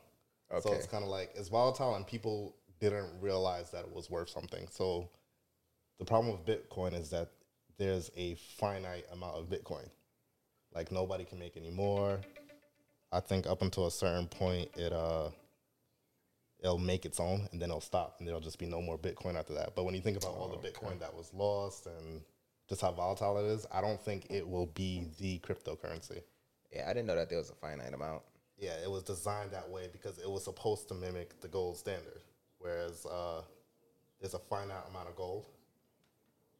Okay. 0.52 0.62
So 0.62 0.74
it's 0.76 0.88
kind 0.88 1.04
of 1.04 1.10
like 1.10 1.32
it's 1.36 1.50
volatile, 1.50 1.96
and 1.96 2.06
people 2.06 2.56
didn't 2.80 3.10
realize 3.22 3.72
that 3.72 3.86
it 3.86 3.94
was 3.94 4.10
worth 4.10 4.30
something. 4.30 4.68
So 4.70 5.10
the 6.00 6.06
problem 6.06 6.32
with 6.32 6.46
Bitcoin 6.46 7.00
is 7.00 7.10
that 7.12 7.30
there's 7.78 8.12
a 8.16 8.36
finite 8.58 9.06
amount 9.12 9.38
of 9.38 9.50
Bitcoin. 9.50 9.88
Like 10.74 10.92
nobody 10.92 11.26
can 11.26 11.39
make 11.39 11.58
any 11.58 11.72
more. 11.72 12.20
I 13.12 13.20
think 13.20 13.47
up 13.47 13.62
until 13.62 13.88
a 13.88 13.91
certain 13.91 14.28
point, 14.28 14.70
it 14.76 14.93
uh, 14.93 15.30
it'll 16.62 16.78
make 16.78 17.05
its 17.05 17.20
own, 17.20 17.47
and 17.51 17.62
then 17.62 17.70
it'll 17.70 17.82
stop, 17.82 18.16
and 18.20 18.28
there'll 18.28 18.41
just 18.41 18.59
be 18.59 18.68
no 18.68 18.82
more 18.82 18.97
Bitcoin 18.97 19.36
after 19.36 19.53
that. 19.55 19.76
But 19.76 19.84
when 19.84 19.95
you 19.95 20.01
think 20.01 20.18
about 20.18 20.36
all 20.36 20.47
the 20.47 20.68
Bitcoin 20.68 20.99
that 20.99 21.14
was 21.14 21.34
lost 21.34 21.88
and 21.88 22.22
just 22.70 22.82
how 22.82 22.91
volatile 22.91 23.38
it 23.38 23.49
is, 23.49 23.66
I 23.72 23.82
don't 23.82 23.99
think 23.99 24.28
it 24.30 24.47
will 24.47 24.68
be 24.68 25.07
the 25.20 25.39
cryptocurrency. 25.39 26.22
Yeah, 26.72 26.86
I 26.86 26.93
didn't 26.93 27.07
know 27.07 27.16
that 27.16 27.30
there 27.30 27.38
was 27.38 27.49
a 27.49 27.55
finite 27.55 27.93
amount. 27.93 28.22
Yeah, 28.57 28.76
it 28.84 28.89
was 28.89 29.03
designed 29.03 29.51
that 29.51 29.70
way 29.70 29.89
because 29.91 30.20
it 30.20 30.30
was 30.30 30.43
supposed 30.43 30.88
to 30.89 30.93
mimic 30.93 31.41
the 31.41 31.47
gold 31.47 31.78
standard, 31.78 32.22
whereas 32.59 33.05
uh, 33.05 33.41
there's 34.20 34.36
a 34.36 34.39
finite 34.39 34.88
amount 34.89 35.09
of 35.09 35.16
gold, 35.16 35.47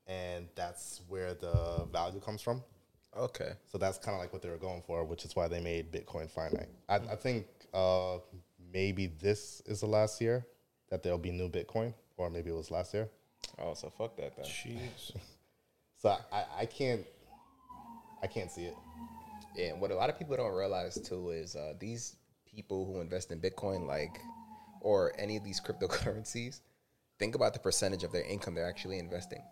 and 0.08 0.48
that's 0.56 1.02
where 1.08 1.34
the 1.34 1.88
value 1.94 2.20
comes 2.20 2.42
from. 2.42 2.64
Okay. 3.18 3.52
So 3.72 3.78
that's 3.78 3.98
kind 3.98 4.16
of 4.16 4.22
like 4.22 4.32
what 4.32 4.42
they 4.42 4.50
were 4.50 4.58
going 4.58 4.82
for, 4.82 5.04
which 5.04 5.26
is 5.26 5.36
why 5.36 5.48
they 5.48 5.60
made 5.60 5.92
Bitcoin 5.92 6.30
finite. 6.30 6.70
I, 6.88 6.96
I 6.96 7.16
think 7.16 7.46
uh, 7.74 8.18
maybe 8.72 9.08
this 9.08 9.62
is 9.66 9.82
the 9.82 9.88
last 9.88 10.22
year 10.22 10.46
that 10.90 11.04
there'll 11.04 11.18
be 11.18 11.32
new 11.32 11.50
Bitcoin, 11.50 11.94
or 12.18 12.30
maybe 12.30 12.50
it 12.50 12.56
was 12.56 12.72
last 12.72 12.94
year. 12.94 13.10
Oh, 13.60 13.74
so 13.74 13.90
fuck 13.90 14.16
that 14.18 14.36
then. 14.36 14.46
jeez. 14.46 15.16
So 15.98 16.10
I, 16.10 16.18
I, 16.36 16.46
I 16.62 16.66
can't, 16.66 17.06
I 18.24 18.26
can't 18.26 18.50
see 18.50 18.64
it. 18.64 18.74
Yeah, 19.56 19.74
and 19.74 19.80
what 19.80 19.92
a 19.92 19.96
lot 19.96 20.10
of 20.10 20.18
people 20.18 20.36
don't 20.36 20.56
realize 20.56 21.00
too 21.00 21.30
is 21.30 21.56
uh, 21.56 21.74
these 21.80 22.16
people 22.44 22.86
who 22.86 23.02
invest 23.02 23.32
in 23.32 23.40
Bitcoin, 23.40 23.86
like, 23.86 24.20
or 24.80 25.14
any 25.20 25.38
of 25.38 25.44
these 25.44 25.62
cryptocurrencies, 25.62 26.62
think 27.20 27.36
about 27.36 27.54
the 27.54 27.60
percentage 27.60 28.04
of 28.04 28.12
their 28.12 28.24
income 28.24 28.56
they're 28.56 28.68
actually 28.68 28.98
investing. 28.98 29.44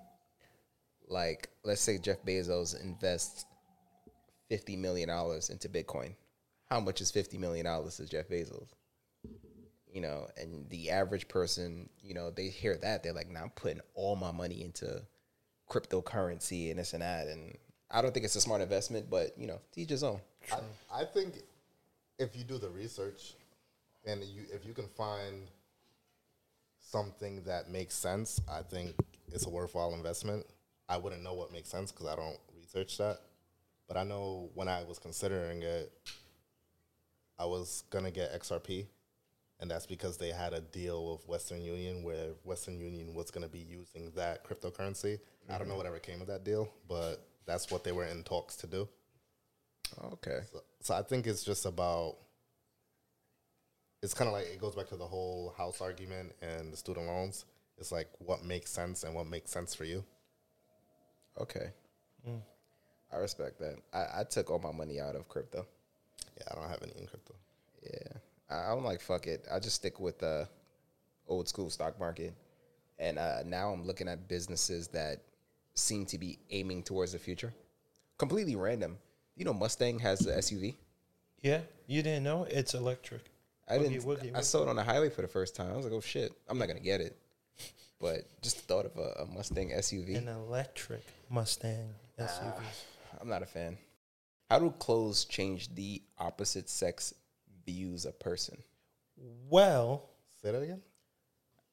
Like, 1.07 1.49
let's 1.63 1.81
say 1.81 1.99
Jeff 1.99 2.23
Bezos 2.25 2.81
invests 2.81 3.45
fifty 4.49 4.75
million 4.75 5.07
dollars 5.09 5.49
into 5.49 5.69
Bitcoin. 5.69 6.15
How 6.69 6.79
much 6.79 7.01
is 7.01 7.11
fifty 7.11 7.37
million 7.37 7.65
dollars 7.65 7.97
to 7.97 8.05
Jeff 8.05 8.27
Bezos? 8.27 8.69
You 9.91 10.01
know, 10.01 10.27
and 10.37 10.69
the 10.69 10.91
average 10.91 11.27
person, 11.27 11.89
you 12.03 12.13
know, 12.13 12.29
they 12.29 12.49
hear 12.49 12.77
that 12.77 13.03
they're 13.03 13.13
like, 13.13 13.29
"Now 13.29 13.43
I'm 13.43 13.49
putting 13.51 13.81
all 13.95 14.15
my 14.15 14.31
money 14.31 14.61
into 14.61 15.01
cryptocurrency 15.69 16.69
and 16.69 16.79
this 16.79 16.93
and 16.93 17.01
that." 17.01 17.27
And 17.27 17.57
I 17.89 18.01
don't 18.01 18.13
think 18.13 18.25
it's 18.25 18.35
a 18.35 18.41
smart 18.41 18.61
investment, 18.61 19.09
but 19.09 19.37
you 19.37 19.47
know, 19.47 19.59
to 19.73 19.81
each 19.81 19.89
his 19.89 20.03
own. 20.03 20.19
I, 20.51 21.01
I 21.01 21.05
think 21.05 21.35
if 22.19 22.35
you 22.35 22.43
do 22.43 22.57
the 22.57 22.69
research 22.69 23.33
and 24.05 24.23
you 24.23 24.43
if 24.53 24.65
you 24.65 24.73
can 24.73 24.87
find 24.87 25.47
something 26.79 27.43
that 27.43 27.69
makes 27.69 27.95
sense, 27.95 28.41
I 28.51 28.61
think 28.61 28.95
it's 29.31 29.45
a 29.45 29.49
worthwhile 29.49 29.93
investment. 29.93 30.45
I 30.87 30.97
wouldn't 30.97 31.23
know 31.23 31.33
what 31.33 31.51
makes 31.51 31.69
sense 31.69 31.91
because 31.91 32.07
I 32.07 32.15
don't 32.15 32.37
research 32.57 32.97
that, 32.97 33.19
but 33.89 33.97
I 33.97 34.03
know 34.03 34.49
when 34.53 34.69
I 34.69 34.83
was 34.83 34.99
considering 34.99 35.63
it, 35.63 35.91
I 37.39 37.45
was 37.45 37.83
gonna 37.89 38.11
get 38.11 38.39
XRP, 38.39 38.85
and 39.59 39.69
that's 39.69 39.87
because 39.87 40.17
they 40.17 40.29
had 40.29 40.53
a 40.53 40.61
deal 40.61 41.11
with 41.11 41.27
Western 41.27 41.61
Union 41.61 42.03
where 42.03 42.27
Western 42.43 42.79
Union 42.79 43.13
was 43.15 43.31
gonna 43.31 43.49
be 43.49 43.59
using 43.59 44.11
that 44.15 44.45
cryptocurrency. 44.45 45.19
I 45.49 45.57
don't 45.57 45.67
know 45.67 45.71
mm-hmm. 45.71 45.77
whatever 45.77 45.99
came 45.99 46.21
of 46.21 46.27
that 46.27 46.45
deal, 46.45 46.69
but 46.87 47.27
that's 47.47 47.71
what 47.71 47.83
they 47.83 47.91
were 47.91 48.05
in 48.05 48.23
talks 48.23 48.55
to 48.57 48.67
do. 48.67 48.87
Okay. 50.13 50.41
So, 50.51 50.59
so 50.81 50.93
I 50.93 51.01
think 51.01 51.25
it's 51.25 51.43
just 51.43 51.65
about. 51.65 52.17
It's 54.01 54.13
kind 54.13 54.29
of 54.29 54.33
like 54.33 54.45
it 54.45 54.61
goes 54.61 54.75
back 54.75 54.87
to 54.89 54.95
the 54.95 55.07
whole 55.07 55.53
house 55.57 55.81
argument 55.81 56.33
and 56.41 56.71
the 56.71 56.77
student 56.77 57.07
loans. 57.07 57.45
It's 57.79 57.91
like 57.91 58.07
what 58.19 58.45
makes 58.45 58.71
sense 58.71 59.03
and 59.03 59.15
what 59.15 59.27
makes 59.27 59.51
sense 59.51 59.73
for 59.73 59.83
you. 59.83 60.05
Okay. 61.41 61.71
Mm. 62.27 62.41
I 63.11 63.17
respect 63.17 63.59
that. 63.59 63.75
I, 63.93 64.21
I 64.21 64.23
took 64.23 64.49
all 64.51 64.59
my 64.59 64.71
money 64.71 64.99
out 64.99 65.15
of 65.15 65.27
crypto. 65.27 65.65
Yeah, 66.37 66.43
I 66.51 66.55
don't 66.55 66.69
have 66.69 66.81
any 66.83 66.93
in 66.99 67.07
crypto. 67.07 67.33
Yeah, 67.83 68.17
I- 68.55 68.71
I'm 68.71 68.83
like 68.83 69.01
fuck 69.01 69.27
it. 69.27 69.45
I 69.51 69.59
just 69.59 69.75
stick 69.75 69.99
with 69.99 70.19
the 70.19 70.47
old 71.27 71.47
school 71.47 71.69
stock 71.69 71.99
market, 71.99 72.33
and 72.99 73.17
uh, 73.19 73.43
now 73.45 73.71
I'm 73.71 73.85
looking 73.85 74.07
at 74.07 74.27
businesses 74.27 74.87
that 74.89 75.21
seem 75.75 76.05
to 76.07 76.17
be 76.17 76.37
aiming 76.51 76.83
towards 76.83 77.13
the 77.13 77.19
future. 77.19 77.53
Completely 78.17 78.55
random. 78.55 78.97
You 79.35 79.45
know, 79.45 79.53
Mustang 79.53 79.99
has 79.99 80.19
the 80.19 80.31
SUV. 80.33 80.75
Yeah, 81.41 81.61
you 81.87 82.03
didn't 82.03 82.23
know 82.23 82.43
it's 82.49 82.73
electric. 82.73 83.21
I 83.67 83.77
Woogie, 83.77 83.89
didn't. 83.89 84.03
woogie, 84.05 84.35
I 84.35 84.39
woogie. 84.39 84.43
saw 84.43 84.63
it 84.63 84.67
on 84.67 84.75
the 84.75 84.83
highway 84.83 85.09
for 85.09 85.21
the 85.21 85.27
first 85.27 85.55
time. 85.55 85.71
I 85.71 85.75
was 85.75 85.85
like, 85.85 85.93
oh 85.93 86.01
shit, 86.01 86.33
I'm 86.49 86.57
not 86.57 86.67
gonna 86.67 86.79
get 86.81 86.99
it. 87.01 87.15
But 88.01 88.25
just 88.41 88.55
the 88.57 88.61
thought 88.63 88.85
of 88.85 88.97
a, 88.97 89.23
a 89.23 89.25
Mustang 89.25 89.69
SUV, 89.71 90.17
An 90.17 90.27
electric 90.27 91.03
Mustang 91.29 91.89
SUV. 92.19 92.53
I'm 93.19 93.29
not 93.29 93.43
a 93.43 93.45
fan. 93.45 93.77
How 94.49 94.59
do 94.59 94.71
clothes 94.71 95.25
change 95.25 95.73
the 95.75 96.01
opposite 96.17 96.69
sex 96.69 97.13
views 97.65 98.05
a 98.05 98.11
person? 98.11 98.57
Well, 99.49 100.09
Say 100.41 100.51
that 100.53 100.61
again. 100.61 100.81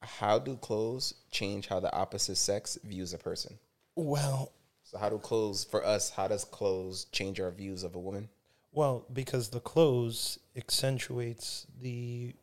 How 0.01 0.37
do 0.39 0.57
clothes 0.57 1.13
change 1.31 1.67
how 1.67 1.79
the 1.79 1.93
opposite 1.95 2.35
sex 2.35 2.77
views 2.83 3.13
a 3.13 3.17
person? 3.17 3.57
well, 3.95 4.51
So 4.83 4.97
how 4.97 5.09
do 5.09 5.17
clothes 5.17 5.63
for 5.63 5.83
us? 5.85 6.09
How 6.11 6.27
does 6.27 6.43
clothes 6.45 7.05
change 7.11 7.39
our 7.39 7.49
views 7.51 7.83
of 7.83 7.95
a 7.95 7.99
woman? 7.99 8.29
well, 8.73 9.05
because 9.11 9.49
the 9.49 9.59
clothes 9.61 10.37
accentuates 10.55 11.65
the 11.81 12.35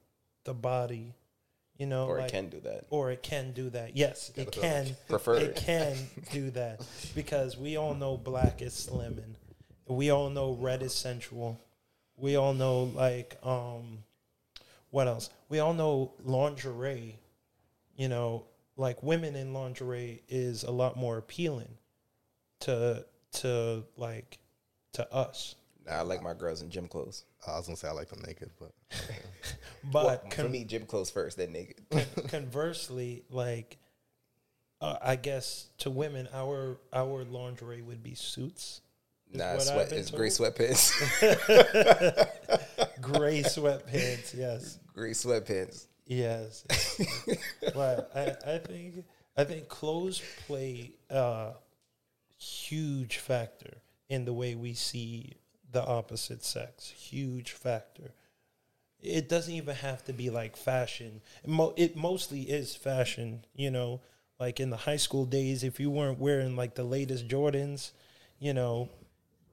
the 0.45 0.55
body, 0.55 1.15
you 1.77 1.87
know, 1.87 2.07
Or 2.07 2.19
like- 2.19 2.29
it 2.29 2.33
can 2.33 2.49
do 2.49 2.61
that. 2.61 2.85
or 2.91 3.11
it 3.11 3.23
can 3.23 3.53
do 3.53 3.71
that. 3.71 3.97
Yes, 3.97 4.31
it 4.37 4.53
can. 4.53 4.97
Prefer 5.09 5.37
it 5.37 5.43
it. 5.43 5.57
can 5.57 5.97
do 6.33 6.51
that 6.53 6.81
because 7.15 7.57
we 7.57 7.77
all 7.77 7.95
know 7.95 8.17
black 8.17 8.63
is 8.63 8.73
slimming. 8.75 9.35
We 9.87 10.11
all 10.11 10.31
know 10.31 10.53
red 10.53 10.83
is 10.83 10.95
sensual. 10.95 11.61
We 12.17 12.37
all 12.37 12.55
know 12.55 12.85
like 12.85 13.37
um, 13.43 14.05
what 14.91 15.09
else? 15.09 15.31
We 15.49 15.59
all 15.59 15.75
know 15.75 16.13
lingerie. 16.25 17.17
You 17.97 18.09
know, 18.09 18.45
like 18.77 19.03
women 19.03 19.37
in 19.37 19.53
lingerie 19.53 20.23
is 20.29 20.63
a 20.65 20.71
lot 20.71 20.97
more 20.97 21.19
appealing 21.19 21.77
to 22.61 23.05
to 23.35 23.85
like 23.97 24.39
to 24.93 25.13
us. 25.13 25.55
Nah, 25.87 25.93
I 25.93 26.01
like 26.03 26.23
my 26.23 26.33
girls 26.35 26.63
in 26.63 26.71
gym 26.71 26.89
clothes. 26.89 27.25
I 27.47 27.57
was 27.57 27.67
gonna 27.67 27.77
say 27.77 27.89
I 27.89 27.93
like 27.93 28.09
them 28.09 28.23
naked, 28.27 28.51
but 28.59 28.73
But 29.85 30.05
Well, 30.05 30.19
con- 30.31 30.47
for 30.47 30.51
me, 30.51 30.65
gym 30.65 30.87
clothes 30.87 31.11
first, 31.11 31.37
then 31.37 31.53
naked. 31.53 31.77
conversely, 32.29 33.25
like 33.31 33.79
uh, 34.81 34.97
I 35.03 35.17
guess 35.17 35.69
to 35.79 35.91
women, 35.91 36.29
our 36.33 36.79
our 36.93 37.25
lingerie 37.25 37.83
would 37.83 38.03
be 38.03 38.15
suits. 38.15 38.81
Nah, 39.33 39.59
sweat. 39.59 39.93
I've 39.93 39.99
It's 39.99 40.11
gray 40.11 40.29
sweatpants. 40.29 40.93
Gray 43.01 43.43
sweatpants. 43.43 44.35
Yes, 44.35 44.79
gray 44.95 45.11
sweatpants. 45.11 45.87
yes. 46.07 46.65
but 47.75 48.11
I, 48.15 48.55
I 48.55 48.59
think 48.59 49.05
I 49.37 49.45
think 49.45 49.69
clothes 49.69 50.23
play 50.47 50.93
a 51.11 51.53
huge 52.39 53.19
factor 53.19 53.83
in 54.09 54.25
the 54.25 54.33
way 54.33 54.55
we 54.55 54.73
see 54.75 55.33
the 55.75 55.85
opposite 55.85 56.43
sex. 56.43 56.91
Huge 56.91 57.53
factor. 57.53 58.13
It 59.03 59.29
doesn't 59.29 59.53
even 59.53 59.77
have 59.77 60.03
to 60.05 60.15
be 60.15 60.31
like 60.31 60.57
fashion. 60.57 61.21
It, 61.43 61.51
mo- 61.51 61.75
it 61.77 61.95
mostly 61.95 62.43
is 62.43 62.75
fashion, 62.75 63.45
you 63.55 63.71
know. 63.71 64.01
Like 64.41 64.59
in 64.59 64.71
the 64.71 64.79
high 64.79 64.97
school 64.97 65.27
days, 65.27 65.63
if 65.63 65.79
you 65.79 65.91
weren't 65.91 66.19
wearing 66.19 66.57
like 66.57 66.75
the 66.75 66.85
latest 66.85 67.29
Jordans, 67.29 67.93
you 68.39 68.55
know, 68.55 68.89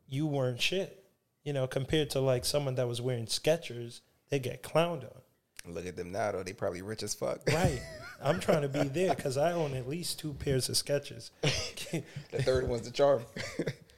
you 0.07 0.25
weren't 0.25 0.61
shit. 0.61 1.03
You 1.43 1.53
know, 1.53 1.67
compared 1.67 2.11
to 2.11 2.21
like 2.21 2.45
someone 2.45 2.75
that 2.75 2.87
was 2.87 3.01
wearing 3.01 3.25
Skechers, 3.25 4.01
they 4.29 4.39
get 4.39 4.63
clowned 4.63 5.03
on. 5.03 5.73
Look 5.73 5.85
at 5.85 5.95
them 5.95 6.11
now, 6.11 6.31
though. 6.31 6.43
They 6.43 6.53
probably 6.53 6.81
rich 6.81 7.03
as 7.03 7.13
fuck. 7.13 7.41
Right. 7.47 7.81
I'm 8.23 8.39
trying 8.39 8.61
to 8.61 8.69
be 8.69 8.83
there 8.87 9.15
because 9.15 9.37
I 9.37 9.51
own 9.51 9.73
at 9.73 9.87
least 9.87 10.19
two 10.19 10.33
pairs 10.33 10.69
of 10.69 10.75
Skechers. 10.75 11.31
the 11.41 12.43
third 12.43 12.67
one's 12.67 12.83
the 12.83 12.91
charm. 12.91 13.23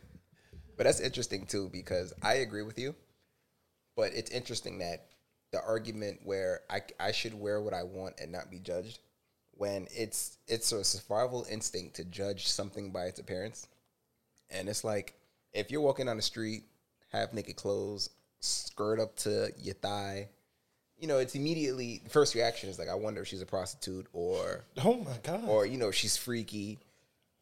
but 0.83 0.89
that's 0.89 0.99
interesting 0.99 1.45
too 1.45 1.69
because 1.71 2.13
I 2.21 2.33
agree 2.35 2.61
with 2.61 2.77
you. 2.77 2.93
But 3.95 4.11
it's 4.13 4.31
interesting 4.31 4.79
that 4.79 5.05
the 5.53 5.63
argument 5.63 6.19
where 6.25 6.59
I, 6.69 6.81
I 6.99 7.13
should 7.13 7.33
wear 7.33 7.61
what 7.61 7.73
I 7.73 7.83
want 7.83 8.15
and 8.19 8.33
not 8.33 8.51
be 8.51 8.59
judged, 8.59 8.99
when 9.53 9.87
it's 9.95 10.37
it's 10.45 10.73
a 10.73 10.83
survival 10.83 11.45
instinct 11.49 11.95
to 11.95 12.03
judge 12.03 12.49
something 12.49 12.91
by 12.91 13.05
its 13.05 13.21
appearance, 13.21 13.69
and 14.49 14.67
it's 14.67 14.83
like 14.83 15.13
if 15.53 15.71
you're 15.71 15.79
walking 15.79 16.07
down 16.07 16.17
the 16.17 16.21
street, 16.21 16.63
half 17.13 17.31
naked 17.31 17.55
clothes, 17.55 18.09
skirt 18.41 18.99
up 18.99 19.15
to 19.19 19.53
your 19.61 19.75
thigh, 19.75 20.27
you 20.97 21.07
know, 21.07 21.19
it's 21.19 21.35
immediately 21.35 22.01
the 22.03 22.09
first 22.09 22.35
reaction 22.35 22.67
is 22.67 22.77
like 22.77 22.89
I 22.89 22.95
wonder 22.95 23.21
if 23.21 23.29
she's 23.29 23.41
a 23.41 23.45
prostitute 23.45 24.07
or 24.11 24.65
oh 24.83 24.97
my 24.97 25.17
god! 25.23 25.47
or 25.47 25.65
you 25.65 25.77
know 25.77 25.91
she's 25.91 26.17
freaky 26.17 26.79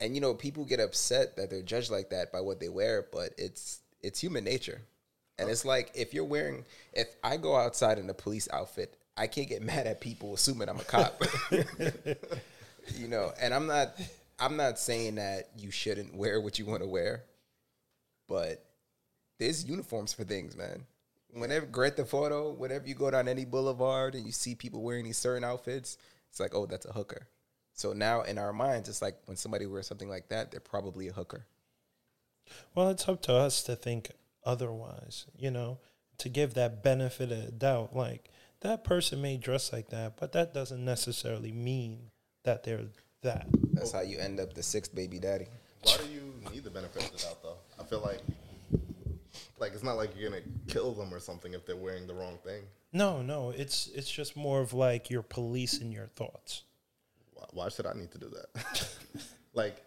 and 0.01 0.15
you 0.15 0.19
know 0.19 0.33
people 0.33 0.65
get 0.65 0.81
upset 0.81 1.37
that 1.37 1.49
they're 1.49 1.61
judged 1.61 1.91
like 1.91 2.09
that 2.09 2.31
by 2.31 2.41
what 2.41 2.59
they 2.59 2.67
wear 2.67 3.05
but 3.13 3.29
it's 3.37 3.79
it's 4.01 4.19
human 4.19 4.43
nature. 4.43 4.81
And 5.37 5.49
it's 5.49 5.65
like 5.65 5.91
if 5.95 6.13
you're 6.13 6.25
wearing 6.25 6.65
if 6.93 7.15
i 7.23 7.37
go 7.37 7.55
outside 7.55 7.97
in 7.97 8.09
a 8.09 8.13
police 8.13 8.47
outfit 8.53 8.97
i 9.17 9.25
can't 9.25 9.49
get 9.49 9.61
mad 9.71 9.87
at 9.87 10.01
people 10.01 10.33
assuming 10.33 10.67
i'm 10.69 10.79
a 10.79 10.83
cop. 10.83 11.21
You 12.97 13.07
know 13.07 13.31
and 13.39 13.53
i'm 13.53 13.67
not 13.67 13.95
i'm 14.39 14.57
not 14.57 14.79
saying 14.79 15.15
that 15.15 15.49
you 15.55 15.69
shouldn't 15.69 16.15
wear 16.15 16.41
what 16.41 16.57
you 16.57 16.65
want 16.65 16.81
to 16.81 16.87
wear 16.87 17.23
but 18.27 18.65
there's 19.41 19.65
uniforms 19.65 20.13
for 20.13 20.23
things 20.23 20.55
man. 20.55 20.85
Whenever 21.33 21.65
Grand 21.65 21.95
Theft 21.95 22.13
Auto, 22.13 22.51
whenever 22.51 22.87
you 22.87 22.93
go 22.93 23.09
down 23.09 23.27
any 23.27 23.45
boulevard 23.45 24.15
and 24.15 24.25
you 24.25 24.31
see 24.31 24.53
people 24.53 24.81
wearing 24.81 25.05
these 25.05 25.17
certain 25.17 25.45
outfits, 25.45 25.97
it's 26.29 26.39
like, 26.39 26.53
oh, 26.53 26.65
that's 26.65 26.85
a 26.85 26.91
hooker. 26.91 27.27
So 27.81 27.93
now 27.93 28.21
in 28.21 28.37
our 28.37 28.53
minds, 28.53 28.87
it's 28.89 29.01
like 29.01 29.17
when 29.25 29.35
somebody 29.35 29.65
wears 29.65 29.87
something 29.87 30.07
like 30.07 30.29
that, 30.29 30.51
they're 30.51 30.59
probably 30.59 31.07
a 31.07 31.13
hooker. 31.13 31.47
Well, 32.75 32.89
it's 32.89 33.09
up 33.09 33.23
to 33.23 33.33
us 33.33 33.63
to 33.63 33.75
think 33.75 34.11
otherwise, 34.45 35.25
you 35.35 35.49
know, 35.49 35.79
to 36.19 36.29
give 36.29 36.53
that 36.53 36.83
benefit 36.83 37.31
of 37.31 37.57
doubt. 37.57 37.95
Like, 37.95 38.29
that 38.59 38.83
person 38.83 39.19
may 39.19 39.37
dress 39.37 39.73
like 39.73 39.89
that, 39.89 40.15
but 40.17 40.31
that 40.33 40.53
doesn't 40.53 40.85
necessarily 40.85 41.51
mean 41.51 42.11
that 42.43 42.63
they're 42.63 42.85
that. 43.23 43.47
That's 43.73 43.93
how 43.93 44.01
you 44.01 44.19
end 44.19 44.39
up 44.39 44.53
the 44.53 44.61
sixth 44.61 44.93
baby 44.93 45.17
daddy. 45.17 45.47
why 45.81 45.97
do 45.97 46.07
you 46.13 46.33
need 46.53 46.63
the 46.63 46.69
benefit 46.69 47.05
of 47.05 47.11
the 47.13 47.17
doubt 47.17 47.41
though? 47.41 47.57
I 47.79 47.83
feel 47.83 48.01
like 48.01 48.21
like 49.57 49.73
it's 49.73 49.83
not 49.83 49.97
like 49.97 50.11
you're 50.15 50.29
gonna 50.29 50.43
kill 50.67 50.93
them 50.93 51.11
or 51.11 51.19
something 51.19 51.55
if 51.55 51.65
they're 51.65 51.75
wearing 51.75 52.05
the 52.05 52.13
wrong 52.13 52.37
thing. 52.43 52.61
No, 52.93 53.23
no, 53.23 53.49
it's 53.49 53.87
it's 53.95 54.11
just 54.11 54.37
more 54.37 54.61
of 54.61 54.71
like 54.71 55.09
you're 55.09 55.23
policing 55.23 55.91
your 55.91 56.07
thoughts. 56.15 56.63
Why, 57.41 57.63
why 57.63 57.69
should 57.69 57.87
I 57.87 57.93
need 57.93 58.11
to 58.11 58.17
do 58.17 58.29
that? 58.29 58.87
like, 59.53 59.77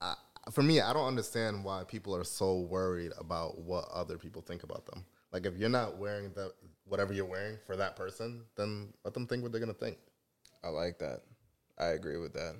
I, 0.00 0.14
for 0.50 0.62
me, 0.62 0.80
I 0.80 0.92
don't 0.92 1.06
understand 1.06 1.64
why 1.64 1.84
people 1.84 2.14
are 2.14 2.24
so 2.24 2.60
worried 2.60 3.12
about 3.18 3.58
what 3.58 3.88
other 3.92 4.18
people 4.18 4.42
think 4.42 4.62
about 4.62 4.86
them. 4.86 5.04
Like, 5.32 5.46
if 5.46 5.56
you're 5.56 5.68
not 5.68 5.96
wearing 5.98 6.32
the 6.34 6.52
whatever 6.86 7.12
you're 7.12 7.24
wearing 7.24 7.56
for 7.66 7.76
that 7.76 7.96
person, 7.96 8.42
then 8.56 8.92
let 9.04 9.14
them 9.14 9.26
think 9.26 9.42
what 9.42 9.52
they're 9.52 9.60
gonna 9.60 9.72
think. 9.72 9.96
I 10.62 10.68
like 10.68 10.98
that. 10.98 11.22
I 11.78 11.86
agree 11.88 12.18
with 12.18 12.34
that. 12.34 12.56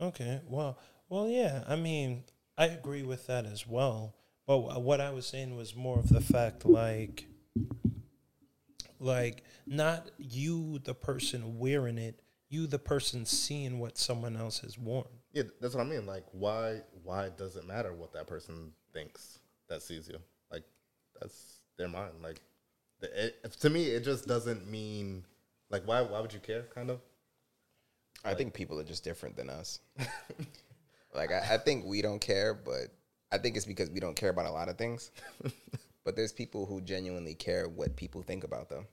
Okay, 0.00 0.40
well, 0.48 0.78
well, 1.08 1.28
yeah. 1.28 1.62
I 1.68 1.76
mean, 1.76 2.24
I 2.58 2.66
agree 2.66 3.02
with 3.02 3.26
that 3.26 3.46
as 3.46 3.66
well. 3.66 4.14
But 4.46 4.82
what 4.82 5.00
I 5.00 5.10
was 5.10 5.26
saying 5.26 5.56
was 5.56 5.76
more 5.76 5.98
of 5.98 6.08
the 6.08 6.20
fact, 6.20 6.66
like, 6.66 7.26
like 8.98 9.42
not 9.66 10.10
you, 10.18 10.80
the 10.80 10.94
person 10.94 11.58
wearing 11.58 11.98
it, 11.98 12.20
you, 12.54 12.66
the 12.66 12.78
person 12.78 13.26
seeing 13.26 13.78
what 13.78 13.98
someone 13.98 14.36
else 14.36 14.60
has 14.60 14.78
worn. 14.78 15.06
Yeah, 15.32 15.42
that's 15.60 15.74
what 15.74 15.82
I 15.86 15.88
mean. 15.88 16.06
Like, 16.06 16.24
why 16.32 16.80
why 17.02 17.30
does 17.36 17.56
it 17.56 17.66
matter 17.66 17.92
what 17.92 18.12
that 18.14 18.26
person 18.26 18.72
thinks 18.92 19.40
that 19.68 19.82
sees 19.82 20.08
you? 20.08 20.18
Like, 20.50 20.62
that's 21.20 21.58
their 21.76 21.88
mind. 21.88 22.14
Like, 22.22 22.40
the, 23.00 23.26
it, 23.26 23.52
to 23.60 23.70
me, 23.70 23.86
it 23.86 24.04
just 24.04 24.26
doesn't 24.26 24.70
mean 24.70 25.24
like 25.70 25.86
why 25.86 26.00
why 26.02 26.20
would 26.20 26.32
you 26.32 26.40
care? 26.40 26.62
Kind 26.74 26.90
of. 26.90 27.00
I 28.24 28.32
think 28.32 28.54
people 28.54 28.80
are 28.80 28.84
just 28.84 29.04
different 29.04 29.36
than 29.36 29.50
us. 29.50 29.80
like 31.14 31.30
I, 31.30 31.54
I 31.54 31.58
think 31.58 31.84
we 31.84 32.00
don't 32.00 32.20
care, 32.20 32.54
but 32.54 32.88
I 33.30 33.38
think 33.38 33.56
it's 33.56 33.66
because 33.66 33.90
we 33.90 34.00
don't 34.00 34.16
care 34.16 34.30
about 34.30 34.46
a 34.46 34.52
lot 34.52 34.68
of 34.68 34.78
things. 34.78 35.10
but 36.04 36.16
there's 36.16 36.32
people 36.32 36.64
who 36.64 36.80
genuinely 36.80 37.34
care 37.34 37.68
what 37.68 37.96
people 37.96 38.22
think 38.22 38.44
about 38.44 38.70
them. 38.70 38.86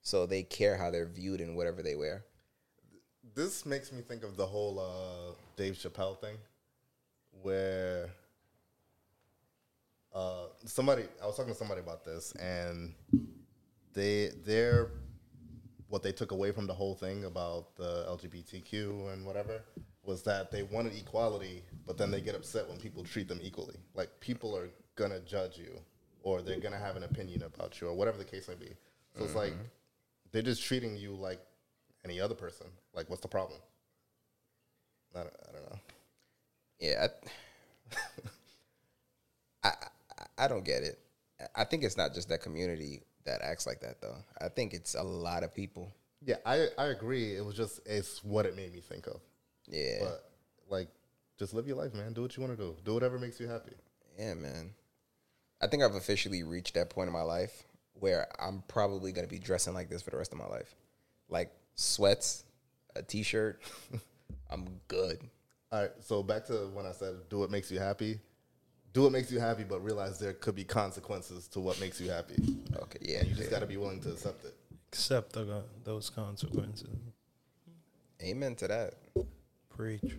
So 0.00 0.26
they 0.26 0.42
care 0.42 0.76
how 0.76 0.90
they're 0.90 1.06
viewed 1.06 1.40
in 1.40 1.54
whatever 1.54 1.82
they 1.82 1.94
wear. 1.94 2.24
This 3.34 3.64
makes 3.64 3.92
me 3.92 4.02
think 4.02 4.24
of 4.24 4.36
the 4.36 4.46
whole 4.46 4.78
uh, 4.78 5.34
Dave 5.56 5.74
Chappelle 5.74 6.18
thing, 6.20 6.36
where 7.42 8.10
uh, 10.14 10.46
somebody 10.66 11.04
I 11.22 11.26
was 11.26 11.36
talking 11.36 11.52
to 11.52 11.58
somebody 11.58 11.80
about 11.80 12.04
this, 12.04 12.32
and 12.32 12.94
they 13.94 14.30
they're 14.44 14.90
what 15.88 16.02
they 16.02 16.12
took 16.12 16.32
away 16.32 16.52
from 16.52 16.66
the 16.66 16.74
whole 16.74 16.94
thing 16.94 17.24
about 17.24 17.76
the 17.76 18.06
LGBTQ 18.08 19.12
and 19.12 19.26
whatever 19.26 19.60
was 20.04 20.22
that 20.22 20.50
they 20.50 20.62
wanted 20.64 20.94
equality, 20.96 21.62
but 21.86 21.96
then 21.96 22.10
they 22.10 22.20
get 22.20 22.34
upset 22.34 22.68
when 22.68 22.78
people 22.78 23.04
treat 23.04 23.28
them 23.28 23.38
equally. 23.42 23.76
Like 23.94 24.08
people 24.20 24.56
are 24.56 24.68
gonna 24.96 25.20
judge 25.20 25.58
you, 25.58 25.78
or 26.22 26.42
they're 26.42 26.60
gonna 26.60 26.78
have 26.78 26.96
an 26.96 27.04
opinion 27.04 27.42
about 27.42 27.80
you, 27.80 27.88
or 27.88 27.94
whatever 27.94 28.18
the 28.18 28.24
case 28.24 28.48
may 28.48 28.54
be. 28.54 28.72
So 29.16 29.24
it's 29.24 29.34
like 29.34 29.54
they're 30.32 30.42
just 30.42 30.62
treating 30.62 30.96
you 30.96 31.12
like 31.12 31.40
any 32.04 32.20
other 32.20 32.34
person. 32.34 32.66
Like, 32.94 33.08
what's 33.10 33.22
the 33.22 33.28
problem? 33.28 33.58
I 35.14 35.18
don't, 35.20 35.34
I 35.48 35.52
don't 35.52 35.70
know. 35.70 35.78
Yeah, 36.80 37.06
I, 39.62 39.68
I, 39.68 39.68
I- 39.68 39.88
I 40.38 40.48
don't 40.48 40.64
get 40.64 40.82
it. 40.82 40.98
I 41.54 41.64
think 41.64 41.82
it's 41.84 41.96
not 41.96 42.14
just 42.14 42.28
that 42.30 42.42
community 42.42 43.02
that 43.24 43.42
acts 43.42 43.66
like 43.66 43.80
that, 43.80 44.00
though. 44.00 44.16
I 44.40 44.48
think 44.48 44.72
it's 44.72 44.94
a 44.94 45.02
lot 45.02 45.42
of 45.42 45.54
people. 45.54 45.92
Yeah, 46.24 46.36
I 46.46 46.68
I 46.78 46.86
agree. 46.86 47.36
It 47.36 47.44
was 47.44 47.54
just 47.56 47.80
it's 47.86 48.22
what 48.24 48.46
it 48.46 48.56
made 48.56 48.72
me 48.72 48.80
think 48.80 49.06
of. 49.08 49.20
Yeah, 49.68 49.98
But 50.00 50.30
like, 50.70 50.88
just 51.38 51.52
live 51.54 51.66
your 51.66 51.76
life, 51.76 51.92
man. 51.94 52.12
Do 52.12 52.22
what 52.22 52.36
you 52.36 52.42
want 52.42 52.56
to 52.56 52.62
do. 52.62 52.76
Do 52.84 52.94
whatever 52.94 53.18
makes 53.18 53.38
you 53.40 53.48
happy. 53.48 53.72
yeah, 54.18 54.34
man. 54.34 54.70
I 55.60 55.66
think 55.66 55.82
I've 55.82 55.94
officially 55.94 56.42
reached 56.44 56.74
that 56.74 56.90
point 56.90 57.08
in 57.08 57.12
my 57.12 57.22
life 57.22 57.64
where 57.94 58.26
I'm 58.40 58.62
probably 58.68 59.12
gonna 59.12 59.26
be 59.28 59.38
dressing 59.38 59.74
like 59.74 59.88
this 59.90 60.02
for 60.02 60.10
the 60.10 60.16
rest 60.16 60.32
of 60.32 60.38
my 60.38 60.46
life, 60.46 60.74
like 61.28 61.52
sweats, 61.74 62.44
a 62.94 63.02
t-shirt. 63.02 63.60
I'm 64.50 64.66
good. 64.88 65.20
All 65.70 65.80
right. 65.80 65.90
So 66.00 66.22
back 66.22 66.46
to 66.46 66.68
when 66.74 66.86
I 66.86 66.92
said, 66.92 67.14
do 67.30 67.38
what 67.38 67.50
makes 67.50 67.70
you 67.70 67.78
happy. 67.78 68.18
Do 68.92 69.02
what 69.02 69.12
makes 69.12 69.32
you 69.32 69.40
happy, 69.40 69.64
but 69.64 69.82
realize 69.82 70.18
there 70.18 70.34
could 70.34 70.54
be 70.54 70.64
consequences 70.64 71.48
to 71.48 71.60
what 71.60 71.80
makes 71.80 71.98
you 71.98 72.10
happy. 72.10 72.36
Okay, 72.76 72.98
yeah. 73.00 73.20
And 73.20 73.28
you 73.28 73.34
just 73.34 73.48
yeah. 73.48 73.56
got 73.56 73.60
to 73.60 73.66
be 73.66 73.78
willing 73.78 74.00
to 74.02 74.10
accept 74.10 74.44
it. 74.44 74.54
Accept 74.88 75.32
the, 75.32 75.62
those 75.84 76.10
consequences. 76.10 76.88
Amen 78.22 78.54
to 78.56 78.68
that. 78.68 78.94
Preach. 79.70 80.16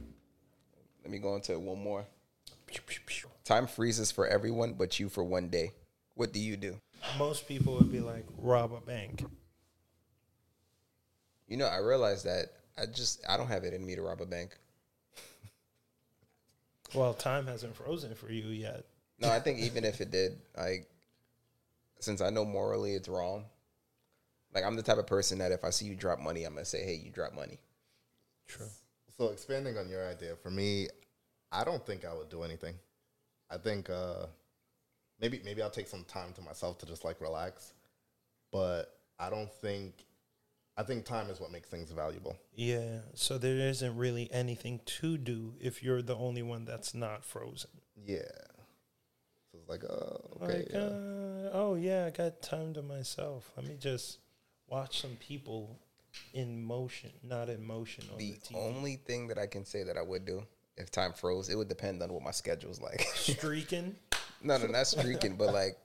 Let 1.03 1.11
me 1.11 1.19
go 1.19 1.35
into 1.35 1.53
it 1.53 1.61
one 1.61 1.81
more. 1.81 2.05
Time 3.43 3.67
freezes 3.67 4.11
for 4.11 4.25
everyone, 4.25 4.73
but 4.73 4.99
you 4.99 5.09
for 5.09 5.23
one 5.23 5.49
day. 5.49 5.73
What 6.15 6.33
do 6.33 6.39
you 6.39 6.57
do? 6.57 6.79
Most 7.19 7.47
people 7.47 7.75
would 7.75 7.91
be 7.91 7.99
like, 7.99 8.25
rob 8.37 8.73
a 8.73 8.81
bank. 8.81 9.23
You 11.53 11.59
know, 11.59 11.67
I 11.67 11.77
realized 11.77 12.25
that 12.25 12.47
I 12.79 12.87
just 12.87 13.23
I 13.29 13.37
don't 13.37 13.45
have 13.45 13.63
it 13.63 13.75
in 13.75 13.85
me 13.85 13.93
to 13.93 14.01
rob 14.01 14.21
a 14.21 14.25
bank. 14.25 14.57
Well, 16.95 17.13
time 17.13 17.45
hasn't 17.45 17.75
frozen 17.75 18.15
for 18.15 18.31
you 18.31 18.47
yet. 18.47 18.85
No, 19.19 19.29
I 19.29 19.39
think 19.39 19.59
even 19.59 19.83
if 19.83 20.01
it 20.01 20.09
did, 20.09 20.39
like, 20.57 20.89
since 21.99 22.21
I 22.21 22.31
know 22.31 22.43
morally 22.43 22.95
it's 22.95 23.07
wrong, 23.07 23.45
like 24.55 24.63
I'm 24.63 24.75
the 24.75 24.81
type 24.81 24.97
of 24.97 25.05
person 25.05 25.37
that 25.37 25.51
if 25.51 25.63
I 25.63 25.69
see 25.69 25.85
you 25.85 25.93
drop 25.93 26.19
money, 26.19 26.43
I'm 26.43 26.55
gonna 26.55 26.65
say, 26.65 26.83
"Hey, 26.83 26.95
you 26.95 27.11
drop 27.11 27.33
money." 27.33 27.59
True. 28.47 28.71
So 29.15 29.27
expanding 29.27 29.77
on 29.77 29.89
your 29.89 30.07
idea, 30.07 30.35
for 30.35 30.49
me, 30.49 30.87
I 31.51 31.63
don't 31.63 31.85
think 31.85 32.03
I 32.03 32.15
would 32.15 32.29
do 32.29 32.41
anything. 32.41 32.73
I 33.51 33.59
think 33.59 33.91
uh, 33.91 34.25
maybe 35.21 35.39
maybe 35.45 35.61
I'll 35.61 35.69
take 35.69 35.87
some 35.87 36.03
time 36.05 36.33
to 36.33 36.41
myself 36.41 36.79
to 36.79 36.87
just 36.87 37.05
like 37.05 37.21
relax, 37.21 37.73
but 38.51 38.97
I 39.19 39.29
don't 39.29 39.51
think. 39.51 39.93
I 40.75 40.83
think 40.83 41.05
time 41.05 41.29
is 41.29 41.39
what 41.39 41.51
makes 41.51 41.69
things 41.69 41.91
valuable. 41.91 42.37
Yeah. 42.55 42.99
So 43.13 43.37
there 43.37 43.57
isn't 43.57 43.95
really 43.95 44.31
anything 44.31 44.81
to 44.85 45.17
do 45.17 45.53
if 45.59 45.83
you're 45.83 46.01
the 46.01 46.15
only 46.15 46.41
one 46.41 46.65
that's 46.65 46.93
not 46.93 47.23
frozen. 47.23 47.69
Yeah. 47.95 48.21
So 49.51 49.59
it's 49.59 49.69
like, 49.69 49.83
oh, 49.83 50.19
okay, 50.41 50.57
like, 50.59 50.71
yeah. 50.71 50.79
uh, 50.79 51.49
oh 51.53 51.75
yeah, 51.79 52.05
I 52.05 52.09
got 52.09 52.41
time 52.41 52.73
to 52.73 52.81
myself. 52.81 53.51
Let 53.55 53.67
me 53.67 53.75
just 53.79 54.17
watch 54.67 55.01
some 55.01 55.15
people 55.19 55.79
in 56.33 56.63
motion, 56.63 57.11
not 57.21 57.49
in 57.49 57.63
motion 57.63 58.05
on 58.11 58.17
the, 58.17 58.35
The 58.49 58.57
only 58.57 58.95
thing 58.95 59.27
that 59.27 59.37
I 59.37 59.45
can 59.45 59.65
say 59.65 59.83
that 59.83 59.97
I 59.97 60.01
would 60.01 60.25
do 60.25 60.43
if 60.77 60.89
time 60.89 61.13
froze, 61.13 61.49
it 61.49 61.55
would 61.55 61.67
depend 61.67 62.01
on 62.01 62.11
what 62.11 62.23
my 62.23 62.31
schedule's 62.31 62.81
like. 62.81 63.01
Streaking. 63.15 63.95
no, 64.41 64.57
no, 64.57 64.67
not 64.67 64.87
streaking, 64.87 65.35
but 65.35 65.53
like, 65.53 65.77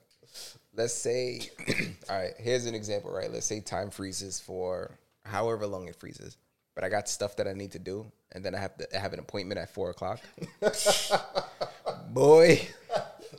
let's 0.78 0.94
say, 0.94 1.40
all 2.09 2.16
right, 2.16 2.32
here's 2.38 2.64
an 2.64 2.74
example, 2.74 3.10
right? 3.10 3.30
Let's 3.30 3.46
say 3.46 3.60
time 3.60 3.90
freezes 3.90 4.40
for 4.40 4.96
however 5.24 5.66
long 5.66 5.88
it 5.88 5.96
freezes, 5.96 6.38
but 6.74 6.84
I 6.84 6.88
got 6.88 7.09
stuff 7.09 7.36
that 7.36 7.48
I 7.48 7.52
need 7.52 7.72
to 7.72 7.80
do, 7.80 8.10
and 8.32 8.44
then 8.44 8.55
I 8.55 8.60
have 8.60 8.78
to 8.78 8.96
I 8.96 9.00
have 9.00 9.12
an 9.12 9.18
appointment 9.18 9.60
at 9.60 9.74
four 9.74 9.90
o'clock. 9.90 10.20
Boy, 12.10 12.66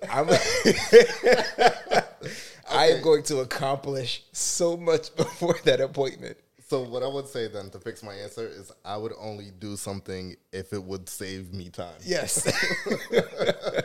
I'm. 0.07 0.29
I 2.71 2.89
am 2.89 3.01
going 3.01 3.23
to 3.23 3.39
accomplish 3.39 4.23
so 4.31 4.77
much 4.77 5.15
before 5.17 5.55
that 5.63 5.81
appointment. 5.81 6.37
So 6.67 6.83
what 6.83 7.01
I 7.01 7.07
would 7.07 7.27
say 7.27 7.47
then 7.47 7.71
to 7.71 7.79
fix 7.79 8.03
my 8.03 8.13
answer 8.13 8.47
is 8.47 8.71
I 8.85 8.95
would 8.95 9.13
only 9.19 9.49
do 9.57 9.75
something 9.75 10.35
if 10.51 10.71
it 10.71 10.83
would 10.83 11.09
save 11.09 11.51
me 11.51 11.69
time. 11.69 11.95
Yes. 12.05 12.45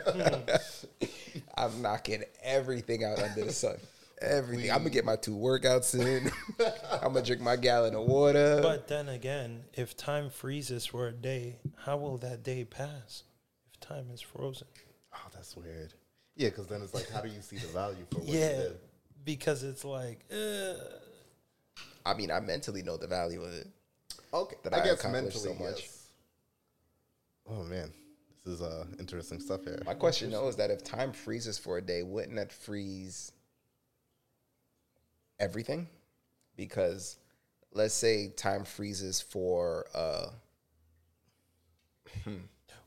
Hmm. 0.05 1.34
I'm 1.57 1.81
knocking 1.81 2.23
everything 2.43 3.03
out 3.03 3.19
under 3.19 3.45
the 3.45 3.53
sun. 3.53 3.77
Everything. 4.21 4.71
I'm 4.71 4.77
gonna 4.77 4.91
get 4.91 5.03
my 5.03 5.17
two 5.17 5.35
workouts 5.35 5.93
in. 5.93 6.31
I'm 7.01 7.13
gonna 7.13 7.21
drink 7.21 7.41
my 7.41 7.57
gallon 7.57 7.95
of 7.95 8.05
water. 8.05 8.59
But 8.61 8.87
then 8.87 9.09
again, 9.09 9.65
if 9.73 9.97
time 9.97 10.29
freezes 10.29 10.85
for 10.85 11.07
a 11.09 11.11
day, 11.11 11.57
how 11.83 11.97
will 11.97 12.17
that 12.19 12.41
day 12.41 12.63
pass? 12.63 13.23
If 13.73 13.79
time 13.81 14.05
is 14.13 14.21
frozen. 14.21 14.67
Oh, 15.13 15.27
that's 15.33 15.57
weird. 15.57 15.93
Yeah, 16.37 16.47
because 16.49 16.67
then 16.67 16.81
it's 16.81 16.93
like, 16.93 17.09
how 17.09 17.19
do 17.21 17.27
you 17.27 17.41
see 17.41 17.57
the 17.57 17.67
value 17.67 18.05
for 18.09 18.19
what 18.19 18.27
you 18.27 18.39
yeah. 18.39 18.49
did? 18.51 18.77
Because 19.25 19.63
it's 19.63 19.83
like, 19.83 20.19
uh, 20.31 20.73
I 22.05 22.13
mean, 22.13 22.31
I 22.31 22.39
mentally 22.39 22.83
know 22.83 22.95
the 22.97 23.07
value 23.07 23.43
of 23.43 23.53
it. 23.53 23.67
Okay, 24.33 24.55
That 24.63 24.73
I, 24.73 24.81
I 24.81 24.85
guess 24.85 25.03
mentally, 25.03 25.31
so 25.31 25.53
much. 25.55 25.81
yes. 25.81 26.07
Oh 27.49 27.63
man, 27.63 27.91
this 28.45 28.55
is 28.55 28.61
uh 28.61 28.85
interesting 28.99 29.39
stuff 29.39 29.63
here. 29.63 29.81
My 29.85 29.93
question 29.93 30.31
though 30.31 30.47
is 30.47 30.55
that 30.57 30.71
if 30.71 30.83
time 30.83 31.11
freezes 31.11 31.57
for 31.57 31.77
a 31.77 31.81
day, 31.81 32.03
wouldn't 32.03 32.35
that 32.35 32.51
freeze 32.51 33.31
everything? 35.39 35.87
Because 36.55 37.17
let's 37.73 37.93
say 37.93 38.29
time 38.29 38.63
freezes 38.63 39.19
for 39.19 39.87
uh 39.93 40.27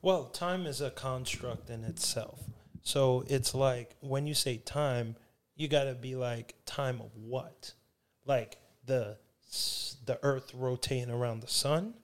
well, 0.02 0.26
time 0.26 0.66
is 0.66 0.80
a 0.80 0.90
construct 0.90 1.70
in 1.70 1.84
itself. 1.84 2.40
So 2.82 3.24
it's 3.26 3.54
like 3.54 3.96
when 4.00 4.26
you 4.26 4.34
say 4.34 4.58
time, 4.58 5.16
you 5.56 5.68
got 5.68 5.84
to 5.84 5.94
be 5.94 6.14
like 6.14 6.54
time 6.64 7.00
of 7.00 7.10
what? 7.16 7.72
Like 8.24 8.58
the 8.86 9.18
the 10.06 10.18
earth 10.22 10.54
rotating 10.54 11.10
around 11.10 11.40
the 11.40 11.48
sun 11.48 11.94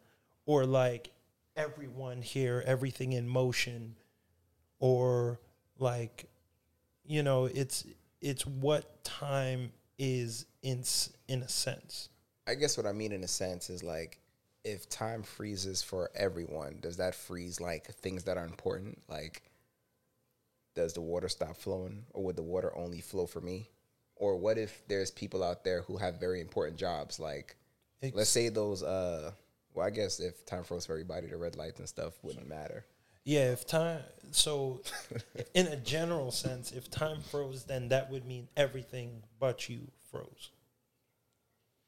or 0.45 0.67
like 0.67 1.11
everyone 1.57 2.23
here, 2.23 2.63
everything 2.67 3.13
in 3.13 3.29
motion 3.29 3.97
or 4.79 5.41
like 5.79 6.27
you 7.07 7.23
know, 7.23 7.47
it's 7.47 7.85
it's 8.21 8.47
what 8.47 9.05
time 9.05 9.73
is 9.99 10.47
in 10.63 10.83
in 11.29 11.43
a 11.43 11.49
sense. 11.49 12.09
I 12.47 12.55
guess 12.55 12.77
what 12.77 12.87
I 12.87 12.93
mean 12.93 13.13
in 13.13 13.25
a 13.25 13.29
sense 13.29 13.71
is 13.71 13.83
like 13.83 14.19
if 14.65 14.89
time 14.89 15.23
freezes 15.23 15.83
for 15.83 16.11
everyone, 16.15 16.79
does 16.81 16.97
that 16.97 17.15
freeze 17.15 17.61
like 17.61 17.87
things 17.95 18.25
that 18.25 18.37
are 18.37 18.47
important? 18.47 19.03
Like 19.09 19.43
does 20.75 20.93
the 20.93 21.01
water 21.01 21.29
stop 21.29 21.57
flowing 21.57 22.05
or 22.13 22.25
would 22.25 22.37
the 22.37 22.43
water 22.43 22.77
only 22.77 23.01
flow 23.01 23.27
for 23.27 23.41
me? 23.41 23.69
Or 24.17 24.37
what 24.37 24.59
if 24.59 24.83
there's 24.89 25.11
people 25.11 25.43
out 25.43 25.65
there 25.65 25.83
who 25.83 25.97
have 25.97 26.21
very 26.21 26.41
important 26.41 26.79
jobs 26.79 27.19
like 27.19 27.57
let's 28.13 28.31
say 28.31 28.49
those 28.49 28.83
uh 28.83 29.33
well 29.75 29.87
I 29.87 29.91
guess 29.91 30.21
if 30.21 30.45
time 30.47 30.65
froze 30.65 30.87
for 30.87 30.93
everybody 30.93 31.27
the 31.27 31.37
red 31.37 31.57
lights 31.57 31.79
and 31.79 31.89
stuff 31.89 32.15
wouldn't 32.23 32.49
matter. 32.49 32.85
Yeah, 33.25 33.53
if 33.53 33.67
time 33.67 34.01
so 34.33 34.83
in 35.55 35.67
a 35.67 35.77
general 35.77 36.31
sense, 36.31 36.73
if 36.73 36.91
time 36.91 37.21
froze, 37.21 37.65
then 37.65 37.89
that 37.89 38.11
would 38.11 38.27
mean 38.27 38.49
everything 38.57 39.23
but 39.39 39.69
you 39.69 39.91
froze. 40.11 40.51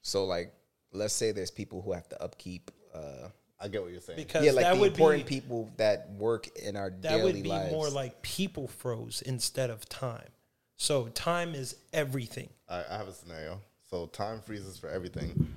So 0.03 0.25
like 0.25 0.53
let's 0.93 1.15
say 1.15 1.33
there's 1.33 1.51
people 1.51 1.83
who 1.83 1.93
have 1.93 2.09
to 2.11 2.23
upkeep 2.23 2.71
uh 2.95 3.29
I 3.59 3.69
get 3.69 3.83
what 3.83 3.91
you're 3.91 4.01
saying. 4.01 4.19
Because 4.19 4.45
yeah, 4.45 4.53
like 4.53 4.65
that 4.65 4.75
the 4.75 4.81
would 4.81 4.93
important 4.93 5.27
be 5.27 5.41
people 5.41 5.71
that 5.79 6.11
work 6.11 6.49
in 6.59 6.77
our 6.77 6.91
that 6.91 7.03
daily 7.03 7.23
would 7.25 7.43
be 7.43 7.49
lives. 7.49 7.73
more 7.73 7.89
like 7.89 8.21
people 8.23 8.69
froze 8.69 9.23
instead 9.23 9.71
of 9.71 9.89
time. 9.89 10.29
So 10.77 11.09
time 11.09 11.55
is 11.55 11.77
everything. 11.93 12.51
I, 12.69 12.85
I 12.91 12.97
have 12.99 13.09
a 13.09 13.13
scenario. 13.13 13.61
So 13.91 14.07
time 14.07 14.41
freezes 14.43 14.79
for 14.79 14.89
everything. 14.91 15.55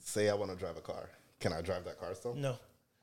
Say 0.00 0.28
I 0.28 0.34
want 0.34 0.50
to 0.50 0.56
drive 0.56 0.76
a 0.76 0.82
car. 0.82 1.08
Can 1.40 1.52
I 1.52 1.60
drive 1.60 1.84
that 1.84 2.00
car 2.00 2.14
still? 2.14 2.34
No. 2.34 2.56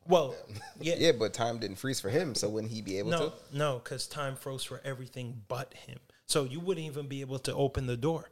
Well, 0.08 0.36
yeah, 0.80 0.96
yeah, 1.00 1.12
but 1.18 1.34
time 1.34 1.60
didn't 1.60 1.78
freeze 1.78 2.00
for 2.00 2.10
him, 2.10 2.36
so 2.36 2.50
wouldn't 2.50 2.74
he 2.74 2.82
be 2.82 2.98
able 3.00 3.12
no, 3.12 3.18
to? 3.18 3.24
no, 3.26 3.34
no, 3.54 3.80
because 3.80 4.08
time 4.08 4.36
froze 4.36 4.64
for 4.64 4.82
everything 4.84 5.42
but 5.48 5.74
him. 5.74 6.00
So 6.26 6.44
you 6.44 6.60
wouldn't 6.60 6.86
even 6.86 7.08
be 7.08 7.22
able 7.22 7.40
to 7.40 7.54
open 7.54 7.88
the 7.88 7.98
door. 7.98 8.30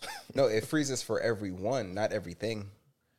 No, 0.34 0.46
it 0.46 0.64
freezes 0.64 1.02
for 1.02 1.20
everyone, 1.20 1.94
not 1.94 2.12
everything. 2.12 2.70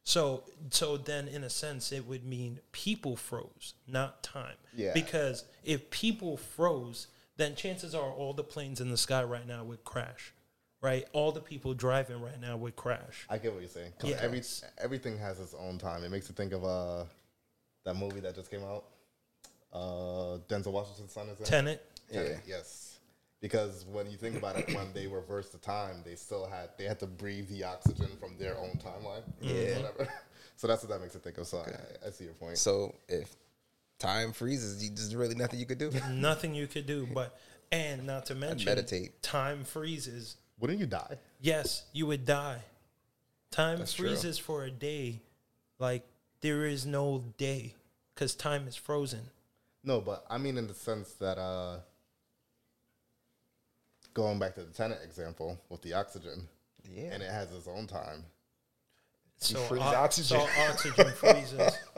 So 0.04 0.44
so 0.72 0.98
then 0.98 1.28
in 1.28 1.44
a 1.44 1.50
sense 1.50 1.92
it 1.92 2.06
would 2.08 2.26
mean 2.26 2.60
people 2.72 3.16
froze, 3.16 3.76
not 3.88 4.24
time. 4.24 4.56
Yeah. 4.76 4.92
Because 4.94 5.46
if 5.64 5.90
people 5.92 6.36
froze, 6.38 7.08
then 7.38 7.56
chances 7.56 7.96
are 7.96 8.12
all 8.12 8.34
the 8.34 8.44
planes 8.44 8.82
in 8.82 8.90
the 8.90 8.98
sky 8.98 9.24
right 9.24 9.48
now 9.48 9.64
would 9.64 9.84
crash. 9.86 10.34
Right? 10.84 11.08
All 11.14 11.32
the 11.32 11.40
people 11.40 11.74
driving 11.74 12.22
right 12.22 12.40
now 12.40 12.58
would 12.58 12.76
crash. 12.76 13.26
I 13.30 13.38
get 13.40 13.54
what 13.54 13.62
you're 13.62 13.70
saying. 13.70 13.94
'Cause 13.98 14.10
Yeah. 14.12 14.20
every 14.22 14.44
everything 14.78 15.18
has 15.18 15.40
its 15.40 15.54
own 15.54 15.78
time. 15.80 16.04
It 16.04 16.10
makes 16.12 16.28
you 16.28 16.36
think 16.36 16.52
of 16.52 16.64
uh 16.66 17.06
that 17.86 17.96
movie 17.96 18.20
that 18.20 18.36
just 18.36 18.52
came 18.52 18.64
out. 18.64 18.84
Uh 19.72 20.38
Denzel 20.50 20.74
Washington's 20.74 21.12
son 21.12 21.30
is 21.30 21.38
in. 21.40 21.44
it. 21.46 21.48
Tenet. 21.48 21.86
Yeah. 22.12 22.38
Yes. 22.46 23.00
Because 23.40 23.86
when 23.86 24.10
you 24.10 24.18
think 24.18 24.38
about 24.38 24.58
it, 24.58 24.68
when 24.76 24.92
they 24.94 25.08
reversed 25.08 25.52
the 25.54 25.58
time, 25.58 26.02
they 26.06 26.16
still 26.16 26.46
had 26.48 26.70
they 26.78 26.84
had 26.84 27.00
to 27.00 27.08
breathe 27.08 27.48
the 27.50 27.64
oxygen 27.64 28.10
from 28.20 28.38
their 28.38 28.58
own 28.58 28.78
timeline. 28.84 29.24
Yeah. 29.42 29.78
Whatever. 29.78 30.14
So 30.58 30.68
that's 30.68 30.84
what 30.84 30.90
that 30.92 31.02
makes 31.02 31.16
it 31.16 31.24
think 31.24 31.38
of. 31.38 31.48
So 31.48 31.60
I, 31.60 32.08
I 32.08 32.12
see 32.12 32.26
your 32.26 32.34
point. 32.34 32.58
So 32.58 32.94
if 33.08 33.34
time 34.00 34.34
freezes, 34.34 34.84
you, 34.84 34.90
there's 34.94 35.16
really 35.16 35.36
nothing 35.36 35.60
you 35.60 35.66
could 35.66 35.78
do. 35.80 35.92
Nothing 36.12 36.54
you 36.54 36.68
could 36.68 36.86
do, 36.86 37.08
but 37.14 37.38
and 37.72 38.06
not 38.06 38.26
to 38.28 38.36
mention 38.36 38.66
meditate. 38.66 39.22
Time 39.24 39.64
freezes. 39.64 40.36
Wouldn't 40.64 40.80
you 40.80 40.86
die? 40.86 41.18
Yes, 41.42 41.84
you 41.92 42.06
would 42.06 42.26
die. 42.26 42.60
Time 43.52 43.80
That's 43.80 43.92
true. 43.92 44.08
freezes 44.08 44.38
for 44.38 44.64
a 44.64 44.72
day, 44.72 45.20
like 45.78 46.04
there 46.40 46.66
is 46.66 46.86
no 46.86 47.22
day 47.38 47.74
because 48.16 48.34
time 48.34 48.66
is 48.66 48.78
frozen. 48.78 49.24
No, 49.84 50.00
but 50.00 50.26
I 50.30 50.38
mean 50.38 50.58
in 50.58 50.68
the 50.68 50.74
sense 50.74 51.12
that 51.16 51.38
uh 51.38 51.80
going 54.14 54.40
back 54.40 54.56
to 54.56 54.62
the 54.64 54.72
Tenet 54.72 55.00
example 55.04 55.60
with 55.68 55.82
the 55.82 55.96
oxygen, 55.96 56.48
Yeah. 56.90 57.10
and 57.12 57.22
it 57.22 57.30
has 57.30 57.52
its 57.52 57.68
own 57.68 57.86
time. 57.86 58.24
So, 59.40 59.60
o- 59.70 59.80
oxygen. 59.82 60.40
so 60.40 60.48
oxygen 60.70 61.12
freezes. 61.12 61.74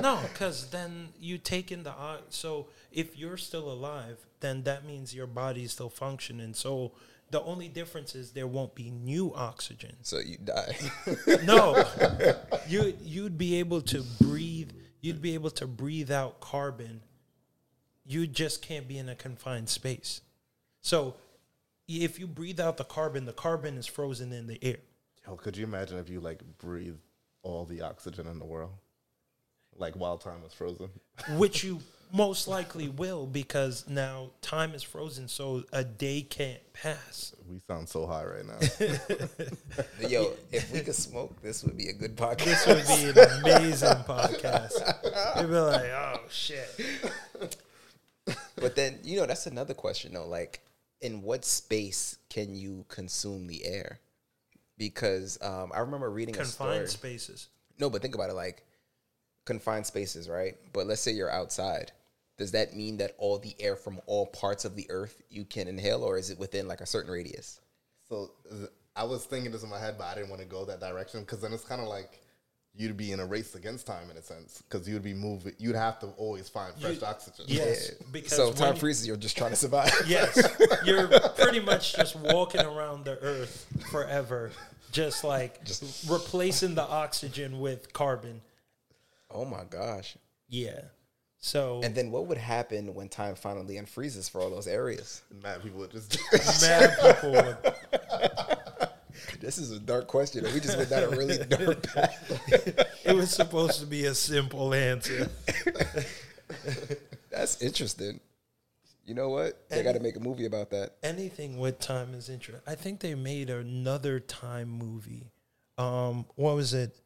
no, 0.00 0.20
because 0.32 0.70
then 0.70 1.10
you 1.20 1.36
take 1.36 1.70
in 1.70 1.82
the 1.82 1.90
o- 1.92 2.22
so 2.30 2.68
if 2.90 3.18
you're 3.18 3.36
still 3.36 3.70
alive, 3.70 4.24
then 4.40 4.62
that 4.62 4.86
means 4.86 5.14
your 5.14 5.26
body's 5.26 5.72
still 5.72 5.90
functioning. 5.90 6.54
So 6.54 6.92
the 7.32 7.42
only 7.42 7.66
difference 7.66 8.14
is 8.14 8.32
there 8.32 8.46
won't 8.46 8.74
be 8.74 8.90
new 8.90 9.34
oxygen. 9.34 9.96
So 10.02 10.18
you 10.20 10.36
die. 10.36 10.76
No, 11.44 11.82
you 12.68 12.94
you'd 13.02 13.38
be 13.38 13.56
able 13.56 13.80
to 13.82 14.04
breathe. 14.20 14.70
You'd 15.00 15.22
be 15.22 15.34
able 15.34 15.50
to 15.50 15.66
breathe 15.66 16.10
out 16.10 16.40
carbon. 16.40 17.00
You 18.04 18.26
just 18.26 18.62
can't 18.62 18.86
be 18.86 18.98
in 18.98 19.08
a 19.08 19.14
confined 19.14 19.68
space. 19.68 20.20
So 20.82 21.16
if 21.88 22.20
you 22.20 22.26
breathe 22.26 22.60
out 22.60 22.76
the 22.76 22.84
carbon, 22.84 23.24
the 23.24 23.32
carbon 23.32 23.76
is 23.78 23.86
frozen 23.86 24.32
in 24.32 24.46
the 24.46 24.62
air. 24.62 24.78
Yo, 25.26 25.36
could 25.36 25.56
you 25.56 25.64
imagine 25.64 25.98
if 25.98 26.08
you 26.10 26.20
like 26.20 26.42
breathe 26.58 26.96
all 27.42 27.64
the 27.64 27.80
oxygen 27.80 28.26
in 28.26 28.38
the 28.38 28.44
world, 28.44 28.72
like 29.76 29.94
while 29.94 30.18
time 30.18 30.42
was 30.42 30.52
frozen? 30.52 30.90
which 31.36 31.64
you 31.64 31.80
most 32.12 32.46
likely 32.46 32.88
will 32.88 33.26
because 33.26 33.88
now 33.88 34.30
time 34.42 34.74
is 34.74 34.82
frozen, 34.82 35.28
so 35.28 35.64
a 35.72 35.82
day 35.82 36.20
can't 36.22 36.60
pass. 36.74 37.34
We 37.48 37.58
sound 37.66 37.88
so 37.88 38.06
high 38.06 38.24
right 38.24 38.46
now. 38.46 40.08
Yo, 40.08 40.32
if 40.52 40.70
we 40.72 40.80
could 40.80 40.94
smoke, 40.94 41.40
this 41.42 41.64
would 41.64 41.76
be 41.76 41.88
a 41.88 41.92
good 41.92 42.16
podcast. 42.16 42.66
This 42.66 42.66
would 42.66 43.14
be 43.14 43.20
an 43.20 43.28
amazing 43.40 43.88
podcast. 44.04 45.40
You'd 45.40 45.48
be 45.48 45.58
like, 45.58 45.90
oh 45.90 46.20
shit. 46.28 46.68
But 48.56 48.76
then, 48.76 48.98
you 49.02 49.16
know, 49.18 49.26
that's 49.26 49.46
another 49.46 49.74
question 49.74 50.12
though. 50.12 50.28
Like, 50.28 50.60
in 51.00 51.22
what 51.22 51.44
space 51.44 52.18
can 52.30 52.54
you 52.54 52.84
consume 52.88 53.46
the 53.46 53.64
air? 53.64 54.00
Because 54.78 55.38
um, 55.42 55.72
I 55.74 55.80
remember 55.80 56.10
reading 56.10 56.36
a 56.38 56.44
story. 56.44 56.70
Confined 56.70 56.90
spaces. 56.90 57.48
No, 57.78 57.90
but 57.90 58.02
think 58.02 58.14
about 58.14 58.30
it 58.30 58.34
like 58.34 58.64
confined 59.44 59.86
spaces, 59.86 60.28
right? 60.28 60.56
But 60.72 60.86
let's 60.86 61.00
say 61.00 61.12
you're 61.12 61.30
outside. 61.30 61.92
Does 62.38 62.52
that 62.52 62.74
mean 62.74 62.96
that 62.98 63.14
all 63.18 63.38
the 63.38 63.54
air 63.60 63.76
from 63.76 64.00
all 64.06 64.26
parts 64.26 64.64
of 64.64 64.74
the 64.74 64.86
earth 64.90 65.22
you 65.30 65.44
can 65.44 65.68
inhale, 65.68 66.02
or 66.02 66.16
is 66.18 66.30
it 66.30 66.38
within 66.38 66.66
like 66.68 66.80
a 66.80 66.86
certain 66.86 67.10
radius? 67.12 67.60
so 68.08 68.30
I 68.94 69.04
was 69.04 69.24
thinking 69.24 69.50
this 69.52 69.62
in 69.62 69.70
my 69.70 69.78
head, 69.78 69.94
but 69.96 70.04
I 70.04 70.14
didn't 70.14 70.28
want 70.28 70.42
to 70.42 70.46
go 70.48 70.66
that 70.66 70.80
direction 70.80 71.20
because 71.20 71.40
then 71.40 71.52
it's 71.54 71.64
kind 71.64 71.80
of 71.80 71.88
like 71.88 72.20
you'd 72.74 72.96
be 72.96 73.12
in 73.12 73.20
a 73.20 73.26
race 73.26 73.54
against 73.54 73.86
time 73.86 74.10
in 74.10 74.16
a 74.18 74.22
sense 74.22 74.62
because 74.68 74.86
you'd 74.88 75.02
be 75.02 75.14
moving. 75.14 75.54
You'd 75.58 75.76
have 75.76 75.98
to 76.00 76.08
always 76.18 76.48
find 76.48 76.74
fresh 76.76 77.00
You- 77.00 77.06
oxygen. 77.06 77.44
Yes, 77.48 77.90
because 78.12 78.32
so 78.36 78.52
time 78.52 78.76
freezes, 78.76 79.06
you're 79.06 79.16
just 79.16 79.36
trying 79.36 79.50
to 79.50 79.56
survive. 79.56 79.90
Yes, 80.06 80.36
you're 80.84 81.08
pretty 81.36 81.60
much 81.60 81.94
just 81.94 82.16
walking 82.16 82.60
around 82.60 83.04
the 83.06 83.18
earth 83.22 83.66
forever, 83.90 84.50
just 84.90 85.24
like 85.24 85.64
just 85.64 86.08
replacing 86.10 86.74
the 86.74 86.82
oxygen 86.82 87.60
with 87.60 87.92
carbon. 87.94 88.42
Oh 89.32 89.44
my 89.44 89.64
gosh. 89.68 90.16
Yeah. 90.48 90.80
So 91.38 91.80
And 91.82 91.94
then 91.94 92.10
what 92.10 92.26
would 92.26 92.38
happen 92.38 92.94
when 92.94 93.08
time 93.08 93.34
finally 93.34 93.74
unfreezes 93.74 94.30
for 94.30 94.40
all 94.40 94.50
those 94.50 94.68
areas? 94.68 95.22
Mad 95.42 95.62
people 95.62 95.80
would 95.80 95.90
just. 95.90 96.16
mad 96.62 96.96
people 97.00 97.32
would 97.32 97.56
This 99.40 99.58
is 99.58 99.72
a 99.72 99.80
dark 99.80 100.06
question. 100.06 100.44
We 100.54 100.60
just 100.60 100.78
went 100.78 100.90
down 100.90 101.02
a 101.02 101.08
really 101.08 101.38
dark 101.48 101.82
path. 101.82 103.02
It 103.04 103.16
was 103.16 103.30
supposed 103.30 103.80
to 103.80 103.86
be 103.86 104.04
a 104.04 104.14
simple 104.14 104.72
answer. 104.72 105.28
That's 107.30 107.60
interesting. 107.60 108.20
You 109.04 109.14
know 109.14 109.30
what? 109.30 109.68
They 109.68 109.82
got 109.82 109.94
to 109.94 110.00
make 110.00 110.14
a 110.14 110.20
movie 110.20 110.46
about 110.46 110.70
that. 110.70 110.94
Anything 111.02 111.58
with 111.58 111.80
time 111.80 112.14
is 112.14 112.28
interesting. 112.28 112.62
I 112.70 112.76
think 112.76 113.00
they 113.00 113.16
made 113.16 113.50
another 113.50 114.20
time 114.20 114.68
movie. 114.68 115.32
Um, 115.76 116.26
what 116.36 116.54
was 116.54 116.72
it? 116.72 116.96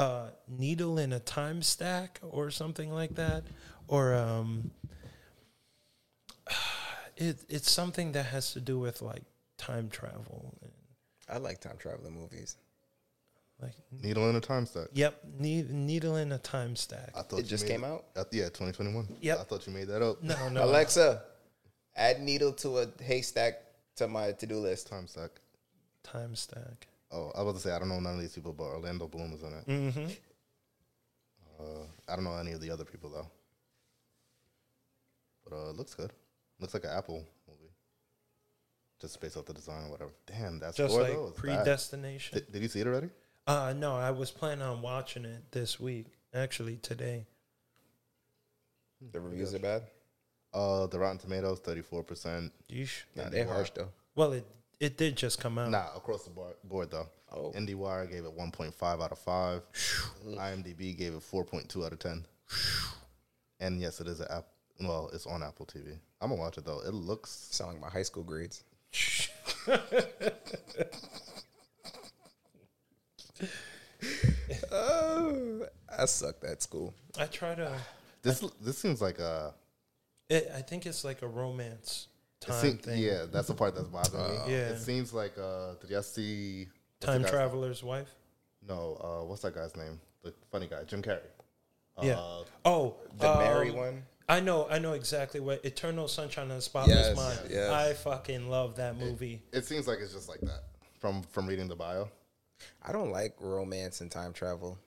Uh, 0.00 0.30
Needle 0.48 0.98
in 0.98 1.12
a 1.12 1.20
time 1.20 1.60
stack 1.62 2.20
or 2.22 2.50
something 2.50 2.90
like 2.90 3.14
that, 3.16 3.42
or 3.86 4.14
um, 4.14 4.70
it 7.16 7.36
it's 7.48 7.70
something 7.70 8.12
that 8.12 8.26
has 8.26 8.52
to 8.54 8.60
do 8.60 8.78
with 8.78 9.02
like 9.02 9.22
time 9.58 9.88
travel. 9.90 10.54
And 10.62 10.72
I 11.28 11.36
like 11.38 11.60
time 11.60 11.76
traveling 11.78 12.14
movies. 12.14 12.56
like, 13.60 13.74
Needle 14.02 14.30
in 14.30 14.36
a 14.36 14.40
time 14.40 14.64
stack. 14.66 14.88
yep, 14.94 15.20
ne- 15.38 15.66
needle 15.68 16.16
in 16.16 16.32
a 16.32 16.38
time 16.38 16.76
stack. 16.76 17.10
I 17.14 17.22
thought 17.22 17.40
It 17.40 17.46
just 17.46 17.64
made 17.64 17.72
came 17.72 17.84
out? 17.84 18.06
Uh, 18.16 18.24
yeah, 18.32 18.44
2021. 18.44 19.06
Yep. 19.20 19.38
I 19.38 19.42
thought 19.44 19.66
you 19.66 19.72
made 19.74 19.88
that 19.88 20.02
up. 20.02 20.22
No, 20.22 20.48
no, 20.52 20.64
Alexa, 20.64 21.22
add 21.94 22.20
needle 22.20 22.52
to 22.54 22.78
a 22.78 22.86
haystack 23.02 23.54
to 23.96 24.08
my 24.08 24.32
to 24.32 24.46
do 24.46 24.56
list. 24.56 24.88
Time 24.88 25.06
stack. 25.06 25.30
time 26.02 26.34
stack. 26.34 26.86
Oh, 27.12 27.32
I 27.34 27.42
was 27.42 27.50
about 27.50 27.54
to 27.54 27.60
say 27.60 27.72
I 27.72 27.78
don't 27.78 27.88
know 27.88 27.98
none 28.00 28.14
of 28.14 28.20
these 28.20 28.34
people, 28.34 28.52
but 28.52 28.64
Orlando 28.64 29.08
Bloom 29.08 29.32
is 29.32 29.42
in 29.42 29.52
it. 29.52 29.66
Mm-hmm. 29.66 30.06
Uh, 31.58 31.84
I 32.08 32.14
don't 32.14 32.24
know 32.24 32.36
any 32.36 32.52
of 32.52 32.60
the 32.60 32.70
other 32.70 32.84
people 32.84 33.10
though. 33.10 33.26
But 35.44 35.56
uh, 35.56 35.70
it 35.70 35.76
looks 35.76 35.94
good. 35.94 36.12
Looks 36.60 36.74
like 36.74 36.84
an 36.84 36.90
Apple 36.90 37.24
movie. 37.48 37.72
Just 39.00 39.20
based 39.20 39.36
off 39.36 39.46
the 39.46 39.54
design 39.54 39.86
or 39.86 39.90
whatever. 39.90 40.10
Damn, 40.26 40.58
that's 40.58 40.76
Just 40.76 40.92
score 40.92 41.02
like 41.02 41.14
though. 41.14 41.26
is 41.28 41.32
predestination. 41.32 42.38
Did, 42.38 42.52
did 42.52 42.62
you 42.62 42.68
see 42.68 42.80
it 42.80 42.86
already? 42.86 43.10
Uh 43.46 43.74
no, 43.76 43.96
I 43.96 44.10
was 44.10 44.30
planning 44.30 44.62
on 44.62 44.82
watching 44.82 45.24
it 45.24 45.50
this 45.50 45.80
week. 45.80 46.06
Actually, 46.32 46.76
today. 46.76 47.26
The 49.12 49.20
reviews 49.20 49.54
are 49.54 49.58
bad. 49.58 49.82
Uh, 50.52 50.86
the 50.86 50.98
Rotten 50.98 51.18
Tomatoes, 51.18 51.60
thirty-four 51.60 52.02
percent. 52.04 52.52
Yeesh. 52.70 53.02
Nah, 53.16 53.28
they're 53.30 53.46
harsh 53.46 53.70
though. 53.70 53.88
Well, 54.14 54.32
it 54.32 54.46
it 54.80 54.96
did 54.96 55.16
just 55.16 55.38
come 55.38 55.58
out. 55.58 55.70
Nah, 55.70 55.94
across 55.94 56.24
the 56.24 56.30
board, 56.30 56.54
board 56.64 56.90
though. 56.90 57.06
Oh. 57.32 57.52
IndieWire 57.54 58.10
gave 58.10 58.24
it 58.24 58.32
one 58.32 58.50
point 58.50 58.74
five 58.74 59.00
out 59.00 59.12
of 59.12 59.18
five. 59.18 59.62
IMDb 60.26 60.96
gave 60.96 61.14
it 61.14 61.22
four 61.22 61.44
point 61.44 61.68
two 61.68 61.84
out 61.84 61.92
of 61.92 61.98
ten. 61.98 62.24
And 63.60 63.80
yes, 63.80 64.00
it 64.00 64.08
is 64.08 64.20
an 64.20 64.26
app. 64.30 64.46
Well, 64.80 65.10
it's 65.12 65.26
on 65.26 65.42
Apple 65.42 65.66
TV. 65.66 65.98
I'm 66.20 66.30
gonna 66.30 66.40
watch 66.40 66.56
it 66.56 66.64
though. 66.64 66.80
It 66.80 66.94
looks. 66.94 67.30
Sound 67.50 67.72
like 67.72 67.80
my 67.80 67.90
high 67.90 68.02
school 68.02 68.22
grades. 68.22 68.64
oh, 74.72 75.66
I 75.98 76.06
sucked 76.06 76.44
at 76.44 76.62
school. 76.62 76.94
I 77.18 77.26
try 77.26 77.54
to. 77.54 77.70
This 78.22 78.42
this 78.62 78.78
seems 78.78 79.02
like 79.02 79.18
a. 79.18 79.54
It, 80.30 80.50
I 80.56 80.62
think 80.62 80.86
it's 80.86 81.04
like 81.04 81.22
a 81.22 81.28
romance 81.28 82.06
it 82.09 82.09
time 82.40 82.60
seem- 82.60 82.78
thing. 82.78 82.98
Yeah, 83.02 83.26
that's 83.30 83.48
the 83.48 83.54
part 83.54 83.74
that's 83.74 83.88
bothering 83.88 84.46
me. 84.46 84.52
Yeah. 84.52 84.68
It 84.70 84.78
seems 84.80 85.12
like. 85.12 85.36
uh 85.38 85.74
Did 85.80 85.90
y'all 85.90 86.02
see? 86.02 86.68
Time 87.00 87.22
guy's- 87.22 87.30
traveler's 87.30 87.82
wife. 87.82 88.10
No. 88.66 88.98
Uh, 89.00 89.24
what's 89.26 89.42
that 89.42 89.54
guy's 89.54 89.76
name? 89.76 90.00
The 90.22 90.34
funny 90.52 90.66
guy, 90.66 90.84
Jim 90.84 91.02
Carrey. 91.02 91.20
Yeah. 92.02 92.18
Uh, 92.18 92.44
Oh, 92.64 92.96
The 93.18 93.30
um, 93.30 93.38
Mary 93.38 93.70
one. 93.70 94.02
I 94.28 94.40
know. 94.40 94.66
I 94.70 94.78
know 94.78 94.92
exactly 94.92 95.40
what 95.40 95.64
Eternal 95.64 96.06
Sunshine 96.08 96.50
of 96.50 96.56
the 96.56 96.62
Spotless 96.62 96.94
Yes, 96.96 97.16
Mind. 97.16 97.40
yes. 97.50 97.70
I 97.70 97.92
fucking 97.94 98.48
love 98.48 98.76
that 98.76 98.96
movie. 98.96 99.42
it 99.52 99.64
seems 99.66 99.88
like 99.88 99.98
it's 100.00 100.12
just 100.12 100.28
like 100.28 100.40
that 100.42 100.64
from 101.00 101.22
from 101.22 101.46
reading 101.46 101.68
the 101.68 101.74
bio. 101.74 102.08
I 102.82 102.92
don't 102.92 103.10
like 103.10 103.34
romance 103.40 104.02
and 104.02 104.10
time 104.10 104.32
travel. 104.32 104.78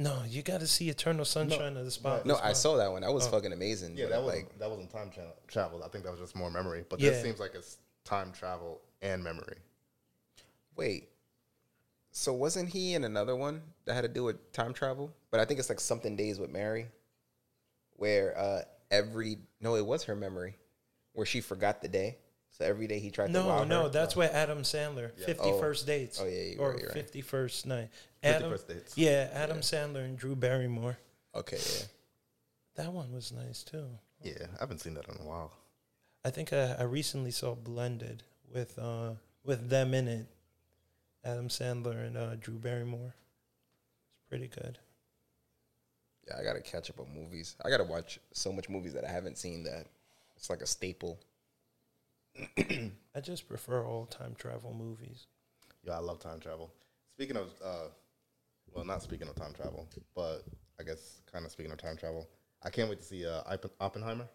No, 0.00 0.22
you 0.28 0.42
got 0.42 0.60
to 0.60 0.66
see 0.68 0.88
Eternal 0.88 1.24
Sunshine 1.24 1.76
of 1.76 1.84
the 1.84 1.90
Spotless 1.90 2.24
No, 2.24 2.38
I 2.40 2.52
saw 2.52 2.76
that 2.76 2.90
one. 2.92 3.02
That 3.02 3.12
was 3.12 3.26
fucking 3.26 3.52
amazing. 3.52 3.96
Yeah, 3.96 4.06
that 4.06 4.22
was 4.22 4.28
like 4.32 4.44
like 4.44 4.58
that 4.60 4.70
wasn't 4.70 4.90
time 4.90 5.10
tra- 5.10 5.32
travel. 5.48 5.82
I 5.82 5.88
think 5.88 6.04
that 6.04 6.10
was 6.12 6.20
just 6.20 6.36
more 6.36 6.50
memory. 6.50 6.84
But 6.88 7.00
Yeah. 7.00 7.10
this 7.10 7.22
seems 7.22 7.40
like 7.40 7.54
it's 7.56 7.78
time 8.04 8.32
travel 8.32 8.80
and 9.02 9.22
memory. 9.22 9.58
wait. 10.76 11.08
So 12.12 12.32
wasn't 12.32 12.68
he 12.70 12.94
in 12.94 13.04
another 13.04 13.36
one 13.36 13.62
that 13.84 13.94
had 13.94 14.00
to 14.02 14.08
do 14.08 14.24
with 14.24 14.52
time 14.52 14.72
travel? 14.72 15.12
But 15.30 15.40
I 15.40 15.44
think 15.44 15.60
it's 15.60 15.68
like 15.68 15.78
something 15.80 16.16
days 16.16 16.38
with 16.40 16.50
Mary, 16.50 16.86
where 17.96 18.36
uh 18.38 18.62
every 18.90 19.38
no, 19.60 19.74
it 19.74 19.84
was 19.84 20.04
her 20.04 20.14
memory, 20.16 20.54
where 21.12 21.26
she 21.26 21.40
forgot 21.40 21.82
the 21.82 21.88
day. 21.88 22.18
So 22.58 22.64
every 22.64 22.88
day 22.88 22.98
he 22.98 23.10
tried 23.10 23.28
to 23.28 23.32
No, 23.32 23.46
wow 23.46 23.64
no, 23.64 23.84
her. 23.84 23.88
that's 23.88 24.16
where 24.16 24.32
Adam 24.34 24.62
Sandler, 24.62 25.12
Fifty 25.14 25.48
Oh. 25.50 25.60
First 25.60 25.86
Dates. 25.86 26.20
Oh, 26.20 26.26
yeah, 26.26 26.42
you're 26.42 26.60
or 26.60 26.70
right, 26.70 26.78
you're 26.80 26.88
right. 26.88 26.94
Fifty 26.96 27.20
First 27.20 27.66
Night. 27.66 27.88
50 28.22 28.36
Adam, 28.36 28.50
First 28.50 28.68
Dates. 28.68 28.98
yeah, 28.98 29.30
Adam 29.32 29.58
Sandler 29.58 30.04
and 30.04 30.18
Drew 30.18 30.34
Barrymore. 30.34 30.98
Okay, 31.36 31.56
yeah. 31.58 31.84
That 32.74 32.92
one 32.92 33.12
was 33.12 33.30
nice 33.32 33.62
too. 33.62 33.86
Yeah, 34.22 34.46
I 34.56 34.60
haven't 34.60 34.80
seen 34.80 34.94
that 34.94 35.06
in 35.08 35.14
a 35.20 35.24
while. 35.28 35.52
I 36.24 36.28
I 36.28 36.30
think 36.32 36.52
I, 36.52 36.74
I 36.80 36.82
recently 36.82 37.30
saw 37.30 37.54
Blended 37.54 38.24
with 38.52 38.76
uh 38.78 39.12
with 39.44 39.68
them 39.70 39.94
in 39.94 40.08
it, 40.08 40.26
Adam 41.24 41.48
Sandler 41.48 42.04
and 42.06 42.16
uh, 42.16 42.34
Drew 42.34 42.58
Barrymore. 42.58 43.14
It's 44.16 44.28
pretty 44.28 44.48
good. 44.48 44.78
Yeah, 46.26 46.34
I 46.40 46.42
gotta 46.42 46.60
catch 46.60 46.90
up 46.90 46.98
on 46.98 47.06
movies. 47.14 47.54
I 47.64 47.70
gotta 47.70 47.84
watch 47.84 48.18
so 48.32 48.52
much 48.52 48.68
movies 48.68 48.94
that 48.94 49.04
I 49.04 49.10
haven't 49.10 49.38
seen 49.38 49.62
that 49.64 49.86
it's 50.36 50.50
like 50.50 50.60
a 50.60 50.66
staple. 50.66 51.20
I 53.14 53.20
just 53.20 53.48
prefer 53.48 53.84
all 53.84 54.06
time 54.06 54.34
travel 54.38 54.74
movies. 54.74 55.26
Yo, 55.82 55.92
I 55.92 55.98
love 55.98 56.18
time 56.20 56.40
travel. 56.40 56.72
Speaking 57.14 57.36
of, 57.36 57.50
uh, 57.64 57.88
well, 58.72 58.84
not 58.84 59.02
speaking 59.02 59.28
of 59.28 59.34
time 59.34 59.52
travel, 59.54 59.88
but 60.14 60.44
I 60.78 60.84
guess 60.84 61.20
kind 61.32 61.44
of 61.44 61.50
speaking 61.50 61.72
of 61.72 61.78
time 61.78 61.96
travel, 61.96 62.28
I 62.62 62.70
can't 62.70 62.88
wait 62.88 62.98
to 63.00 63.04
see 63.04 63.26
uh, 63.26 63.42
Oppenheimer. 63.80 64.28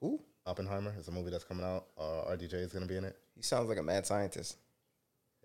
Who? 0.00 0.20
Oppenheimer 0.46 0.94
is 0.98 1.08
a 1.08 1.12
movie 1.12 1.30
that's 1.30 1.44
coming 1.44 1.64
out. 1.64 1.86
Uh, 1.98 2.30
RDJ 2.30 2.54
is 2.54 2.72
going 2.72 2.86
to 2.86 2.88
be 2.88 2.96
in 2.98 3.04
it. 3.04 3.16
He 3.34 3.42
sounds 3.42 3.68
like 3.68 3.78
a 3.78 3.82
mad 3.82 4.06
scientist. 4.06 4.58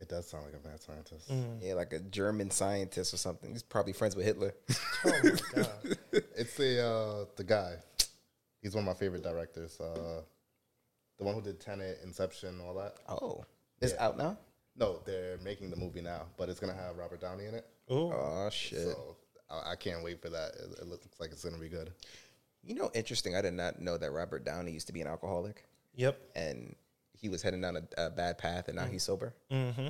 It 0.01 0.07
does 0.07 0.29
sound 0.29 0.45
like 0.45 0.53
a 0.61 0.67
mad 0.67 0.81
scientist. 0.81 1.29
Mm. 1.29 1.59
Yeah, 1.61 1.73
like 1.73 1.91
a 1.93 1.99
German 1.99 2.51
scientist 2.51 3.13
or 3.13 3.17
something. 3.17 3.51
He's 3.51 3.63
probably 3.63 3.93
friends 3.93 4.15
with 4.15 4.25
Hitler. 4.25 4.53
Oh 5.05 5.11
my 5.23 5.31
god! 5.55 5.97
It's 6.11 6.55
the 6.57 6.85
uh, 6.85 7.25
the 7.37 7.45
guy. 7.45 7.75
He's 8.61 8.75
one 8.75 8.83
of 8.83 8.87
my 8.87 8.93
favorite 8.93 9.23
directors. 9.23 9.79
Uh, 9.79 10.23
the 11.19 11.25
one 11.25 11.35
who 11.35 11.41
did 11.41 11.59
Tenet, 11.59 11.99
Inception, 12.03 12.59
all 12.65 12.73
that. 12.75 12.95
Oh, 13.07 13.45
it's 13.81 13.93
Yeah. 13.93 14.05
out 14.05 14.17
now. 14.17 14.37
No, 14.75 14.99
they're 15.05 15.37
making 15.39 15.69
the 15.69 15.75
movie 15.75 16.01
now, 16.01 16.27
but 16.37 16.49
it's 16.49 16.59
gonna 16.59 16.73
have 16.73 16.97
Robert 16.97 17.19
Downey 17.21 17.45
in 17.45 17.53
it. 17.53 17.67
Oh, 17.89 18.11
Oh 18.11 18.49
shit! 18.49 18.79
So 18.87 19.17
I, 19.49 19.71
I 19.71 19.75
can't 19.75 20.03
wait 20.03 20.21
for 20.21 20.29
that. 20.29 20.53
It, 20.55 20.79
it 20.81 20.87
looks 20.87 21.05
like 21.19 21.31
it's 21.31 21.43
gonna 21.43 21.57
be 21.57 21.69
good. 21.69 21.91
You 22.63 22.75
know, 22.75 22.89
interesting. 22.93 23.35
I 23.35 23.41
did 23.41 23.53
not 23.53 23.79
know 23.81 23.97
that 23.97 24.11
Robert 24.11 24.43
Downey 24.45 24.71
used 24.71 24.87
to 24.87 24.93
be 24.93 25.01
an 25.01 25.07
alcoholic, 25.07 25.65
yep. 25.95 26.19
and 26.35 26.75
he 27.13 27.29
was 27.29 27.41
heading 27.41 27.61
down 27.61 27.77
a, 27.77 28.05
a 28.05 28.09
bad 28.09 28.37
path, 28.37 28.67
and 28.67 28.77
now 28.77 28.85
he's 28.85 29.03
sober. 29.03 29.33
Mm-hmm. 29.51 29.87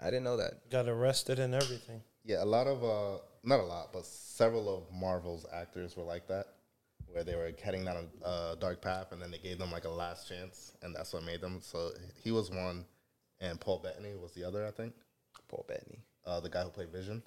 I 0.00 0.04
didn't 0.04 0.24
know 0.24 0.36
that. 0.36 0.70
Got 0.70 0.88
arrested 0.88 1.38
and 1.40 1.54
everything. 1.54 2.02
Yeah, 2.24 2.42
a 2.42 2.46
lot 2.46 2.66
of 2.66 2.84
uh, 2.84 3.20
not 3.42 3.60
a 3.60 3.64
lot, 3.64 3.92
but 3.92 4.04
several 4.04 4.68
of 4.76 4.92
Marvel's 4.94 5.46
actors 5.52 5.96
were 5.96 6.04
like 6.04 6.28
that, 6.28 6.46
where 7.12 7.24
they 7.24 7.34
were 7.34 7.52
heading 7.62 7.84
down 7.84 8.08
a 8.22 8.26
uh, 8.26 8.54
dark 8.56 8.80
path, 8.82 9.12
and 9.12 9.20
then 9.20 9.30
they 9.30 9.38
gave 9.38 9.58
them 9.58 9.70
like 9.72 9.84
a 9.84 9.88
last 9.88 10.28
chance, 10.28 10.72
and 10.82 10.94
that's 10.94 11.12
what 11.12 11.24
made 11.24 11.40
them. 11.40 11.58
So 11.60 11.90
he 12.22 12.30
was 12.32 12.50
one, 12.50 12.84
and 13.40 13.60
Paul 13.60 13.78
Bettany 13.78 14.14
was 14.20 14.32
the 14.32 14.44
other. 14.44 14.66
I 14.66 14.70
think 14.70 14.94
Paul 15.48 15.64
Bettany. 15.68 16.00
uh, 16.26 16.40
the 16.40 16.48
guy 16.50 16.62
who 16.62 16.70
played 16.70 16.90
Vision. 16.90 17.22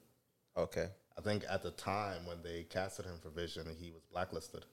Okay. 0.57 0.87
I 1.17 1.21
think 1.21 1.43
at 1.49 1.61
the 1.63 1.71
time 1.71 2.25
when 2.25 2.37
they 2.43 2.63
casted 2.63 3.05
him 3.05 3.17
for 3.21 3.29
Vision, 3.29 3.65
he 3.79 3.91
was 3.91 4.03
blacklisted, 4.11 4.65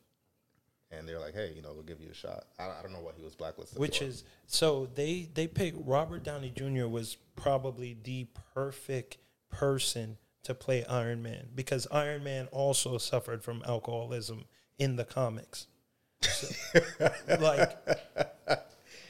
and 0.90 1.08
they 1.08 1.14
were 1.14 1.20
like, 1.20 1.34
"Hey, 1.34 1.52
you 1.54 1.62
know, 1.62 1.72
we'll 1.72 1.82
give 1.82 2.00
you 2.00 2.10
a 2.10 2.14
shot." 2.14 2.44
I, 2.58 2.64
I 2.64 2.82
don't 2.82 2.92
know 2.92 3.00
what 3.00 3.14
he 3.16 3.24
was 3.24 3.34
blacklisted. 3.34 3.78
Which 3.78 3.98
for. 3.98 4.04
is 4.04 4.24
so 4.46 4.88
they 4.94 5.28
they 5.34 5.46
picked 5.46 5.78
Robert 5.84 6.22
Downey 6.22 6.52
Jr. 6.54 6.86
was 6.86 7.16
probably 7.36 7.96
the 8.02 8.26
perfect 8.54 9.18
person 9.50 10.18
to 10.44 10.54
play 10.54 10.84
Iron 10.84 11.22
Man 11.22 11.48
because 11.54 11.86
Iron 11.90 12.24
Man 12.24 12.46
also 12.52 12.98
suffered 12.98 13.42
from 13.42 13.62
alcoholism 13.66 14.44
in 14.78 14.96
the 14.96 15.04
comics. 15.04 15.66
So, 16.22 16.48
like 17.40 17.76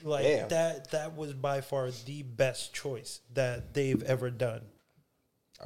like 0.02 0.24
Damn. 0.24 0.48
that 0.48 0.90
that 0.90 1.16
was 1.16 1.32
by 1.32 1.60
far 1.60 1.90
the 1.90 2.22
best 2.22 2.72
choice 2.74 3.20
that 3.34 3.74
they've 3.74 4.02
ever 4.02 4.30
done 4.30 4.62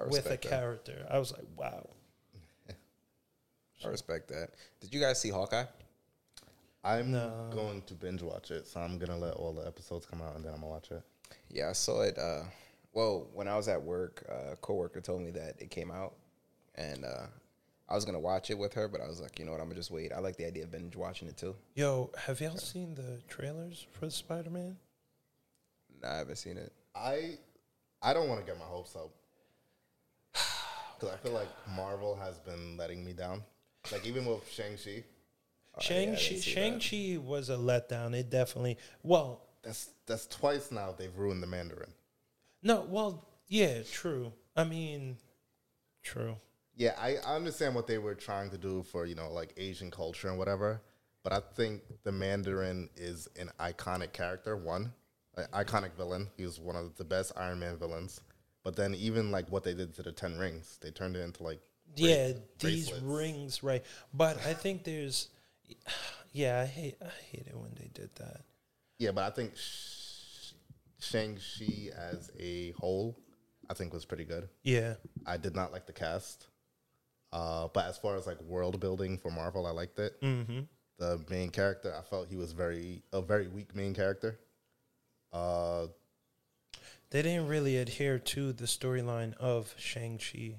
with 0.09 0.27
a 0.27 0.31
that. 0.31 0.41
character. 0.41 1.07
I 1.11 1.19
was 1.19 1.33
like, 1.33 1.47
wow. 1.57 1.89
I 3.85 3.89
respect 3.89 4.29
that. 4.29 4.51
Did 4.81 4.95
you 4.95 5.01
guys 5.01 5.20
see 5.20 5.31
Hawkeye? 5.31 5.65
I'm 6.85 7.11
No. 7.11 7.49
going 7.53 7.83
to 7.83 7.95
binge 7.95 8.23
watch 8.23 8.51
it, 8.53 8.66
so 8.69 8.81
I'm 8.81 8.99
gonna 8.99 9.19
let 9.19 9.35
all 9.35 9.53
the 9.53 9.66
episodes 9.66 10.07
come 10.07 10.23
out, 10.23 10.37
and 10.37 10.45
then 10.45 10.53
I'm 10.55 10.61
gonna 10.61 10.70
watch 10.73 10.91
it. 10.93 11.03
Yeah, 11.51 11.69
I 11.70 11.73
saw 11.73 12.03
it. 12.03 12.16
Uh, 12.19 12.43
well, 12.93 13.29
when 13.33 13.49
I 13.49 13.57
was 13.57 13.66
at 13.69 13.83
work, 13.83 14.24
a 14.29 14.57
coworker 14.57 15.01
told 15.01 15.23
me 15.23 15.31
that 15.33 15.61
it 15.61 15.70
came 15.70 15.91
out, 15.91 16.15
and 16.77 17.05
uh, 17.05 17.27
I 17.93 17.94
was 17.94 18.06
gonna 18.06 18.19
watch 18.19 18.48
it 18.48 18.56
with 18.56 18.73
her, 18.73 18.89
but 18.89 19.02
I 19.02 19.06
was 19.06 19.20
like, 19.20 19.39
you 19.39 19.44
know 19.44 19.52
what, 19.52 19.60
I'm 19.60 19.66
gonna 19.66 19.74
just 19.74 19.90
wait. 19.90 20.14
I 20.14 20.19
like 20.20 20.39
the 20.39 20.47
idea 20.47 20.64
of 20.64 20.70
binge 20.70 20.97
watching 20.97 21.28
it 21.28 21.36
too. 21.36 21.55
Yo, 21.74 22.10
have 22.16 22.40
y'all 22.40 22.56
seen 22.56 22.94
the 22.94 23.20
trailers 23.28 23.86
for 23.93 24.09
Spider 24.09 24.48
Man? 24.48 24.78
Nah, 26.02 26.14
I 26.14 26.16
haven't 26.16 26.36
seen 26.36 26.56
it. 26.56 26.73
I 26.94 27.36
I 28.01 28.14
don't 28.14 28.31
want 28.31 28.40
to 28.40 28.47
get 28.47 28.59
my 28.59 28.64
hopes 28.64 28.97
up 28.97 29.10
because 30.98 31.14
I 31.14 31.19
feel 31.19 31.32
like 31.32 31.51
Marvel 31.77 32.16
has 32.16 32.39
been 32.39 32.78
letting 32.78 33.05
me 33.05 33.12
down. 33.12 33.43
Like 33.93 34.06
even 34.06 34.24
with 34.24 34.51
Shang 34.51 34.78
Chi, 34.82 35.05
oh, 35.74 35.81
Shang 35.82 36.14
Chi 36.14 36.23
didn't 36.23 36.43
Shang 36.44 36.81
Chi 36.81 37.19
was 37.23 37.51
a 37.51 37.56
letdown. 37.56 38.14
It 38.14 38.31
definitely 38.31 38.78
well 39.02 39.43
that's 39.62 39.90
that's 40.06 40.27
twice 40.28 40.73
now 40.73 40.94
they've 40.97 41.14
ruined 41.14 41.43
the 41.43 41.47
Mandarin. 41.47 41.93
no 42.62 42.86
well 42.89 43.28
yeah 43.48 43.82
true. 43.82 44.32
I 44.56 44.64
mean 44.64 45.19
true. 46.02 46.36
Yeah, 46.83 46.95
I, 46.99 47.17
I 47.25 47.37
understand 47.37 47.77
what 47.77 47.87
they 47.87 47.99
were 47.99 48.17
trying 48.17 48.51
to 48.51 48.59
do 48.59 48.83
for 48.83 49.07
you 49.07 49.15
know 49.15 49.31
like 49.33 49.53
Asian 49.57 49.89
culture 49.89 50.29
and 50.29 50.37
whatever, 50.37 50.83
but 51.23 51.33
I 51.33 51.41
think 51.55 51.83
the 52.03 52.11
Mandarin 52.11 52.89
is 52.97 53.29
an 53.39 53.51
iconic 53.61 54.13
character. 54.13 54.57
One, 54.57 54.93
an 55.37 55.47
iconic 55.53 55.95
villain. 55.95 56.27
He 56.37 56.45
was 56.45 56.59
one 56.59 56.75
of 56.75 56.97
the 56.97 57.05
best 57.05 57.31
Iron 57.37 57.61
Man 57.61 57.77
villains. 57.77 58.21
But 58.65 58.75
then 58.75 58.95
even 58.97 59.31
like 59.31 59.49
what 59.49 59.63
they 59.63 59.75
did 59.75 59.95
to 59.95 60.03
the 60.03 60.11
Ten 60.11 60.37
Rings, 60.39 60.79
they 60.83 60.91
turned 60.91 61.15
it 61.15 61.21
into 61.21 61.45
like 61.45 61.61
Yeah, 61.95 62.33
these 62.59 62.89
bracelets. 62.91 63.03
rings 63.05 63.63
right. 63.63 63.85
But 64.13 64.39
I 64.45 64.53
think 64.55 64.83
there's 64.83 65.29
yeah 66.33 66.61
I 66.63 66.67
hate 66.67 66.97
I 67.01 67.11
hate 67.31 67.47
it 67.47 67.57
when 67.57 67.71
they 67.79 67.91
did 67.95 68.11
that. 68.17 68.41
Yeah, 68.99 69.13
but 69.13 69.23
I 69.23 69.31
think 69.31 69.57
Sh- 69.57 70.53
Shang 70.99 71.37
Chi 71.37 71.91
as 71.97 72.29
a 72.41 72.73
whole, 72.73 73.17
I 73.71 73.75
think 73.75 73.93
was 73.93 74.05
pretty 74.05 74.25
good. 74.25 74.49
Yeah. 74.65 74.95
I 75.27 75.37
did 75.37 75.55
not 75.55 75.71
like 75.73 75.87
the 75.87 75.93
cast, 75.93 76.47
uh, 77.33 77.69
but 77.73 77.87
as 77.87 77.97
far 77.99 78.17
as 78.17 78.27
like 78.27 78.41
world 78.43 78.79
building 78.81 79.19
for 79.19 79.31
Marvel, 79.31 79.67
I 79.67 79.71
liked 79.71 79.99
it. 79.99 80.21
Mm-hmm. 80.21 80.61
The 80.99 81.21
main 81.31 81.51
character, 81.51 81.95
I 81.99 82.03
felt 82.03 82.29
he 82.29 82.37
was 82.37 82.53
very 82.53 83.03
a 83.13 83.21
very 83.23 83.49
weak 83.49 83.75
main 83.75 83.95
character. 83.95 84.39
Uh, 85.33 85.87
They 87.11 87.23
didn't 87.23 87.49
really 87.49 87.77
adhere 87.79 88.19
to 88.19 88.53
the 88.53 88.65
storyline 88.67 89.35
of 89.39 89.75
Shang 89.79 90.19
Chi 90.19 90.57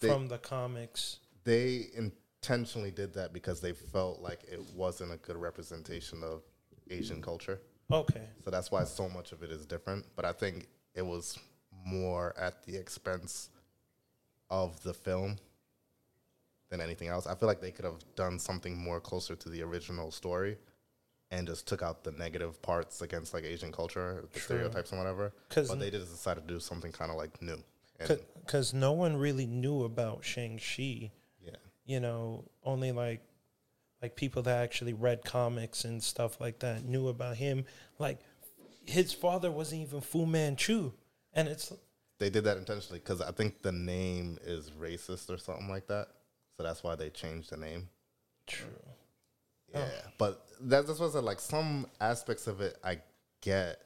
from 0.00 0.28
the 0.28 0.38
comics. 0.38 1.18
they 1.44 1.86
intentionally 1.96 2.90
did 2.92 3.14
that 3.14 3.32
because 3.32 3.60
they 3.60 3.72
felt 3.72 4.20
like 4.20 4.44
it 4.44 4.60
wasn't 4.74 5.12
a 5.12 5.16
good 5.16 5.36
representation 5.36 6.22
of 6.22 6.42
Asian 6.90 7.20
culture. 7.20 7.60
Okay. 7.90 8.26
So 8.44 8.50
that's 8.50 8.70
why 8.70 8.84
so 8.84 9.08
much 9.08 9.32
of 9.32 9.42
it 9.42 9.50
is 9.50 9.66
different. 9.66 10.04
But 10.14 10.24
I 10.24 10.32
think 10.32 10.68
it 10.94 11.04
was 11.04 11.38
more 11.84 12.34
at 12.38 12.62
the 12.64 12.76
expense 12.76 13.48
of 14.50 14.80
the 14.82 14.94
film 14.94 15.36
than 16.70 16.80
anything 16.80 17.08
else. 17.08 17.26
I 17.26 17.34
feel 17.34 17.46
like 17.46 17.60
they 17.60 17.70
could 17.70 17.84
have 17.84 17.98
done 18.14 18.38
something 18.38 18.76
more 18.76 19.00
closer 19.00 19.34
to 19.36 19.48
the 19.48 19.62
original 19.62 20.10
story 20.10 20.58
and 21.30 21.46
just 21.46 21.66
took 21.66 21.82
out 21.82 22.04
the 22.04 22.12
negative 22.12 22.60
parts 22.62 23.02
against 23.02 23.34
like 23.34 23.44
Asian 23.44 23.72
culture, 23.72 24.24
the 24.32 24.38
True. 24.38 24.56
stereotypes 24.56 24.90
and 24.92 25.00
whatever. 25.00 25.32
But 25.54 25.70
n- 25.70 25.78
they 25.78 25.90
just 25.90 26.10
decided 26.10 26.46
to 26.48 26.54
do 26.54 26.60
something 26.60 26.92
kind 26.92 27.10
of 27.10 27.16
like 27.16 27.40
new. 27.42 27.58
Because 28.44 28.72
no 28.72 28.92
one 28.92 29.16
really 29.16 29.46
knew 29.46 29.82
about 29.82 30.24
Shang 30.24 30.58
Chi. 30.58 31.10
yeah. 31.44 31.50
you 31.84 32.00
know, 32.00 32.44
only 32.62 32.92
like 32.92 33.22
like 34.00 34.14
people 34.14 34.42
that 34.42 34.62
actually 34.62 34.92
read 34.92 35.24
comics 35.24 35.84
and 35.84 36.00
stuff 36.02 36.40
like 36.40 36.60
that 36.60 36.84
knew 36.84 37.08
about 37.08 37.36
him. 37.36 37.64
Like 37.98 38.20
his 38.84 39.12
father 39.12 39.50
wasn't 39.50 39.82
even 39.82 40.00
Fu 40.00 40.24
Manchu, 40.24 40.92
and 41.34 41.48
it's 41.48 41.72
They 42.18 42.30
did 42.30 42.44
that 42.44 42.56
intentionally 42.56 43.00
because 43.00 43.20
I 43.20 43.32
think 43.32 43.62
the 43.62 43.72
name 43.72 44.38
is 44.44 44.70
racist 44.70 45.28
or 45.28 45.36
something 45.36 45.68
like 45.68 45.88
that. 45.88 46.08
So 46.58 46.64
that's 46.64 46.82
why 46.82 46.96
they 46.96 47.08
changed 47.08 47.50
the 47.50 47.56
name. 47.56 47.88
true. 48.46 48.68
Yeah, 49.72 49.84
oh. 49.84 50.10
but 50.18 50.46
that, 50.62 50.86
that's 50.86 50.98
what 50.98 51.10
I 51.10 51.12
said. 51.12 51.24
Like 51.24 51.40
some 51.40 51.86
aspects 52.00 52.46
of 52.46 52.60
it, 52.60 52.76
I 52.82 52.98
get 53.42 53.80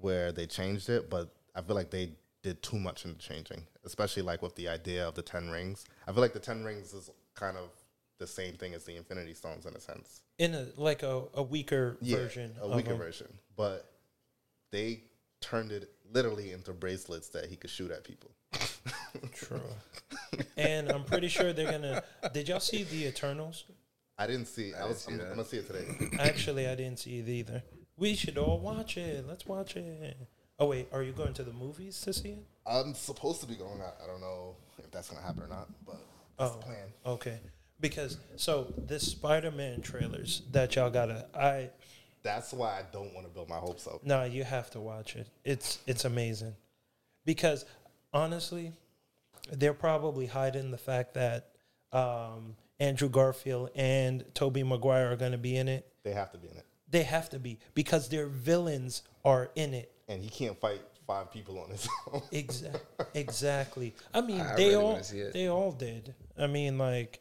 where 0.00 0.30
they 0.32 0.46
changed 0.46 0.88
it, 0.88 1.10
but 1.10 1.34
I 1.54 1.62
feel 1.62 1.74
like 1.74 1.90
they 1.90 2.12
did 2.42 2.62
too 2.62 2.78
much 2.78 3.04
in 3.04 3.14
the 3.14 3.18
changing, 3.18 3.66
especially 3.84 4.22
like 4.22 4.42
with 4.42 4.54
the 4.54 4.68
idea 4.68 5.08
of 5.08 5.14
the 5.14 5.22
Ten 5.22 5.50
Rings. 5.50 5.84
I 6.06 6.12
feel 6.12 6.20
like 6.20 6.34
the 6.34 6.38
Ten 6.38 6.62
Rings 6.62 6.92
is 6.92 7.10
kind 7.34 7.56
of 7.56 7.70
the 8.18 8.26
same 8.26 8.54
thing 8.54 8.74
as 8.74 8.84
the 8.84 8.94
Infinity 8.96 9.34
Stones 9.34 9.66
in 9.66 9.74
a 9.74 9.80
sense. 9.80 10.22
In 10.38 10.54
a 10.54 10.66
like 10.76 11.02
a, 11.02 11.24
a 11.34 11.42
weaker 11.42 11.96
version, 12.00 12.54
a 12.60 12.68
weaker 12.68 12.92
him. 12.92 12.98
version, 12.98 13.26
but 13.56 13.90
they 14.70 15.00
turned 15.40 15.72
it 15.72 15.90
literally 16.12 16.52
into 16.52 16.72
bracelets 16.72 17.28
that 17.30 17.46
he 17.46 17.56
could 17.56 17.70
shoot 17.70 17.90
at 17.90 18.04
people. 18.04 18.30
True. 19.34 19.60
and 20.56 20.90
I'm 20.90 21.04
pretty 21.04 21.28
sure 21.28 21.52
they're 21.52 21.70
gonna. 21.70 22.02
Did 22.32 22.48
y'all 22.48 22.60
see 22.60 22.84
the 22.84 23.06
Eternals? 23.06 23.64
I 24.18 24.26
didn't 24.26 24.46
see. 24.46 24.68
It. 24.68 24.76
I, 24.80 24.86
was, 24.86 24.98
see 25.02 25.12
I'm. 25.14 25.20
I'm 25.20 25.28
gonna 25.30 25.44
see 25.44 25.58
it 25.58 25.66
today. 25.66 25.84
Actually, 26.20 26.68
I 26.68 26.74
didn't 26.74 26.98
see 26.98 27.18
it 27.18 27.28
either. 27.28 27.62
We 27.96 28.14
should 28.14 28.38
all 28.38 28.58
watch 28.60 28.96
it. 28.96 29.26
Let's 29.26 29.46
watch 29.46 29.76
it. 29.76 30.16
Oh 30.58 30.66
wait, 30.66 30.88
are 30.92 31.02
you 31.02 31.12
going 31.12 31.34
to 31.34 31.42
the 31.42 31.52
movies 31.52 32.00
to 32.02 32.12
see 32.12 32.30
it? 32.30 32.46
I'm 32.66 32.94
supposed 32.94 33.40
to 33.42 33.46
be 33.46 33.54
going 33.56 33.80
out. 33.80 33.96
I 34.02 34.06
don't 34.06 34.20
know 34.20 34.56
if 34.78 34.90
that's 34.90 35.10
gonna 35.10 35.22
happen 35.24 35.42
or 35.42 35.48
not, 35.48 35.68
but 35.84 35.96
that's 36.38 36.52
Oh, 36.52 36.56
the 36.58 36.64
plan. 36.64 36.86
okay. 37.06 37.38
because 37.80 38.18
so 38.36 38.72
this 38.76 39.02
Spider-Man 39.10 39.82
trailers 39.82 40.42
that 40.52 40.74
y'all 40.76 40.90
gotta 40.90 41.26
I 41.34 41.70
That's 42.22 42.52
why 42.52 42.70
I 42.70 42.82
don't 42.92 43.14
want 43.14 43.26
to 43.26 43.32
build 43.32 43.48
my 43.50 43.56
hopes 43.56 43.86
up. 43.86 44.02
no 44.04 44.24
you 44.24 44.44
have 44.44 44.70
to 44.70 44.80
watch 44.80 45.14
it. 45.16 45.28
It's 45.44 45.78
it's 45.86 46.04
amazing 46.06 46.54
because 47.26 47.66
honestly, 48.16 48.72
they're 49.52 49.74
probably 49.74 50.26
hiding 50.26 50.70
the 50.70 50.78
fact 50.78 51.14
that 51.14 51.50
um, 51.92 52.56
Andrew 52.80 53.08
Garfield 53.08 53.70
and 53.74 54.24
Tobey 54.34 54.62
Maguire 54.62 55.12
are 55.12 55.16
gonna 55.16 55.38
be 55.38 55.56
in 55.56 55.68
it. 55.68 55.86
They 56.02 56.12
have 56.12 56.32
to 56.32 56.38
be 56.38 56.48
in 56.48 56.56
it, 56.56 56.66
They 56.90 57.02
have 57.02 57.30
to 57.30 57.38
be 57.38 57.58
because 57.74 58.08
their 58.08 58.26
villains 58.26 59.02
are 59.24 59.50
in 59.54 59.74
it. 59.74 59.92
and 60.08 60.22
he 60.22 60.28
can't 60.28 60.58
fight 60.60 60.80
five 61.06 61.30
people 61.30 61.58
on 61.60 61.70
his 61.70 61.88
own. 62.12 62.22
Exactly. 62.32 62.80
exactly. 63.14 63.94
I 64.12 64.20
mean, 64.20 64.40
I 64.40 64.56
they 64.56 64.64
really 64.70 64.74
all 64.76 64.92
wanna 64.92 65.04
see 65.04 65.18
it. 65.20 65.32
they 65.32 65.48
all 65.48 65.72
did. 65.72 66.14
I 66.38 66.46
mean, 66.46 66.78
like 66.78 67.20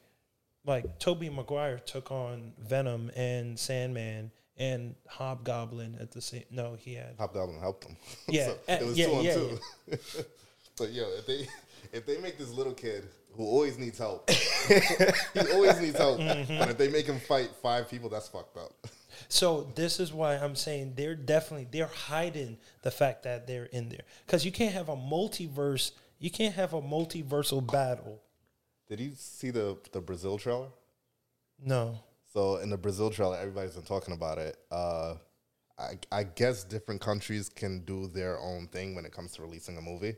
like 0.66 0.98
Tobey 1.00 1.30
Maguire 1.30 1.78
took 1.80 2.12
on 2.12 2.54
Venom 2.60 3.12
and 3.16 3.58
Sandman 3.60 4.32
and 4.58 4.96
Hobgoblin 5.08 5.98
at 6.00 6.12
the 6.12 6.22
same. 6.22 6.44
No, 6.50 6.76
he 6.80 6.96
had. 6.96 7.16
Hobgoblin 7.20 7.60
helped 7.60 7.84
him. 7.86 7.98
Yeah, 8.28 8.54
uh, 8.68 8.74
it 8.82 8.86
was 8.86 8.98
yeah, 8.98 9.06
two 9.08 9.14
on 9.14 9.24
yeah, 9.24 9.34
two. 9.34 9.60
but 10.78 10.92
yo, 10.92 11.04
if 11.18 11.26
they 11.26 11.48
if 11.94 12.06
they 12.06 12.18
make 12.18 12.38
this 12.38 12.52
little 12.52 12.74
kid 12.74 13.08
who 13.34 13.44
always 13.44 13.78
needs 13.78 13.98
help, 13.98 14.30
he 14.68 15.52
always 15.54 15.80
needs 15.80 15.98
help. 15.98 16.20
Mm-hmm. 16.20 16.58
But 16.58 16.70
if 16.70 16.78
they 16.78 16.90
make 16.90 17.06
him 17.06 17.20
fight 17.20 17.50
five 17.62 17.90
people, 17.90 18.10
that's 18.10 18.28
fucked 18.28 18.58
up. 18.58 18.74
So 19.30 19.72
this 19.76 20.02
is 20.02 20.12
why 20.12 20.36
I'm 20.36 20.58
saying 20.58 20.96
they're 20.98 21.16
definitely 21.16 21.68
they're 21.72 21.88
hiding 21.88 22.58
the 22.82 22.92
fact 22.92 23.24
that 23.24 23.48
they're 23.48 23.66
in 23.66 23.88
there 23.88 24.02
because 24.26 24.44
you 24.44 24.52
can't 24.52 24.74
have 24.74 24.90
a 24.90 24.96
multiverse. 24.96 25.92
You 26.20 26.30
can't 26.30 26.54
have 26.54 26.74
a 26.74 26.82
multiversal 26.82 27.66
battle. 27.66 28.22
Did 28.90 29.00
you 29.00 29.14
see 29.16 29.52
the 29.52 29.78
the 29.94 30.02
Brazil 30.02 30.38
trailer? 30.38 30.68
No. 31.64 31.98
So 32.34 32.58
in 32.58 32.70
the 32.70 32.78
Brazil 32.78 33.10
trailer, 33.10 33.38
everybody's 33.38 33.76
been 33.76 33.84
talking 33.84 34.14
about 34.14 34.38
it. 34.38 34.58
Uh, 34.70 35.16
I, 35.78 35.98
I 36.12 36.24
guess 36.24 36.66
different 36.66 37.00
countries 37.02 37.50
can 37.50 37.80
do 37.86 38.08
their 38.08 38.38
own 38.40 38.68
thing 38.68 38.96
when 38.96 39.06
it 39.06 39.14
comes 39.14 39.32
to 39.34 39.42
releasing 39.42 39.78
a 39.78 39.82
movie. 39.82 40.16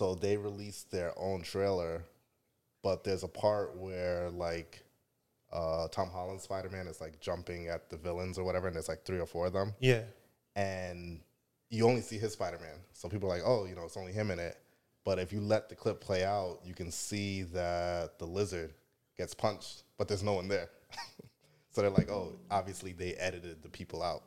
So 0.00 0.14
they 0.14 0.38
released 0.38 0.90
their 0.90 1.12
own 1.18 1.42
trailer, 1.42 2.02
but 2.82 3.04
there's 3.04 3.22
a 3.22 3.28
part 3.28 3.76
where 3.76 4.30
like 4.30 4.82
uh, 5.52 5.88
Tom 5.88 6.08
Holland 6.08 6.40
Spider 6.40 6.70
Man 6.70 6.86
is 6.86 7.02
like 7.02 7.20
jumping 7.20 7.68
at 7.68 7.90
the 7.90 7.98
villains 7.98 8.38
or 8.38 8.44
whatever, 8.44 8.66
and 8.66 8.74
there's 8.74 8.88
like 8.88 9.04
three 9.04 9.18
or 9.20 9.26
four 9.26 9.48
of 9.48 9.52
them, 9.52 9.74
Yeah. 9.78 10.04
and 10.56 11.20
you 11.68 11.86
only 11.86 12.00
see 12.00 12.16
his 12.16 12.32
Spider 12.32 12.58
Man. 12.62 12.78
So 12.94 13.10
people 13.10 13.30
are 13.30 13.34
like, 13.36 13.46
oh, 13.46 13.66
you 13.66 13.74
know, 13.74 13.84
it's 13.84 13.98
only 13.98 14.12
him 14.12 14.30
in 14.30 14.38
it. 14.38 14.56
But 15.04 15.18
if 15.18 15.34
you 15.34 15.40
let 15.42 15.68
the 15.68 15.74
clip 15.74 16.00
play 16.00 16.24
out, 16.24 16.60
you 16.64 16.72
can 16.72 16.90
see 16.90 17.42
that 17.52 18.18
the 18.18 18.24
lizard 18.24 18.72
gets 19.18 19.34
punched, 19.34 19.82
but 19.98 20.08
there's 20.08 20.22
no 20.22 20.32
one 20.32 20.48
there. 20.48 20.70
so 21.72 21.82
they're 21.82 21.90
like, 21.90 22.10
oh, 22.10 22.36
obviously 22.50 22.92
they 22.94 23.12
edited 23.16 23.62
the 23.62 23.68
people 23.68 24.02
out. 24.02 24.22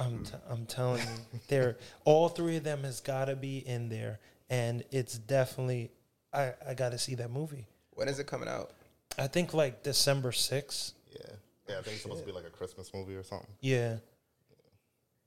I'm 0.00 0.24
t- 0.24 0.32
I'm 0.48 0.64
telling 0.64 1.02
you, 1.02 1.40
they're 1.48 1.76
all 2.06 2.30
three 2.30 2.56
of 2.56 2.64
them 2.64 2.82
has 2.84 3.00
got 3.00 3.26
to 3.26 3.36
be 3.36 3.58
in 3.58 3.90
there, 3.90 4.20
and 4.50 4.84
it's 4.90 5.18
definitely 5.18 5.90
I 6.32 6.52
I 6.66 6.74
got 6.74 6.92
to 6.92 6.98
see 6.98 7.14
that 7.16 7.30
movie. 7.30 7.66
When 7.94 8.08
is 8.08 8.18
it 8.18 8.26
coming 8.26 8.48
out? 8.48 8.72
I 9.18 9.26
think 9.26 9.54
like 9.54 9.82
December 9.82 10.32
sixth. 10.32 10.94
Yeah. 11.10 11.20
Yeah, 11.68 11.78
I 11.78 11.82
think 11.82 11.94
it's 11.94 12.02
supposed 12.02 12.20
to 12.20 12.26
be 12.26 12.32
like 12.32 12.46
a 12.46 12.50
Christmas 12.50 12.92
movie 12.94 13.14
or 13.14 13.22
something. 13.22 13.48
Yeah, 13.60 13.94
You 13.94 13.98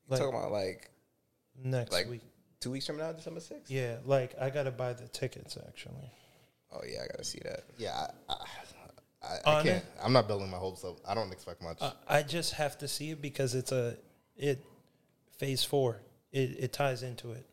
Like- 0.07 0.19
talking 0.19 0.35
about 0.38 0.52
like 0.52 0.89
next 1.56 1.91
Like- 1.91 2.10
week. 2.10 2.22
two 2.60 2.72
weeks 2.72 2.85
from 2.88 2.98
now, 2.98 3.11
December 3.11 3.39
sixth? 3.41 3.69
Yeah, 3.69 3.98
like 4.06 4.35
I 4.39 4.49
got 4.49 4.64
to 4.64 4.72
buy 4.72 4.93
the 4.93 5.07
tickets 5.07 5.57
actually. 5.68 6.11
Oh 6.72 6.81
yeah, 6.88 7.03
I 7.03 7.07
gotta 7.07 7.23
see 7.26 7.39
that. 7.43 7.64
Yeah, 7.77 8.07
I, 8.30 8.34
I, 8.34 8.35
I, 9.23 9.38
I 9.60 9.64
can't. 9.64 9.68
it? 9.84 9.85
I'm 10.02 10.14
not 10.14 10.27
building 10.27 10.49
my 10.49 10.57
hopes 10.57 10.84
up. 10.85 10.98
I 11.06 11.14
don't 11.14 11.31
expect 11.31 11.61
much. 11.61 11.77
I, 11.81 11.91
I 12.07 12.23
just 12.23 12.53
have 12.53 12.77
to 12.80 12.88
see 12.88 13.11
it 13.11 13.22
because 13.22 13.53
it's 13.56 13.72
a 13.72 13.98
it 14.38 14.60
phase 15.38 15.64
four. 15.64 16.02
It 16.31 16.56
it 16.60 16.73
ties 16.73 17.03
into 17.03 17.31
it. 17.31 17.45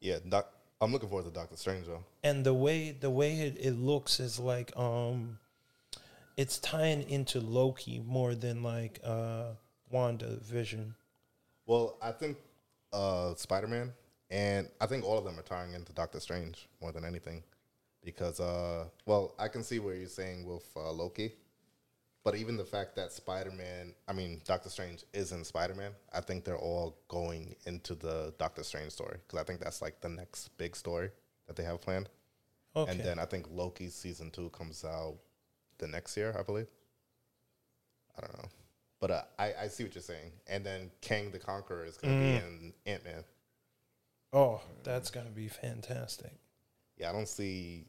yeah, 0.00 0.18
doc, 0.28 0.52
I'm 0.80 0.92
looking 0.92 1.08
forward 1.08 1.26
to 1.26 1.30
Doctor 1.30 1.56
Strange 1.56 1.86
though. 1.86 2.04
and 2.24 2.44
the 2.44 2.54
way 2.54 2.90
the 2.92 3.10
way 3.10 3.40
it, 3.40 3.56
it 3.60 3.72
looks 3.72 4.18
is 4.20 4.38
like 4.38 4.74
um 4.76 5.38
it's 6.36 6.58
tying 6.58 7.08
into 7.08 7.40
Loki 7.40 8.02
more 8.06 8.34
than 8.34 8.62
like 8.62 9.00
uh 9.04 9.48
Wanda 9.90 10.36
Vision. 10.36 10.94
Well, 11.66 11.96
I 12.00 12.12
think 12.12 12.38
uh, 12.92 13.34
Spider 13.34 13.66
Man 13.66 13.92
and 14.30 14.68
I 14.80 14.86
think 14.86 15.04
all 15.04 15.18
of 15.18 15.24
them 15.24 15.38
are 15.38 15.42
tying 15.42 15.74
into 15.74 15.92
Doctor 15.92 16.20
Strange 16.20 16.68
more 16.80 16.92
than 16.92 17.04
anything, 17.04 17.42
because 18.04 18.38
uh, 18.40 18.84
well, 19.06 19.34
I 19.38 19.48
can 19.48 19.62
see 19.64 19.80
where 19.80 19.94
you're 19.94 20.08
saying 20.08 20.46
with 20.46 20.64
uh, 20.76 20.90
Loki, 20.92 21.32
but 22.24 22.34
even 22.36 22.56
the 22.56 22.64
fact 22.64 22.96
that 22.96 23.12
Spider 23.12 23.50
Man, 23.50 23.94
I 24.08 24.12
mean 24.12 24.40
Doctor 24.44 24.68
Strange 24.68 25.04
is 25.12 25.32
in 25.32 25.44
Spider 25.44 25.74
Man, 25.74 25.92
I 26.12 26.20
think 26.20 26.44
they're 26.44 26.58
all 26.58 26.98
going 27.08 27.54
into 27.66 27.94
the 27.94 28.34
Doctor 28.38 28.62
Strange 28.62 28.92
story 28.92 29.18
because 29.26 29.38
I 29.40 29.44
think 29.44 29.60
that's 29.60 29.80
like 29.82 30.00
the 30.00 30.08
next 30.08 30.48
big 30.58 30.76
story 30.76 31.10
that 31.46 31.56
they 31.56 31.64
have 31.64 31.80
planned, 31.80 32.08
Okay. 32.76 32.90
and 32.90 33.00
then 33.00 33.18
I 33.18 33.24
think 33.24 33.46
Loki 33.50 33.88
season 33.88 34.30
two 34.30 34.50
comes 34.50 34.84
out 34.84 35.16
the 35.78 35.86
next 35.88 36.16
year, 36.16 36.34
I 36.38 36.42
believe. 36.42 36.68
I 38.16 38.20
don't 38.20 38.36
know. 38.38 38.48
But 39.00 39.10
uh, 39.10 39.22
I, 39.38 39.54
I 39.62 39.68
see 39.68 39.82
what 39.84 39.94
you're 39.94 40.02
saying. 40.02 40.30
And 40.46 40.64
then 40.64 40.90
Kang 41.00 41.30
the 41.30 41.38
Conqueror 41.38 41.86
is 41.86 41.96
going 41.96 42.12
to 42.14 42.20
be 42.20 42.32
in 42.34 42.72
Ant 42.84 43.02
Man. 43.04 43.24
oh, 44.34 44.60
that's 44.84 45.10
gonna 45.10 45.30
be 45.30 45.48
fantastic. 45.48 46.32
Yeah, 46.98 47.08
I 47.08 47.12
don't 47.12 47.26
see 47.28 47.86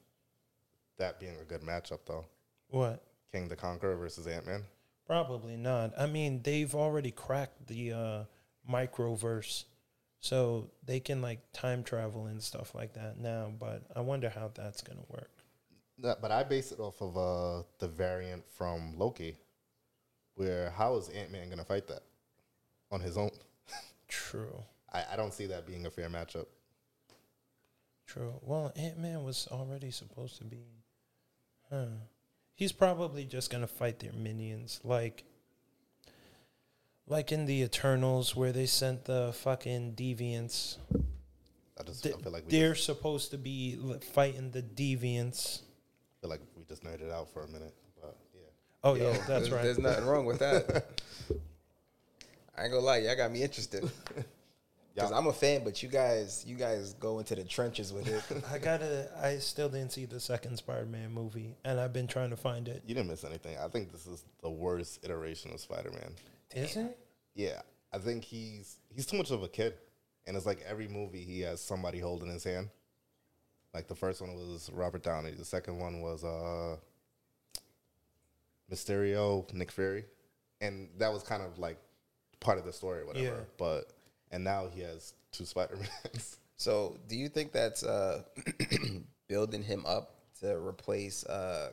that 0.98 1.20
being 1.20 1.36
a 1.42 1.44
good 1.44 1.62
matchup, 1.62 2.00
though. 2.06 2.26
What? 2.70 3.04
King 3.32 3.48
the 3.48 3.56
Conqueror 3.56 3.96
versus 3.96 4.28
Ant 4.28 4.46
Man. 4.46 4.64
Probably 5.06 5.58
not. 5.58 5.94
I 5.98 6.06
mean, 6.06 6.42
they've 6.44 6.74
already 6.74 7.12
cracked 7.12 7.68
the 7.68 7.92
uh 7.94 8.24
microverse. 8.70 9.66
So 10.20 10.70
they 10.86 11.00
can 11.00 11.22
like 11.22 11.40
time 11.52 11.84
travel 11.84 12.28
and 12.28 12.42
stuff 12.42 12.76
like 12.76 12.94
that 12.94 13.18
now, 13.18 13.52
but 13.60 13.84
I 13.96 14.02
wonder 14.02 14.30
how 14.30 14.52
that's 14.54 14.82
gonna 14.82 15.02
work. 15.10 15.32
But 16.02 16.32
I 16.32 16.44
base 16.44 16.72
it 16.72 16.80
off 16.80 17.02
of 17.02 17.16
uh, 17.16 17.64
the 17.80 17.88
variant 17.88 18.44
from 18.50 18.98
Loki, 18.98 19.38
where 20.36 20.72
how 20.72 20.96
is 20.96 21.10
Ant 21.10 21.32
Man 21.32 21.46
going 21.46 21.60
to 21.60 21.66
fight 21.66 21.88
that 21.88 22.02
on 22.92 23.02
his 23.02 23.18
own? 23.18 23.30
True. 24.08 24.64
I, 24.92 25.04
I 25.14 25.16
don't 25.16 25.34
see 25.34 25.46
that 25.48 25.68
being 25.68 25.86
a 25.86 25.92
fair 25.92 26.10
matchup. 26.10 26.48
True. 28.08 28.34
Well, 28.42 28.72
Ant 28.76 28.98
Man 28.98 29.24
was 29.24 29.48
already 29.52 29.92
supposed 29.92 30.38
to 30.40 30.44
be. 30.44 30.66
Huh. 31.70 31.86
He's 32.56 32.72
probably 32.72 33.26
just 33.26 33.50
gonna 33.50 33.68
fight 33.68 34.00
their 34.00 34.14
minions, 34.14 34.80
like, 34.84 35.24
like 37.08 37.32
in 37.32 37.46
the 37.46 37.62
Eternals, 37.64 38.36
where 38.36 38.52
they 38.52 38.66
sent 38.66 39.06
the 39.06 39.34
fucking 39.34 39.94
deviants. 39.96 40.78
I 41.80 41.84
just 41.84 42.06
I 42.06 42.12
feel 42.12 42.32
like 42.32 42.46
we 42.46 42.52
They're 42.52 42.74
just, 42.74 42.86
supposed 42.86 43.32
to 43.32 43.38
be 43.38 43.78
fighting 44.14 44.52
the 44.52 44.62
deviants. 44.62 45.62
feel 46.22 46.30
like 46.30 46.42
we 46.56 46.64
just 46.66 46.84
nerded 46.84 47.12
out 47.12 47.32
for 47.34 47.44
a 47.44 47.48
minute. 47.48 47.74
But 48.00 48.16
yeah, 48.34 48.42
Oh 48.84 48.94
Yo, 48.94 49.12
yeah, 49.12 49.14
that's 49.14 49.28
there's, 49.28 49.52
right. 49.52 49.64
There's 49.64 49.80
nothing 49.80 50.06
wrong 50.06 50.26
with 50.26 50.40
that. 50.40 50.86
I 52.56 52.64
ain't 52.66 52.72
gonna 52.72 52.86
lie, 52.86 52.98
y'all 52.98 53.16
got 53.16 53.32
me 53.32 53.42
interested. 53.42 53.90
Because 54.94 55.10
Y'all- 55.12 55.20
I'm 55.20 55.28
a 55.28 55.34
fan, 55.34 55.64
but 55.64 55.82
you 55.82 55.88
guys, 55.90 56.44
you 56.46 56.56
guys 56.58 56.94
go 57.00 57.20
into 57.20 57.34
the 57.36 57.44
trenches 57.46 57.94
with 57.94 58.08
it. 58.08 58.44
I 58.52 58.58
gotta. 58.58 59.10
I 59.24 59.38
still 59.38 59.70
didn't 59.70 59.92
see 59.94 60.06
the 60.06 60.20
second 60.20 60.58
Spider-Man 60.58 61.14
movie, 61.14 61.56
and 61.64 61.80
I've 61.80 61.94
been 61.94 62.08
trying 62.08 62.30
to 62.32 62.36
find 62.38 62.68
it. 62.68 62.84
you 62.86 62.94
didn't 62.94 63.10
miss 63.10 63.24
anything. 63.24 63.58
I 63.58 63.68
think 63.70 63.92
this 63.92 64.06
is 64.06 64.26
the 64.42 64.50
worst 64.50 65.00
iteration 65.06 65.54
of 65.54 65.60
Spider 65.62 65.92
Man. 65.92 66.12
Is 66.54 66.76
it? 66.76 66.98
Yeah, 67.36 67.62
I 67.94 68.00
think 68.00 68.26
he's 68.26 68.80
he's 68.90 69.06
too 69.06 69.16
much 69.18 69.32
of 69.32 69.44
a 69.44 69.48
kid, 69.48 69.76
and 70.28 70.36
it's 70.36 70.46
like 70.46 70.62
every 70.68 70.90
movie 70.90 71.22
he 71.22 71.40
has 71.42 71.62
somebody 71.62 72.00
holding 72.00 72.30
his 72.30 72.44
hand. 72.44 72.70
Like 73.74 73.88
the 73.88 73.96
first 73.96 74.20
one 74.20 74.34
was 74.34 74.70
Robert 74.74 75.04
Downey, 75.04 75.32
the 75.32 75.46
second 75.46 75.80
one 75.80 76.02
was 76.02 76.26
uh 76.26 76.76
Mysterio, 78.70 79.52
Nick 79.54 79.72
Fury, 79.72 80.06
and 80.60 80.90
that 80.98 81.12
was 81.12 81.24
kind 81.24 81.42
of 81.44 81.58
like 81.60 81.78
part 82.42 82.58
of 82.58 82.66
the 82.66 82.74
story 82.74 83.02
or 83.02 83.06
whatever. 83.06 83.26
Yeah. 83.26 83.44
But 83.58 83.86
and 84.32 84.44
now 84.44 84.68
he 84.74 84.82
has 84.82 85.14
two 85.32 85.46
Spider 85.46 85.78
Mans. 85.78 86.38
so, 86.58 86.98
do 87.08 87.16
you 87.16 87.30
think 87.30 87.52
that's 87.52 87.84
uh, 87.84 88.24
building 89.28 89.64
him 89.64 89.86
up 89.86 90.16
to 90.40 90.58
replace 90.58 91.26
uh, 91.26 91.72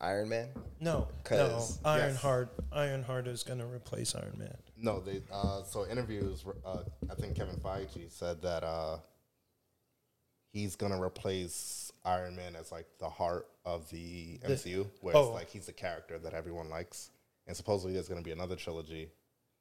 Iron 0.00 0.28
Man? 0.28 0.48
No, 0.80 1.08
no. 1.30 1.66
Ironheart. 1.84 2.50
Ironheart 2.72 3.26
is 3.26 3.42
gonna 3.42 3.66
replace 3.66 4.14
Iron 4.14 4.36
Man. 4.38 4.56
no, 4.76 5.00
they 5.00 5.22
uh, 5.32 5.62
so 5.62 5.86
interviews. 5.86 6.44
Uh, 6.64 6.82
I 7.10 7.14
think 7.14 7.36
Kevin 7.36 7.56
Feige 7.56 8.10
said 8.10 8.42
that 8.42 8.64
uh, 8.64 8.98
he's 10.52 10.76
gonna 10.76 11.00
replace 11.00 11.92
Iron 12.04 12.36
Man 12.36 12.56
as 12.56 12.72
like 12.72 12.86
the 12.98 13.08
heart 13.08 13.48
of 13.64 13.88
the 13.90 14.38
MCU, 14.38 14.86
where 15.00 15.16
oh. 15.16 15.20
it's 15.20 15.34
like 15.34 15.50
he's 15.50 15.66
the 15.66 15.72
character 15.72 16.18
that 16.18 16.34
everyone 16.34 16.70
likes. 16.70 17.10
And 17.46 17.56
supposedly 17.56 17.94
there's 17.94 18.08
gonna 18.08 18.22
be 18.22 18.32
another 18.32 18.56
trilogy, 18.56 19.08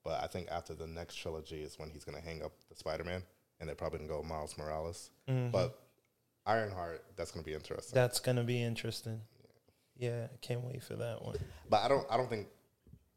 but 0.07 0.23
I 0.23 0.27
think 0.27 0.47
after 0.49 0.73
the 0.73 0.87
next 0.87 1.15
trilogy 1.15 1.61
is 1.61 1.77
when 1.77 1.89
he's 1.89 2.05
gonna 2.05 2.21
hang 2.21 2.41
up 2.41 2.53
the 2.69 2.75
Spider 2.75 3.03
Man, 3.03 3.21
and 3.59 3.67
they're 3.67 3.75
probably 3.75 3.99
gonna 3.99 4.09
go 4.09 4.23
Miles 4.23 4.57
Morales. 4.57 5.11
Mm-hmm. 5.27 5.51
But 5.51 5.77
Ironheart, 6.45 7.03
that's 7.17 7.31
gonna 7.31 7.43
be 7.43 7.53
interesting. 7.53 7.93
That's 7.93 8.21
gonna 8.21 8.45
be 8.45 8.63
interesting. 8.63 9.19
Yeah, 9.97 10.27
I 10.33 10.37
can't 10.39 10.63
wait 10.63 10.81
for 10.81 10.95
that 10.95 11.21
one. 11.21 11.35
But 11.69 11.83
I 11.83 11.89
don't. 11.89 12.07
I 12.09 12.15
don't 12.15 12.29
think. 12.29 12.47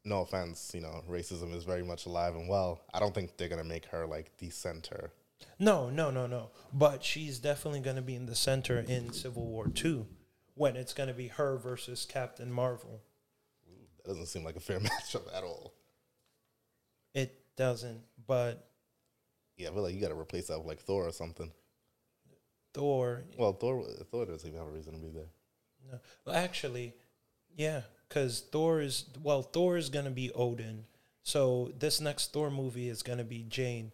No 0.03 0.21
offense, 0.21 0.71
you 0.73 0.81
know, 0.81 1.03
racism 1.07 1.53
is 1.55 1.63
very 1.63 1.83
much 1.83 2.07
alive 2.07 2.33
and 2.35 2.49
well. 2.49 2.81
I 2.91 2.99
don't 2.99 3.13
think 3.13 3.37
they're 3.37 3.47
gonna 3.47 3.63
make 3.63 3.85
her 3.85 4.05
like 4.05 4.35
the 4.39 4.49
center. 4.49 5.11
No, 5.59 5.89
no, 5.89 6.09
no, 6.09 6.27
no. 6.27 6.49
But 6.73 7.03
she's 7.03 7.39
definitely 7.39 7.81
going 7.81 7.95
to 7.95 8.01
be 8.01 8.15
in 8.15 8.25
the 8.25 8.35
center 8.35 8.79
in 8.79 9.13
Civil 9.13 9.45
War 9.45 9.67
Two, 9.67 10.07
when 10.55 10.75
it's 10.75 10.93
going 10.93 11.07
to 11.07 11.13
be 11.13 11.27
her 11.27 11.57
versus 11.57 12.05
Captain 12.05 12.51
Marvel. 12.51 13.01
That 13.97 14.09
doesn't 14.09 14.27
seem 14.27 14.43
like 14.43 14.55
a 14.55 14.59
fair 14.59 14.79
matchup 14.79 15.35
at 15.35 15.43
all. 15.43 15.73
Doesn't, 17.57 18.01
but 18.27 18.67
Yeah, 19.57 19.69
I 19.69 19.73
feel 19.73 19.83
like 19.83 19.93
you 19.93 20.01
got 20.01 20.09
to 20.09 20.19
replace 20.19 20.47
that 20.47 20.57
with 20.57 20.67
like 20.67 20.79
Thor 20.81 21.07
or 21.07 21.11
something. 21.11 21.51
Thor. 22.73 23.23
Well, 23.37 23.53
Thor, 23.53 23.83
Thor 24.09 24.25
doesn't 24.25 24.47
even 24.47 24.59
have 24.59 24.67
a 24.69 24.71
reason 24.71 24.93
to 24.93 24.99
be 24.99 25.09
there. 25.09 25.27
No, 25.91 25.99
well, 26.25 26.35
actually, 26.35 26.93
yeah, 27.55 27.81
because 28.07 28.41
Thor 28.51 28.81
is 28.81 29.05
well, 29.21 29.41
Thor 29.41 29.77
is 29.77 29.89
to 30.05 30.11
be 30.11 30.31
Odin. 30.33 30.85
So 31.23 31.71
this 31.77 31.99
next 32.01 32.33
Thor 32.33 32.49
movie 32.49 32.87
is 32.89 33.03
to 33.17 33.23
be 33.23 33.43
Jane. 33.43 33.91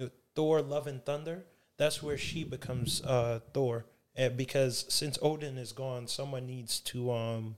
Uh, 0.00 0.06
Thor: 0.34 0.60
Love 0.62 0.86
and 0.86 1.04
Thunder. 1.04 1.44
That's 1.76 2.02
where 2.02 2.18
she 2.18 2.42
becomes 2.44 3.02
uh, 3.02 3.40
Thor. 3.54 3.86
And 4.16 4.36
because 4.36 4.84
since 4.88 5.16
Odin 5.22 5.56
is 5.58 5.70
gone, 5.70 6.08
someone 6.08 6.44
needs 6.46 6.80
to 6.80 7.12
um, 7.12 7.56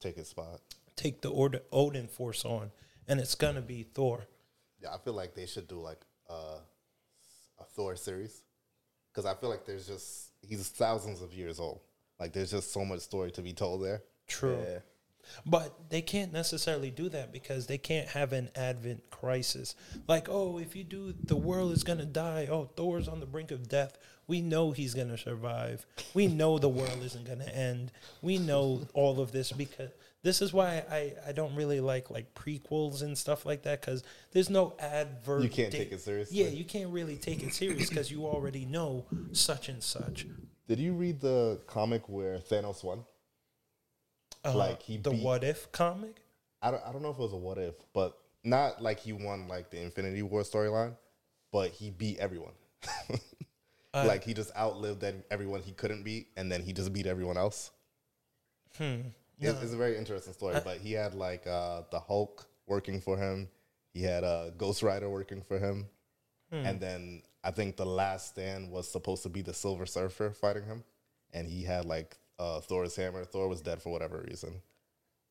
Take 0.00 0.16
his 0.16 0.26
spot. 0.28 0.60
take 0.96 1.20
the 1.20 1.30
Ord- 1.30 1.62
Odin 1.70 2.08
force 2.08 2.44
on, 2.44 2.72
and 3.06 3.20
it's 3.20 3.36
gonna 3.36 3.60
be 3.62 3.84
Thor. 3.84 4.26
Yeah, 4.82 4.94
I 4.94 4.98
feel 4.98 5.14
like 5.14 5.34
they 5.34 5.46
should 5.46 5.68
do 5.68 5.80
like 5.80 6.00
uh, 6.28 6.58
a 7.60 7.64
Thor 7.64 7.96
series 7.96 8.42
because 9.12 9.26
I 9.26 9.34
feel 9.34 9.48
like 9.48 9.64
there's 9.64 9.86
just 9.86 10.30
he's 10.42 10.68
thousands 10.68 11.22
of 11.22 11.32
years 11.32 11.60
old. 11.60 11.80
Like 12.18 12.32
there's 12.32 12.50
just 12.50 12.72
so 12.72 12.84
much 12.84 13.00
story 13.00 13.30
to 13.32 13.42
be 13.42 13.52
told 13.52 13.84
there. 13.84 14.02
True. 14.26 14.58
Yeah. 14.60 14.78
But 15.46 15.90
they 15.90 16.02
can't 16.02 16.32
necessarily 16.32 16.90
do 16.90 17.08
that 17.10 17.32
because 17.32 17.66
they 17.66 17.78
can't 17.78 18.08
have 18.08 18.32
an 18.32 18.50
advent 18.54 19.10
crisis. 19.10 19.74
Like, 20.08 20.28
oh, 20.28 20.58
if 20.58 20.76
you 20.76 20.84
do, 20.84 21.14
the 21.24 21.36
world 21.36 21.72
is 21.72 21.84
going 21.84 21.98
to 21.98 22.06
die. 22.06 22.48
Oh, 22.50 22.70
Thor's 22.76 23.08
on 23.08 23.20
the 23.20 23.26
brink 23.26 23.50
of 23.50 23.68
death. 23.68 23.96
We 24.26 24.40
know 24.40 24.70
he's 24.70 24.94
going 24.94 25.08
to 25.08 25.18
survive. 25.18 25.84
We 26.14 26.26
know 26.26 26.58
the 26.58 26.68
world 26.68 27.00
isn't 27.02 27.26
going 27.26 27.40
to 27.40 27.56
end. 27.56 27.92
We 28.22 28.38
know 28.38 28.86
all 28.94 29.20
of 29.20 29.32
this 29.32 29.52
because 29.52 29.90
this 30.22 30.40
is 30.40 30.52
why 30.52 30.84
I, 30.90 31.14
I 31.28 31.32
don't 31.32 31.54
really 31.56 31.80
like 31.80 32.10
like 32.10 32.32
prequels 32.34 33.02
and 33.02 33.18
stuff 33.18 33.44
like 33.44 33.62
that 33.64 33.80
because 33.80 34.04
there's 34.30 34.48
no 34.48 34.74
advert. 34.78 35.42
You 35.42 35.48
can't 35.48 35.72
take 35.72 35.92
it 35.92 36.00
seriously. 36.00 36.38
Yeah, 36.38 36.48
you 36.48 36.64
can't 36.64 36.90
really 36.90 37.16
take 37.16 37.42
it 37.42 37.52
serious 37.52 37.88
because 37.88 38.10
you 38.10 38.24
already 38.24 38.64
know 38.64 39.06
such 39.32 39.68
and 39.68 39.82
such. 39.82 40.26
Did 40.68 40.78
you 40.78 40.94
read 40.94 41.20
the 41.20 41.60
comic 41.66 42.08
where 42.08 42.38
Thanos 42.38 42.84
won? 42.84 43.04
Uh, 44.44 44.54
Like, 44.56 44.82
he 44.82 44.96
the 44.96 45.10
beat- 45.10 45.22
What 45.22 45.44
If 45.44 45.70
comic. 45.72 46.16
I 46.60 46.70
don't, 46.70 46.82
I 46.86 46.92
don't 46.92 47.02
know 47.02 47.10
if 47.10 47.16
it 47.18 47.22
was 47.22 47.32
a 47.32 47.36
what 47.36 47.58
if, 47.58 47.74
but 47.92 48.16
not 48.44 48.80
like 48.82 49.00
he 49.00 49.12
won 49.12 49.48
like 49.48 49.70
the 49.70 49.80
Infinity 49.80 50.22
War 50.22 50.42
storyline, 50.42 50.96
but 51.52 51.70
he 51.72 51.90
beat 51.90 52.18
everyone. 52.18 52.52
Uh, 53.94 54.04
like 54.06 54.24
he 54.24 54.32
just 54.32 54.50
outlived 54.56 55.04
everyone 55.30 55.60
he 55.60 55.72
couldn't 55.72 56.02
beat, 56.02 56.28
and 56.38 56.50
then 56.50 56.62
he 56.62 56.72
just 56.72 56.94
beat 56.94 57.04
everyone 57.06 57.36
else. 57.36 57.70
Hmm. 58.78 58.84
It- 59.38 59.62
It's 59.62 59.74
a 59.74 59.76
very 59.76 59.98
interesting 59.98 60.32
story, 60.32 60.58
but 60.64 60.78
he 60.78 60.92
had 60.92 61.12
like 61.14 61.46
uh, 61.46 61.82
the 61.90 62.00
Hulk 62.00 62.46
working 62.66 63.02
for 63.02 63.18
him. 63.18 63.48
He 63.92 64.02
had 64.02 64.24
uh, 64.24 64.48
Ghost 64.56 64.82
Rider 64.82 65.10
working 65.10 65.42
for 65.42 65.58
him, 65.58 65.88
and 66.50 66.80
then 66.80 67.22
I 67.44 67.50
think 67.50 67.76
the 67.76 67.84
last 67.84 68.28
stand 68.28 68.70
was 68.70 68.90
supposed 68.90 69.22
to 69.24 69.28
be 69.28 69.42
the 69.42 69.52
Silver 69.52 69.84
Surfer 69.84 70.30
fighting 70.30 70.64
him, 70.64 70.84
and 71.34 71.46
he 71.46 71.62
had 71.62 71.84
like 71.84 72.16
uh, 72.38 72.60
Thor's 72.60 72.96
hammer. 72.96 73.24
Thor 73.24 73.48
was 73.48 73.60
dead 73.60 73.82
for 73.82 73.90
whatever 73.90 74.24
reason, 74.28 74.60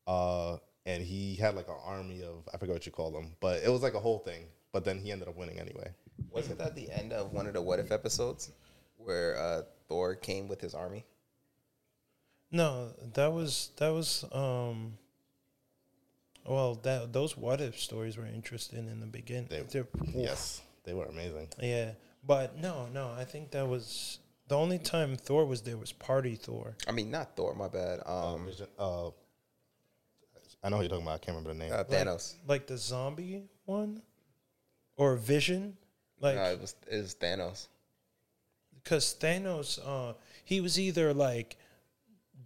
uh, 0.06 0.56
and 0.86 1.02
he 1.02 1.34
had 1.36 1.54
like 1.54 1.68
an 1.68 1.76
army 1.84 2.22
of 2.22 2.48
I 2.52 2.56
forget 2.58 2.74
what 2.74 2.86
you 2.86 2.92
call 2.92 3.10
them, 3.10 3.32
but 3.40 3.62
it 3.62 3.68
was 3.70 3.82
like 3.82 3.94
a 3.94 4.00
whole 4.00 4.18
thing. 4.18 4.44
But 4.72 4.84
then 4.84 4.98
he 4.98 5.12
ended 5.12 5.28
up 5.28 5.36
winning 5.36 5.58
anyway. 5.60 5.90
Wasn't 6.30 6.58
that 6.58 6.74
the 6.74 6.90
end 6.90 7.12
of 7.12 7.32
one 7.32 7.46
of 7.46 7.52
the 7.54 7.60
What 7.60 7.78
If 7.78 7.92
episodes 7.92 8.50
where 8.96 9.36
uh, 9.38 9.62
Thor 9.88 10.14
came 10.14 10.48
with 10.48 10.60
his 10.60 10.74
army? 10.74 11.04
No, 12.50 12.92
that 13.14 13.32
was 13.32 13.70
that 13.76 13.90
was 13.90 14.24
um. 14.32 14.98
Well, 16.46 16.74
that 16.82 17.12
those 17.12 17.36
what 17.36 17.60
if 17.60 17.78
stories 17.78 18.16
were 18.16 18.26
interesting 18.26 18.88
in 18.88 19.00
the 19.00 19.06
beginning. 19.06 19.48
They- 19.48 19.84
Yes, 20.14 20.60
they 20.84 20.92
were 20.94 21.06
amazing. 21.06 21.48
yeah, 21.60 21.92
but 22.26 22.56
no, 22.58 22.88
no, 22.92 23.10
I 23.16 23.24
think 23.24 23.52
that 23.52 23.66
was 23.68 24.18
the 24.52 24.58
only 24.58 24.78
time 24.78 25.16
Thor 25.16 25.46
was 25.46 25.62
there 25.62 25.78
was 25.78 25.92
Party 25.92 26.34
Thor. 26.36 26.76
I 26.86 26.92
mean, 26.92 27.10
not 27.10 27.36
Thor. 27.36 27.54
My 27.54 27.68
bad. 27.68 28.00
Um, 28.04 28.44
Vision, 28.44 28.66
uh, 28.78 29.08
I 30.62 30.68
know 30.68 30.76
who 30.76 30.82
you're 30.82 30.90
talking 30.90 31.04
about. 31.06 31.14
I 31.14 31.24
can't 31.24 31.38
remember 31.38 31.54
the 31.54 31.58
name. 31.58 31.72
uh, 31.72 31.84
Thanos. 31.84 32.34
like 32.46 32.66
the 32.66 32.76
zombie 32.76 33.44
one, 33.64 34.02
or 34.98 35.16
Vision, 35.16 35.74
like 36.20 36.36
no, 36.36 36.44
it 36.52 36.60
was 36.60 36.74
it 36.90 36.98
was 37.00 37.14
Thanos. 37.14 37.68
because 38.74 39.16
Thanos, 39.18 39.78
uh, 39.84 40.12
he 40.44 40.60
was 40.60 40.78
either 40.78 41.14
like 41.14 41.56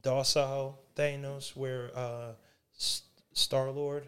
docile 0.03 0.79
Thanos, 0.95 1.57
where 1.57 1.91
uh, 1.97 2.33
Star 3.33 3.69
Lord, 3.73 4.07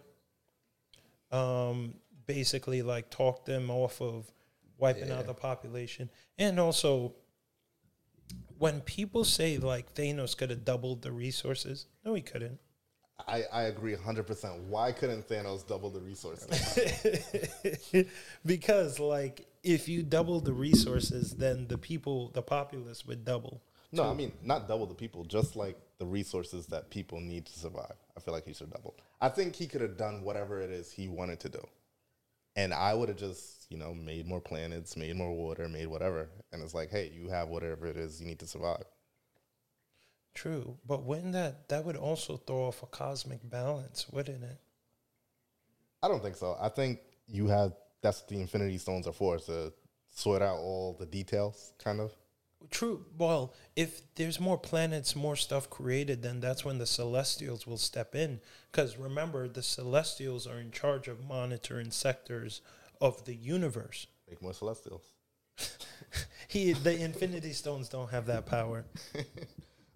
um, 1.33 1.95
basically 2.27 2.83
like 2.83 3.11
talked 3.11 3.47
them 3.47 3.71
off 3.71 4.01
of 4.01 4.31
wiping 4.79 5.09
Yeah. 5.09 5.19
out 5.19 5.27
the 5.27 5.35
population, 5.35 6.09
and 6.39 6.61
also 6.61 7.13
when 8.59 8.81
people 8.81 9.25
say 9.25 9.59
like 9.59 9.95
Thanos 9.95 10.37
could 10.37 10.51
have 10.51 10.65
doubled 10.65 11.03
the 11.03 11.13
resources, 11.13 11.87
no, 12.05 12.15
he 12.15 12.23
couldn't. 12.23 12.59
I, 13.27 13.45
I 13.53 13.63
agree 13.65 13.97
100%. 13.97 14.61
Why 14.69 14.93
couldn't 14.93 15.29
Thanos 15.29 15.67
double 15.67 15.91
the 15.91 16.01
resources? 16.01 16.79
because 18.47 19.01
like 19.01 19.47
if 19.65 19.89
you 19.89 20.03
double 20.03 20.41
the 20.41 20.53
resources, 20.53 21.35
then 21.35 21.67
the 21.67 21.79
people, 21.79 22.31
the 22.33 22.43
populace 22.43 23.07
would 23.07 23.25
double. 23.25 23.61
no, 23.93 24.09
I 24.09 24.15
mean, 24.15 24.33
not 24.43 24.69
double 24.69 24.87
the 24.87 24.95
people, 24.95 25.25
just 25.25 25.57
like 25.57 25.77
the 25.99 26.07
resources 26.07 26.67
that 26.67 26.91
people 26.91 27.21
need 27.21 27.47
to 27.47 27.53
survive. 27.59 27.97
I 28.17 28.21
feel 28.21 28.33
like 28.35 28.47
he 28.47 28.55
should 28.55 28.71
double. 28.71 28.95
I 29.21 29.29
think 29.29 29.57
he 29.57 29.67
could 29.67 29.81
have 29.81 29.97
done 29.97 30.23
whatever 30.23 30.61
it 30.61 30.71
is 30.71 30.93
he 30.93 31.09
wanted 31.09 31.41
to 31.41 31.49
do. 31.49 31.61
And 32.55 32.73
I 32.73 32.95
would 32.95 33.09
have 33.09 33.19
just, 33.19 33.58
you 33.69 33.77
know, 33.77 33.95
made 33.95 34.27
more 34.27 34.41
planets, 34.41 34.97
made 34.97 35.15
more 35.17 35.33
water, 35.33 35.69
made 35.69 35.87
whatever. 35.87 36.29
And 36.53 36.63
it's 36.63 36.75
like, 36.75 36.91
hey, 36.91 37.13
you 37.15 37.29
have 37.29 37.49
whatever 37.49 37.87
it 37.87 37.97
is 37.97 38.21
you 38.21 38.27
need 38.27 38.39
to 38.41 38.47
survive. 38.47 38.85
True, 40.35 40.79
but 40.87 41.03
wouldn't 41.03 41.33
that 41.33 41.69
that 41.69 41.85
would 41.85 41.97
also 41.97 42.37
throw 42.37 42.69
off 42.69 42.83
a 42.83 42.87
cosmic 42.87 43.41
balance, 43.49 44.07
wouldn't 44.11 44.45
it? 44.45 44.59
I 46.03 46.09
don't 46.09 46.23
think 46.23 46.37
so. 46.37 46.57
I 46.61 46.69
think 46.69 47.01
you 47.27 47.49
have, 47.49 47.73
that's 48.03 48.21
what 48.21 48.29
the 48.29 48.41
Infinity 48.41 48.79
Stones 48.79 49.09
are 49.09 49.13
for, 49.13 49.39
to 49.39 49.73
sort 50.15 50.43
out 50.43 50.59
all 50.59 50.97
the 50.99 51.07
details, 51.07 51.73
kind 51.83 52.01
of. 52.01 52.13
True. 52.71 53.05
Well, 53.17 53.55
if 53.77 54.03
there's 54.15 54.41
more 54.41 54.59
planets, 54.59 55.17
more 55.17 55.37
stuff 55.37 55.71
created, 55.71 56.23
then 56.23 56.41
that's 56.41 56.65
when 56.65 56.79
the 56.79 56.87
Celestials 56.87 57.67
will 57.67 57.79
step 57.79 58.15
in. 58.15 58.41
Because 58.71 58.97
remember, 58.97 59.49
the 59.49 59.63
Celestials 59.63 60.47
are 60.47 60.59
in 60.59 60.71
charge 60.71 61.09
of 61.09 61.25
monitoring 61.25 61.91
sectors 61.91 62.61
of 63.01 63.25
the 63.25 63.35
universe. 63.35 64.07
Make 64.29 64.43
more 64.43 64.55
Celestials. 64.55 65.03
He, 66.49 66.73
the 66.73 66.99
Infinity 66.99 67.53
Stones 67.53 67.91
don't 67.91 68.09
have 68.11 68.25
that 68.27 68.47
power. 68.47 68.87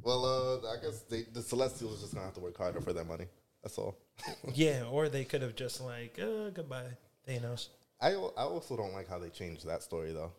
Well, 0.03 0.25
uh, 0.25 0.69
I 0.69 0.83
guess 0.83 1.03
they, 1.03 1.23
the 1.33 1.43
Celestials 1.43 2.01
just 2.01 2.13
gonna 2.13 2.27
have 2.27 2.35
to 2.35 2.41
work 2.41 2.59
harder 2.59 2.81
for 2.81 2.93
their 2.93 3.05
money. 3.05 3.27
That's 3.63 3.79
all. 3.79 3.97
yeah, 4.55 4.83
or 4.91 5.09
they 5.09 5.25
could 5.25 5.43
have 5.43 5.55
just 5.55 5.81
like, 5.81 6.19
uh, 6.21 6.51
goodbye, 6.51 6.97
Thanos. 7.29 7.69
I 8.01 8.15
I 8.15 8.43
also 8.43 8.77
don't 8.77 8.93
like 8.93 9.09
how 9.09 9.21
they 9.21 9.29
changed 9.29 9.65
that 9.67 9.83
story 9.83 10.13
though, 10.13 10.33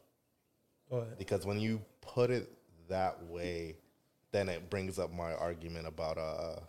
But 0.89 1.17
because 1.17 1.45
when 1.45 1.61
you 1.61 1.81
put 2.01 2.29
it 2.29 2.51
that 2.89 3.23
way, 3.27 3.77
then 4.33 4.49
it 4.49 4.69
brings 4.69 4.99
up 4.99 5.13
my 5.13 5.33
argument 5.33 5.87
about 5.87 6.17
uh 6.17 6.59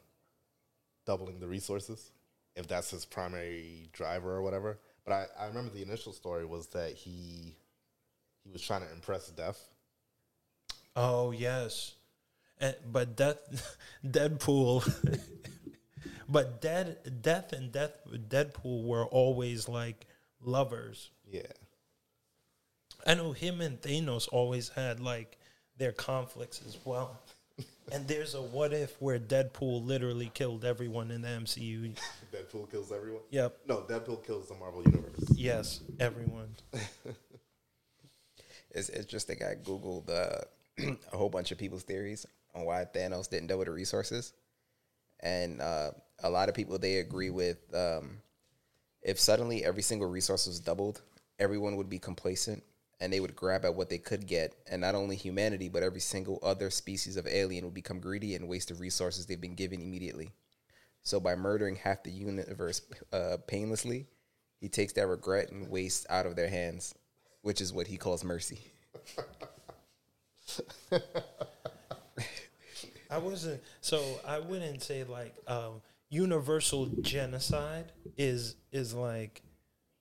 doubling 1.05 1.41
the 1.41 1.49
resources, 1.49 2.13
if 2.55 2.69
that's 2.69 2.93
his 2.93 3.05
primary 3.05 3.89
driver 3.93 4.37
or 4.37 4.43
whatever. 4.43 4.79
But 5.05 5.13
I, 5.13 5.45
I 5.45 5.47
remember 5.47 5.71
the 5.71 5.83
initial 5.83 6.13
story 6.13 6.45
was 6.45 6.69
that 6.69 6.93
he 6.93 7.55
he 8.43 8.51
was 8.51 8.63
trying 8.63 8.83
to 8.83 8.93
impress 8.93 9.29
Death. 9.29 9.69
oh 10.97 11.31
yes, 11.31 11.95
and, 12.59 12.75
but 12.91 13.17
death, 13.17 13.77
Deadpool. 14.07 15.21
but 16.29 16.61
dead, 16.61 17.23
death 17.23 17.53
and 17.53 17.73
death, 17.73 17.93
Deadpool 18.11 18.85
were 18.85 19.07
always 19.07 19.69
like 19.69 20.07
lovers. 20.43 21.11
Yeah, 21.31 21.43
I 23.07 23.15
know 23.15 23.33
him 23.33 23.61
and 23.61 23.81
Thanos 23.81 24.29
always 24.31 24.71
had 24.71 25.01
like 25.01 25.39
their 25.77 25.93
conflicts 25.93 26.63
as 26.67 26.79
well. 26.85 27.21
And 27.93 28.07
there's 28.09 28.35
a 28.35 28.43
what 28.43 28.73
if 28.73 29.01
where 29.01 29.19
Deadpool 29.19 29.85
literally 29.87 30.31
killed 30.35 30.65
everyone 30.65 31.11
in 31.11 31.23
the 31.23 31.29
MCU. 31.29 31.97
Deadpool 32.33 32.71
kills 32.71 32.93
everyone. 32.93 33.23
Yep. 33.31 33.59
No, 33.67 33.83
Deadpool 33.83 34.25
kills 34.27 34.49
the 34.49 34.55
Marvel 34.55 34.83
universe. 34.83 35.31
Yes, 35.35 35.81
everyone. 36.01 36.55
It's 38.75 38.89
it's 38.89 39.07
just 39.07 39.29
that 39.29 39.41
I 39.41 39.55
googled 39.55 40.11
uh, 40.11 40.41
a 41.13 41.17
whole 41.17 41.29
bunch 41.29 41.53
of 41.53 41.59
people's 41.59 41.85
theories 41.85 42.27
on 42.55 42.65
why 42.65 42.85
Thanos 42.85 43.31
didn't 43.31 43.47
double 43.47 43.65
the 43.65 43.71
resources, 43.71 44.33
and 45.21 45.61
uh, 45.63 45.93
a 46.23 46.29
lot 46.29 46.49
of 46.49 46.55
people 46.55 46.79
they 46.79 46.97
agree 46.97 47.31
with 47.31 47.59
um, 47.73 48.19
if 49.01 49.21
suddenly 49.21 49.65
every 49.65 49.83
single 49.83 50.09
resource 50.09 50.47
was 50.47 50.59
doubled, 50.59 51.03
everyone 51.39 51.77
would 51.77 51.89
be 51.89 52.01
complacent 52.01 52.65
and 53.05 53.13
they 53.13 53.21
would 53.21 53.37
grab 53.37 53.67
at 53.67 53.75
what 53.75 53.91
they 53.91 53.99
could 53.99 54.27
get, 54.27 54.57
and 54.67 54.81
not 54.81 54.95
only 54.95 55.15
humanity 55.15 55.69
but 55.69 55.83
every 55.83 56.01
single 56.01 56.39
other 56.43 56.71
species 56.71 57.19
of 57.19 57.27
alien 57.27 57.63
would 57.67 57.75
become 57.75 58.01
greedy 58.01 58.35
and 58.35 58.49
waste 58.49 58.69
the 58.69 58.75
resources 58.75 59.27
they've 59.27 59.41
been 59.41 59.55
given 59.55 59.83
immediately. 59.83 60.31
So 61.03 61.21
by 61.21 61.37
murdering 61.37 61.77
half 61.77 62.03
the 62.03 62.11
universe 62.11 62.81
uh, 63.13 63.37
painlessly, 63.47 64.07
he 64.59 64.71
takes 64.71 64.95
that 64.95 65.07
regret 65.07 65.51
and 65.51 65.69
waste 65.69 66.07
out 66.09 66.25
of 66.25 66.35
their 66.35 66.49
hands, 66.49 66.95
which 67.43 67.61
is 67.61 67.75
what 67.75 67.89
he 67.89 67.99
calls 67.99 68.25
mercy. 68.25 68.61
I 73.11 73.19
wasn't 73.19 73.61
so 73.83 74.03
I 74.27 74.39
wouldn't 74.39 74.83
say 74.83 75.05
like 75.05 75.35
um, 75.47 75.83
universal 76.09 76.87
genocide 77.03 77.93
is 78.17 78.57
is 78.73 78.95
like 78.95 79.43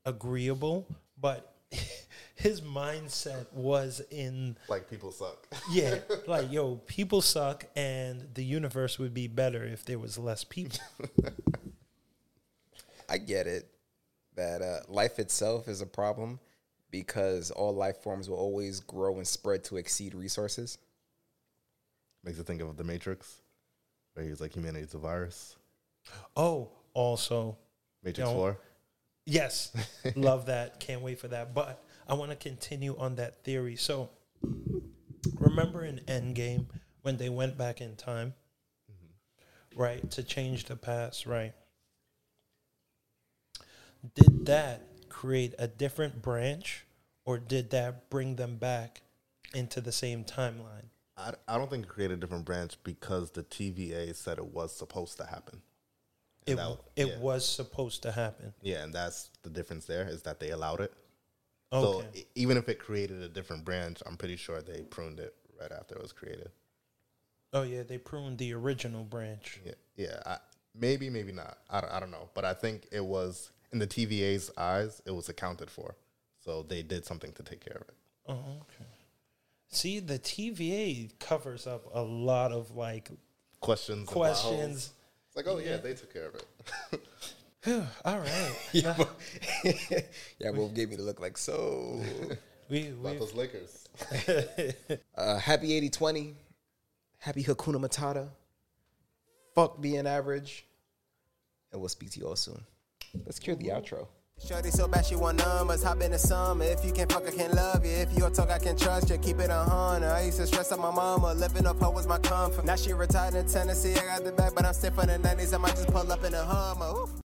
agreeable, 0.05 0.87
but 1.19 1.53
his 2.35 2.61
mindset 2.61 3.51
was 3.53 4.01
in 4.09 4.57
Like 4.67 4.89
people 4.89 5.11
suck. 5.11 5.47
yeah, 5.71 5.99
like 6.27 6.51
yo, 6.51 6.75
people 6.87 7.21
suck, 7.21 7.65
and 7.75 8.27
the 8.33 8.43
universe 8.43 8.97
would 8.99 9.13
be 9.13 9.27
better 9.27 9.63
if 9.63 9.85
there 9.85 9.99
was 9.99 10.17
less 10.17 10.43
people. 10.43 10.79
I 13.09 13.17
get 13.17 13.47
it 13.47 13.69
that 14.35 14.61
uh, 14.61 14.79
life 14.87 15.19
itself 15.19 15.67
is 15.67 15.81
a 15.81 15.85
problem 15.85 16.39
because 16.89 17.51
all 17.51 17.73
life 17.73 17.97
forms 17.97 18.29
will 18.29 18.37
always 18.37 18.79
grow 18.79 19.17
and 19.17 19.27
spread 19.27 19.63
to 19.65 19.77
exceed 19.77 20.15
resources. 20.15 20.77
Makes 22.23 22.37
you 22.37 22.43
think 22.43 22.61
of 22.61 22.77
the 22.77 22.83
Matrix, 22.83 23.41
where 24.13 24.25
he's 24.25 24.41
like 24.41 24.55
humanity's 24.55 24.93
a 24.93 24.97
virus. 24.97 25.55
Oh, 26.35 26.69
also, 26.93 27.57
Matrix 28.03 28.29
Don't- 28.29 28.35
Four. 28.35 28.57
Yes, 29.25 29.71
love 30.15 30.47
that. 30.47 30.81
Can't 30.81 31.01
wait 31.01 31.17
for 31.17 31.29
that. 31.29 31.53
But 31.53 31.81
I 32.07 32.13
want 32.15 32.31
to 32.31 32.35
continue 32.35 32.95
on 32.97 33.15
that 33.15 33.43
theory. 33.43 33.75
So, 33.75 34.09
remember 35.39 35.85
in 35.85 35.99
Endgame 36.07 36.65
when 37.01 37.17
they 37.17 37.29
went 37.29 37.57
back 37.57 37.81
in 37.81 37.95
time, 37.95 38.33
mm-hmm. 38.91 39.81
right, 39.81 40.11
to 40.11 40.23
change 40.23 40.65
the 40.65 40.75
past, 40.75 41.25
right? 41.25 41.53
Did 44.15 44.45
that 44.47 45.09
create 45.09 45.55
a 45.57 45.67
different 45.67 46.21
branch, 46.21 46.85
or 47.25 47.37
did 47.37 47.69
that 47.71 48.09
bring 48.09 48.35
them 48.35 48.57
back 48.57 49.01
into 49.53 49.79
the 49.79 49.91
same 49.91 50.23
timeline? 50.23 50.89
I, 51.15 51.33
I 51.47 51.57
don't 51.57 51.69
think 51.69 51.85
it 51.85 51.89
created 51.89 52.17
a 52.17 52.21
different 52.21 52.45
branch 52.45 52.77
because 52.83 53.31
the 53.31 53.43
TVA 53.43 54.15
said 54.15 54.39
it 54.39 54.53
was 54.53 54.75
supposed 54.75 55.17
to 55.17 55.25
happen. 55.25 55.61
It 56.45 56.55
that- 56.55 56.79
it 56.95 57.07
yeah. 57.07 57.19
was 57.19 57.47
supposed 57.47 58.03
to 58.03 58.11
happen. 58.11 58.53
Yeah, 58.61 58.83
and 58.83 58.93
that's 58.93 59.29
the 59.43 59.49
difference 59.49 59.85
there 59.85 60.07
is 60.07 60.23
that 60.23 60.39
they 60.39 60.49
allowed 60.49 60.81
it. 60.81 60.93
Okay. 61.73 62.05
So 62.21 62.21
even 62.35 62.57
if 62.57 62.69
it 62.69 62.79
created 62.79 63.21
a 63.21 63.29
different 63.29 63.65
branch, 63.65 64.01
I'm 64.05 64.15
pretty 64.17 64.35
sure 64.35 64.61
they 64.61 64.81
pruned 64.83 65.19
it 65.19 65.33
right 65.59 65.71
after 65.71 65.95
it 65.95 66.01
was 66.01 66.11
created. 66.13 66.49
oh 67.53 67.63
yeah, 67.63 67.83
they 67.83 67.97
pruned 67.97 68.37
the 68.37 68.53
original 68.53 69.03
branch. 69.03 69.59
Yeah, 69.65 69.73
yeah. 69.95 70.19
I, 70.25 70.37
maybe, 70.75 71.09
maybe 71.09 71.31
not. 71.31 71.57
I, 71.69 71.81
don't- 71.81 71.91
I 71.93 71.99
don't 71.99 72.11
know, 72.11 72.29
but 72.33 72.45
I 72.45 72.53
think 72.53 72.87
it 72.91 73.03
was 73.03 73.51
in 73.71 73.79
the 73.79 73.87
TVA's 73.87 74.51
eyes, 74.57 75.01
it 75.05 75.11
was 75.11 75.29
accounted 75.29 75.69
for. 75.71 75.95
So 76.39 76.61
they 76.63 76.83
did 76.83 77.05
something 77.05 77.31
to 77.33 77.43
take 77.43 77.63
care 77.63 77.77
of 77.77 77.87
it. 77.87 77.93
Oh, 78.27 78.33
okay. 78.61 78.89
See, 79.69 79.99
the 79.99 80.19
TVA 80.19 81.17
covers 81.19 81.65
up 81.65 81.85
a 81.93 82.01
lot 82.01 82.51
of 82.51 82.71
like 82.75 83.09
Questions. 83.61 84.07
questions. 84.09 84.91
It's 85.27 85.35
like, 85.37 85.47
oh 85.47 85.57
yeah, 85.59 85.77
they 85.77 85.93
took 85.93 86.13
care 86.13 86.27
of 86.27 86.35
it. 86.35 86.45
All 88.05 88.19
right, 88.19 88.55
Yeah, 88.73 88.93
but- 88.97 89.15
yeah, 90.39 90.51
both 90.51 90.73
gave 90.73 90.89
me 90.89 90.95
the 90.97 91.03
look 91.03 91.21
like 91.21 91.37
so. 91.37 92.01
we 92.69 92.89
About 92.89 93.19
those 93.19 93.33
Lakers. 93.33 93.87
Uh, 95.15 95.37
happy 95.37 95.73
80 95.73 95.89
20. 95.89 96.35
Happy 97.19 97.43
Hakuna 97.43 97.75
Matata. 97.79 98.27
Fuck 99.55 99.79
being 99.79 100.05
average. 100.07 100.65
And 101.71 101.79
we'll 101.79 101.89
speak 101.89 102.11
to 102.11 102.19
you 102.19 102.27
all 102.27 102.35
soon. 102.35 102.61
Let's 103.25 103.39
cue 103.39 103.55
the 103.55 103.69
outro. 103.69 104.07
Shorty 104.45 104.71
so 104.71 104.87
bad 104.87 105.05
she 105.05 105.15
want 105.15 105.37
numbers, 105.37 105.83
hop 105.83 106.01
in 106.01 106.11
the 106.11 106.17
summer. 106.17 106.65
If 106.65 106.83
you 106.83 106.91
can't 106.91 107.09
fuck, 107.09 107.25
I 107.25 107.31
can't 107.31 107.53
love 107.53 107.85
you. 107.85 107.91
If 107.91 108.11
you 108.13 108.19
don't 108.19 108.35
talk, 108.35 108.49
I 108.49 108.57
can 108.59 108.75
trust 108.75 109.09
you. 109.09 109.17
Keep 109.19 109.39
it 109.39 109.49
a 109.49 109.63
hundred. 109.63 110.09
I 110.11 110.23
used 110.23 110.37
to 110.39 110.47
stress 110.47 110.71
out 110.73 110.79
my 110.79 110.91
mama, 110.91 111.33
living 111.33 111.65
off 111.65 111.79
her 111.79 111.89
was 111.89 112.07
my 112.07 112.17
comfort. 112.17 112.65
Now 112.65 112.75
she 112.75 112.91
retired 112.93 113.35
in 113.35 113.47
Tennessee, 113.47 113.93
I 113.93 114.05
got 114.05 114.25
the 114.25 114.31
back, 114.33 114.53
but 114.55 114.65
I'm 114.65 114.73
still 114.73 114.91
from 114.91 115.07
the 115.07 115.17
90s. 115.19 115.53
I 115.53 115.57
might 115.59 115.75
just 115.75 115.87
pull 115.87 116.11
up 116.11 116.23
in 116.25 116.33
a 116.33 116.43
Hummer. 116.43 116.87
Oof. 117.03 117.21